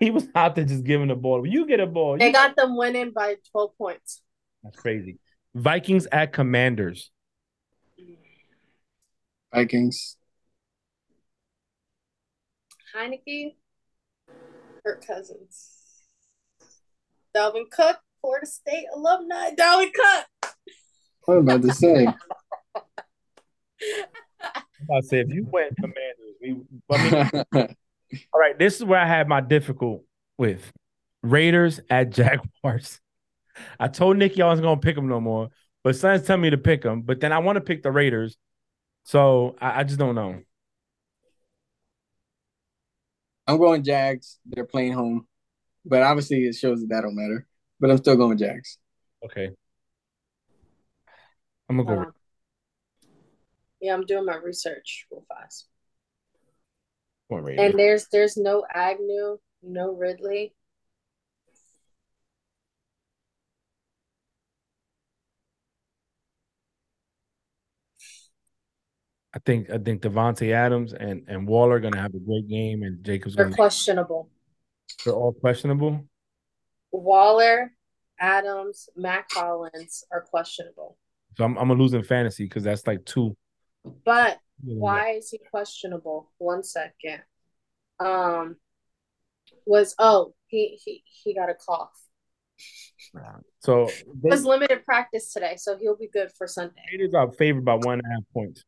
He 0.01 0.11
was 0.11 0.27
out 0.35 0.57
there 0.57 0.65
just 0.65 0.83
giving 0.85 1.09
the 1.09 1.15
ball. 1.15 1.47
You 1.47 1.67
get 1.67 1.79
a 1.81 1.87
ball. 1.87 2.19
They 2.19 2.27
You- 2.27 2.33
got 2.33 2.57
them 2.57 2.77
winning 2.77 3.13
by 3.13 3.37
12 3.53 3.79
points. 3.79 4.21
That's 4.63 4.77
crazy. 4.77 5.19
Vikings 5.55 6.07
at 6.11 6.33
Commanders. 6.33 7.11
Vikings. 9.55 10.17
Heineke. 12.95 13.55
Kirk 14.85 15.07
Cousins. 15.07 15.71
Dalvin 17.37 17.71
Cook. 17.71 17.99
Florida 18.21 18.47
State 18.47 18.87
alumni. 18.95 19.51
Dalvin 19.51 19.91
Cook. 19.93 20.53
What 21.25 21.39
am 21.39 21.49
about 21.49 21.63
to 21.63 21.73
say? 21.73 22.07
I'm 24.93 25.03
say 25.03 25.21
if 25.21 25.33
you 25.33 25.47
went 25.51 25.77
Commanders, 25.77 26.37
we. 26.41 26.57
I 26.91 27.11
mean, 27.11 27.45
all 28.33 28.41
right, 28.41 28.59
this 28.59 28.77
is 28.77 28.85
where 28.85 29.01
I 29.01 29.07
had 29.07 29.29
my 29.29 29.41
difficult 29.41 30.05
with 30.39 30.73
Raiders 31.23 31.81
at 31.89 32.11
Jaguars. 32.11 33.01
I 33.79 33.89
told 33.89 34.17
Nikki 34.17 34.43
I 34.43 34.47
wasn't 34.47 34.65
gonna 34.65 34.81
pick 34.81 34.97
them 34.97 35.09
no 35.09 35.21
more, 35.21 35.51
but 35.85 35.97
Son's 35.97 36.27
telling 36.27 36.43
me 36.43 36.51
to 36.51 36.59
pick 36.59 36.83
them. 36.83 37.03
But 37.03 37.21
then 37.21 37.33
I 37.33 37.39
want 37.39 37.57
to 37.57 37.61
pick 37.61 37.83
the 37.83 37.93
Raiders, 37.93 38.37
so 39.05 39.57
I, 39.61 39.81
I 39.81 39.85
just 39.85 39.99
don't 39.99 40.15
know. 40.15 40.41
I'm 43.53 43.59
going 43.59 43.85
Jags. 43.85 44.39
They're 44.47 44.65
playing 44.65 44.93
home, 44.93 45.27
but 45.85 46.03
obviously 46.03 46.47
it 46.47 46.55
shows 46.55 46.81
that 46.81 46.89
that 46.89 47.03
don't 47.03 47.15
matter. 47.15 47.47
But 47.79 47.91
I'm 47.91 47.99
still 47.99 48.17
going 48.17 48.39
Jags. 48.39 48.79
Okay, 49.23 49.51
I'm 51.69 51.77
gonna 51.77 51.89
go. 51.89 52.03
Um, 52.03 52.13
yeah, 53.81 53.93
I'm 53.93 54.07
doing 54.07 54.25
my 54.25 54.37
research 54.37 55.07
real 55.11 55.25
fast. 55.29 55.69
And 57.31 57.79
there's 57.79 58.07
there's 58.11 58.39
no 58.39 58.65
Agnew, 58.73 59.39
no 59.63 59.93
Ridley. 59.93 60.55
I 69.35 69.39
think 69.39 69.71
I 69.71 69.79
think 69.79 70.03
Davante 70.03 70.53
Adams 70.53 70.93
and 70.93 71.25
and 71.27 71.47
Waller 71.47 71.77
are 71.77 71.81
gonna 71.81 72.01
have 72.01 72.15
a 72.15 72.19
great 72.19 72.49
game, 72.49 72.83
and 72.83 73.03
Jacobs 73.05 73.35
They're 73.35 73.51
questionable. 73.51 74.29
They're 75.05 75.15
all 75.15 75.33
questionable. 75.33 76.05
Waller, 76.91 77.73
Adams, 78.21 78.91
Mack 78.95 79.33
Hollins 79.33 80.05
are 80.13 80.21
questionable. 80.21 80.99
So 81.39 81.45
I'm 81.45 81.57
I'm 81.57 81.69
gonna 81.69 81.81
lose 81.81 81.95
in 81.95 82.03
fantasy 82.03 82.45
because 82.45 82.65
that's 82.65 82.87
like 82.87 83.05
two. 83.07 83.37
But 84.05 84.39
why 84.63 85.13
is 85.13 85.31
he 85.31 85.41
questionable? 85.51 86.31
One 86.39 86.63
second. 86.63 87.23
Um 87.99 88.57
was 89.65 89.95
oh 89.99 90.35
he 90.47 90.79
he 90.85 91.03
he 91.07 91.35
got 91.35 91.49
a 91.49 91.55
cough. 91.55 91.91
So 93.61 93.89
It 93.89 94.05
was 94.23 94.45
limited 94.45 94.85
practice 94.85 95.33
today, 95.33 95.57
so 95.57 95.77
he'll 95.79 95.97
be 95.97 96.09
good 96.09 96.31
for 96.37 96.47
Sunday. 96.47 96.81
Raiders 96.93 97.15
are 97.15 97.31
favored 97.33 97.65
by 97.65 97.75
one 97.75 97.95
and 97.95 98.03
a 98.05 98.09
half 98.09 98.23
points. 98.33 98.65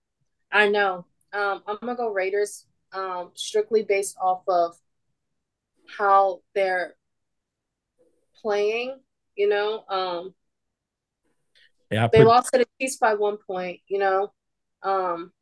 I 0.54 0.68
know. 0.68 1.04
Um, 1.32 1.62
I'm 1.66 1.76
gonna 1.80 1.96
go 1.96 2.08
Raiders. 2.08 2.66
Um, 2.92 3.32
strictly 3.34 3.82
based 3.82 4.16
off 4.22 4.44
of 4.46 4.76
how 5.98 6.42
they're 6.54 6.94
playing. 8.40 9.00
You 9.34 9.48
know, 9.48 9.84
um, 9.88 10.34
Yeah, 11.90 12.06
they 12.06 12.20
put 12.20 12.28
lost 12.28 12.52
to 12.52 12.60
the 12.60 12.66
Chiefs 12.80 12.96
by 12.96 13.14
one 13.14 13.36
point. 13.36 13.80
You 13.88 13.98
know, 13.98 14.32
um, 14.84 15.32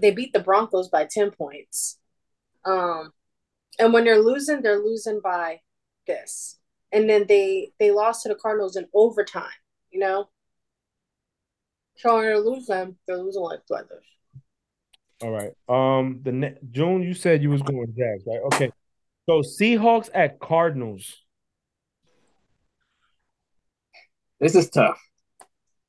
they 0.00 0.10
beat 0.10 0.32
the 0.32 0.40
Broncos 0.40 0.88
by 0.88 1.06
ten 1.08 1.30
points. 1.30 2.00
Um, 2.64 3.12
and 3.78 3.92
when 3.92 4.04
they're 4.04 4.18
losing, 4.22 4.60
they're 4.62 4.82
losing 4.82 5.20
by 5.22 5.60
this. 6.08 6.58
And 6.92 7.08
then 7.08 7.26
they 7.28 7.72
they 7.78 7.92
lost 7.92 8.24
to 8.24 8.28
the 8.28 8.34
Cardinals 8.34 8.76
in 8.76 8.88
overtime. 8.92 9.50
You 9.90 10.00
know, 10.00 10.30
so 11.96 12.14
when 12.16 12.24
they're 12.24 12.40
losing, 12.40 12.96
they're 13.06 13.18
losing 13.18 13.42
like 13.42 13.66
brothers. 13.68 14.04
All 15.22 15.30
right. 15.30 15.52
Um, 15.68 16.20
the 16.22 16.32
ne- 16.32 16.58
Jun 16.70 17.02
you 17.02 17.14
said 17.14 17.42
you 17.42 17.50
was 17.50 17.62
going 17.62 17.94
Jags, 17.96 18.24
right? 18.26 18.40
Okay. 18.52 18.70
So 19.28 19.40
Seahawks 19.40 20.10
at 20.14 20.38
Cardinals. 20.38 21.16
This 24.38 24.54
is 24.54 24.68
tough. 24.68 25.00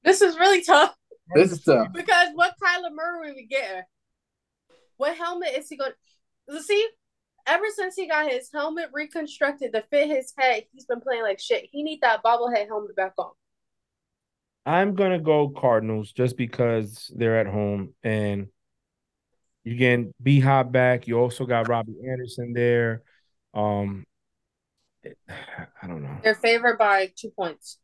This 0.04 0.22
is 0.22 0.38
really 0.38 0.64
tough. 0.64 0.95
This 1.36 1.52
is 1.52 1.62
tough. 1.64 1.91
Because 1.94 2.30
what 2.34 2.54
Kyler 2.64 2.94
Murray 2.94 3.34
we 3.34 3.45
get? 3.45 3.86
What 4.95 5.18
helmet 5.18 5.49
is 5.56 5.68
he 5.68 5.76
going 5.76 5.91
to 6.49 6.64
see? 6.64 6.88
Ever 7.45 7.66
since 7.76 7.95
he 7.95 8.08
got 8.08 8.30
his 8.30 8.49
helmet 8.52 8.90
reconstructed 8.94 9.74
to 9.74 9.84
fit 9.90 10.10
his 10.10 10.34
head, 10.38 10.64
he's 10.74 10.86
been 10.86 11.02
playing 11.02 11.24
like 11.24 11.40
shit. 11.40 11.68
He 11.72 11.84
need 11.84 11.99
that 12.02 12.24
bobblehead 12.24 12.68
helmet 12.68 12.95
back 12.95 13.14
on. 13.18 13.32
I'm 14.66 14.95
gonna 14.95 15.20
go 15.20 15.48
Cardinals 15.48 16.12
just 16.12 16.36
because 16.36 17.10
they're 17.16 17.40
at 17.40 17.48
home 17.48 17.94
and 18.04 18.48
you 19.68 19.76
get 19.76 20.23
B 20.23 20.39
Hop 20.39 20.72
back. 20.72 21.07
You 21.07 21.19
also 21.19 21.45
got 21.45 21.68
Robbie 21.68 21.98
Anderson 22.10 22.53
there. 22.53 23.03
Um, 23.53 24.06
I 25.03 25.88
don't 25.88 26.02
know. 26.02 26.18
They're 26.23 26.35
favored 26.35 26.77
by 26.77 27.11
two 27.18 27.31
points. 27.31 27.77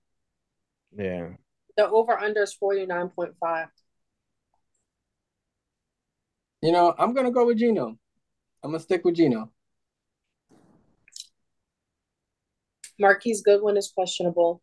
Yeah. 0.95 1.31
The 1.75 1.89
over 1.89 2.17
under 2.17 2.43
is 2.43 2.55
49.5. 2.61 3.67
You 6.61 6.71
know, 6.71 6.95
I'm 6.97 7.13
gonna 7.13 7.31
go 7.31 7.45
with 7.45 7.57
Geno. 7.57 7.97
I'm 8.63 8.71
gonna 8.71 8.79
stick 8.79 9.03
with 9.03 9.15
Geno. 9.15 9.51
Marquise 12.97 13.41
Goodwin 13.41 13.75
is 13.75 13.91
questionable. 13.93 14.61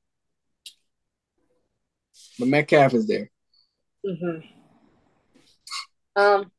But 2.39 2.49
Metcalf 2.49 2.95
is 2.95 3.07
there. 3.07 3.31
Mm-hmm. 4.07 4.47
Um, 6.17 6.51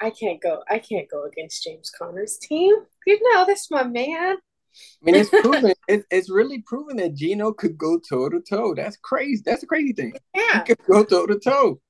I 0.00 0.10
can't 0.10 0.40
go. 0.40 0.62
I 0.68 0.78
can't 0.78 1.08
go 1.10 1.24
against 1.24 1.62
James 1.62 1.90
Conner's 1.90 2.38
team. 2.38 2.74
You 3.06 3.32
know, 3.32 3.44
that's 3.46 3.70
my 3.70 3.84
man. 3.84 4.36
I 4.36 5.04
mean, 5.04 5.14
it's 5.14 5.30
proven. 5.42 5.72
it, 5.88 6.04
it's 6.10 6.30
really 6.30 6.62
proven 6.62 6.96
that 6.96 7.14
Geno 7.14 7.52
could 7.52 7.78
go 7.78 7.98
toe 7.98 8.28
to 8.28 8.40
toe. 8.40 8.74
That's 8.74 8.96
crazy. 8.96 9.42
That's 9.44 9.62
a 9.62 9.66
crazy 9.66 9.92
thing. 9.92 10.14
Yeah, 10.34 10.64
He 10.66 10.74
could 10.74 10.84
go 10.86 11.04
toe 11.04 11.26
to 11.26 11.38
toe. 11.38 11.80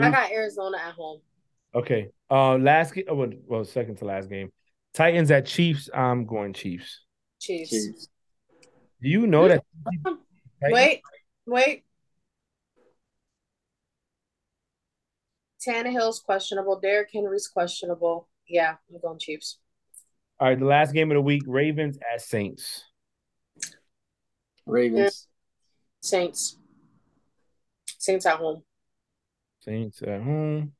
I 0.00 0.10
got 0.10 0.30
Arizona 0.30 0.78
at 0.78 0.94
home. 0.94 1.20
Okay. 1.74 2.08
Uh, 2.30 2.56
last 2.56 2.94
game. 2.94 3.04
Oh, 3.08 3.14
well, 3.14 3.30
well, 3.46 3.64
second 3.64 3.96
to 3.96 4.04
last 4.04 4.28
game. 4.28 4.50
Titans 4.94 5.30
at 5.30 5.46
Chiefs. 5.46 5.90
I'm 5.92 6.24
going 6.24 6.52
Chiefs. 6.52 7.00
Chiefs. 7.40 7.70
Chiefs. 7.70 8.08
Do 9.02 9.08
you 9.08 9.26
know 9.26 9.48
that? 9.48 9.62
Wait, 10.62 11.00
wait. 11.46 11.84
Tannehill's 15.66 16.20
questionable. 16.20 16.80
Derrick 16.80 17.10
Henry's 17.12 17.48
questionable. 17.48 18.28
Yeah, 18.48 18.76
I'm 18.92 19.00
going 19.00 19.18
Chiefs. 19.18 19.58
All 20.38 20.48
right. 20.48 20.58
The 20.58 20.64
last 20.64 20.92
game 20.92 21.10
of 21.10 21.16
the 21.16 21.20
week. 21.20 21.42
Ravens 21.46 21.98
at 22.12 22.22
Saints. 22.22 22.84
Ravens. 24.66 25.28
Saints. 26.00 26.56
Saints 27.98 28.24
at 28.24 28.36
home. 28.36 28.62
Saints 29.60 30.00
at 30.02 30.22
home. 30.22 30.72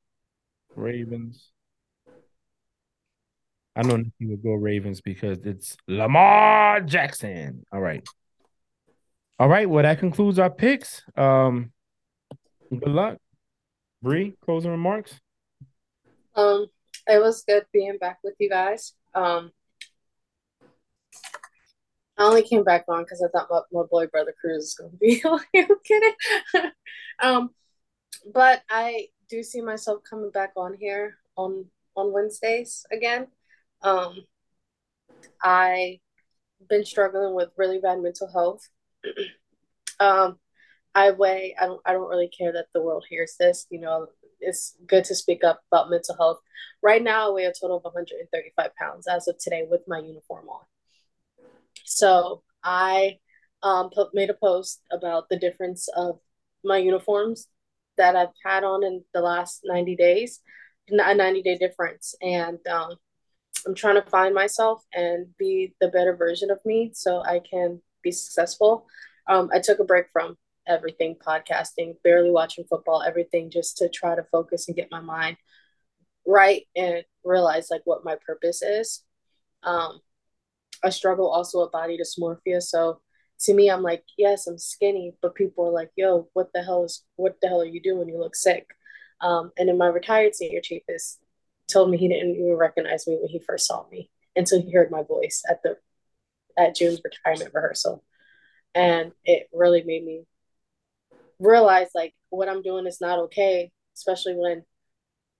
Ravens. 0.74 1.50
I 3.76 3.82
know 3.82 3.96
Nikki 3.96 4.26
would 4.26 4.42
go 4.42 4.54
Ravens 4.54 5.00
because 5.00 5.38
it's 5.44 5.76
Lamar 5.86 6.80
Jackson. 6.80 7.64
All 7.72 7.80
right. 7.80 8.02
All 9.38 9.48
right. 9.48 9.68
Well, 9.68 9.82
that 9.82 9.98
concludes 9.98 10.38
our 10.38 10.50
picks. 10.50 11.02
Um, 11.16 11.72
good 12.70 12.88
luck. 12.88 13.18
Bree, 14.02 14.34
closing 14.44 14.70
remarks. 14.70 15.20
Um, 16.34 16.66
it 17.06 17.20
was 17.20 17.42
good 17.42 17.66
being 17.72 17.98
back 17.98 18.18
with 18.24 18.34
you 18.38 18.48
guys. 18.48 18.94
Um, 19.14 19.52
I 22.16 22.24
only 22.24 22.42
came 22.42 22.64
back 22.64 22.84
on 22.88 23.02
because 23.02 23.22
I 23.22 23.28
thought 23.28 23.48
my, 23.50 23.80
my 23.80 23.86
boy 23.90 24.06
brother 24.06 24.34
Cruz 24.40 24.64
is 24.64 24.74
going 24.74 24.90
to 24.90 24.96
be 24.96 25.14
here. 25.52 25.66
I'm 25.68 25.76
kidding. 25.84 26.14
um, 27.22 27.50
but 28.32 28.62
I 28.70 29.08
do 29.28 29.42
see 29.42 29.60
myself 29.60 30.00
coming 30.08 30.30
back 30.30 30.52
on 30.56 30.74
here 30.78 31.16
on 31.36 31.66
on 31.96 32.12
Wednesdays 32.12 32.84
again. 32.92 33.26
Um, 33.82 34.24
I've 35.42 35.98
been 36.68 36.84
struggling 36.84 37.34
with 37.34 37.48
really 37.56 37.78
bad 37.80 38.00
mental 38.00 38.30
health. 38.30 38.68
um, 40.00 40.38
I 40.94 41.12
weigh. 41.12 41.54
I 41.60 41.66
don't. 41.66 41.80
I 41.84 41.92
don't 41.92 42.08
really 42.08 42.28
care 42.28 42.52
that 42.52 42.66
the 42.74 42.82
world 42.82 43.04
hears 43.08 43.36
this. 43.38 43.66
You 43.70 43.80
know, 43.80 44.08
it's 44.40 44.76
good 44.86 45.04
to 45.04 45.14
speak 45.14 45.44
up 45.44 45.62
about 45.70 45.90
mental 45.90 46.16
health. 46.16 46.40
Right 46.82 47.02
now, 47.02 47.28
I 47.28 47.32
weigh 47.32 47.44
a 47.44 47.52
total 47.52 47.76
of 47.76 47.84
135 47.84 48.74
pounds 48.76 49.06
as 49.06 49.28
of 49.28 49.36
today 49.38 49.66
with 49.70 49.82
my 49.86 49.98
uniform 49.98 50.48
on. 50.48 50.64
So 51.84 52.42
I 52.64 53.18
um, 53.62 53.90
put, 53.90 54.14
made 54.14 54.30
a 54.30 54.34
post 54.34 54.82
about 54.90 55.28
the 55.28 55.38
difference 55.38 55.88
of 55.96 56.18
my 56.64 56.78
uniforms 56.78 57.48
that 57.96 58.16
I've 58.16 58.28
had 58.44 58.64
on 58.64 58.84
in 58.84 59.04
the 59.12 59.20
last 59.20 59.60
90 59.64 59.96
days, 59.96 60.40
a 60.90 61.14
90 61.14 61.42
day 61.42 61.58
difference. 61.58 62.14
And 62.22 62.58
um, 62.66 62.96
I'm 63.66 63.74
trying 63.74 64.02
to 64.02 64.10
find 64.10 64.34
myself 64.34 64.82
and 64.94 65.26
be 65.38 65.74
the 65.80 65.88
better 65.88 66.16
version 66.16 66.50
of 66.50 66.58
me 66.64 66.92
so 66.94 67.22
I 67.22 67.40
can 67.40 67.80
be 68.02 68.10
successful. 68.10 68.86
Um, 69.28 69.50
I 69.52 69.60
took 69.60 69.78
a 69.78 69.84
break 69.84 70.06
from 70.12 70.36
everything 70.66 71.16
podcasting, 71.16 71.96
barely 72.04 72.30
watching 72.30 72.64
football, 72.64 73.02
everything 73.02 73.50
just 73.50 73.78
to 73.78 73.88
try 73.88 74.14
to 74.14 74.24
focus 74.24 74.68
and 74.68 74.76
get 74.76 74.90
my 74.90 75.00
mind 75.00 75.36
right 76.26 76.66
and 76.76 77.04
realize 77.24 77.68
like 77.70 77.82
what 77.84 78.04
my 78.04 78.16
purpose 78.26 78.62
is. 78.62 79.02
Um, 79.62 80.00
I 80.82 80.90
struggle 80.90 81.28
also 81.28 81.60
with 81.60 81.72
body 81.72 81.98
dysmorphia. 81.98 82.62
So 82.62 83.00
to 83.40 83.54
me, 83.54 83.70
I'm 83.70 83.82
like, 83.82 84.04
yes, 84.16 84.46
I'm 84.46 84.58
skinny, 84.58 85.14
but 85.22 85.34
people 85.34 85.66
are 85.66 85.72
like, 85.72 85.90
yo, 85.96 86.28
what 86.34 86.50
the 86.54 86.62
hell 86.62 86.84
is 86.84 87.04
what 87.16 87.36
the 87.40 87.48
hell 87.48 87.62
are 87.62 87.66
you 87.66 87.80
doing? 87.82 88.08
You 88.08 88.18
look 88.18 88.36
sick. 88.36 88.68
Um, 89.20 89.52
and 89.58 89.68
then 89.68 89.78
my 89.78 89.86
retired 89.86 90.34
senior 90.34 90.60
chief 90.62 90.82
is 90.88 91.18
told 91.68 91.90
me 91.90 91.98
he 91.98 92.08
didn't 92.08 92.34
even 92.34 92.56
recognize 92.56 93.06
me 93.06 93.16
when 93.20 93.28
he 93.28 93.38
first 93.38 93.66
saw 93.66 93.86
me 93.90 94.10
until 94.36 94.62
he 94.62 94.72
heard 94.72 94.90
my 94.90 95.02
voice 95.02 95.42
at 95.48 95.62
the 95.62 95.76
at 96.58 96.74
Jun's 96.76 97.00
retirement 97.04 97.54
rehearsal. 97.54 98.02
And 98.74 99.12
it 99.24 99.48
really 99.52 99.82
made 99.82 100.04
me 100.04 100.24
realize 101.40 101.88
like 101.94 102.14
what 102.28 102.48
I'm 102.48 102.62
doing 102.62 102.86
is 102.86 103.00
not 103.00 103.18
okay, 103.18 103.70
especially 103.96 104.34
when 104.36 104.64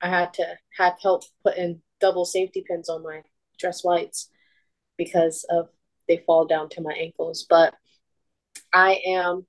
I 0.01 0.09
had 0.09 0.33
to 0.35 0.47
have 0.79 0.95
help 1.03 1.25
putting 1.45 1.83
double 2.01 2.25
safety 2.25 2.65
pins 2.67 2.89
on 2.89 3.03
my 3.03 3.23
dress 3.59 3.85
whites 3.85 4.31
because 4.97 5.45
of 5.51 5.69
they 6.09 6.23
fall 6.27 6.47
down 6.47 6.69
to 6.71 6.81
my 6.81 6.93
ankles. 6.93 7.47
But 7.49 7.75
I 8.73 9.01
am 9.07 9.47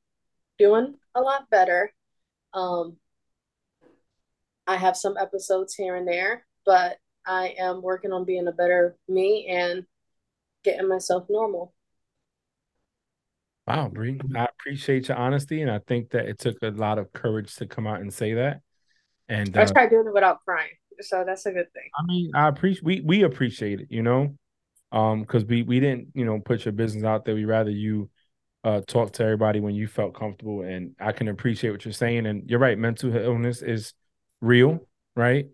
doing 0.60 0.96
a 1.16 1.22
lot 1.22 1.50
better. 1.50 1.92
Um, 2.54 2.98
I 4.68 4.78
have 4.78 4.96
some 4.96 5.18
episodes 5.18 5.74
here 5.74 5.96
and 5.96 6.08
there, 6.08 6.46
but 6.66 6.98
I 7.26 7.56
am 7.58 7.82
working 7.82 8.12
on 8.12 8.26
being 8.26 8.48
a 8.48 8.52
better 8.52 8.96
me 9.08 9.48
and 9.48 9.86
getting 10.64 10.88
myself 10.88 11.26
normal. 11.30 11.74
Wow, 13.76 13.88
Bree. 13.88 14.20
I 14.36 14.46
appreciate 14.46 15.08
your 15.08 15.18
honesty, 15.18 15.62
and 15.62 15.72
I 15.72 15.80
think 15.80 16.10
that 16.10 16.26
it 16.26 16.40
took 16.40 16.58
a 16.62 16.72
lot 16.72 16.98
of 16.98 17.14
courage 17.14 17.56
to 17.56 17.66
come 17.66 17.88
out 17.88 18.02
and 18.02 18.14
say 18.14 18.34
that. 18.34 18.60
And 19.30 19.56
I 19.58 19.64
uh, 19.64 19.72
tried 19.72 19.90
doing 19.90 20.08
it 20.08 20.14
without 20.14 20.44
crying, 20.44 20.72
so 21.00 21.24
that's 21.26 21.46
a 21.46 21.52
good 21.54 21.72
thing. 21.74 21.90
I 21.98 22.04
mean, 22.06 22.32
I 22.36 22.50
appreciate 22.50 22.84
we 22.84 23.02
we 23.02 23.24
appreciate 23.24 23.80
it, 23.80 23.88
you 23.90 24.04
know, 24.04 24.36
um, 24.92 25.22
because 25.22 25.46
we 25.46 25.64
we 25.64 25.80
didn't 25.80 26.10
you 26.14 26.26
know 26.26 26.40
put 26.40 26.66
your 26.66 26.74
business 26.74 27.06
out 27.06 27.24
there. 27.24 27.34
We 27.34 27.46
rather 27.46 27.72
you 27.72 28.10
uh 28.66 28.82
talk 28.86 29.14
to 29.14 29.24
everybody 29.24 29.62
when 29.62 29.74
you 29.74 29.88
felt 29.88 30.16
comfortable, 30.16 30.64
and 30.64 30.94
I 31.00 31.14
can 31.14 31.30
appreciate 31.30 31.72
what 31.72 31.86
you're 31.86 31.94
saying. 31.94 32.26
And 32.26 32.50
you're 32.50 32.60
right, 32.60 32.78
mental 32.78 33.16
illness 33.16 33.62
is 33.62 33.94
real, 34.42 34.86
right? 35.16 35.46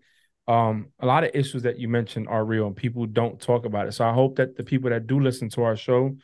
Um, 0.48 0.88
a 0.98 1.06
lot 1.06 1.22
of 1.22 1.30
issues 1.34 1.62
that 1.62 1.78
you 1.78 1.86
mentioned 1.86 2.26
are 2.26 2.44
real, 2.44 2.66
and 2.66 2.74
people 2.74 3.06
don't 3.06 3.40
talk 3.40 3.64
about 3.64 3.86
it. 3.86 3.92
So 3.92 4.04
I 4.04 4.12
hope 4.12 4.36
that 4.36 4.56
the 4.56 4.64
people 4.64 4.90
that 4.90 5.06
do 5.06 5.20
listen 5.20 5.50
to 5.50 5.62
our 5.62 5.76
show 5.76 6.16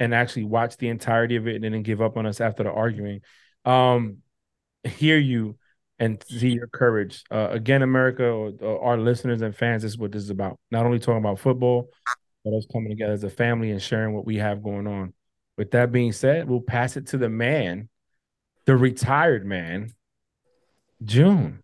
and 0.00 0.14
actually 0.14 0.44
watch 0.44 0.78
the 0.78 0.88
entirety 0.88 1.36
of 1.36 1.46
it 1.46 1.62
and 1.62 1.74
then 1.74 1.82
give 1.82 2.00
up 2.00 2.16
on 2.16 2.26
us 2.26 2.40
after 2.40 2.64
the 2.64 2.72
arguing, 2.72 3.20
um, 3.66 4.16
hear 4.82 5.18
you 5.18 5.58
and 5.98 6.24
see 6.26 6.48
your 6.48 6.66
courage. 6.66 7.22
Uh, 7.30 7.48
again, 7.50 7.82
America, 7.82 8.24
or, 8.24 8.82
our 8.82 8.98
listeners 8.98 9.42
and 9.42 9.54
fans, 9.54 9.82
this 9.82 9.92
is 9.92 9.98
what 9.98 10.10
this 10.10 10.22
is 10.22 10.30
about. 10.30 10.58
Not 10.70 10.86
only 10.86 10.98
talking 10.98 11.18
about 11.18 11.38
football, 11.38 11.90
but 12.42 12.54
us 12.54 12.66
coming 12.72 12.88
together 12.88 13.12
as 13.12 13.22
a 13.22 13.30
family 13.30 13.70
and 13.70 13.82
sharing 13.82 14.14
what 14.14 14.24
we 14.24 14.36
have 14.36 14.62
going 14.62 14.86
on. 14.86 15.12
With 15.58 15.72
that 15.72 15.92
being 15.92 16.12
said, 16.12 16.48
we'll 16.48 16.62
pass 16.62 16.96
it 16.96 17.08
to 17.08 17.18
the 17.18 17.28
man, 17.28 17.90
the 18.64 18.78
retired 18.78 19.44
man, 19.44 19.92
Jun. 21.04 21.62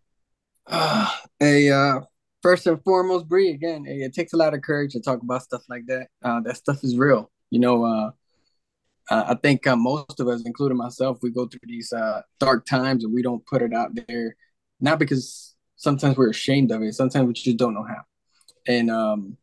Uh, 0.67 1.11
hey, 1.41 1.71
uh, 1.71 2.01
first 2.43 2.67
and 2.67 2.85
foremost, 2.85 3.27
Bree, 3.27 3.49
again, 3.49 3.87
hey, 3.87 4.01
it 4.01 4.13
takes 4.13 4.35
a 4.35 4.37
lot 4.37 4.53
of 4.53 4.61
courage 4.61 4.93
to 4.93 5.01
talk 5.01 5.23
about 5.23 5.43
stuff 5.43 5.63
like 5.71 5.87
that. 5.87 6.09
Uh, 6.23 6.41
that 6.41 6.59
stuff 6.59 6.85
is 6.85 6.99
real. 6.99 7.31
You 7.49 7.61
know, 7.61 7.85
uh, 7.85 8.11
uh, 9.11 9.25
I 9.29 9.35
think 9.35 9.67
uh, 9.67 9.77
most 9.77 10.21
of 10.21 10.29
us, 10.29 10.43
including 10.45 10.77
myself, 10.79 11.19
we 11.23 11.31
go 11.31 11.47
through 11.47 11.61
these 11.65 11.93
uh, 11.93 12.23
dark 12.41 12.67
times 12.67 13.05
and 13.05 13.15
we 13.15 13.23
don't 13.23 13.45
put 13.47 13.63
it 13.63 13.73
out 13.73 13.91
there, 14.09 14.37
not 14.81 14.99
because 14.99 15.55
sometimes 15.77 16.17
we're 16.17 16.31
ashamed 16.31 16.73
of 16.73 16.83
it, 16.83 16.95
sometimes 16.95 17.27
we 17.27 17.33
just 17.33 17.57
don't 17.57 17.75
know 17.75 17.87
how. 17.87 18.03
And 18.67 18.91
um, 18.91 19.37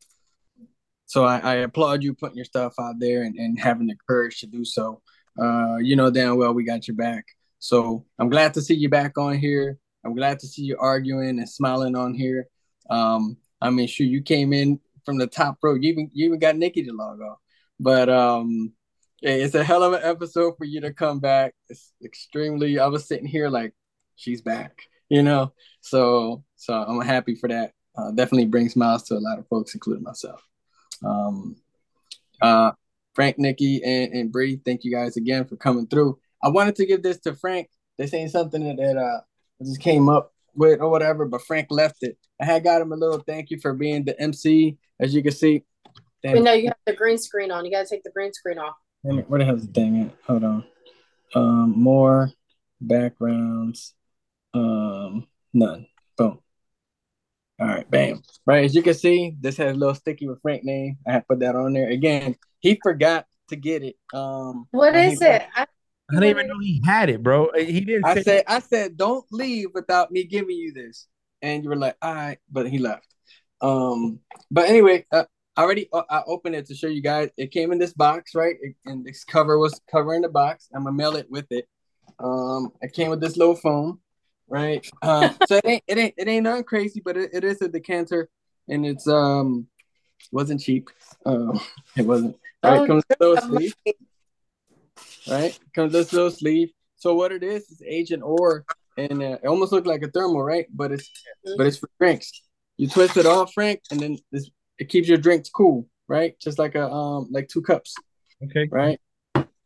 so 1.05 1.23
I, 1.23 1.39
I 1.39 1.53
applaud 1.55 2.03
you 2.03 2.13
putting 2.13 2.37
your 2.37 2.45
stuff 2.45 2.73
out 2.79 2.95
there 2.99 3.23
and, 3.23 3.35
and 3.35 3.59
having 3.59 3.87
the 3.87 3.95
courage 4.07 4.39
to 4.41 4.47
do 4.47 4.65
so. 4.65 5.01
Uh, 5.41 5.77
you 5.77 5.95
know 5.95 6.11
damn 6.11 6.37
well 6.37 6.53
we 6.53 6.63
got 6.63 6.87
your 6.87 6.95
back. 6.95 7.25
So 7.59 8.05
I'm 8.19 8.29
glad 8.29 8.53
to 8.55 8.61
see 8.61 8.75
you 8.75 8.89
back 8.89 9.17
on 9.17 9.37
here. 9.37 9.79
I'm 10.05 10.15
glad 10.15 10.39
to 10.39 10.47
see 10.47 10.63
you 10.63 10.77
arguing 10.79 11.39
and 11.39 11.49
smiling 11.49 11.95
on 11.95 12.13
here. 12.13 12.47
Um, 12.89 13.37
I 13.61 13.69
mean, 13.69 13.87
sure, 13.87 14.05
you 14.05 14.21
came 14.21 14.51
in 14.51 14.79
from 15.05 15.17
the 15.17 15.27
top 15.27 15.57
row. 15.63 15.75
You 15.75 15.91
even 15.91 16.11
you 16.13 16.25
even 16.25 16.39
got 16.39 16.57
Nikki 16.57 16.83
to 16.83 16.91
log 16.91 17.21
off. 17.21 17.37
But 17.79 18.09
um, 18.09 18.73
it's 19.23 19.55
a 19.55 19.63
hell 19.63 19.83
of 19.83 19.93
an 19.93 20.01
episode 20.03 20.57
for 20.57 20.65
you 20.65 20.81
to 20.81 20.93
come 20.93 21.19
back. 21.19 21.53
It's 21.69 21.93
extremely. 22.03 22.79
I 22.79 22.87
was 22.87 23.07
sitting 23.07 23.25
here 23.25 23.49
like, 23.49 23.73
she's 24.15 24.41
back, 24.41 24.81
you 25.09 25.23
know. 25.23 25.53
So 25.81 26.43
so 26.55 26.73
I'm 26.73 27.01
happy 27.01 27.35
for 27.35 27.49
that. 27.49 27.71
Uh, 27.95 28.11
definitely 28.11 28.45
brings 28.45 28.73
smiles 28.73 29.03
to 29.03 29.15
a 29.15 29.19
lot 29.19 29.39
of 29.39 29.47
folks, 29.47 29.73
including 29.73 30.03
myself. 30.03 30.41
Um, 31.03 31.55
uh, 32.41 32.71
Frank, 33.13 33.37
Nikki, 33.37 33.83
and, 33.83 34.13
and 34.13 34.31
Bree, 34.31 34.59
thank 34.65 34.83
you 34.83 34.91
guys 34.91 35.15
again 35.15 35.45
for 35.45 35.55
coming 35.55 35.87
through. 35.87 36.17
I 36.43 36.49
wanted 36.49 36.75
to 36.77 36.85
give 36.85 37.03
this 37.03 37.19
to 37.21 37.33
Frank. 37.33 37.69
This 37.97 38.13
ain't 38.13 38.31
something 38.31 38.63
that, 38.63 38.77
that 38.77 38.97
uh 38.97 39.21
just 39.63 39.79
came 39.79 40.09
up 40.09 40.33
with 40.55 40.81
or 40.81 40.89
whatever, 40.89 41.25
but 41.25 41.41
Frank 41.43 41.67
left 41.69 41.97
it. 42.01 42.17
I 42.41 42.45
had 42.45 42.63
got 42.63 42.81
him 42.81 42.91
a 42.91 42.95
little 42.95 43.19
thank 43.19 43.49
you 43.49 43.59
for 43.59 43.73
being 43.73 44.03
the 44.03 44.19
MC, 44.19 44.77
as 44.99 45.13
you 45.13 45.23
can 45.23 45.31
see. 45.31 45.63
Damn. 46.21 46.33
We 46.33 46.39
know 46.39 46.53
you 46.53 46.67
have 46.67 46.77
the 46.85 46.93
green 46.93 47.17
screen 47.17 47.51
on. 47.51 47.65
You 47.65 47.71
gotta 47.71 47.87
take 47.87 48.03
the 48.03 48.11
green 48.11 48.33
screen 48.33 48.57
off. 48.57 48.75
Where 49.03 49.39
the 49.39 49.45
hell's 49.45 49.67
the 49.67 49.73
thing 49.73 50.01
at? 50.01 50.15
Hold 50.25 50.43
on. 50.43 50.63
Um, 51.35 51.73
more 51.75 52.31
backgrounds. 52.79 53.93
Um, 54.53 55.27
none. 55.53 55.87
Boom. 56.17 56.39
All 57.59 57.67
right, 57.67 57.89
bam. 57.89 58.23
Right, 58.45 58.65
as 58.65 58.73
you 58.73 58.81
can 58.81 58.93
see, 58.93 59.35
this 59.39 59.57
has 59.57 59.75
a 59.75 59.77
little 59.77 59.95
sticky 59.95 60.27
with 60.27 60.41
Frank 60.41 60.63
name. 60.63 60.97
I 61.07 61.13
have 61.13 61.27
put 61.27 61.39
that 61.39 61.55
on 61.55 61.73
there. 61.73 61.89
Again, 61.89 62.35
he 62.59 62.79
forgot 62.81 63.25
to 63.49 63.55
get 63.55 63.83
it. 63.83 63.95
Um, 64.13 64.67
what 64.71 64.95
is 64.95 65.21
it? 65.21 65.43
I, 65.55 65.65
I 66.09 66.13
didn't 66.13 66.29
even 66.29 66.47
know 66.47 66.59
he 66.59 66.81
had 66.85 67.09
it, 67.09 67.21
bro. 67.21 67.49
He 67.55 67.81
didn't. 67.81 68.05
I 68.05 68.21
said, 68.21 68.43
I 68.47 68.59
said, 68.59 68.97
don't 68.97 69.25
leave 69.31 69.69
without 69.73 70.11
me 70.11 70.23
giving 70.23 70.55
you 70.55 70.73
this, 70.73 71.07
and 71.41 71.63
you 71.63 71.69
were 71.69 71.75
like, 71.75 71.95
all 72.01 72.13
right, 72.13 72.37
but 72.51 72.69
he 72.69 72.77
left. 72.77 73.07
Um, 73.61 74.19
but 74.49 74.69
anyway, 74.69 75.05
uh, 75.11 75.25
I 75.55 75.61
already 75.61 75.87
uh, 75.93 76.03
I 76.09 76.23
opened 76.25 76.55
it 76.55 76.65
to 76.67 76.75
show 76.75 76.87
you 76.87 77.01
guys. 77.01 77.29
It 77.37 77.51
came 77.51 77.71
in 77.71 77.79
this 77.79 77.93
box, 77.93 78.33
right? 78.33 78.55
It, 78.61 78.75
and 78.85 79.05
this 79.05 79.23
cover 79.23 79.59
was 79.59 79.79
covering 79.89 80.21
the 80.21 80.29
box. 80.29 80.69
I'm 80.73 80.83
gonna 80.83 80.95
mail 80.95 81.15
it 81.15 81.29
with 81.29 81.51
it. 81.51 81.67
Um, 82.19 82.71
it 82.81 82.93
came 82.93 83.09
with 83.09 83.21
this 83.21 83.37
little 83.37 83.55
foam, 83.55 83.99
right? 84.47 84.85
Uh, 85.01 85.29
so 85.47 85.57
it 85.57 85.65
ain't 85.65 85.83
it 85.87 85.97
ain't 85.97 86.13
it 86.17 86.27
ain't 86.27 86.43
nothing 86.43 86.63
crazy, 86.63 87.01
but 87.03 87.17
it, 87.17 87.29
it 87.33 87.43
is 87.43 87.61
a 87.61 87.67
decanter, 87.67 88.29
and 88.67 88.85
it's 88.85 89.07
um 89.07 89.67
wasn't 90.31 90.61
cheap. 90.61 90.89
Um, 91.25 91.59
it 91.95 92.05
wasn't. 92.05 92.37
Right, 92.63 92.79
oh, 92.79 92.87
comes 92.87 93.03
with 93.09 93.19
little 93.19 93.37
sleeve. 93.37 93.73
Right, 95.29 95.59
comes 95.75 95.93
this 95.93 96.13
little 96.13 96.31
sleeve. 96.31 96.71
So 96.95 97.13
what 97.13 97.31
it 97.31 97.43
is 97.43 97.69
is 97.69 97.81
Agent 97.85 98.23
Or, 98.23 98.65
and 98.97 99.21
uh, 99.21 99.37
it 99.43 99.47
almost 99.47 99.71
looked 99.71 99.87
like 99.87 100.01
a 100.01 100.09
thermal, 100.09 100.43
right? 100.43 100.65
But 100.73 100.93
it's 100.93 101.09
mm-hmm. 101.09 101.57
but 101.57 101.67
it's 101.67 101.77
for 101.77 101.89
drinks. 101.99 102.31
You 102.77 102.87
twist 102.87 103.17
it 103.17 103.27
off, 103.27 103.53
Frank, 103.53 103.81
and 103.91 103.99
then 103.99 104.17
this 104.31 104.49
it 104.79 104.89
keeps 104.89 105.07
your 105.07 105.17
drinks 105.17 105.49
cool, 105.49 105.87
right? 106.07 106.39
Just 106.39 106.59
like 106.59 106.75
a 106.75 106.89
um 106.89 107.27
like 107.31 107.47
two 107.47 107.61
cups. 107.61 107.95
Okay. 108.43 108.67
Right. 108.71 108.99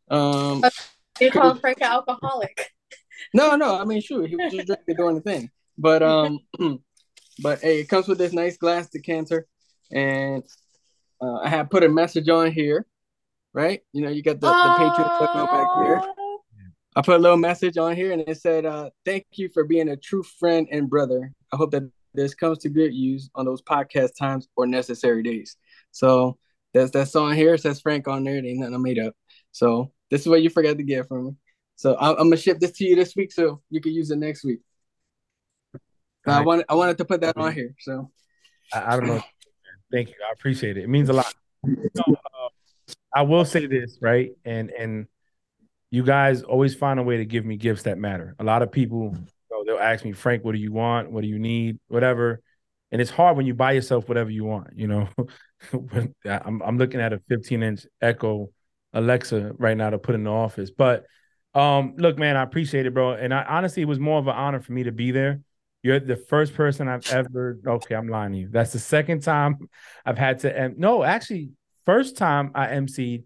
Um. 0.10 0.64
You 1.20 1.32
call 1.32 1.56
Frank 1.56 1.82
an 1.82 1.88
alcoholic. 1.88 2.72
No, 3.34 3.56
no. 3.56 3.80
I 3.80 3.86
mean, 3.86 4.02
sure, 4.02 4.28
he 4.28 4.36
was 4.36 4.54
just 4.54 4.68
drinking 4.68 4.96
during 4.96 5.16
the 5.16 5.22
thing, 5.22 5.50
but 5.78 6.04
um, 6.04 6.40
but 7.40 7.60
hey, 7.62 7.80
it 7.80 7.90
comes 7.90 8.08
with 8.08 8.18
this 8.18 8.34
nice 8.34 8.58
glass 8.58 8.90
decanter, 8.90 9.48
and 9.92 10.44
uh, 11.22 11.38
I 11.38 11.50
have 11.50 11.70
put 11.70 11.84
a 11.84 11.90
message 11.90 12.30
on 12.30 12.52
here, 12.52 12.86
right? 13.54 13.82
You 13.94 14.04
know, 14.04 14.10
you 14.10 14.22
got 14.22 14.40
the, 14.40 14.48
the 14.48 14.74
Patriot 14.78 15.18
logo 15.20 15.46
back 15.48 15.68
there. 15.78 16.14
I 16.96 17.02
put 17.02 17.16
a 17.16 17.20
little 17.20 17.38
message 17.38 17.78
on 17.78 17.96
here, 17.96 18.12
and 18.12 18.22
it 18.22 18.40
said, 18.40 18.66
uh, 18.66 18.90
"Thank 19.06 19.26
you 19.34 19.50
for 19.50 19.64
being 19.64 19.90
a 19.90 19.98
true 19.98 20.24
friend 20.24 20.68
and 20.72 20.90
brother. 20.90 21.32
I 21.52 21.58
hope 21.58 21.72
that 21.72 21.90
this 22.18 22.34
comes 22.34 22.58
to 22.60 22.70
good 22.70 22.94
use 22.94 23.30
on 23.36 23.46
those 23.46 23.62
podcast 23.62 24.18
times 24.20 24.50
or 24.58 24.66
necessary 24.68 25.24
days. 25.24 25.56
So 25.92 26.38
that's 26.74 26.92
that 26.92 27.08
song 27.08 27.34
here. 27.34 27.54
It 27.54 27.62
says 27.62 27.80
Frank 27.80 28.08
on 28.08 28.24
there. 28.24 28.38
It 28.38 28.46
ain't 28.46 28.60
nothing 28.60 28.76
I 28.76 28.80
made 28.80 29.00
up. 29.00 29.14
So 29.52 29.94
this 30.10 30.22
is 30.22 30.28
what 30.28 30.42
you 30.42 30.50
forgot 30.50 30.78
to 30.78 30.84
get 30.84 31.08
from 31.08 31.28
me. 31.28 31.32
So 31.76 31.96
I'm, 32.00 32.14
I'm 32.14 32.30
gonna 32.30 32.38
ship 32.38 32.60
this 32.60 32.72
to 32.72 32.86
you 32.86 32.96
this 32.96 33.16
week, 33.16 33.32
so 33.32 33.62
you 33.70 33.80
can 33.80 33.94
use 33.94 34.10
it 34.10 34.18
next 34.18 34.44
week. 34.44 34.60
I 36.26 36.42
wanted 36.42 36.66
I 36.68 36.74
wanted 36.74 36.98
to 36.98 37.06
put 37.06 37.22
that 37.22 37.38
on 37.38 37.54
here. 37.54 37.74
So 37.80 38.12
I, 38.74 38.94
I 38.94 38.98
don't 38.98 39.08
know. 39.08 39.22
Thank 39.92 40.10
you. 40.10 40.16
I 40.28 40.34
appreciate 40.34 40.76
it. 40.78 40.84
It 40.84 40.90
means 40.90 41.10
a 41.10 41.14
lot. 41.14 41.34
So, 41.96 42.04
uh, 42.08 42.50
I 43.14 43.22
will 43.22 43.46
say 43.46 43.68
this, 43.68 44.00
right? 44.02 44.32
And 44.44 44.72
and 44.72 45.08
you 45.92 46.04
guys 46.04 46.42
always 46.42 46.76
find 46.76 47.00
a 47.00 47.04
way 47.04 47.18
to 47.18 47.26
give 47.26 47.46
me 47.46 47.58
gifts 47.58 47.84
that 47.84 47.98
matter. 47.98 48.36
A 48.40 48.44
lot 48.44 48.64
of 48.64 48.72
people 48.72 49.16
they'll 49.68 49.78
ask 49.78 50.04
me, 50.04 50.14
Frank, 50.14 50.44
what 50.44 50.54
do 50.54 50.60
you 50.60 50.72
want? 50.72 51.12
What 51.12 51.22
do 51.22 51.28
you 51.28 51.38
need? 51.38 51.80
Whatever. 51.88 52.42
And 52.92 53.02
it's 53.02 53.12
hard 53.12 53.36
when 53.36 53.46
you 53.46 53.54
buy 53.54 53.74
yourself 53.74 54.08
whatever 54.08 54.30
you 54.30 54.46
want, 54.46 54.70
you 54.76 54.88
know. 54.88 55.10
I'm 56.26 56.62
I'm 56.62 56.78
looking 56.78 57.02
at 57.02 57.14
a 57.14 57.20
15 57.28 57.62
inch 57.62 57.86
Echo 58.02 58.50
Alexa 58.94 59.54
right 59.58 59.76
now 59.76 59.90
to 59.90 60.00
put 60.00 60.16
in 60.16 60.24
the 60.24 60.32
office. 60.32 60.72
But 60.72 61.06
um, 61.54 61.96
look, 61.98 62.18
man, 62.18 62.38
I 62.38 62.44
appreciate 62.44 62.86
it, 62.86 62.94
bro. 62.94 63.12
And 63.14 63.34
I 63.34 63.44
honestly, 63.44 63.82
it 63.82 63.88
was 63.88 64.00
more 64.00 64.20
of 64.20 64.28
an 64.28 64.36
honor 64.36 64.62
for 64.62 64.72
me 64.72 64.84
to 64.84 64.92
be 64.92 65.12
there. 65.12 65.42
You're 65.84 66.00
the 66.00 66.16
first 66.16 66.54
person 66.54 66.88
I've 66.88 67.10
ever. 67.12 67.60
Okay, 67.66 67.96
I'm 67.96 68.08
lying 68.08 68.32
to 68.34 68.38
you. 68.38 68.50
That's 68.50 68.72
the 68.72 68.80
second 68.80 69.22
time 69.22 69.58
I've 70.06 70.18
had 70.18 70.40
to. 70.40 70.74
no, 70.78 71.04
actually, 71.04 71.52
first 71.86 72.18
time 72.18 72.52
I 72.56 72.68
emceed. 72.68 73.24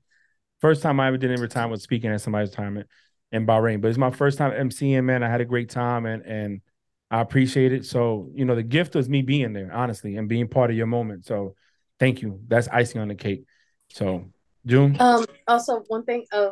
First 0.59 0.83
time 0.83 0.99
I 0.99 1.07
ever 1.07 1.17
did 1.17 1.31
any 1.31 1.47
time 1.47 1.71
was 1.71 1.81
speaking 1.81 2.11
at 2.11 2.21
somebody's 2.21 2.49
retirement 2.49 2.87
in 3.31 3.45
Bahrain. 3.45 3.81
But 3.81 3.89
it's 3.89 3.97
my 3.97 4.11
first 4.11 4.37
time 4.37 4.51
emceeing, 4.51 5.05
man. 5.05 5.23
I 5.23 5.29
had 5.29 5.41
a 5.41 5.45
great 5.45 5.69
time 5.69 6.05
and 6.05 6.25
and 6.25 6.61
I 7.09 7.19
appreciate 7.19 7.73
it. 7.73 7.85
So, 7.85 8.29
you 8.33 8.45
know, 8.45 8.55
the 8.55 8.63
gift 8.63 8.95
was 8.95 9.09
me 9.09 9.21
being 9.21 9.51
there, 9.51 9.69
honestly, 9.73 10.15
and 10.15 10.29
being 10.29 10.47
part 10.47 10.71
of 10.71 10.77
your 10.77 10.87
moment. 10.87 11.25
So 11.25 11.55
thank 11.99 12.21
you. 12.21 12.39
That's 12.47 12.69
icing 12.69 13.01
on 13.01 13.09
the 13.09 13.15
cake. 13.15 13.43
So 13.89 14.25
Jun. 14.65 14.95
Um 14.99 15.25
also 15.47 15.83
one 15.87 16.03
thing 16.03 16.25
uh 16.31 16.51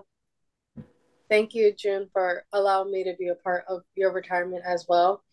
thank 1.30 1.54
you, 1.54 1.74
Jun, 1.78 2.08
for 2.12 2.44
allowing 2.54 2.92
me 2.92 3.04
to 3.06 3.14
be 3.18 3.28
a 3.28 3.36
part 3.36 3.66
of 3.70 3.84
your 3.96 4.12
retirement 4.12 4.64
as 4.66 4.86
well. 4.90 5.24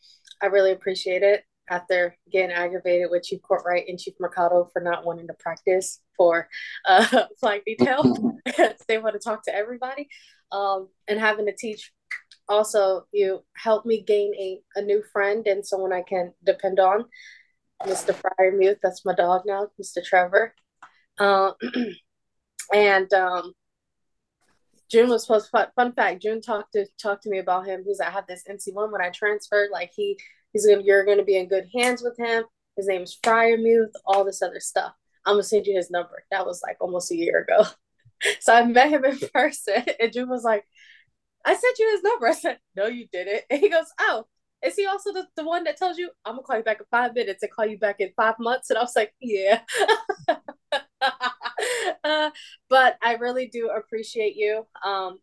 I 0.43 0.47
really 0.47 0.73
appreciate 0.73 1.23
it 1.23 1.43
after 1.69 2.17
getting 2.31 2.53
aggravated 2.53 3.11
with 3.11 3.25
Chief 3.25 3.41
Courtright 3.41 3.89
and 3.89 3.99
Chief 3.99 4.15
Mercado 4.21 4.69
for 4.73 4.81
not 4.81 5.05
wanting 5.05 5.27
to 5.27 5.35
practice 5.35 6.01
for 6.17 6.49
uh, 6.87 7.25
detail. 7.67 8.35
they 8.89 8.99
want 8.99 9.15
to 9.15 9.19
talk 9.19 9.43
to 9.45 9.55
everybody 9.55 10.09
um, 10.53 10.89
and 11.09 11.19
having 11.19 11.47
to 11.47 11.55
teach 11.57 11.93
also 12.49 13.07
you 13.13 13.43
helped 13.57 13.87
me 13.87 14.03
gain 14.03 14.33
a, 14.35 14.61
a 14.77 14.83
new 14.83 15.03
friend 15.13 15.47
and 15.47 15.67
someone 15.67 15.93
I 15.93 16.03
can 16.03 16.33
depend 16.45 16.79
on. 16.79 17.05
Mr. 17.85 18.15
Freiermuth, 18.15 18.79
that's 18.83 19.05
my 19.05 19.15
dog 19.15 19.43
now, 19.45 19.69
Mr. 19.81 20.03
Trevor. 20.03 20.55
Uh, 21.19 21.53
and 22.75 23.13
um, 23.13 23.53
Jun 24.91 25.09
was 25.09 25.23
supposed 25.23 25.51
to, 25.53 25.73
fun 25.75 25.93
fact, 25.93 26.23
Jun 26.23 26.41
talked 26.41 26.73
to 26.73 26.87
talk 27.01 27.21
to 27.23 27.31
me 27.31 27.39
about 27.39 27.67
him. 27.67 27.83
He's 27.87 28.01
I 28.01 28.11
have 28.11 28.27
this 28.27 28.45
NC1 28.49 28.93
when 28.93 29.03
I 29.03 29.11
transferred, 29.11 29.71
like 29.73 29.91
he 29.95 30.19
he's 30.53 30.67
gonna 30.67 30.83
you're 30.83 31.05
gonna 31.05 31.25
be 31.25 31.37
in 31.37 31.49
good 31.49 31.69
hands 31.75 32.03
with 32.03 32.17
him. 32.19 32.45
His 32.77 32.87
name 32.87 33.03
is 33.03 33.19
Freiermuth, 33.23 33.91
all 34.07 34.25
this 34.25 34.43
other 34.43 34.61
stuff. 34.61 34.93
I'm 35.25 35.35
gonna 35.35 35.43
send 35.43 35.67
you 35.67 35.77
his 35.77 35.91
number. 35.91 36.25
That 36.31 36.47
was 36.47 36.63
like 36.63 36.77
almost 36.81 37.11
a 37.11 37.17
year 37.17 37.47
ago. 37.47 37.67
so 38.41 38.55
I 38.55 38.65
met 38.65 38.91
him 38.91 39.05
in 39.05 39.19
person, 39.35 39.85
and 40.01 40.13
Jun 40.13 40.29
was 40.29 40.45
like, 40.45 40.65
I 41.45 41.55
sent 41.55 41.79
you 41.79 41.91
his 41.93 42.03
number. 42.03 42.27
I 42.31 42.33
said, 42.33 42.59
No, 42.77 42.87
you 42.87 43.07
didn't. 43.13 43.45
And 43.51 43.61
he 43.61 43.69
goes, 43.71 43.87
Oh, 44.01 44.27
is 44.65 44.77
he 44.77 44.87
also 44.87 45.13
the, 45.13 45.27
the 45.37 45.45
one 45.45 45.65
that 45.65 45.77
tells 45.77 45.99
you, 45.99 46.11
I'm 46.25 46.35
gonna 46.35 46.43
call 46.43 46.57
you 46.59 46.65
back 46.65 46.81
in 46.81 46.87
five 46.91 47.15
minutes 47.15 47.43
and 47.43 47.53
call 47.53 47.67
you 47.67 47.79
back 47.79 47.97
in 48.01 48.11
five 48.17 48.35
months? 48.39 48.71
And 48.71 48.79
I 48.79 48.83
was 48.83 48.97
like, 48.97 49.15
Yeah. 49.21 49.61
uh, 52.05 52.31
but 52.69 52.99
I 53.03 53.15
really 53.15 53.49
do 53.49 53.71
appreciate 53.71 54.37
you. 54.37 54.67
Um, 54.85 55.21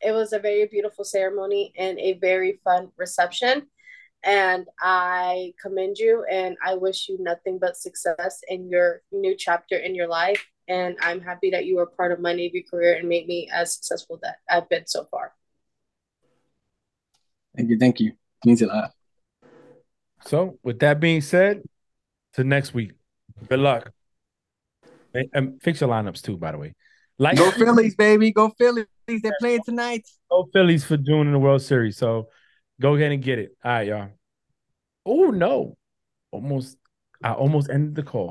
it 0.00 0.12
was 0.12 0.32
a 0.32 0.38
very 0.38 0.66
beautiful 0.66 1.04
ceremony 1.04 1.72
and 1.78 1.98
a 1.98 2.14
very 2.14 2.60
fun 2.64 2.90
reception. 2.96 3.68
And 4.24 4.66
I 4.80 5.52
commend 5.60 5.98
you 5.98 6.24
and 6.30 6.56
I 6.64 6.74
wish 6.74 7.08
you 7.08 7.18
nothing 7.20 7.58
but 7.58 7.76
success 7.76 8.40
in 8.48 8.70
your 8.70 9.02
new 9.12 9.36
chapter 9.36 9.76
in 9.76 9.94
your 9.94 10.08
life 10.08 10.44
and 10.68 10.96
I'm 11.00 11.20
happy 11.20 11.50
that 11.50 11.66
you 11.66 11.76
were 11.76 11.86
part 11.86 12.12
of 12.12 12.20
my 12.20 12.32
Navy 12.32 12.64
career 12.68 12.96
and 12.96 13.08
made 13.08 13.26
me 13.26 13.48
as 13.52 13.74
successful 13.74 14.18
that 14.22 14.36
I've 14.48 14.68
been 14.68 14.86
so 14.86 15.06
far. 15.10 15.32
Thank 17.56 17.70
you. 17.70 17.78
Thank 17.78 18.00
you. 18.00 18.10
It 18.10 18.46
means 18.46 18.62
a 18.62 18.66
lot. 18.66 18.90
So, 20.26 20.58
with 20.62 20.78
that 20.80 21.00
being 21.00 21.20
said, 21.20 21.62
to 22.34 22.44
next 22.44 22.74
week. 22.74 22.92
Good 23.48 23.60
luck. 23.60 23.90
And, 25.14 25.28
and 25.32 25.62
fix 25.62 25.80
your 25.80 25.90
lineups 25.90 26.22
too, 26.22 26.36
by 26.36 26.52
the 26.52 26.58
way. 26.58 26.74
Like 27.18 27.36
go 27.36 27.50
Phillies, 27.52 27.94
baby. 27.94 28.32
Go 28.32 28.52
Phillies. 28.58 28.86
They're 29.06 29.36
playing 29.40 29.60
tonight. 29.64 30.02
Go 30.30 30.48
Phillies 30.52 30.84
for 30.84 30.96
Jun 30.96 31.26
in 31.26 31.32
the 31.32 31.38
World 31.38 31.62
Series. 31.62 31.96
So 31.96 32.28
go 32.80 32.96
ahead 32.96 33.12
and 33.12 33.22
get 33.22 33.38
it. 33.38 33.56
All 33.64 33.72
right, 33.72 33.86
y'all. 33.86 34.08
Oh 35.06 35.30
no. 35.30 35.76
Almost 36.32 36.76
I 37.22 37.32
almost 37.32 37.70
ended 37.70 37.94
the 37.94 38.02
call. 38.02 38.22